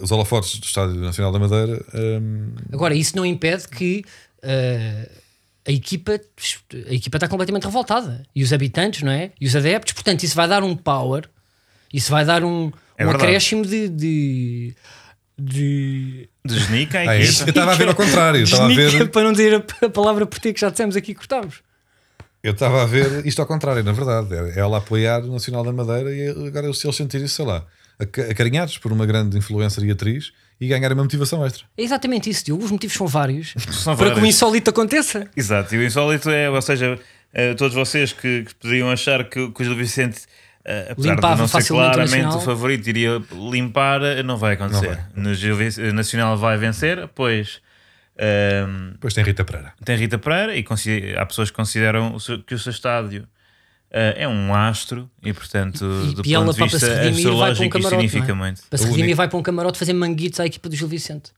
os 0.00 0.10
holofotes 0.10 0.58
do 0.58 0.64
Estádio 0.64 0.96
Nacional 0.96 1.32
da 1.32 1.38
Madeira. 1.38 1.84
hum, 1.94 2.54
Agora, 2.72 2.94
isso 2.94 3.16
não 3.16 3.24
impede 3.24 3.68
que 3.68 4.04
eh, 4.42 5.10
a 5.66 5.70
equipa 5.72 6.12
a 6.12 6.94
equipa 6.94 7.16
está 7.16 7.28
completamente 7.28 7.64
revoltada. 7.64 8.22
E 8.34 8.42
os 8.42 8.52
habitantes, 8.52 9.02
não 9.02 9.12
é? 9.12 9.30
E 9.40 9.46
os 9.46 9.54
adeptos. 9.56 9.92
Portanto, 9.92 10.22
isso 10.22 10.34
vai 10.36 10.48
dar 10.48 10.62
um 10.62 10.76
power. 10.76 11.24
Isso 11.92 12.10
vai 12.10 12.24
dar 12.24 12.42
um, 12.44 12.70
É 12.98 13.06
um 13.06 13.10
acréscimo 13.10 13.64
de... 13.64 13.88
de 13.88 14.74
de 15.38 16.30
De 16.46 16.58
genica 16.58 16.98
à 16.98 17.10
ah, 17.10 17.16
é 17.16 17.20
isso. 17.22 17.42
eu 17.44 17.50
estava 17.50 17.72
a 17.72 17.74
ver 17.74 17.88
ao 17.88 17.94
contrário. 17.94 18.40
Eu 18.40 18.44
estava 18.44 18.64
a 18.64 18.68
Desnica, 18.68 18.98
ver, 19.04 19.10
para 19.10 19.22
não 19.22 19.32
dizer 19.32 19.62
a, 19.82 19.88
palavra 19.90 20.24
por 20.24 20.38
ti 20.38 20.52
que 20.54 20.60
já 20.60 20.70
dissemos 20.70 20.96
aqui 20.96 21.14
cortámos. 21.14 21.56
eu 22.42 22.52
estava 22.52 22.82
a 22.82 22.86
ver 22.86 23.26
isto 23.26 23.38
ao 23.40 23.46
contrário, 23.46 23.84
na 23.84 23.92
verdade. 23.92 24.34
É 24.34 24.58
ela 24.58 24.78
apoiar 24.78 25.22
o 25.22 25.30
Nacional 25.32 25.62
da 25.62 25.72
Madeira 25.74 26.10
e 26.14 26.28
agora 26.48 26.72
se 26.72 26.86
eles 26.86 26.96
sentirem, 26.96 27.28
sei 27.28 27.44
lá, 27.44 27.66
acarinhados 27.98 28.78
por 28.78 28.92
uma 28.92 29.06
grande 29.06 29.36
influencer 29.38 29.84
e 29.84 29.90
atriz 29.90 30.32
e 30.60 30.68
ganharem 30.68 30.96
uma 30.96 31.02
motivação 31.04 31.44
extra. 31.44 31.64
É 31.76 31.82
exatamente 31.82 32.28
isso, 32.30 32.44
Diogo. 32.44 32.64
Os 32.64 32.70
motivos 32.70 32.96
são 32.96 33.06
vários 33.06 33.54
São 33.72 33.96
para 33.96 34.06
que 34.06 34.12
o 34.12 34.14
vários. 34.16 34.34
insólito 34.34 34.70
aconteça. 34.70 35.28
Exato, 35.36 35.74
e 35.74 35.78
o 35.78 35.84
insólito 35.84 36.30
é, 36.30 36.48
ou 36.50 36.62
seja, 36.62 36.98
eh, 37.32 37.54
todos 37.54 37.74
vocês 37.74 38.12
que, 38.12 38.44
que 38.44 38.54
poderiam 38.54 38.90
achar 38.90 39.24
que, 39.24 39.50
que 39.50 39.62
o 39.62 39.64
Gil 39.64 39.76
Vicente, 39.76 40.20
eh, 40.64 40.88
apesar 40.92 41.14
Limpava 41.14 41.34
de 41.34 41.40
não 41.42 41.48
ser 41.48 41.52
facilmente 41.52 41.88
o 41.90 41.92
claramente 41.94 42.36
o 42.36 42.40
favorito, 42.40 42.88
iria 42.88 43.22
limpar, 43.50 44.02
eh, 44.02 44.22
não 44.22 44.36
vai 44.36 44.54
acontecer. 44.54 44.88
Não 44.88 44.94
vai. 44.96 45.04
No 45.14 45.34
Gil 45.34 45.56
Vic- 45.56 45.78
eh, 45.78 45.92
Nacional 45.92 46.36
vai 46.38 46.56
vencer, 46.56 47.06
pois 47.14 47.60
ehm, 48.18 48.92
Depois 48.92 49.12
tem 49.14 49.24
Rita 49.24 49.44
Pereira. 49.44 49.74
tem 49.84 49.96
Rita 49.96 50.18
Pereira 50.18 50.54
e 50.56 50.64
há 51.18 51.26
pessoas 51.26 51.50
que 51.50 51.56
consideram 51.56 52.14
o 52.14 52.20
seu- 52.20 52.42
que 52.42 52.54
o 52.54 52.58
seu 52.58 52.70
estádio 52.70 53.22
eh, 53.24 53.35
é 53.90 54.28
um 54.28 54.54
astro 54.54 55.10
e, 55.22 55.32
portanto, 55.32 55.84
E- 56.10 56.14
do 56.14 56.22
e 56.26 56.34
ela, 56.34 56.44
ponto 56.46 56.54
de 56.54 56.60
pá, 56.60 56.68
para 56.68 56.78
se 56.78 56.86
vista 56.86 57.02
redimir, 57.02 57.12
vai 57.12 57.12
para 57.12 57.12
um 57.12 57.16
astrológico, 57.16 57.64
isto 57.64 57.72
camarote, 57.72 57.94
significa 58.10 58.34
não 58.34 58.44
é? 58.44 58.46
muito. 58.48 58.62
Para 58.68 58.78
se 58.78 58.84
redimir, 58.84 59.04
único- 59.04 59.16
vai 59.16 59.28
para 59.28 59.38
um 59.38 59.42
camarote 59.42 59.78
fazer 59.78 59.92
manguitos 59.92 60.40
à 60.40 60.46
equipa 60.46 60.68
do 60.68 60.76
Gil 60.76 60.88
Vicente. 60.88 61.32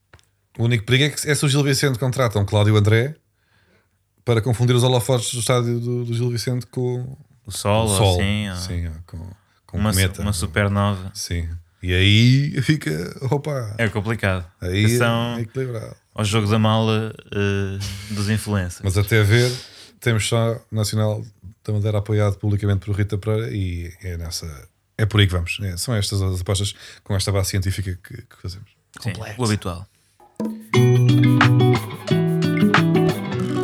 O 0.57 0.63
único 0.65 0.83
perigo 0.85 1.05
é, 1.05 1.09
que, 1.09 1.29
é 1.29 1.35
se 1.35 1.45
o 1.45 1.49
Gil 1.49 1.63
Vicente 1.63 1.97
contrata 1.99 2.37
um 2.39 2.45
Cláudio 2.45 2.75
André 2.75 3.15
para 4.25 4.41
confundir 4.41 4.75
os 4.75 4.83
holofotes 4.83 5.33
do 5.33 5.39
estádio 5.39 5.79
do, 5.79 6.05
do 6.05 6.13
Gil 6.13 6.29
Vicente 6.29 6.65
com 6.67 7.17
O 7.45 7.51
Sol, 7.51 7.85
o 7.85 7.97
Sol. 7.97 8.19
assim, 8.19 8.49
ou 8.49 8.55
Sim, 8.57 8.87
ou 8.87 8.93
com, 9.05 9.17
com 9.65 9.77
uma, 9.77 9.91
cometa. 9.91 10.21
uma 10.21 10.33
supernova. 10.33 11.11
Sim. 11.13 11.47
E 11.81 11.93
aí 11.93 12.61
fica. 12.61 12.91
Opa! 13.31 13.73
É 13.77 13.87
complicado. 13.87 14.45
aí 14.59 14.83
Atenção 14.85 15.37
é 15.37 15.41
equilibrado. 15.41 15.95
ao 16.13 16.25
jogo 16.25 16.47
da 16.49 16.59
mala 16.59 17.13
eh, 17.31 17.79
dos 18.11 18.29
influencers. 18.29 18.81
Mas 18.83 18.97
até 18.97 19.23
ver, 19.23 19.49
temos 20.01 20.27
só 20.27 20.59
Nacional 20.69 21.23
da 21.69 21.73
Madeira 21.77 21.97
apoiado 21.99 22.37
publicamente 22.37 22.85
por 22.85 22.95
Rita 22.95 23.17
Pereira 23.17 23.49
e 23.51 23.91
é 24.01 24.17
nessa. 24.17 24.67
É 24.97 25.05
por 25.05 25.19
aí 25.21 25.27
que 25.27 25.33
vamos. 25.33 25.57
É, 25.61 25.77
são 25.77 25.95
estas 25.95 26.21
as 26.21 26.41
apostas 26.41 26.73
com 27.03 27.15
esta 27.15 27.31
base 27.31 27.49
científica 27.49 27.97
que, 28.03 28.17
que 28.17 28.41
fazemos. 28.41 28.69
Sim, 29.01 29.13
Complexo. 29.13 29.41
o 29.41 29.45
habitual. 29.45 29.87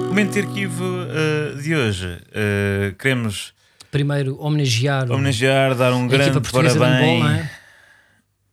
Momento 0.07 0.33
de 0.33 0.39
arquivo 0.39 0.83
uh, 0.85 1.61
de 1.61 1.75
hoje. 1.75 2.07
Uh, 2.07 2.95
queremos 2.97 3.53
Primeiro, 3.91 4.37
homenagear, 4.41 5.09
homenagear, 5.09 5.73
dar 5.75 5.93
um 5.93 6.05
a 6.05 6.07
grande 6.07 6.41
parabéns 6.41 6.73
handball, 6.73 7.19
não 7.19 7.29
é? 7.29 7.51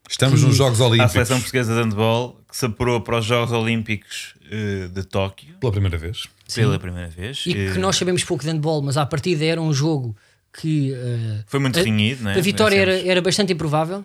Estamos 0.09 0.41
Que- 0.41 0.47
nos 0.47 0.57
Jogos 0.57 0.81
à 0.81 0.87
Olímpicos 0.87 1.13
seleção 1.13 1.39
portuguesa 1.41 1.75
de 1.75 1.81
handball 1.81 2.41
que 2.49 2.57
se 2.57 2.67
apurou 2.67 3.01
para 3.01 3.19
os 3.19 3.25
Jogos 3.25 3.53
Olímpicos 3.53 4.35
uh, 4.47 4.89
de 4.89 5.03
Tóquio 5.05 5.55
pela 5.59 5.73
primeira 5.73 5.97
vez. 5.99 6.27
Pela 6.55 6.79
primeira 6.79 7.09
vez. 7.09 7.45
E 7.47 7.55
que 7.55 7.79
Uh, 7.79 7.81
nós 7.81 7.97
sabemos 7.97 8.23
pouco 8.25 8.43
de 8.45 8.51
handball, 8.51 8.83
mas 8.83 8.97
à 8.97 9.05
partida 9.07 9.45
era 9.45 9.61
um 9.61 9.73
jogo 9.73 10.17
que 10.59 10.93
eh, 10.93 11.43
Foi 11.47 11.59
muito 11.61 11.79
a- 11.79 11.83
renhido, 11.83 12.25
não 12.25 12.31
é? 12.31 12.39
a 12.39 12.41
vitória 12.41 12.77
era, 12.77 13.01
era 13.09 13.21
bastante 13.23 13.53
improvável. 13.53 14.05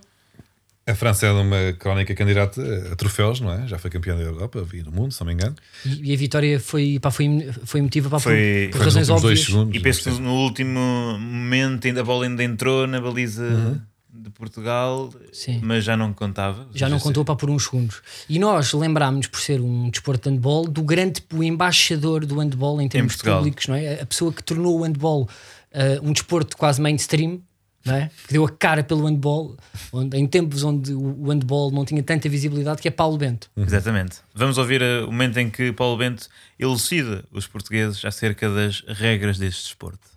A 0.89 0.95
França 0.95 1.25
é 1.25 1.31
uma 1.33 1.73
crónica 1.77 2.15
candidata 2.15 2.61
a 2.93 2.95
troféus, 2.95 3.41
não 3.41 3.51
é? 3.51 3.67
Já 3.67 3.77
foi 3.77 3.91
campeã 3.91 4.15
da 4.15 4.21
Europa 4.21 4.65
e 4.73 4.81
do 4.81 4.89
mundo, 4.89 5.13
se 5.13 5.19
não 5.19 5.27
me 5.27 5.33
engano. 5.33 5.53
E, 5.85 6.11
e 6.11 6.13
a 6.13 6.17
vitória 6.17 6.57
foi, 6.61 6.97
pá, 7.01 7.11
foi, 7.11 7.49
foi 7.65 7.81
emotiva 7.81 8.09
pá, 8.09 8.15
por- 8.15 8.23
Foi- 8.23 8.69
por, 8.71 8.77
Foi 8.77 8.85
nos 8.85 8.95
razões 8.95 9.09
óbvias. 9.09 9.41
segundos. 9.41 9.75
E 9.75 9.79
penso 9.81 10.03
que 10.09 10.21
no 10.21 10.31
último 10.33 10.79
momento 11.19 11.85
ainda 11.87 11.99
a 11.99 12.03
bola 12.05 12.23
ainda 12.25 12.41
entrou 12.41 12.87
na 12.87 13.01
baliza 13.01 13.81
de 14.27 14.33
Portugal, 14.33 15.09
Sim. 15.31 15.59
mas 15.63 15.83
já 15.83 15.95
não 15.95 16.13
contava. 16.13 16.67
Já 16.73 16.89
não 16.89 16.99
contou 16.99 17.23
para 17.23 17.35
por 17.35 17.49
uns 17.49 17.63
segundos. 17.63 18.01
E 18.29 18.37
nós 18.37 18.73
lembrámos, 18.73 19.27
por 19.27 19.39
ser 19.39 19.61
um 19.61 19.89
desporto 19.89 20.29
de 20.29 20.35
handball, 20.35 20.67
do 20.67 20.83
grande 20.83 21.23
o 21.33 21.43
embaixador 21.43 22.25
do 22.25 22.39
handball 22.39 22.81
em 22.81 22.87
termos 22.87 23.13
Portugal. 23.13 23.37
públicos, 23.39 23.67
não 23.67 23.75
é? 23.75 24.01
A 24.01 24.05
pessoa 24.05 24.31
que 24.31 24.43
tornou 24.43 24.79
o 24.79 24.83
handball 24.83 25.27
eh, 25.71 25.99
um 26.01 26.11
desporto 26.11 26.57
quase 26.57 26.81
mainstream, 26.81 27.41
não 27.85 27.95
é? 27.95 28.09
Que 28.27 28.33
deu 28.33 28.45
a 28.45 28.49
cara 28.49 28.83
pelo 28.83 29.05
handball, 29.05 29.55
onde, 29.91 30.17
em 30.17 30.27
tempos 30.27 30.63
onde 30.63 30.93
o 30.93 31.29
handball 31.29 31.71
não 31.71 31.85
tinha 31.85 32.03
tanta 32.03 32.27
visibilidade, 32.27 32.81
que 32.81 32.87
é 32.87 32.91
Paulo 32.91 33.17
Bento. 33.17 33.49
Exatamente. 33.55 34.17
Vamos 34.33 34.57
ouvir 34.57 34.81
uh, 34.81 35.07
o 35.07 35.11
momento 35.11 35.37
em 35.37 35.49
que 35.49 35.71
Paulo 35.71 35.97
Bento 35.97 36.27
elucida 36.59 37.23
os 37.31 37.47
portugueses 37.47 38.03
acerca 38.03 38.49
das 38.49 38.83
regras 38.87 39.37
deste 39.37 39.63
desporto. 39.63 40.16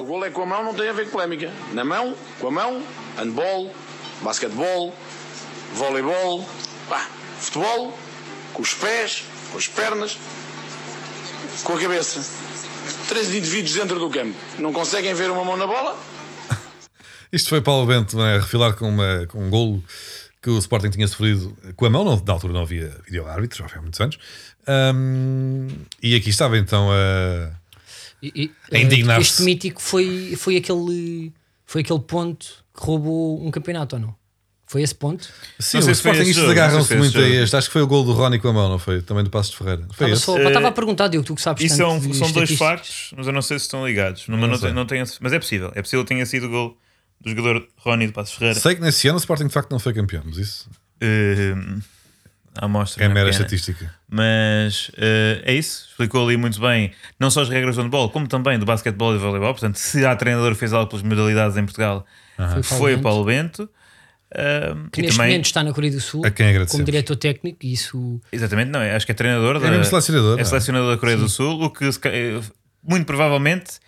O 0.00 0.04
gol 0.04 0.24
é 0.24 0.30
com 0.30 0.40
a 0.40 0.46
mão, 0.46 0.64
não 0.64 0.72
tem 0.72 0.88
a 0.88 0.94
ver 0.94 1.04
com 1.04 1.10
polémica. 1.10 1.52
Na 1.74 1.84
mão, 1.84 2.16
com 2.38 2.48
a 2.48 2.50
mão, 2.50 2.82
handball, 3.18 3.70
basquetebol, 4.22 4.94
voleibol, 5.74 6.48
pá, 6.88 7.06
futebol, 7.38 7.92
com 8.54 8.62
os 8.62 8.72
pés, 8.72 9.24
com 9.52 9.58
as 9.58 9.68
pernas, 9.68 10.16
com 11.62 11.74
a 11.74 11.78
cabeça. 11.78 12.26
Três 13.08 13.28
indivíduos 13.34 13.74
dentro 13.74 13.98
do 13.98 14.08
campo. 14.08 14.34
Não 14.58 14.72
conseguem 14.72 15.12
ver 15.12 15.30
uma 15.30 15.44
mão 15.44 15.58
na 15.58 15.66
bola? 15.66 15.94
Isto 17.30 17.50
foi 17.50 17.60
Paulo 17.60 17.86
Bento 17.86 18.18
é, 18.22 18.36
a 18.36 18.40
refilar 18.40 18.72
com, 18.76 18.88
uma, 18.88 19.26
com 19.26 19.44
um 19.44 19.50
golo 19.50 19.84
que 20.40 20.48
o 20.48 20.56
Sporting 20.56 20.88
tinha 20.88 21.08
sofrido 21.08 21.54
com 21.76 21.84
a 21.84 21.90
mão, 21.90 22.06
não, 22.06 22.16
na 22.16 22.32
altura 22.32 22.54
não 22.54 22.62
havia 22.62 22.96
vídeo-árbitro, 23.04 23.58
já 23.58 23.68
foi 23.68 23.78
há 23.78 23.82
muitos 23.82 24.00
anos. 24.00 24.18
Ahm, 24.66 25.68
e 26.02 26.14
aqui 26.14 26.30
estava 26.30 26.56
então 26.56 26.88
a. 26.90 27.59
E, 28.22 28.32
e, 28.34 28.50
eh, 28.70 28.80
indignar-se. 28.82 29.22
Este 29.30 29.42
mítico 29.42 29.80
foi, 29.80 30.34
foi, 30.36 30.56
aquele, 30.56 31.32
foi 31.64 31.80
aquele 31.82 32.00
ponto 32.00 32.46
que 32.74 32.84
roubou 32.84 33.44
um 33.46 33.50
campeonato 33.50 33.96
ou 33.96 34.02
não? 34.02 34.20
Foi 34.66 34.82
esse 34.82 34.94
ponto? 34.94 35.24
Sim, 35.58 35.78
Não 35.78 35.82
sei 35.82 35.92
os 35.92 35.98
Sportingistas 35.98 36.48
agarram-se 36.48 36.94
muito 36.94 37.18
a 37.18 37.28
este. 37.28 37.56
Acho 37.56 37.66
que 37.66 37.72
foi 37.72 37.82
o 37.82 37.88
gol 37.88 38.04
do 38.04 38.12
Rony 38.12 38.38
com 38.38 38.48
a 38.48 38.52
mão, 38.52 38.68
não 38.68 38.78
foi? 38.78 39.02
Também 39.02 39.24
do 39.24 39.30
Passo 39.30 39.50
de 39.50 39.56
Ferreira. 39.56 39.82
Foi 39.92 40.06
Estava, 40.06 40.10
esse? 40.12 40.22
só, 40.22 40.34
pá, 40.36 40.42
estava 40.48 40.68
a 40.68 40.72
perguntar, 40.72 41.08
Diogo, 41.08 41.26
tu 41.26 41.34
que 41.34 41.42
sabes 41.42 41.64
Isso 41.64 41.76
tanto 41.76 42.02
são, 42.02 42.10
de 42.10 42.16
são 42.16 42.30
dois 42.30 42.50
factos, 42.56 43.12
mas 43.16 43.26
eu 43.26 43.32
não 43.32 43.42
sei 43.42 43.58
se 43.58 43.64
estão 43.64 43.84
ligados. 43.84 44.28
Não, 44.28 44.36
Não 44.38 44.46
não, 44.46 44.58
tenho- 44.58 44.74
não 44.74 44.86
tenho, 44.86 45.04
mas 45.20 45.32
é 45.32 45.40
possível. 45.40 45.72
É 45.74 45.82
possível 45.82 46.04
que 46.04 46.08
tenha 46.10 46.24
sido 46.24 46.46
o 46.46 46.50
gol 46.50 46.78
do 47.20 47.30
jogador 47.30 47.66
Rony 47.78 48.06
de 48.06 48.12
Passos 48.12 48.36
Ferreira. 48.36 48.60
Sei 48.60 48.76
que 48.76 48.80
nesse 48.80 49.08
ano 49.08 49.16
o 49.16 49.18
Sporting 49.18 49.48
de 49.48 49.52
facto 49.52 49.72
não 49.72 49.80
foi 49.80 49.92
campeão, 49.92 50.22
mas 50.24 50.36
isso 50.36 50.68
Uh, 51.02 51.80
a 52.56 52.64
amostra 52.64 53.04
é 53.04 53.08
mera 53.08 53.26
pequena. 53.26 53.30
estatística. 53.30 53.94
Mas 54.08 54.88
uh, 54.90 55.42
é 55.44 55.54
isso, 55.54 55.86
explicou 55.90 56.24
ali 56.26 56.36
muito 56.36 56.60
bem, 56.60 56.92
não 57.18 57.30
só 57.30 57.42
as 57.42 57.48
regras 57.48 57.76
do 57.76 57.82
handball, 57.82 58.10
como 58.10 58.26
também 58.26 58.58
do 58.58 58.66
basquetebol 58.66 59.12
e 59.12 59.18
do 59.18 59.20
voleibol. 59.20 59.52
Portanto, 59.52 59.76
se 59.76 60.04
há 60.04 60.16
treinador 60.16 60.52
que 60.52 60.58
fez 60.58 60.72
algo 60.72 60.88
pelas 60.88 61.02
modalidades 61.02 61.56
em 61.56 61.64
Portugal, 61.64 62.04
Foi 62.36 62.44
o 62.44 62.50
Paulo 62.50 62.62
foi 62.62 62.92
o 62.92 62.96
Bento. 62.96 63.02
Paulo 63.02 63.24
Bento. 63.24 63.70
Uh, 64.32 64.88
Que 64.90 65.02
neste 65.02 65.16
também, 65.16 65.32
momento 65.32 65.46
está 65.46 65.64
na 65.64 65.72
Coreia 65.72 65.92
do 65.92 66.00
Sul 66.00 66.22
como 66.70 66.84
diretor 66.84 67.16
técnico 67.16 67.58
e 67.62 67.72
isso 67.72 68.20
exatamente, 68.30 68.70
não, 68.70 68.80
acho 68.80 69.04
que 69.04 69.10
é 69.10 69.14
treinador 69.14 69.58
da, 69.58 69.68
mesmo 69.68 69.84
selecionador, 69.84 70.38
é 70.38 70.42
é? 70.42 70.44
selecionador 70.44 70.90
da 70.92 70.96
Coreia 70.98 71.18
do 71.18 71.28
Sul, 71.28 71.64
o 71.64 71.68
que 71.68 71.84
eh, 72.04 72.40
muito 72.80 73.06
provavelmente 73.06 73.80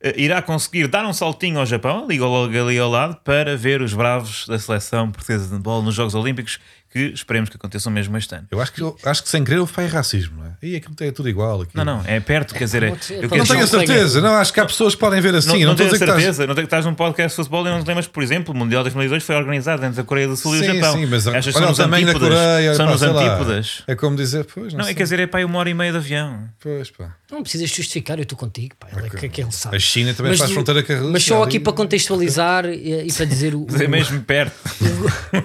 eh, 0.00 0.14
irá 0.16 0.42
conseguir 0.42 0.88
dar 0.88 1.06
um 1.06 1.12
saltinho 1.14 1.58
ao 1.58 1.64
Japão, 1.64 2.04
ali 2.04 2.18
logo 2.18 2.56
ali 2.56 2.78
ao 2.78 2.90
lado, 2.90 3.16
para 3.24 3.56
ver 3.56 3.80
os 3.80 3.94
bravos 3.94 4.46
da 4.46 4.58
seleção 4.58 5.10
portuguesa 5.10 5.46
de 5.48 5.54
handball 5.54 5.82
nos 5.82 5.94
Jogos 5.94 6.14
Olímpicos, 6.14 6.60
que 6.90 6.98
esperemos 7.14 7.50
que 7.50 7.56
aconteçam 7.56 7.92
mesmo 7.92 8.16
este 8.16 8.34
ano. 8.34 8.46
Eu 8.50 8.60
acho 8.60 8.72
que, 8.72 8.82
acho 9.04 9.22
que 9.22 9.28
sem 9.28 9.44
querer 9.44 9.58
houve 9.58 9.72
pai 9.72 9.86
racismo, 9.86 10.38
não 10.38 10.46
é? 10.46 10.48
E 10.62 10.76
aquilo 10.76 10.94
é 11.00 11.10
tudo 11.10 11.28
igual. 11.28 11.62
Aqui. 11.62 11.72
Não, 11.76 11.84
não, 11.84 12.02
é 12.06 12.18
perto, 12.18 12.54
quer 12.54 12.64
dizer, 12.64 12.82
é, 12.82 12.96
ser, 12.98 13.22
eu 13.24 13.28
Não 13.28 13.44
tenho 13.46 13.62
a 13.62 13.66
certeza, 13.66 14.20
não, 14.20 14.34
acho 14.34 14.52
que 14.52 14.58
há 14.60 14.64
pessoas 14.64 14.94
que 14.94 15.00
podem 15.00 15.20
ver 15.20 15.34
assim. 15.34 15.48
não, 15.48 15.58
Não, 15.60 15.66
não 15.68 15.74
tenho 15.76 15.88
a 15.88 15.92
que 15.92 15.96
estás. 15.98 16.18
certeza, 16.22 16.46
não 16.46 16.54
tenho 16.54 16.66
que 16.66 16.74
estás 16.74 16.84
num 16.86 16.94
podcast 16.94 17.30
de 17.30 17.36
futebol 17.36 17.66
e 17.66 17.70
não 17.70 17.82
te 17.84 17.86
lembras, 17.88 18.06
por 18.06 18.22
exemplo, 18.22 18.54
o 18.54 18.56
Mundial 18.56 18.82
de 18.82 18.90
2002 18.90 19.22
foi 19.22 19.36
organizado 19.36 19.84
entre 19.84 20.00
a 20.00 20.04
Coreia 20.04 20.26
do 20.28 20.36
Sul 20.36 20.56
e 20.56 20.60
o 20.60 20.64
Sim, 20.64 20.74
Japão. 20.80 20.94
sim, 20.94 21.06
mas 21.06 21.26
Achas 21.28 21.54
olha 21.54 21.74
são 21.74 21.84
o 21.86 21.88
nos 21.88 21.94
antípodas? 21.98 22.28
Coreia. 22.28 22.74
São 22.74 22.86
pá, 22.86 22.92
nos 22.92 23.00
sei 23.00 23.08
lá. 23.10 23.22
antípodas. 23.34 23.82
É 23.86 23.94
como 23.94 24.16
dizer, 24.16 24.44
pois, 24.46 24.72
não, 24.72 24.80
Não, 24.80 24.88
é 24.88 24.94
quer 24.94 25.02
dizer, 25.02 25.20
é 25.20 25.26
para 25.26 25.44
uma 25.46 25.58
hora 25.58 25.70
e 25.70 25.74
meia 25.74 25.92
de 25.92 25.98
avião. 25.98 26.48
Pois, 26.60 26.90
pá. 26.90 27.14
não 27.30 27.42
precisas 27.42 27.68
justificar, 27.70 28.18
eu 28.18 28.22
estou 28.22 28.38
contigo, 28.38 28.74
pá, 28.80 28.88
ele 28.96 29.06
é 29.06 29.10
que, 29.10 29.28
que 29.28 29.42
ele 29.42 29.52
sabe. 29.52 29.76
A 29.76 29.78
China 29.78 30.14
também 30.14 30.34
faz 30.36 30.48
do- 30.50 30.54
fronteira 30.54 30.82
com 30.82 30.92
a 30.92 30.96
Rússia, 30.96 31.12
Mas 31.12 31.22
só 31.24 31.42
aqui 31.42 31.60
para 31.60 31.72
contextualizar 31.74 32.64
e, 32.66 33.06
e 33.08 33.12
para 33.12 33.26
dizer 33.26 33.54
o, 33.54 33.66
É 33.80 33.86
mesmo 33.86 34.20
perto. 34.22 34.56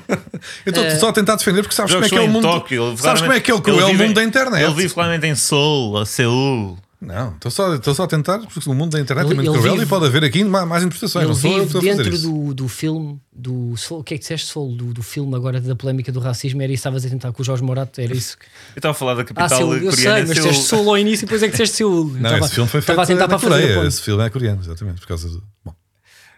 Eu 0.65 0.71
estou 0.71 0.89
só 0.99 1.09
a 1.09 1.13
tentar 1.13 1.32
defender 1.35 1.61
porque 1.61 1.75
sabes 1.75 1.93
como 1.93 2.05
é 2.05 2.09
que 2.09 2.15
é 2.15 2.21
o 2.21 2.27
mundo. 2.29 2.43
Tóquio, 2.43 2.95
sabes 2.97 3.21
como 3.21 3.33
é 3.33 3.39
que 3.39 3.51
é 3.51 3.53
o 3.53 3.61
cruel 3.61 3.87
vive 3.87 4.03
em- 4.03 4.07
mundo 4.07 4.15
da 4.15 4.23
internet. 4.23 4.63
Ele 4.63 4.73
vive 4.73 4.93
claramente 4.93 5.25
em 5.27 5.35
Seul, 5.35 5.97
a 5.97 6.05
Seul. 6.05 6.77
Não, 7.01 7.31
estou 7.33 7.51
só, 7.51 7.75
estou 7.75 7.93
só 7.93 8.03
a 8.03 8.07
tentar, 8.07 8.39
porque 8.39 8.69
o 8.69 8.73
mundo 8.73 8.91
da 8.91 8.99
internet 9.01 9.25
Ele- 9.25 9.33
é 9.33 9.35
muito 9.35 9.51
cruel 9.51 9.73
vive- 9.73 9.83
e 9.83 9.87
pode 9.89 10.05
haver 10.05 10.23
aqui 10.23 10.41
mais, 10.41 10.65
mais 10.65 10.83
interpretações. 10.83 11.25
Ele 11.25 11.35
sou 11.35 11.51
vive 11.59 11.69
fazer 11.73 11.95
dentro 11.97 12.17
do, 12.19 12.53
do 12.53 12.67
filme 12.69 13.19
do 13.33 13.73
o 13.89 14.03
que 14.05 14.13
é 14.13 14.17
que 14.17 14.21
disseste 14.21 14.47
Soul, 14.47 14.73
do, 14.77 14.93
do 14.93 15.03
filme 15.03 15.35
agora 15.35 15.59
da 15.59 15.75
polémica 15.75 16.13
do 16.13 16.21
racismo, 16.21 16.61
era 16.61 16.71
isso 16.71 16.77
que 16.81 16.87
estavas 16.87 17.05
a 17.05 17.09
tentar 17.09 17.33
com 17.33 17.41
o 17.41 17.45
Jorge 17.45 17.61
Morato, 17.61 17.99
era 17.99 18.13
isso 18.15 18.37
que... 18.37 18.45
Eu 18.45 18.77
estava 18.77 18.93
a 18.93 18.95
falar 18.95 19.15
da 19.15 19.21
Ah, 19.23 19.25
capital 19.25 19.49
Seul, 19.49 19.73
eu 19.79 19.91
sei, 19.91 20.05
coreana. 20.05 20.19
mas 20.29 20.37
Seul. 20.37 20.47
disseste 20.47 20.69
Soul 20.69 20.89
ao 20.89 20.97
início 20.97 21.23
e 21.23 21.25
depois 21.25 21.43
é 21.43 21.45
que 21.47 21.51
disseste 21.51 21.75
Seul. 21.75 22.05
Não, 22.21 22.37
esse 22.37 22.55
filme 22.55 22.69
foi 22.69 22.79
feito 22.79 22.91
Estava 22.91 23.01
a 23.03 23.05
tentar 23.05 23.27
para 23.27 23.39
Coreia. 23.39 23.85
Esse 23.85 24.01
filme 24.01 24.23
é 24.25 24.29
coreano, 24.29 24.61
exatamente, 24.61 25.01
por 25.01 25.07
causa 25.07 25.27
do. 25.27 25.43
Bom, 25.65 25.75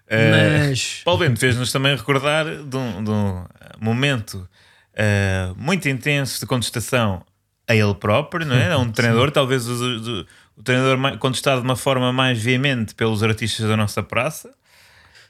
Eh, 0.08 0.68
Mas 0.70 1.02
Paulo 1.06 1.20
Bento 1.20 1.40
fez-nos 1.40 1.72
também 1.72 1.96
recordar 1.96 2.46
de 2.46 2.78
um, 2.78 3.04
de 3.04 3.10
um 3.12 3.44
momento 3.82 4.48
eh, 4.96 5.52
muito 5.56 5.88
intenso 5.90 6.40
de 6.40 6.46
contestação 6.46 7.24
a 7.68 7.76
ele 7.76 7.94
próprio, 7.96 8.46
não 8.46 8.56
é? 8.56 8.70
É 8.72 8.78
um 8.78 8.92
treinador, 8.92 9.32
talvez 9.32 9.68
o, 9.68 9.74
o- 9.74 10.26
o 10.58 10.64
treinador 10.64 10.98
mais, 10.98 11.18
contestado 11.18 11.62
de 11.62 11.68
uma 11.68 11.76
forma 11.76 12.14
mais 12.14 12.38
veemente 12.42 12.96
pelos 12.96 13.22
artistas 13.24 13.68
da 13.68 13.76
nossa 13.76 14.02
praça. 14.04 14.54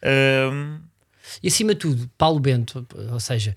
Ehm, 0.01 0.77
E 1.41 1.47
acima 1.47 1.73
de 1.73 1.79
tudo, 1.79 2.09
Paulo 2.17 2.39
Bento, 2.39 2.85
ou 3.11 3.19
seja, 3.19 3.55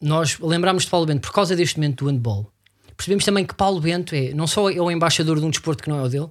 nós 0.00 0.38
lembramos 0.40 0.84
de 0.84 0.90
Paulo 0.90 1.06
Bento 1.06 1.20
por 1.22 1.32
causa 1.34 1.54
deste 1.54 1.76
momento 1.76 2.04
do 2.04 2.10
handball. 2.10 2.50
Percebemos 2.96 3.24
também 3.24 3.44
que 3.44 3.54
Paulo 3.54 3.80
Bento 3.80 4.14
é 4.14 4.32
não 4.32 4.46
só 4.46 4.70
é 4.70 4.80
o 4.80 4.90
embaixador 4.90 5.38
de 5.38 5.44
um 5.44 5.50
desporto 5.50 5.82
que 5.82 5.88
não 5.90 5.98
é 5.98 6.02
o 6.02 6.08
dele, 6.08 6.28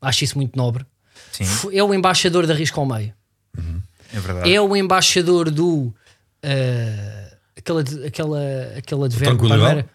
acho 0.00 0.24
isso 0.24 0.36
muito 0.38 0.56
nobre, 0.56 0.84
sim, 1.30 1.44
é 1.72 1.82
o 1.82 1.92
embaixador 1.94 2.46
da 2.46 2.54
risco 2.54 2.80
ao 2.80 2.86
meio, 2.86 3.12
é 4.12 4.20
verdade. 4.20 4.52
é 4.54 4.60
o 4.60 4.74
embaixador 4.76 5.50
do. 5.50 5.94
eh, 6.42 7.23
aquela, 7.64 7.82
de- 7.82 8.06
aquela, 8.06 8.40
aquela 8.76 9.08
de 9.08 9.16
não 9.16 9.22
tranquilidade? 9.24 9.78
era? 9.80 9.88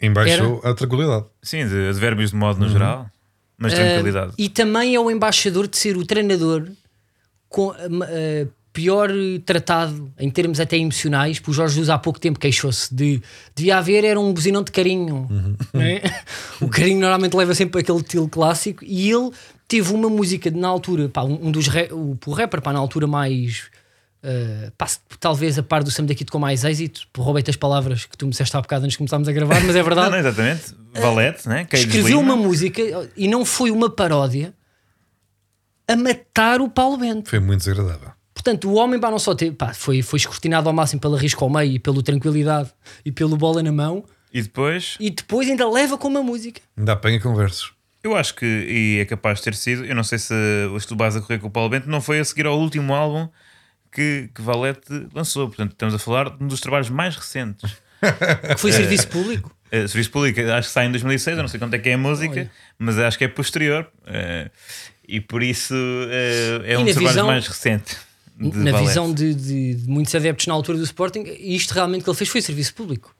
embaixou 0.00 0.60
a 0.64 0.74
tranquilidade. 0.74 1.26
Sim, 1.42 1.66
de 1.68 1.88
advérbios 1.88 2.30
de 2.30 2.36
modo 2.36 2.58
no 2.58 2.66
Uhum. 2.66 2.72
geral, 2.72 3.06
mas 3.56 3.72
tranquilidade. 3.72 4.32
Uh, 4.32 4.34
e 4.36 4.48
também 4.48 4.94
é 4.96 5.00
o 5.00 5.10
embaixador 5.10 5.68
de 5.68 5.76
ser 5.76 5.96
o 5.96 6.04
treinador 6.04 6.66
com 7.48 7.68
uh, 7.68 7.72
uh, 7.72 8.48
pior 8.72 9.10
tratado 9.44 10.10
em 10.18 10.28
termos 10.28 10.58
até 10.58 10.76
emocionais. 10.76 11.38
Porque 11.38 11.52
o 11.52 11.54
Jorge 11.54 11.74
Jesus 11.74 11.88
há 11.88 11.98
pouco 11.98 12.18
tempo 12.18 12.38
queixou-se 12.40 12.92
de 12.92 13.22
devia 13.54 13.78
haver 13.78 14.04
era 14.04 14.18
um 14.18 14.32
buzinão 14.32 14.64
de 14.64 14.72
carinho. 14.72 15.28
não 15.72 15.80
é? 15.80 16.02
o 16.60 16.66
carinho 16.68 16.98
normalmente 16.98 17.36
leva 17.36 17.54
sempre 17.54 17.80
aquele 17.80 17.98
estilo 17.98 18.28
clássico 18.28 18.84
e 18.84 19.08
ele 19.08 19.30
teve 19.68 19.92
uma 19.94 20.08
música 20.08 20.50
de, 20.50 20.58
na 20.58 20.66
altura, 20.68 21.08
pá, 21.08 21.22
um 21.22 21.50
dos 21.52 21.66
o 21.92 22.32
rapper 22.32 22.60
pá, 22.60 22.72
na 22.72 22.78
altura 22.80 23.06
mais. 23.06 23.70
Uh, 24.22 24.70
pá, 24.78 24.86
talvez 25.18 25.58
a 25.58 25.64
par 25.64 25.82
do 25.82 25.90
Sam 25.90 26.04
daqui 26.04 26.24
com 26.24 26.38
mais 26.38 26.62
êxito, 26.62 27.08
roubei-te 27.16 27.50
as 27.50 27.56
palavras 27.56 28.04
que 28.04 28.16
tu 28.16 28.24
me 28.24 28.30
disseste 28.30 28.56
há 28.56 28.60
bocado 28.60 28.84
antes 28.84 28.92
de 28.92 28.98
começarmos 28.98 29.26
a 29.28 29.32
gravar, 29.32 29.60
mas 29.60 29.74
é 29.74 29.82
verdade 29.82 30.10
Não, 30.12 30.22
não, 30.22 30.28
exatamente. 30.28 30.74
Valete, 30.94 31.48
né? 31.48 31.64
Cage 31.64 31.86
escreveu 31.86 32.20
Lima. 32.20 32.34
uma 32.34 32.36
música 32.36 32.80
e 33.16 33.26
não 33.26 33.44
foi 33.44 33.72
uma 33.72 33.90
paródia 33.90 34.54
a 35.88 35.96
matar 35.96 36.60
o 36.60 36.68
Paulo 36.68 36.98
Bento. 36.98 37.28
Foi 37.30 37.40
muito 37.40 37.60
desagradável. 37.60 38.12
Portanto, 38.32 38.68
o 38.70 38.74
homem 38.74 38.98
pá, 39.00 39.10
não 39.10 39.18
só 39.18 39.34
teve, 39.34 39.56
pá, 39.56 39.74
foi, 39.74 40.02
foi 40.02 40.18
escrutinado 40.18 40.68
ao 40.68 40.74
máximo 40.74 41.00
pela 41.00 41.18
risco 41.18 41.44
ao 41.44 41.50
meio 41.50 41.72
e 41.72 41.78
pelo 41.78 42.02
tranquilidade 42.02 42.70
e 43.04 43.10
pelo 43.12 43.36
bola 43.36 43.62
na 43.62 43.72
mão 43.72 44.04
E 44.32 44.40
depois, 44.40 44.96
e 44.98 45.10
depois 45.10 45.48
ainda 45.48 45.68
leva 45.68 45.98
com 45.98 46.08
uma 46.08 46.22
música. 46.22 46.60
Ainda 46.76 46.92
apanha 46.92 47.20
conversas. 47.20 47.70
Eu 48.02 48.16
acho 48.16 48.34
que, 48.34 48.46
e 48.46 48.98
é 49.00 49.04
capaz 49.04 49.38
de 49.38 49.44
ter 49.44 49.54
sido, 49.54 49.84
eu 49.84 49.94
não 49.94 50.02
sei 50.02 50.18
se 50.18 50.34
o 50.72 50.76
Estubás 50.76 51.14
a 51.14 51.20
correr 51.20 51.38
com 51.38 51.48
o 51.48 51.50
Paulo 51.50 51.68
Bento 51.68 51.88
não 51.88 52.00
foi 52.00 52.18
a 52.18 52.24
seguir 52.24 52.46
ao 52.46 52.58
último 52.58 52.94
álbum 52.94 53.28
que, 53.92 54.30
que 54.34 54.42
Valete 54.42 55.06
lançou. 55.14 55.48
Portanto, 55.48 55.72
estamos 55.72 55.94
a 55.94 55.98
falar 55.98 56.30
de 56.30 56.42
um 56.42 56.46
dos 56.48 56.60
trabalhos 56.60 56.88
mais 56.90 57.14
recentes. 57.16 57.76
Que 58.00 58.56
foi 58.58 58.72
serviço 58.72 59.06
público. 59.08 59.54
Uh, 59.72 59.88
Serviço 59.88 60.10
Público, 60.10 60.38
acho 60.40 60.68
que 60.68 60.74
sai 60.74 60.86
em 60.86 60.90
2006, 60.90 61.36
eu 61.36 61.42
não 61.42 61.48
sei 61.48 61.58
quanto 61.58 61.72
é 61.72 61.78
que 61.78 61.88
é 61.88 61.94
a 61.94 61.98
música, 61.98 62.32
Olha. 62.40 62.50
mas 62.78 62.98
acho 62.98 63.16
que 63.16 63.24
é 63.24 63.28
posterior. 63.28 63.88
uh, 64.02 64.50
e 65.08 65.18
por 65.20 65.42
isso 65.42 65.72
uh, 65.74 66.62
é 66.64 66.72
E 66.74 66.76
um 66.76 66.84
dos 66.84 66.94
trabalhos 66.94 67.22
mais 67.26 67.46
recentes. 67.48 67.96
de 68.38 68.58
na 68.58 68.70
Valete. 68.72 68.88
visão 68.88 69.14
de, 69.14 69.34
de- 69.34 69.74
de 69.76 69.88
muitos 69.88 70.14
adeptos 70.14 70.46
na 70.46 70.52
altura 70.54 70.76
do 70.76 70.84
Sporting, 70.84 71.22
isto 71.38 71.72
realmente 71.72 72.02
que 72.04 72.10
ele 72.10 72.16
fez 72.16 72.28
foi 72.28 72.42
serviço 72.42 72.74
público, 72.74 73.14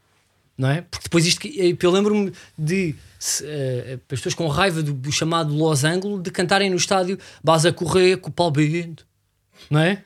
não 0.58 0.68
é? 0.68 0.82
Porque 0.82 1.04
depois 1.04 1.24
isto, 1.24 1.40
que- 1.40 1.58
eh, 1.58 1.76
eu 1.80 1.90
lembro-me 1.90 2.30
de 2.58 2.94
se, 3.18 3.44
eh, 3.46 3.94
as 4.12 4.18
pessoas 4.20 4.34
com 4.34 4.46
raiva 4.48 4.82
do, 4.82 4.92
do 4.92 5.10
chamado 5.12 5.54
Los 5.54 5.84
Angeles 5.84 6.22
de 6.22 6.30
cantarem 6.30 6.68
no 6.68 6.76
estádio 6.76 7.18
Base 7.42 7.66
a 7.68 7.72
correr 7.72 8.16
com 8.18 8.28
o 8.28 8.32
Paulo 8.32 8.52
Bento, 8.52 9.06
não 9.70 9.80
é? 9.80 10.02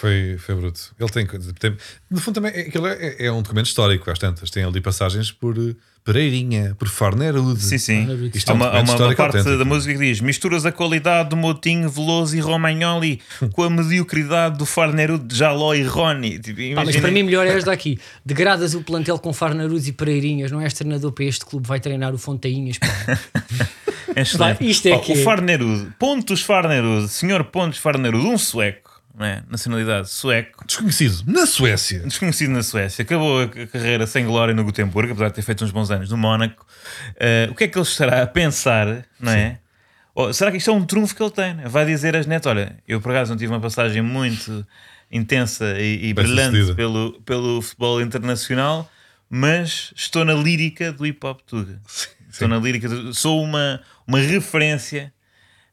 Foi, 0.00 0.36
foi 0.38 0.54
bruto. 0.54 0.94
Ele 1.00 1.08
tem, 1.08 1.26
tem. 1.58 1.76
No 2.10 2.20
fundo, 2.20 2.34
também 2.34 2.52
é, 2.52 2.60
aquilo 2.62 2.86
é, 2.86 3.16
é 3.18 3.32
um 3.32 3.40
documento 3.42 3.66
histórico, 3.66 4.10
às 4.10 4.18
tantas. 4.18 4.50
Tem 4.50 4.62
ali 4.64 4.80
passagens 4.80 5.32
por 5.32 5.56
eh, 5.56 5.74
Pereirinha, 6.04 6.74
por 6.78 6.86
Farnerude. 6.88 7.62
Sim, 7.62 7.78
sim. 7.78 8.30
Isto 8.34 8.50
é 8.50 8.52
Há 8.52 8.54
um 8.54 8.56
uma, 8.58 8.66
documento 8.66 8.88
uma- 8.98 9.06
uma 9.08 9.14
parte 9.14 9.36
autêntico. 9.38 9.58
da 9.58 9.64
música 9.64 9.92
que 9.94 9.98
diz: 10.00 10.20
misturas 10.20 10.66
a 10.66 10.70
qualidade 10.72 11.30
do 11.30 11.36
Moutinho, 11.36 11.88
Veloso 11.88 12.36
e 12.36 12.40
Romagnoli 12.40 13.20
com 13.52 13.62
a 13.62 13.70
mediocridade 13.70 14.58
do 14.58 14.66
Farneiro 14.66 15.18
de 15.18 15.34
Jaló 15.34 15.74
e 15.74 15.82
Rony. 15.82 16.38
Tipo, 16.38 16.60
Pá, 16.74 16.84
mas 16.84 16.96
para 16.96 17.10
mim 17.10 17.22
melhor 17.22 17.46
é 17.46 17.50
esta 17.56 17.72
aqui. 17.72 17.98
Degradas 18.24 18.74
o 18.74 18.82
plantel 18.82 19.18
com 19.18 19.32
Farnaruz 19.32 19.88
e 19.88 19.92
Pereirinhas, 19.92 20.50
não 20.52 20.60
és 20.60 20.72
treinador 20.74 21.10
para 21.12 21.24
este 21.24 21.44
clube, 21.46 21.66
vai 21.66 21.80
treinar 21.80 22.14
o 22.14 22.18
Fontainhas. 22.18 22.78
pá. 22.78 22.86
É 24.14 24.22
excelente. 24.22 24.60
Vai, 24.60 24.68
isto 24.70 24.88
é 24.88 24.92
Ó, 24.92 24.98
que 25.00 25.12
O 25.12 25.16
é. 25.18 25.22
Farnerude, 25.22 25.88
Pontos 25.98 26.40
Farnerude, 26.40 27.08
senhor 27.08 27.44
Pontos 27.44 27.78
Farnerude, 27.78 28.26
um 28.26 28.38
sueco, 28.38 28.85
é? 29.24 29.42
nacionalidade 29.48 30.10
sueco, 30.10 30.64
Desconhecido. 30.66 31.22
Na 31.26 31.46
Suécia. 31.46 32.00
desconhecido 32.00 32.50
na 32.50 32.62
Suécia, 32.62 33.02
acabou 33.02 33.42
a 33.42 33.48
carreira 33.66 34.06
sem 34.06 34.26
glória 34.26 34.52
no 34.52 34.62
Gutenberg, 34.64 35.12
apesar 35.12 35.28
de 35.28 35.34
ter 35.34 35.42
feito 35.42 35.64
uns 35.64 35.70
bons 35.70 35.90
anos 35.90 36.10
no 36.10 36.16
Mónaco. 36.18 36.66
Eh, 37.18 37.48
o 37.50 37.54
que 37.54 37.64
é 37.64 37.68
que 37.68 37.78
ele 37.78 37.86
estará 37.86 38.22
a 38.22 38.26
pensar, 38.26 39.06
não 39.18 39.32
é? 39.32 39.58
Ou 40.14 40.32
será 40.34 40.50
que 40.50 40.56
isto 40.58 40.70
é 40.70 40.72
um 40.72 40.84
trunfo 40.84 41.14
que 41.14 41.22
ele 41.22 41.30
tem? 41.30 41.54
né? 41.54 41.64
Vai 41.66 41.86
dizer 41.86 42.14
às 42.16 42.26
netas: 42.26 42.50
olha, 42.50 42.76
eu 42.88 43.00
por 43.00 43.10
acaso 43.12 43.30
não 43.30 43.38
tive 43.38 43.52
uma 43.52 43.60
passagem 43.60 44.02
muito 44.02 44.66
intensa 45.10 45.78
e, 45.78 46.08
e 46.08 46.14
brilhante 46.14 46.74
pelo, 46.74 47.12
pelo 47.24 47.62
futebol 47.62 48.00
internacional, 48.02 48.90
mas 49.30 49.92
estou 49.96 50.24
na 50.24 50.34
lírica 50.34 50.92
do 50.92 51.06
hip 51.06 51.24
hop 51.26 51.40
Tuga. 51.46 51.80
Estou 52.30 52.48
na 52.48 52.58
lírica, 52.58 52.88
do- 52.88 53.14
sou 53.14 53.42
uma, 53.42 53.80
uma 54.06 54.18
referência 54.18 55.12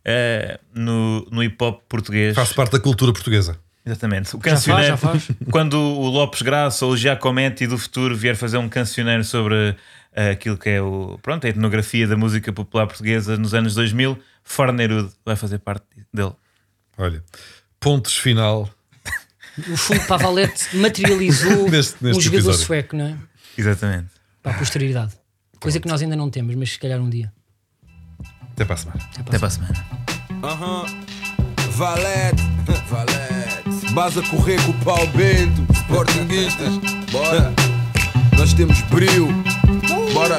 eh, 0.06 0.60
no, 0.74 1.26
no 1.32 1.44
hip 1.44 1.56
hop 1.64 1.82
português. 1.88 2.36
Faz 2.36 2.54
parte 2.54 2.72
da 2.74 2.80
cultura 2.80 3.12
portuguesa. 3.14 3.58
Exatamente. 3.86 4.36
O 4.36 4.40
Já 4.40 4.52
faz, 4.52 4.54
cancioneiro, 4.54 4.88
já 4.90 4.98
faz. 4.98 5.28
quando 5.52 5.74
o 5.78 6.08
Lopes 6.10 6.42
Graça 6.42 6.86
ou 6.86 6.94
o 6.94 6.98
Giacometti 6.98 7.68
do 7.68 7.78
futuro 7.78 8.16
vier 8.16 8.36
fazer 8.36 8.58
um 8.58 8.70
cancioneiro 8.70 9.24
sobre 9.26 9.76
eh, 10.14 10.32
aquilo 10.32 10.58
que 10.58 10.70
é 10.70 10.82
o, 10.82 11.20
pronto, 11.22 11.46
a 11.46 11.50
etnografia 11.50 12.08
da 12.08 12.16
música 12.16 12.54
popular 12.54 12.88
portuguesa 12.88 13.36
nos 13.38 13.54
anos 13.54 13.76
2000, 13.76 14.18
Farnerude 14.44 15.12
vai 15.26 15.36
fazer 15.36 15.60
parte 15.60 15.86
dele. 16.14 16.32
Olha, 16.98 17.22
pontos 17.80 18.16
final. 18.18 18.70
O 19.70 19.76
fundo 19.78 20.06
Pavalete 20.08 20.76
materializou 20.78 21.68
Neste- 21.70 22.02
neste 22.04 22.18
um 22.18 22.22
jogador 22.22 22.38
episódio. 22.50 22.66
sueco, 22.66 22.96
não 22.96 23.06
é? 23.06 23.18
Exatamente. 23.58 24.08
Para 24.42 24.54
a 24.54 24.58
posteridade. 24.58 25.14
Coisa 25.60 25.80
que 25.80 25.88
nós 25.88 26.02
ainda 26.02 26.16
não 26.16 26.30
temos, 26.30 26.56
mas 26.56 26.72
se 26.72 26.80
calhar 26.80 27.00
um 27.00 27.10
dia. 27.10 27.32
Até 28.54 28.66
para 28.66 28.76
a 28.76 28.78
semana. 28.78 29.00
Até 29.20 29.40
para 29.40 29.48
a 29.48 29.52
semana. 29.52 29.86
Aham. 30.44 30.86
Valete, 31.72 32.44
Valete. 32.90 33.94
Base 33.94 34.20
a 34.20 34.24
correr 34.24 34.62
com 34.64 34.72
o 34.72 34.74
pau 34.76 35.08
bento. 35.08 35.74
Sportinguistas, 35.74 36.78
bora. 37.12 37.52
Nós 38.38 38.54
temos 38.54 38.80
brilho, 38.84 39.28
bora. 40.14 40.38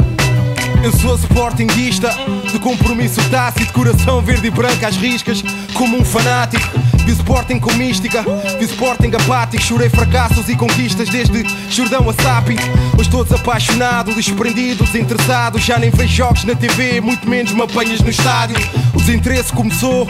Eu 0.83 0.93
sou 0.93 1.17
sportinguista, 1.17 2.11
de 2.53 2.59
compromisso 2.59 3.21
tácito, 3.31 3.73
coração 3.73 4.21
verde 4.21 4.49
e 4.49 4.51
branco 4.51 4.85
às 4.85 4.97
riscas, 4.97 5.43
como 5.73 5.97
um 5.99 6.05
fanático. 6.05 6.63
Vi 7.05 7.13
o 7.13 7.15
Sporting 7.15 7.61
com 7.61 7.73
mística, 7.75 8.25
vi 8.59 8.65
o 8.65 8.69
Sporting 8.69 9.11
apático, 9.15 9.63
chorei 9.63 9.91
fracassos 9.91 10.49
e 10.49 10.57
conquistas 10.57 11.09
desde 11.09 11.45
Jordão 11.69 12.09
a 12.09 12.15
Sapi. 12.15 12.57
Hoje 12.99 13.11
todos 13.11 13.31
apaixonados, 13.33 14.15
desprendidos, 14.15 14.91
desinteressados, 14.91 15.63
já 15.63 15.79
nem 15.79 15.91
vejo 15.91 16.15
jogos 16.15 16.45
na 16.45 16.55
TV, 16.55 17.03
muito 17.03 17.29
menos 17.29 17.53
me 17.53 17.63
apanhas 17.63 18.01
no 18.01 18.09
estádio. 18.09 18.57
O 18.95 18.99
desinteresse 18.99 19.53
começou 19.53 20.09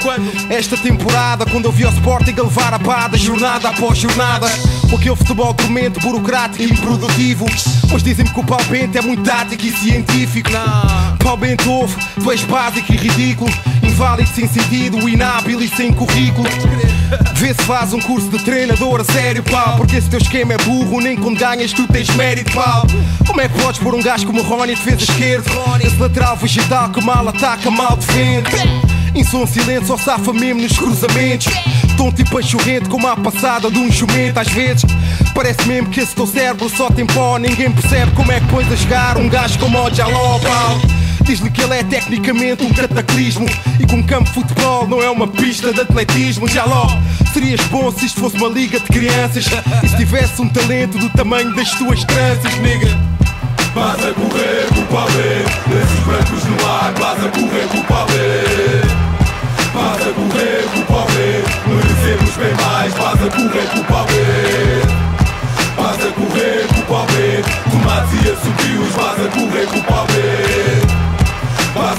esta 0.48 0.76
temporada, 0.76 1.44
quando 1.46 1.64
eu 1.64 1.72
vi 1.72 1.84
o 1.84 1.88
Sporting 1.88 2.34
a 2.38 2.42
levar 2.42 2.74
a 2.74 2.78
pada, 2.78 3.18
jornada 3.18 3.70
após 3.70 3.98
jornada. 3.98 4.46
Com 4.88 4.96
aquele 4.96 5.16
futebol 5.16 5.52
dormente, 5.52 5.98
burocrático 5.98 6.62
e 6.62 6.66
improdutivo. 6.70 7.46
Pois 7.90 8.02
dizem-me 8.02 8.30
que 8.30 8.40
o 8.40 8.44
pau 8.44 8.62
Bento 8.64 8.96
é 8.96 9.00
muito 9.00 9.24
tático 9.24 9.66
e 9.66 9.72
científico. 9.72 10.50
Pau 11.18 11.36
Bento 11.36 11.70
ouve, 11.70 11.96
tu 12.22 12.30
és 12.30 12.44
básico 12.44 12.92
e 12.92 12.96
ridículo. 12.96 13.50
Inválido 13.94 14.28
sem 14.34 14.48
sentido, 14.48 15.08
inábil 15.08 15.62
e 15.62 15.68
sem 15.68 15.92
currículo. 15.92 16.48
Vê 17.36 17.54
se 17.54 17.62
faz 17.62 17.92
um 17.92 18.00
curso 18.00 18.28
de 18.28 18.40
treinador 18.40 19.00
a 19.00 19.04
sério, 19.04 19.40
pau. 19.44 19.76
Porque 19.76 19.94
esse 19.94 20.10
teu 20.10 20.18
esquema 20.18 20.54
é 20.54 20.58
burro, 20.58 21.00
nem 21.00 21.16
quando 21.16 21.38
ganhas 21.38 21.72
tu 21.72 21.86
tens 21.86 22.10
mérito, 22.16 22.52
pau. 22.52 22.84
Como 23.24 23.40
é 23.40 23.48
que 23.48 23.56
podes 23.56 23.78
pôr 23.78 23.94
um 23.94 24.02
gajo 24.02 24.26
como 24.26 24.42
Rony 24.42 24.74
defesa 24.74 25.04
esquerdo? 25.04 25.48
Esse 25.80 25.96
lateral 25.96 26.36
vegetal 26.36 26.90
que 26.90 27.00
mal 27.04 27.28
ataca, 27.28 27.70
mal 27.70 27.96
defende. 27.96 28.50
Em 29.14 29.22
som 29.22 29.46
silêncio, 29.46 29.86
só 29.86 29.96
safa 29.96 30.32
mesmo 30.32 30.62
nos 30.62 30.76
cruzamentos. 30.76 31.46
Tom 31.96 32.10
tipo 32.10 32.40
enxurrente, 32.40 32.88
como 32.88 33.06
a 33.06 33.16
passada 33.16 33.70
de 33.70 33.78
um 33.78 33.92
jumento. 33.92 34.40
Às 34.40 34.48
vezes, 34.48 34.82
parece 35.32 35.68
mesmo 35.68 35.88
que 35.90 36.00
esse 36.00 36.16
teu 36.16 36.26
cérebro 36.26 36.68
só 36.68 36.90
tem 36.90 37.06
pó. 37.06 37.38
Ninguém 37.38 37.70
percebe 37.70 38.10
como 38.10 38.32
é 38.32 38.40
que 38.40 38.46
pões 38.48 38.66
a 38.72 38.74
jogar 38.74 39.18
um 39.18 39.28
gajo 39.28 39.56
como 39.60 39.78
o 39.78 39.94
Jaló, 39.94 40.40
pau. 40.40 40.93
Diz-lhe 41.24 41.50
que 41.50 41.62
ele 41.62 41.74
é 41.74 41.82
tecnicamente 41.82 42.64
um 42.64 42.72
cataclismo 42.72 43.46
E 43.80 43.86
que 43.86 43.94
um 43.94 44.02
campo 44.02 44.24
de 44.24 44.32
futebol 44.32 44.86
não 44.86 45.02
é 45.02 45.10
uma 45.10 45.26
pista 45.26 45.72
de 45.72 45.80
atletismo 45.80 46.48
Já 46.48 46.64
logo, 46.64 46.92
serias 47.32 47.60
bom 47.68 47.90
se 47.90 48.06
isto 48.06 48.20
fosse 48.20 48.36
uma 48.36 48.48
liga 48.48 48.78
de 48.78 48.86
crianças 48.86 49.46
E 49.82 49.88
se 49.88 49.96
tivesse 49.96 50.40
um 50.40 50.48
talento 50.48 50.98
do 50.98 51.08
tamanho 51.10 51.54
das 51.54 51.70
tuas 51.72 52.04
tranças, 52.04 52.54
nigga 52.58 53.14
Base 53.74 54.06
a 54.06 54.14
correr 54.14 54.68
com 54.72 54.80
o 54.82 54.86
palê. 54.86 55.42
Desses 55.66 55.98
brancos 56.06 56.44
no 56.44 56.70
ar, 56.70 56.92
base 56.92 57.26
a 57.26 57.30
correr 57.30 57.66
com 57.66 57.78
o 57.78 57.84
palê. 57.84 58.44
Base 59.74 60.08
a 60.08 60.12
correr 60.12 60.62
com 60.72 60.78
o 60.78 60.84
palê. 60.86 61.42
Merecemos 61.66 62.36
bem 62.36 62.54
mais, 62.64 62.94
base 62.94 63.26
a 63.26 63.30
correr 63.32 63.66
com 63.72 63.80
o 63.80 63.84
palê. 63.84 65.04
Base 65.76 66.06
a 66.06 66.12
correr 66.12 66.68
com 66.68 66.80
o 66.80 66.84
palê. 66.84 67.42
Tomates 67.68 68.12
e 68.12 68.30
assobios, 68.30 68.94
base 68.94 69.22
a 69.22 69.30
correr 69.30 69.66
com 69.66 69.78
o 69.78 69.82
palê. 69.82 70.13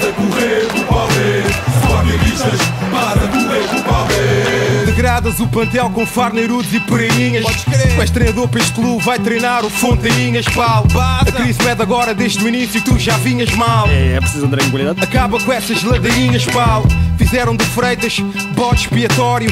A 0.06 0.12
correr 0.12 0.68
o 0.80 0.86
palê. 0.86 1.42
Sportinguistas, 1.82 2.60
base 2.92 3.26
a 3.26 3.28
correr 3.28 3.80
o 3.80 3.84
palê. 3.84 4.86
Degradas 4.86 5.40
o 5.40 5.48
plantel 5.48 5.90
com 5.90 6.06
farneirudos 6.06 6.72
e 6.72 6.80
pereinhas 6.80 7.46
Tu 7.46 8.02
és 8.02 8.12
treinador 8.12 8.48
para 8.48 8.62
este 8.62 8.74
clube, 8.74 9.04
vai 9.04 9.18
treinar 9.18 9.66
o 9.66 9.70
Fontainhas, 9.70 10.46
pau. 10.54 10.86
A 11.22 11.26
crise 11.26 11.58
mede 11.64 11.82
agora 11.82 12.14
desde 12.14 12.44
o 12.44 12.48
início 12.48 12.80
que 12.82 12.92
tu 12.92 13.00
já 13.00 13.18
vinhas 13.18 13.50
mal. 13.56 13.88
É 13.88 14.20
preciso 14.20 14.46
andar 14.46 14.60
em. 14.62 15.02
Acaba 15.02 15.40
com 15.40 15.52
essas 15.52 15.82
ladainhas, 15.82 16.46
pau. 16.46 16.84
Fizeram 17.18 17.56
de 17.56 17.66
Freitas 17.66 18.20
bode 18.54 18.82
expiatório. 18.82 19.50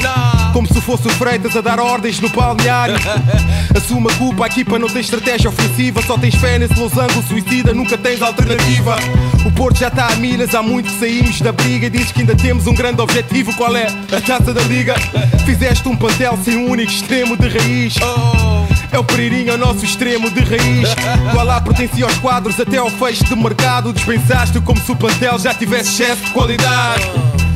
Como 0.52 0.68
se 0.68 0.80
fosse 0.80 1.08
o 1.08 1.10
Freitas 1.10 1.56
a 1.56 1.62
dar 1.62 1.80
ordens 1.80 2.20
no 2.20 2.28
balneário. 2.28 2.94
Assume 3.74 4.12
a 4.12 4.14
culpa, 4.14 4.44
a 4.44 4.46
equipa 4.46 4.78
não 4.78 4.88
tem 4.88 5.00
estratégia 5.00 5.50
ofensiva. 5.50 6.00
Só 6.02 6.16
tens 6.16 6.36
fé 6.36 6.58
nesse 6.58 6.78
losango 6.78 7.22
suicida, 7.26 7.72
nunca 7.72 7.98
tens 7.98 8.22
alternativa 8.22 8.96
O 9.44 9.52
Porto 9.52 9.78
já 9.78 9.88
está 9.88 10.08
a 10.08 10.16
milhas, 10.16 10.54
há 10.54 10.62
muito 10.62 10.90
saímos 10.98 11.40
da 11.40 11.52
briga 11.52 11.86
E 11.86 11.90
dizes 11.90 12.12
que 12.12 12.20
ainda 12.20 12.34
temos 12.34 12.66
um 12.66 12.74
grande 12.74 13.00
objetivo, 13.00 13.54
qual 13.54 13.76
é? 13.76 13.86
A 13.86 14.20
taça 14.20 14.52
da 14.54 14.62
liga 14.62 14.94
Fizeste 15.44 15.88
um 15.88 15.96
plantel 15.96 16.38
sem 16.42 16.56
um 16.56 16.70
único 16.70 16.90
extremo 16.90 17.36
de 17.36 17.48
raiz 17.48 17.94
é 18.94 18.98
o 18.98 19.02
Pereirinho, 19.02 19.54
o 19.54 19.58
nosso 19.58 19.84
extremo 19.84 20.30
de 20.30 20.38
raiz. 20.38 20.88
Tu 21.32 21.36
lá 21.42 21.60
pertencia 21.60 22.04
aos 22.04 22.16
quadros 22.18 22.60
até 22.60 22.76
ao 22.76 22.88
fecho 22.88 23.24
de 23.24 23.34
mercado. 23.34 23.92
Dispensaste 23.92 24.60
como 24.60 24.80
se 24.80 24.92
o 24.92 24.94
plantel 24.94 25.36
já 25.36 25.52
tivesse 25.52 26.00
excesso 26.00 26.24
de 26.26 26.30
qualidade. 26.30 27.02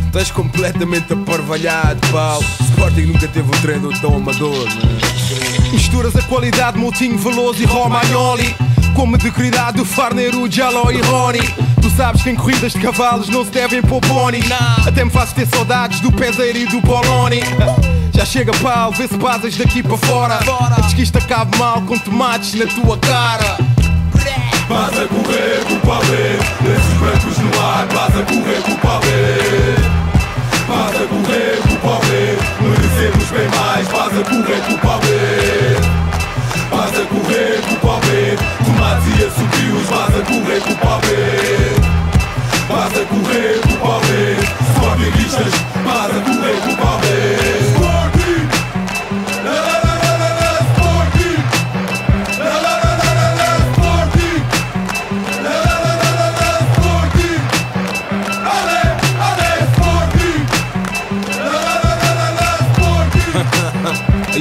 Estás 0.06 0.32
completamente 0.32 1.12
aparvalhado, 1.12 2.00
pau. 2.10 2.42
Sporting 2.60 3.02
nunca 3.02 3.28
teve 3.28 3.46
um 3.46 3.60
treinador 3.60 3.96
tão 4.00 4.16
amador, 4.16 4.50
mano. 4.50 5.70
Misturas 5.70 6.16
a 6.16 6.22
qualidade, 6.22 6.76
Moutinho, 6.76 7.16
Veloso 7.16 7.62
e 7.62 7.66
Romagnoli. 7.66 8.56
Com 8.96 9.06
mediocridade 9.06 9.84
Farneiro, 9.84 10.50
Jaló 10.50 10.90
e 10.90 11.00
Rony. 11.02 11.67
Sabes 11.98 12.22
que 12.22 12.30
em 12.30 12.36
corridas 12.36 12.70
de 12.74 12.78
cavalos 12.78 13.28
não 13.28 13.44
se 13.44 13.50
devem 13.50 13.82
pôr 13.82 14.00
pony. 14.02 14.38
Até 14.86 15.04
me 15.04 15.10
fazes 15.10 15.34
ter 15.34 15.48
saudades 15.48 15.98
do 15.98 16.12
Peseiro 16.12 16.56
e 16.56 16.66
do 16.66 16.80
Boloni. 16.80 17.40
Já 18.14 18.24
chega 18.24 18.52
pau, 18.58 18.92
vê 18.92 19.08
se 19.08 19.16
basas 19.16 19.56
daqui 19.56 19.82
para 19.82 19.96
fora. 19.96 20.38
Antes 20.78 20.94
que 20.94 21.02
isto 21.02 21.18
acabe 21.18 21.58
mal 21.58 21.82
com 21.82 21.98
tomates 21.98 22.54
na 22.54 22.66
tua 22.66 22.96
cara. 22.98 23.56
Vas 24.68 24.96
a 24.96 25.08
correr 25.08 25.64
com 25.66 25.74
o 25.74 25.80
pavê 25.80 26.38
Lenços 26.62 26.94
brancos 27.00 27.38
no 27.38 27.60
ar 27.66 27.86
Vas 27.88 28.16
a 28.16 28.22
correr 28.22 28.62
com 28.62 28.72
o 28.72 28.78
pavê 28.78 29.74
Vas 30.68 30.94
a 30.94 31.06
correr 31.08 31.58
com 31.66 31.74
o 31.74 31.78
pavê 31.78 32.36
Merecemos 32.60 33.30
bem 33.30 33.48
mais 33.58 33.88
Vas 33.88 34.20
a 34.20 34.24
correr 34.24 34.60
com 34.66 34.74
o 34.74 34.78
pavê 34.78 35.76
Vas 36.70 37.00
a 37.00 37.06
correr 37.06 37.60
com 37.66 37.74
o 37.74 37.80
pavê 37.80 38.36
Tomates 38.64 39.06
e 39.08 39.24
assobios 39.24 39.88
Vas 39.88 40.14
a 40.14 40.24
correr 40.24 40.60
com 40.60 40.72
o 40.72 40.76
pavê 40.76 41.77
correr 43.20 43.58
o 43.58 43.76
pavê 43.78 44.36
Sportinguistas 44.74 45.52
Vas 45.84 46.10
a 46.10 46.20
correr 46.20 46.56
o 46.56 46.76
pavê 46.76 47.20
Sporting 47.70 48.44
La 49.44 49.52
la 49.52 49.76
la 49.84 49.94
la 50.02 50.12
la 50.18 50.30
la 50.40 50.54
Sporting 50.72 51.42
La 52.42 52.78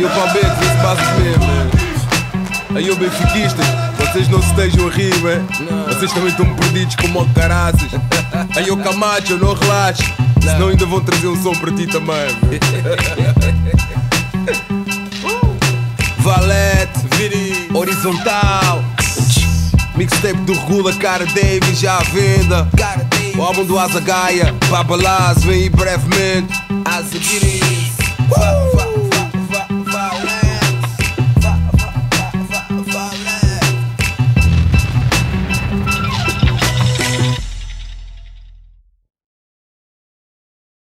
o 0.08 0.10
Palmeiras 0.10 0.58
vê-se 0.60 0.78
base 0.78 1.02
mesmo, 1.22 1.46
né? 1.46 1.70
Aí 2.76 2.92
o 2.92 2.96
Benfiquistas, 2.96 3.66
vocês 4.12 4.28
não 4.30 4.42
se 4.42 4.50
estejam 4.50 4.88
a 4.88 4.92
rir, 4.92 5.16
né? 5.22 5.46
Vocês 5.88 6.12
também 6.12 6.30
estão 6.30 6.46
perdidos 6.56 6.96
como 6.96 7.22
o 7.22 7.30
caraças. 7.34 7.90
Aí 8.56 8.72
o 8.72 8.78
Camacho, 8.78 9.38
não 9.38 9.54
relaxe, 9.54 10.04
senão 10.42 10.70
ainda 10.70 10.86
vão 10.86 11.02
trazer 11.02 11.28
um 11.28 11.42
som 11.42 11.54
para 11.54 11.72
ti 11.74 11.88
também. 11.88 12.28
Valete, 16.20 17.00
Viri, 17.16 17.70
Horizontal. 17.74 18.84
Mixtape 19.96 20.42
do 20.42 20.54
Regula, 20.54 20.94
Cara 20.94 21.26
Davis 21.26 21.80
já 21.80 21.98
à 21.98 22.04
venda. 22.04 22.68
O 23.36 23.42
álbum 23.42 23.66
do 23.66 23.80
Asa 23.80 24.00
Gaia, 24.00 24.54
Babalaz, 24.70 25.44
vem 25.44 25.64
aí 25.64 25.70
brevemente. 25.70 26.54
Asa 26.86 27.20
Giri. 27.20 27.60